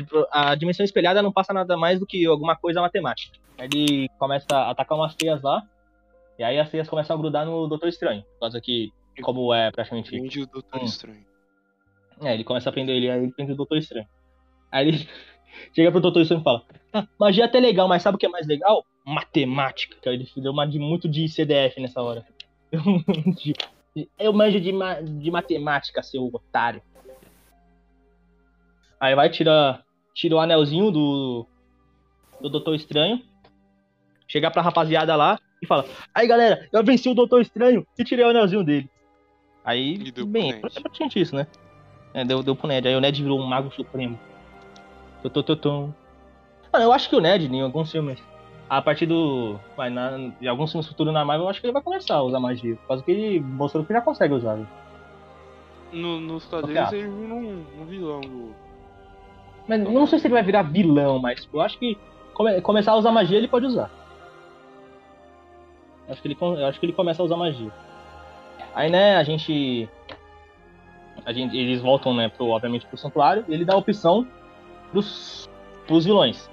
a 0.51 0.55
dimensão 0.55 0.83
espelhada 0.83 1.21
não 1.23 1.31
passa 1.31 1.51
nada 1.53 1.75
mais 1.77 1.99
do 1.99 2.05
que 2.05 2.23
alguma 2.25 2.55
coisa 2.55 2.79
matemática. 2.81 3.37
Aí 3.57 3.67
Ele 3.71 4.09
começa 4.19 4.45
a 4.55 4.69
atacar 4.71 4.97
umas 4.97 5.15
teias 5.15 5.41
lá, 5.41 5.63
e 6.37 6.43
aí 6.43 6.59
as 6.59 6.69
teias 6.69 6.89
começam 6.89 7.15
a 7.15 7.19
grudar 7.19 7.45
no 7.45 7.67
Doutor 7.67 7.87
Estranho. 7.89 8.23
Por 8.23 8.39
causa 8.41 8.59
que, 8.61 8.91
como 9.21 9.53
é 9.53 9.71
praticamente 9.71 10.09
Prende 10.11 10.41
o 10.41 10.47
Doutor 10.47 10.81
Hum. 10.81 10.85
Estranho. 10.85 11.25
é, 12.21 12.33
ele 12.33 12.43
começa 12.43 12.69
a 12.69 12.71
aprender 12.71 12.93
ele, 12.95 13.09
aí 13.09 13.21
ele 13.23 13.31
prende 13.31 13.51
o 13.51 13.55
Doutor 13.55 13.77
Estranho. 13.77 14.07
Aí 14.71 14.87
ele 14.87 15.09
chega 15.75 15.91
pro 15.91 15.99
Doutor 16.01 16.21
Estranho 16.21 16.41
e 16.41 16.43
fala: 16.43 16.63
ah, 16.93 17.07
magia 17.19 17.43
é 17.43 17.47
até 17.47 17.59
legal, 17.59 17.87
mas 17.87 18.01
sabe 18.01 18.15
o 18.15 18.19
que 18.19 18.25
é 18.25 18.29
mais 18.29 18.47
legal? 18.47 18.83
Matemática. 19.05 19.95
Que 20.01 20.09
ele 20.09 20.27
deu 20.37 20.51
uma 20.51 20.65
de 20.65 20.79
muito 20.79 21.07
de 21.09 21.27
CDF 21.29 21.79
nessa 21.79 22.01
hora. 22.01 22.25
Eu 24.17 24.33
manjo 24.33 24.59
de, 24.59 24.71
ma- 24.71 25.01
de 25.01 25.29
matemática, 25.29 26.01
seu 26.01 26.25
otário. 26.33 26.81
Aí 28.99 29.13
vai, 29.15 29.29
tira, 29.29 29.83
tira 30.15 30.35
o 30.35 30.39
anelzinho 30.39 30.89
do, 30.89 31.45
do 32.41 32.49
Doutor 32.49 32.73
Estranho. 32.73 33.21
Chega 34.27 34.49
pra 34.49 34.61
rapaziada 34.63 35.15
lá 35.15 35.37
e 35.63 35.67
fala: 35.67 35.85
Aí 36.13 36.27
galera, 36.27 36.67
eu 36.71 36.83
venci 36.83 37.09
o 37.09 37.13
Doutor 37.15 37.41
Estranho 37.41 37.85
e 37.97 38.03
tirei 38.03 38.25
o 38.25 38.29
anelzinho 38.29 38.63
dele. 38.63 38.89
Aí, 39.65 40.11
bem, 40.25 40.51
é 40.51 40.59
praticamente 40.59 41.19
isso, 41.21 41.35
né? 41.35 41.47
É, 42.13 42.23
deu, 42.25 42.43
deu 42.43 42.55
pro 42.55 42.67
Ned. 42.67 42.87
Aí 42.87 42.95
o 42.95 42.99
Ned 43.01 43.21
virou 43.21 43.39
um 43.39 43.45
mago 43.45 43.71
supremo. 43.73 44.19
Totototom. 45.21 45.93
Mano, 46.71 46.85
eu 46.85 46.91
acho 46.93 47.09
que 47.09 47.15
o 47.15 47.19
Ned, 47.21 47.45
em 47.47 47.61
alguns 47.61 47.91
filmes, 47.91 48.19
a 48.69 48.81
partir 48.81 49.05
do. 49.05 49.59
Vai, 49.77 49.89
na, 49.89 50.17
em 50.41 50.47
alguns 50.47 50.71
filmes 50.71 50.87
futuros 50.87 51.13
na 51.13 51.23
Marvel, 51.23 51.45
eu 51.45 51.49
acho 51.49 51.61
que 51.61 51.65
ele 51.67 51.73
vai 51.73 51.81
começar 51.81 52.15
a 52.15 52.23
usar 52.23 52.39
magia. 52.39 52.75
Por 52.75 52.87
causa 52.87 53.03
que 53.03 53.11
ele 53.11 53.39
mostrou 53.39 53.85
que 53.85 53.93
já 53.93 54.01
consegue 54.01 54.33
usar. 54.33 54.55
né? 54.57 54.67
No, 55.91 56.19
nos 56.19 56.45
quadrinhos 56.45 56.79
Qualquer 56.89 56.97
ele 56.97 57.09
vira 57.09 57.33
um, 57.33 57.65
um 57.81 57.85
vilão 57.85 58.21
do. 58.21 58.55
Mas 59.67 59.79
eu 59.81 59.91
não 59.91 60.07
sei 60.07 60.19
se 60.19 60.27
ele 60.27 60.33
vai 60.33 60.43
virar 60.43 60.63
vilão, 60.63 61.19
mas 61.19 61.47
eu 61.53 61.61
acho 61.61 61.77
que 61.79 61.97
come- 62.33 62.59
começar 62.61 62.91
a 62.91 62.97
usar 62.97 63.11
magia 63.11 63.37
ele 63.37 63.47
pode 63.47 63.65
usar. 63.65 63.89
Acho 66.13 66.21
que 66.21 66.27
ele, 66.27 66.63
acho 66.63 66.79
que 66.79 66.85
ele 66.85 66.93
começa 66.93 67.21
a 67.21 67.25
usar 67.25 67.35
magia. 67.35 67.71
Aí, 68.73 68.89
né, 68.89 69.15
a 69.15 69.23
gente. 69.23 69.89
A 71.25 71.31
gente 71.31 71.55
eles 71.57 71.81
voltam, 71.81 72.13
né, 72.13 72.29
pro, 72.29 72.47
obviamente, 72.47 72.85
pro 72.85 72.97
santuário, 72.97 73.45
e 73.47 73.53
ele 73.53 73.65
dá 73.65 73.73
a 73.73 73.77
opção 73.77 74.27
pros, 74.91 75.49
pros 75.87 76.05
vilões. 76.05 76.49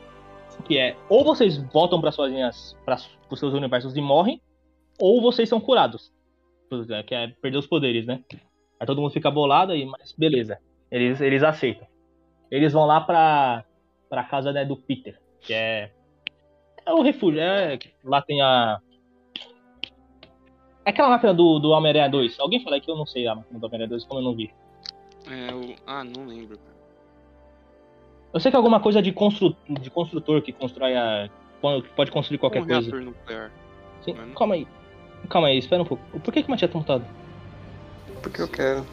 Que 0.64 0.78
é, 0.78 0.96
ou 1.08 1.24
vocês 1.24 1.56
voltam 1.72 2.00
para 2.00 2.12
suas 2.12 2.30
linhas, 2.30 2.76
para 2.84 2.96
os 3.30 3.38
seus 3.38 3.54
universos 3.54 3.96
e 3.96 4.00
morrem, 4.00 4.40
ou 4.98 5.20
vocês 5.20 5.48
são 5.48 5.60
curados. 5.60 6.12
Que 7.06 7.14
é 7.14 7.28
perder 7.28 7.58
os 7.58 7.66
poderes, 7.66 8.06
né? 8.06 8.22
Aí 8.78 8.86
todo 8.86 9.00
mundo 9.00 9.12
fica 9.12 9.30
bolado 9.30 9.72
aí, 9.72 9.84
mas 9.84 10.12
beleza. 10.16 10.58
Eles, 10.90 11.20
eles 11.20 11.42
aceitam. 11.42 11.86
Eles 12.50 12.72
vão 12.72 12.86
lá 12.86 13.00
pra, 13.00 13.64
pra 14.08 14.24
casa 14.24 14.52
né, 14.52 14.64
do 14.64 14.76
Peter, 14.76 15.20
que 15.40 15.52
é. 15.52 15.90
É 16.84 16.92
o 16.92 17.02
refúgio. 17.02 17.40
É, 17.40 17.78
lá 18.04 18.22
tem 18.22 18.40
a. 18.40 18.78
É 20.84 20.90
aquela 20.90 21.10
máquina 21.10 21.34
do, 21.34 21.58
do 21.58 21.70
Homem-Aranha 21.70 22.08
2. 22.08 22.40
Alguém 22.40 22.62
fala 22.62 22.76
aí 22.76 22.80
que 22.80 22.90
eu 22.90 22.96
não 22.96 23.06
sei 23.06 23.26
a 23.26 23.34
máquina 23.34 23.58
do 23.58 23.66
Homem-Aranha 23.66 23.90
2, 23.90 24.04
como 24.04 24.20
eu 24.20 24.24
não 24.24 24.34
vi. 24.34 24.52
É, 25.28 25.54
o. 25.54 25.74
Ah, 25.86 26.02
não 26.04 26.26
lembro, 26.26 26.56
cara. 26.58 26.70
Eu 28.32 28.40
sei 28.40 28.50
que 28.50 28.56
é 28.56 28.58
alguma 28.58 28.80
coisa 28.80 29.02
de, 29.02 29.12
constru, 29.12 29.56
de 29.68 29.90
construtor 29.90 30.40
que 30.42 30.52
constrói 30.52 30.96
a. 30.96 31.28
que 31.82 31.88
Pode 31.90 32.10
construir 32.10 32.38
qualquer 32.38 32.62
um 32.62 32.66
coisa. 32.66 33.00
nuclear. 33.00 33.50
Sim, 34.02 34.14
Mano. 34.14 34.34
calma 34.34 34.54
aí. 34.54 34.66
Calma 35.28 35.48
aí, 35.48 35.58
espera 35.58 35.82
um 35.82 35.84
pouco. 35.84 36.02
Por 36.20 36.32
que, 36.32 36.42
que 36.42 36.48
o 36.48 36.50
Matias 36.50 36.70
tá 36.70 36.78
mutado? 36.78 37.04
Porque 38.22 38.40
eu 38.40 38.48
quero. 38.48 38.86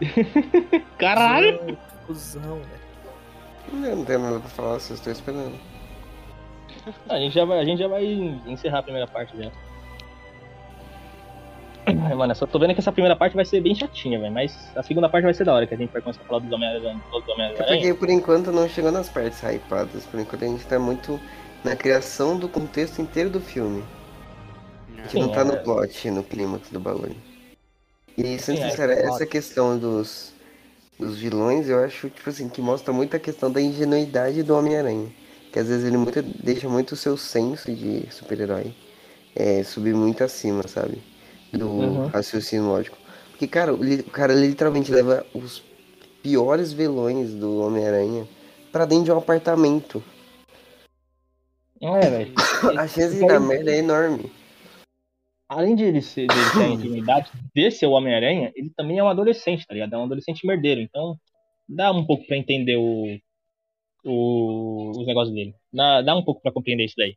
Caralho! 0.98 1.78
Cusão, 2.06 2.56
velho. 2.56 3.86
Eu 3.90 3.96
não 3.96 4.04
tenho 4.04 4.18
nada 4.18 4.40
pra 4.40 4.48
falar, 4.48 4.80
vocês 4.80 4.98
estão 4.98 5.12
esperando. 5.12 5.54
A 7.08 7.18
gente 7.18 7.34
já 7.34 7.44
vai, 7.44 7.60
a 7.60 7.64
gente 7.64 7.78
já 7.78 7.88
vai 7.88 8.04
encerrar 8.46 8.78
a 8.78 8.82
primeira 8.82 9.06
parte 9.06 9.36
já. 9.36 9.50
Ai, 11.88 12.14
Mano, 12.14 12.32
eu 12.32 12.36
só 12.36 12.46
tô 12.46 12.58
vendo 12.58 12.74
que 12.74 12.80
essa 12.80 12.92
primeira 12.92 13.16
parte 13.16 13.34
vai 13.34 13.44
ser 13.44 13.60
bem 13.60 13.74
chatinha, 13.74 14.18
velho. 14.18 14.32
Mas 14.32 14.56
a 14.76 14.82
segunda 14.82 15.08
parte 15.08 15.24
vai 15.24 15.34
ser 15.34 15.44
da 15.44 15.54
hora, 15.54 15.66
que 15.66 15.74
a 15.74 15.76
gente 15.76 15.92
vai 15.92 16.02
começar 16.02 16.20
a 16.20 16.24
falar 16.24 16.40
dos 16.40 16.52
Homem-Aranha. 16.52 17.00
Dos 17.10 17.38
É 17.38 17.62
porque 17.62 17.94
por 17.94 18.10
enquanto 18.10 18.52
não 18.52 18.68
chegou 18.68 18.92
nas 18.92 19.08
partes 19.08 19.40
hypadas. 19.42 20.04
Por 20.04 20.20
enquanto 20.20 20.44
a 20.44 20.48
gente 20.48 20.66
tá 20.66 20.78
muito 20.78 21.20
na 21.64 21.74
criação 21.74 22.38
do 22.38 22.48
contexto 22.48 23.00
inteiro 23.00 23.30
do 23.30 23.40
filme. 23.40 23.82
A 24.96 25.02
gente 25.02 25.12
Sim, 25.12 25.20
não 25.20 25.28
tá 25.28 25.40
é. 25.40 25.44
no 25.44 25.56
plot, 25.58 26.10
no 26.10 26.22
clímax 26.22 26.70
do 26.70 26.80
bagulho. 26.80 27.16
E 28.16 28.38
sendo 28.38 28.58
Sim, 28.58 28.64
é, 28.64 28.70
sincero, 28.70 28.92
é 28.92 29.02
essa 29.02 29.24
questão 29.24 29.78
dos, 29.78 30.34
dos 30.98 31.18
vilões, 31.18 31.68
eu 31.68 31.84
acho, 31.84 32.10
tipo 32.10 32.28
assim, 32.28 32.48
que 32.48 32.60
mostra 32.60 32.92
muito 32.92 33.16
a 33.16 33.20
questão 33.20 33.50
da 33.50 33.60
ingenuidade 33.60 34.42
do 34.42 34.56
Homem-Aranha. 34.56 35.08
Que 35.52 35.58
às 35.60 35.68
vezes 35.68 35.86
ele 35.86 35.96
muito, 35.96 36.20
deixa 36.20 36.68
muito 36.68 36.92
o 36.92 36.96
seu 36.96 37.16
senso 37.16 37.72
de 37.72 38.06
super-herói 38.10 38.74
é, 39.38 39.62
subir 39.62 39.94
muito 39.94 40.24
acima, 40.24 40.66
sabe? 40.66 41.00
Do 41.52 41.66
Uhum. 41.68 42.06
raciocínio 42.06 42.66
lógico. 42.66 42.98
Porque, 43.30 43.46
cara, 43.46 43.72
o 43.72 44.10
cara 44.10 44.34
literalmente 44.34 44.90
leva 44.90 45.24
os 45.32 45.62
piores 46.22 46.72
vilões 46.72 47.32
do 47.34 47.60
Homem-Aranha 47.60 48.26
pra 48.72 48.84
dentro 48.84 49.04
de 49.04 49.12
um 49.12 49.18
apartamento. 49.18 50.02
É, 51.80 52.10
velho. 52.10 52.34
A 52.78 52.88
chance 52.88 53.18
de 53.18 53.26
dar 53.26 53.40
merda 53.40 53.70
é 53.70 53.78
enorme. 53.78 54.30
Além 55.48 55.74
de 55.74 55.84
ele, 55.84 56.02
ser, 56.02 56.26
de 56.26 56.34
ele 56.34 56.50
ter 56.50 56.62
a 56.64 56.68
intimidade 56.68 57.30
de 57.54 57.70
ser 57.70 57.86
o 57.86 57.92
Homem-Aranha, 57.92 58.52
ele 58.54 58.70
também 58.76 58.98
é 58.98 59.02
um 59.02 59.08
adolescente, 59.08 59.66
tá 59.66 59.72
ligado? 59.72 59.94
É 59.94 59.96
um 59.96 60.04
adolescente 60.04 60.46
merdeiro. 60.46 60.80
Então, 60.82 61.18
dá 61.66 61.90
um 61.90 62.04
pouco 62.04 62.26
pra 62.26 62.36
entender 62.36 62.76
o, 62.76 63.18
o, 64.04 64.90
os 64.90 65.06
negócios 65.06 65.34
dele. 65.34 65.54
Dá, 65.72 66.02
dá 66.02 66.14
um 66.14 66.22
pouco 66.22 66.42
pra 66.42 66.52
compreender 66.52 66.84
isso 66.84 66.96
daí. 66.98 67.16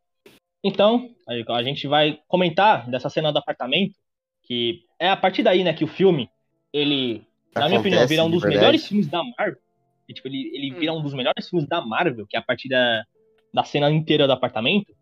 Então, 0.63 1.09
a 1.49 1.63
gente 1.63 1.87
vai 1.87 2.19
comentar 2.27 2.89
dessa 2.89 3.09
cena 3.09 3.33
do 3.33 3.39
apartamento, 3.39 3.95
que 4.43 4.83
é 4.99 5.09
a 5.09 5.17
partir 5.17 5.43
daí, 5.43 5.63
né, 5.63 5.73
que 5.73 5.83
o 5.83 5.87
filme, 5.87 6.29
ele, 6.73 7.25
na 7.55 7.67
minha 7.67 7.79
opinião, 7.79 7.99
Acontece 7.99 8.13
vira 8.13 8.23
um 8.23 8.31
dos 8.31 8.43
melhores 8.43 8.87
filmes 8.87 9.07
da 9.07 9.23
Marvel. 9.23 9.61
E, 10.07 10.13
tipo, 10.13 10.27
ele, 10.27 10.51
ele 10.53 10.75
Hum. 10.75 10.79
vira 10.79 10.93
um 10.93 11.01
dos 11.01 11.13
melhores 11.13 11.49
filmes 11.49 11.67
da 11.67 11.81
Marvel, 11.81 12.25
que 12.27 12.35
é 12.35 12.39
a 12.39 12.43
partir 12.43 12.69
da, 12.69 13.03
da 13.53 13.63
cena 13.63 13.89
inteira 13.89 14.27
do 14.27 14.33
apartamento. 14.33 14.93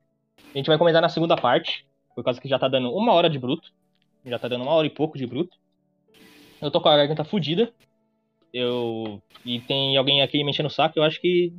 A 0.54 0.58
gente 0.58 0.68
vai 0.68 0.78
comentar 0.78 1.02
na 1.02 1.10
segunda 1.10 1.36
parte, 1.36 1.86
por 2.16 2.24
causa 2.24 2.40
que 2.40 2.48
já 2.48 2.60
tá 2.60 2.68
dando 2.68 2.92
uma 2.92 3.14
hora 3.14 3.30
de 3.30 3.40
bruto. 3.40 3.72
Já 4.26 4.38
tá 4.38 4.48
dando 4.48 4.64
uma 4.64 4.72
hora 4.72 4.86
e 4.86 4.90
pouco 4.90 5.18
de 5.18 5.26
bruto. 5.26 5.58
Eu 6.62 6.70
tô 6.70 6.82
com 6.82 6.90
a 6.90 6.98
garganta 6.98 7.24
fodida. 7.24 7.74
Eu. 8.54 9.22
E 9.46 9.60
tem 9.62 9.96
alguém 9.96 10.22
aqui 10.22 10.44
me 10.44 10.52
enchendo 10.52 10.68
o 10.68 10.72
saco, 10.72 11.00
eu 11.00 11.04
acho 11.04 11.22
que 11.22 11.54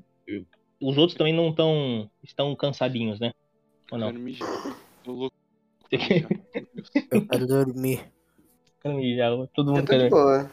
os 0.81 0.97
outros 0.97 1.17
também 1.17 1.33
não 1.33 1.53
tão, 1.53 2.11
estão 2.23 2.55
cansadinhos, 2.57 3.19
né? 3.21 3.33
Ou 3.91 3.99
não? 3.99 4.13
Eu 7.11 7.27
quero 7.27 7.47
dormir. 7.47 8.01
Já, 9.17 9.29
todo 9.55 9.73
mundo 9.73 9.87
quer. 9.87 10.09
boa. 10.09 10.51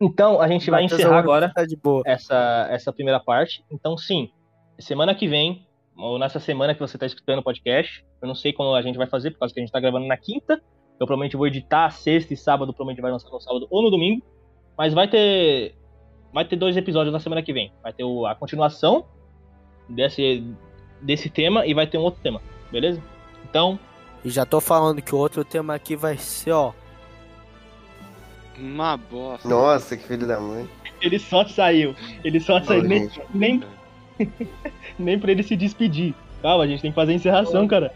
Então, 0.00 0.40
a 0.40 0.48
gente 0.48 0.68
vai 0.70 0.82
Matheus, 0.82 1.00
encerrar 1.00 1.18
agora 1.18 1.52
Tá 1.54 1.64
de 1.64 1.76
boa. 1.76 2.02
essa, 2.04 2.66
essa 2.70 2.92
primeira 2.92 3.20
parte. 3.20 3.64
Então, 3.70 3.96
sim, 3.96 4.30
semana 4.78 5.14
que 5.14 5.28
vem, 5.28 5.66
ou 5.96 6.18
nessa 6.18 6.40
semana 6.40 6.74
que 6.74 6.80
você 6.80 6.96
está 6.96 7.06
escutando 7.06 7.38
o 7.38 7.42
podcast, 7.42 8.04
eu 8.20 8.26
não 8.26 8.34
sei 8.34 8.52
como 8.52 8.74
a 8.74 8.82
gente 8.82 8.96
vai 8.98 9.06
fazer, 9.06 9.30
por 9.30 9.38
causa 9.38 9.54
que 9.54 9.60
a 9.60 9.62
gente 9.62 9.68
está 9.68 9.78
gravando 9.80 10.06
na 10.06 10.16
quinta. 10.16 10.54
Eu 10.98 11.06
provavelmente 11.06 11.36
vou 11.36 11.46
editar 11.46 11.90
sexta 11.90 12.34
e 12.34 12.36
sábado, 12.36 12.72
provavelmente 12.72 13.00
vai 13.02 13.10
lançar 13.12 13.30
no 13.30 13.40
sábado 13.40 13.66
ou 13.70 13.82
no 13.82 13.90
domingo. 13.90 14.22
Mas 14.76 14.92
vai 14.92 15.06
ter. 15.08 15.74
Vai 16.32 16.44
ter 16.44 16.56
dois 16.56 16.76
episódios 16.76 17.12
na 17.12 17.20
semana 17.20 17.42
que 17.42 17.52
vem. 17.52 17.72
Vai 17.82 17.92
ter 17.92 18.02
o- 18.02 18.26
a 18.26 18.34
continuação 18.34 19.04
desse, 19.88 20.44
desse 21.00 21.30
tema 21.30 21.64
e 21.66 21.72
vai 21.74 21.86
ter 21.86 21.98
um 21.98 22.02
outro 22.02 22.20
tema, 22.20 22.40
beleza? 22.72 23.00
Então, 23.48 23.78
E 24.24 24.30
já 24.30 24.46
tô 24.46 24.60
falando 24.60 25.02
que 25.02 25.14
o 25.14 25.18
outro 25.18 25.44
tema 25.44 25.74
aqui 25.74 25.94
vai 25.94 26.16
ser, 26.16 26.52
ó. 26.52 26.72
Uma 28.58 28.96
bosta. 28.96 29.46
Nossa, 29.48 29.96
que 29.96 30.04
filho 30.06 30.26
da 30.26 30.40
mãe. 30.40 30.68
ele 31.00 31.18
só 31.18 31.46
saiu. 31.46 31.94
Ele 32.22 32.40
só 32.40 32.60
saiu. 32.62 32.82
Não, 32.82 32.88
Nem, 32.88 33.08
gente. 33.10 33.22
nem, 33.34 33.62
nem 34.98 35.18
pra 35.18 35.32
ele 35.32 35.42
se 35.42 35.56
despedir. 35.56 36.14
Calma, 36.40 36.64
a 36.64 36.66
gente 36.66 36.80
tem 36.80 36.90
que 36.90 36.94
fazer 36.94 37.12
a 37.12 37.14
encerração, 37.16 37.66
cara. 37.66 37.92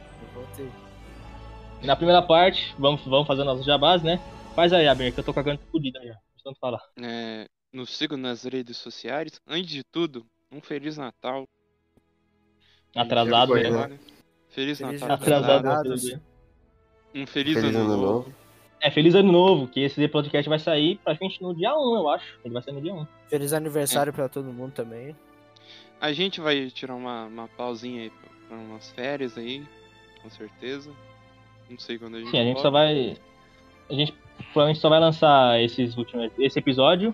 Na 1.82 1.94
primeira 1.94 2.20
parte, 2.20 2.74
vamos, 2.78 3.00
vamos 3.05 3.26
fazer 3.26 3.44
nossos 3.44 3.64
jabás, 3.64 4.02
né? 4.02 4.20
Faz 4.55 4.72
aí, 4.72 4.88
Abner, 4.88 5.12
que 5.14 5.20
eu 5.20 5.24
tô 5.24 5.32
com 5.32 5.40
a 5.40 5.42
garganta 5.42 5.64
fodida 5.70 6.00
já. 6.05 6.16
Tanto 6.42 6.59
falar. 6.59 6.80
É, 7.00 7.46
nos 7.72 7.96
sigam 7.96 8.18
nas 8.18 8.42
redes 8.44 8.76
sociais. 8.78 9.40
Antes 9.46 9.70
de 9.70 9.84
tudo, 9.84 10.26
um 10.50 10.60
Feliz 10.60 10.96
Natal. 10.96 11.46
Atrasado, 12.96 13.52
foi, 13.52 13.70
né? 13.70 13.98
Né? 14.59 14.64
Feliz 14.64 14.78
Feliz 14.78 15.01
Natal. 15.01 15.16
Atrasado. 15.16 15.89
Né? 15.90 16.20
Um 17.14 17.26
feliz, 17.26 17.55
Feliz 17.55 17.74
ano, 17.74 17.78
ano 17.78 17.89
novo. 17.89 18.06
novo. 18.06 18.35
É, 18.80 18.90
feliz 18.90 19.14
ano 19.14 19.32
novo, 19.32 19.66
que 19.66 19.80
esse 19.80 20.06
podcast 20.09 20.48
vai 20.48 20.59
sair 20.59 21.01
pra 21.02 21.14
gente 21.14 21.43
no 21.43 21.55
dia 21.55 21.76
1, 21.76 21.97
eu 21.97 22.09
acho. 22.09 22.39
Ele 22.44 22.55
vai 22.55 22.62
sair 22.62 22.74
no 22.74 22.80
dia 22.80 22.94
1. 22.94 23.06
Feliz 23.28 23.52
aniversário 23.52 24.12
pra 24.12 24.28
todo 24.28 24.52
mundo 24.52 24.72
também. 24.72 25.16
A 26.01 26.12
gente 26.12 26.40
vai 26.40 26.70
tirar 26.70 26.94
uma, 26.94 27.24
uma 27.24 27.48
pausinha 27.48 28.02
aí 28.02 28.10
pra, 28.10 28.30
pra 28.48 28.56
umas 28.56 28.90
férias 28.90 29.36
aí, 29.36 29.66
com 30.22 30.30
certeza. 30.30 30.93
Não 31.68 31.78
sei 31.78 31.98
quando 31.98 32.16
a 32.16 32.20
gente 32.20 32.30
Sim, 32.30 32.39
a 32.39 32.44
gente 32.44 32.55
volta. 32.55 32.68
só 32.68 32.70
vai. 32.70 33.16
A 33.90 33.94
gente 33.94 34.14
provavelmente 34.52 34.80
só 34.80 34.89
vai 34.89 35.01
lançar 35.01 35.60
esses 35.60 35.97
últimos, 35.97 36.30
esse 36.39 36.59
episódio, 36.59 37.12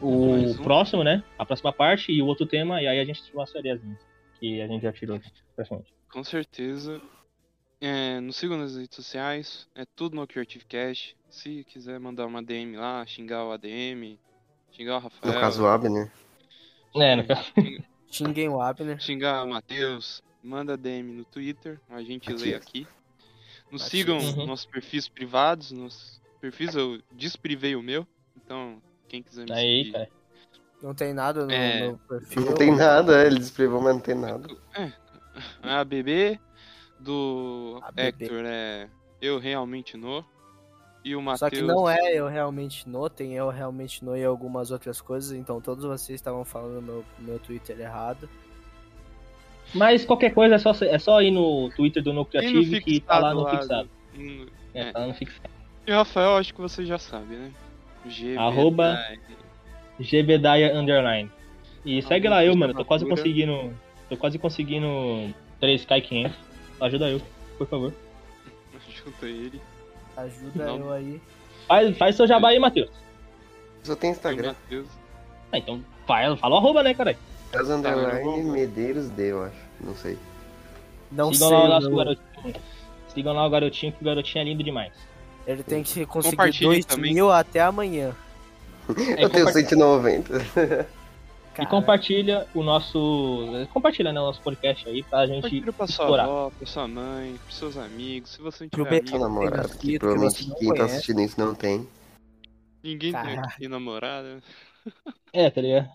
o 0.00 0.34
um. 0.34 0.54
próximo, 0.58 1.02
né? 1.02 1.24
A 1.36 1.44
próxima 1.44 1.72
parte 1.72 2.12
e 2.12 2.22
o 2.22 2.26
outro 2.26 2.46
tema, 2.46 2.80
e 2.80 2.86
aí 2.86 3.00
a 3.00 3.04
gente 3.04 3.22
tira 3.24 3.38
umas 3.38 3.50
férias 3.50 3.80
que 4.38 4.60
a 4.60 4.68
gente 4.68 4.82
já 4.82 4.92
tirou 4.92 5.20
praticamente. 5.56 5.95
Com 6.12 6.24
certeza. 6.24 7.00
É, 7.80 8.20
nos 8.20 8.36
sigam 8.36 8.56
nas 8.56 8.76
redes 8.76 8.96
sociais, 8.96 9.68
é 9.74 9.84
tudo 9.84 10.16
no 10.16 10.26
Creative 10.26 10.64
Cash. 10.64 11.14
Se 11.28 11.62
quiser 11.64 12.00
mandar 12.00 12.26
uma 12.26 12.42
DM 12.42 12.76
lá, 12.76 13.04
xingar 13.06 13.44
o 13.44 13.52
ADM, 13.52 14.18
xingar 14.72 14.96
o 14.96 15.00
Rafael, 15.00 15.34
No 15.34 15.40
caso, 15.40 15.62
o 15.62 15.66
Abner. 15.66 16.10
É, 16.94 17.16
no 17.16 17.26
caso. 17.26 17.52
Xinguem 18.10 18.48
o 18.48 18.60
Abner. 18.62 18.98
xingar 18.98 19.44
o 19.44 19.50
Matheus, 19.50 20.22
manda 20.42 20.76
DM 20.76 21.12
no 21.12 21.24
Twitter, 21.24 21.78
a 21.90 22.00
gente 22.02 22.28
lê 22.30 22.34
Matias. 22.54 22.62
aqui. 22.62 22.86
Nos 23.70 23.82
Matias. 23.82 23.90
sigam 23.90 24.18
Uhum. 24.18 24.46
nossos 24.46 24.64
perfis 24.66 25.06
privados, 25.08 25.70
nos 25.72 26.22
perfis 26.40 26.74
eu 26.74 26.98
desprivei 27.12 27.76
o 27.76 27.82
meu, 27.82 28.06
então 28.36 28.80
quem 29.08 29.22
quiser 29.22 29.44
me 29.44 29.52
Aí, 29.52 29.78
seguir. 29.80 29.92
cara. 29.92 30.08
Não 30.82 30.94
tem 30.94 31.12
nada 31.12 31.44
no, 31.44 31.52
É. 31.52 31.90
no 31.90 31.98
perfil. 31.98 32.42
Não 32.44 32.54
tem 32.54 32.74
nada, 32.74 33.26
ele 33.26 33.38
desprevou, 33.38 33.82
mas 33.82 33.94
não 33.94 34.00
tem 34.00 34.14
nada. 34.14 34.48
A 34.74 34.90
BB 35.86 36.38
do 36.98 37.78
A 37.82 37.92
BB. 37.92 38.24
Hector 38.24 38.42
é 38.46 38.88
Eu 39.20 39.38
Realmente 39.38 39.96
No. 39.96 40.24
E 41.04 41.14
o 41.14 41.22
Matheus. 41.22 41.38
Só 41.38 41.50
que 41.50 41.62
não 41.62 41.88
é 41.88 42.14
eu 42.14 42.26
realmente 42.26 42.88
no, 42.88 43.08
tem 43.08 43.34
eu 43.34 43.48
realmente 43.48 44.04
no 44.04 44.16
e 44.16 44.24
algumas 44.24 44.72
outras 44.72 45.00
coisas, 45.00 45.30
então 45.38 45.60
todos 45.60 45.84
vocês 45.84 46.16
estavam 46.18 46.44
falando 46.44 46.74
no 46.76 46.82
meu, 46.82 47.04
meu 47.20 47.38
Twitter 47.38 47.78
errado. 47.78 48.28
Mas 49.72 50.04
qualquer 50.04 50.34
coisa 50.34 50.56
é 50.56 50.58
só, 50.58 50.72
é 50.84 50.98
só 50.98 51.22
ir 51.22 51.30
no 51.30 51.70
Twitter 51.76 52.02
do 52.02 52.12
No 52.12 52.22
E 52.22 52.24
no 52.24 52.26
Creative 52.30 52.80
que 52.80 53.00
tá 53.00 53.18
lá 53.20 53.32
no 53.34 53.42
lá, 53.42 53.50
fixado. 53.56 53.88
no- 54.14 54.46
É, 54.74 54.80
É. 54.80 54.92
tá 54.92 54.98
lá 55.00 55.06
no 55.06 55.14
fixado. 55.14 55.50
E 55.86 55.92
o 55.92 55.94
Rafael, 55.94 56.36
acho 56.38 56.52
que 56.52 56.60
você 56.60 56.84
já 56.84 56.98
sabe, 56.98 57.36
né? 57.36 57.52
Arroba- 58.36 58.98
GBDaya 60.00 60.76
Underline. 60.76 61.30
E 61.84 62.02
segue 62.02 62.28
lá 62.28 62.44
eu, 62.44 62.56
mano. 62.56 62.74
Tô 62.74 62.84
quase 62.84 63.06
conseguindo. 63.06 63.72
Tô 64.08 64.16
quase 64.16 64.38
conseguindo 64.38 65.34
3k 65.60 65.98
e 65.98 66.00
500. 66.00 66.36
Ajuda 66.80 67.08
eu, 67.08 67.20
por 67.58 67.66
favor. 67.66 67.92
Ajuda 68.74 69.26
ele. 69.26 69.60
Ajuda 70.16 70.64
Não. 70.66 70.78
eu 70.78 70.92
aí. 70.92 71.20
Faz, 71.66 71.98
faz 71.98 72.16
seu 72.16 72.26
jabá 72.26 72.50
aí, 72.50 72.58
Matheus. 72.58 72.90
Só 73.82 73.94
tem 73.94 74.10
Instagram. 74.10 74.54
Ah, 75.52 75.58
então 75.58 75.82
fala, 76.06 76.36
fala 76.36 76.54
o 76.54 76.58
arroba, 76.58 76.82
né, 76.82 76.94
caralho? 76.94 77.18
As 77.52 77.68
underline 77.68 78.42
Medeiros 78.44 79.08
D, 79.10 79.32
eu 79.32 79.44
acho. 79.44 79.56
Não 79.80 79.94
sei. 79.94 80.18
Não 81.10 81.32
Sigam 81.32 81.48
sei. 81.48 81.56
Lá 81.56 81.64
o 81.64 81.68
nosso 81.68 81.90
não. 81.90 81.96
garotinho. 81.96 82.54
Sigam 83.08 83.34
lá 83.34 83.46
o 83.46 83.50
garotinho, 83.50 83.92
que 83.92 84.02
o 84.02 84.04
garotinho 84.04 84.42
é 84.42 84.44
lindo 84.44 84.62
demais. 84.62 84.92
Ele 85.46 85.62
tem 85.62 85.82
que 85.82 86.04
conseguir 86.06 86.60
2 86.60 86.96
mil 86.96 87.30
até 87.30 87.60
amanhã. 87.60 88.14
eu 89.18 89.30
tenho 89.30 89.48
190. 89.48 90.86
Cara. 91.56 91.66
E 91.66 91.70
compartilha 91.70 92.46
o 92.54 92.62
nosso. 92.62 93.46
Compartilha 93.72 94.12
né, 94.12 94.20
o 94.20 94.24
nosso 94.24 94.42
podcast 94.42 94.86
aí 94.86 95.02
pra 95.02 95.26
gente. 95.26 95.62
Pra 95.72 95.86
sua 95.86 96.04
explorar. 96.04 96.24
avó, 96.24 96.50
pra 96.50 96.66
sua 96.66 96.86
mãe, 96.86 97.34
pros 97.44 97.56
seus 97.56 97.78
amigos, 97.78 98.30
se 98.32 98.42
você 98.42 98.64
não 98.64 98.68
tiver. 98.68 98.84
Pro 98.84 98.98
amigo, 98.98 99.18
namorado, 99.18 99.68
porque 99.70 99.92
que 99.92 99.98
provavelmente 99.98 100.44
quem 100.44 100.50
tá 100.50 100.58
conhece. 100.58 100.76
tá 100.76 100.84
assistindo 100.84 101.20
isso 101.22 101.40
não 101.40 101.54
tem. 101.54 101.88
Ninguém 102.84 103.10
Caraca. 103.10 103.32
tem 103.32 103.40
tá. 103.40 103.48
aqui 103.48 103.68
namorada. 103.68 104.42
É, 105.32 105.48
tá 105.48 105.62
ligado? 105.62 105.88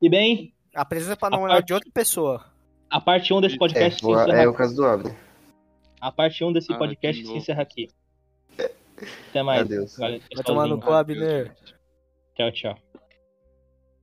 E 0.00 0.08
bem. 0.08 0.54
Apresenta 0.74 1.14
pra 1.14 1.28
namorada 1.28 1.56
parte... 1.56 1.66
de 1.66 1.74
outra 1.74 1.90
pessoa. 1.92 2.46
A 2.88 2.98
parte 2.98 3.34
1 3.34 3.40
desse 3.42 3.56
é, 3.56 3.58
podcast 3.58 3.94
é, 3.94 3.98
se 3.98 4.10
encerra. 4.10 4.42
É 4.42 4.48
o 4.48 4.54
caso 4.54 4.74
do 4.74 4.86
Abner. 4.86 5.14
A 6.00 6.10
parte 6.10 6.42
1 6.42 6.52
desse 6.54 6.72
ah, 6.72 6.78
podcast 6.78 7.22
se 7.22 7.32
encerra 7.32 7.62
aqui. 7.62 7.90
Até 9.28 9.42
mais. 9.42 9.60
Adeus. 9.60 9.98
Vai 9.98 10.20
tomar 10.42 10.66
no 10.66 10.80
cu, 10.80 10.90
Abner. 10.90 11.54
Tchau, 12.34 12.50
tchau. 12.52 12.78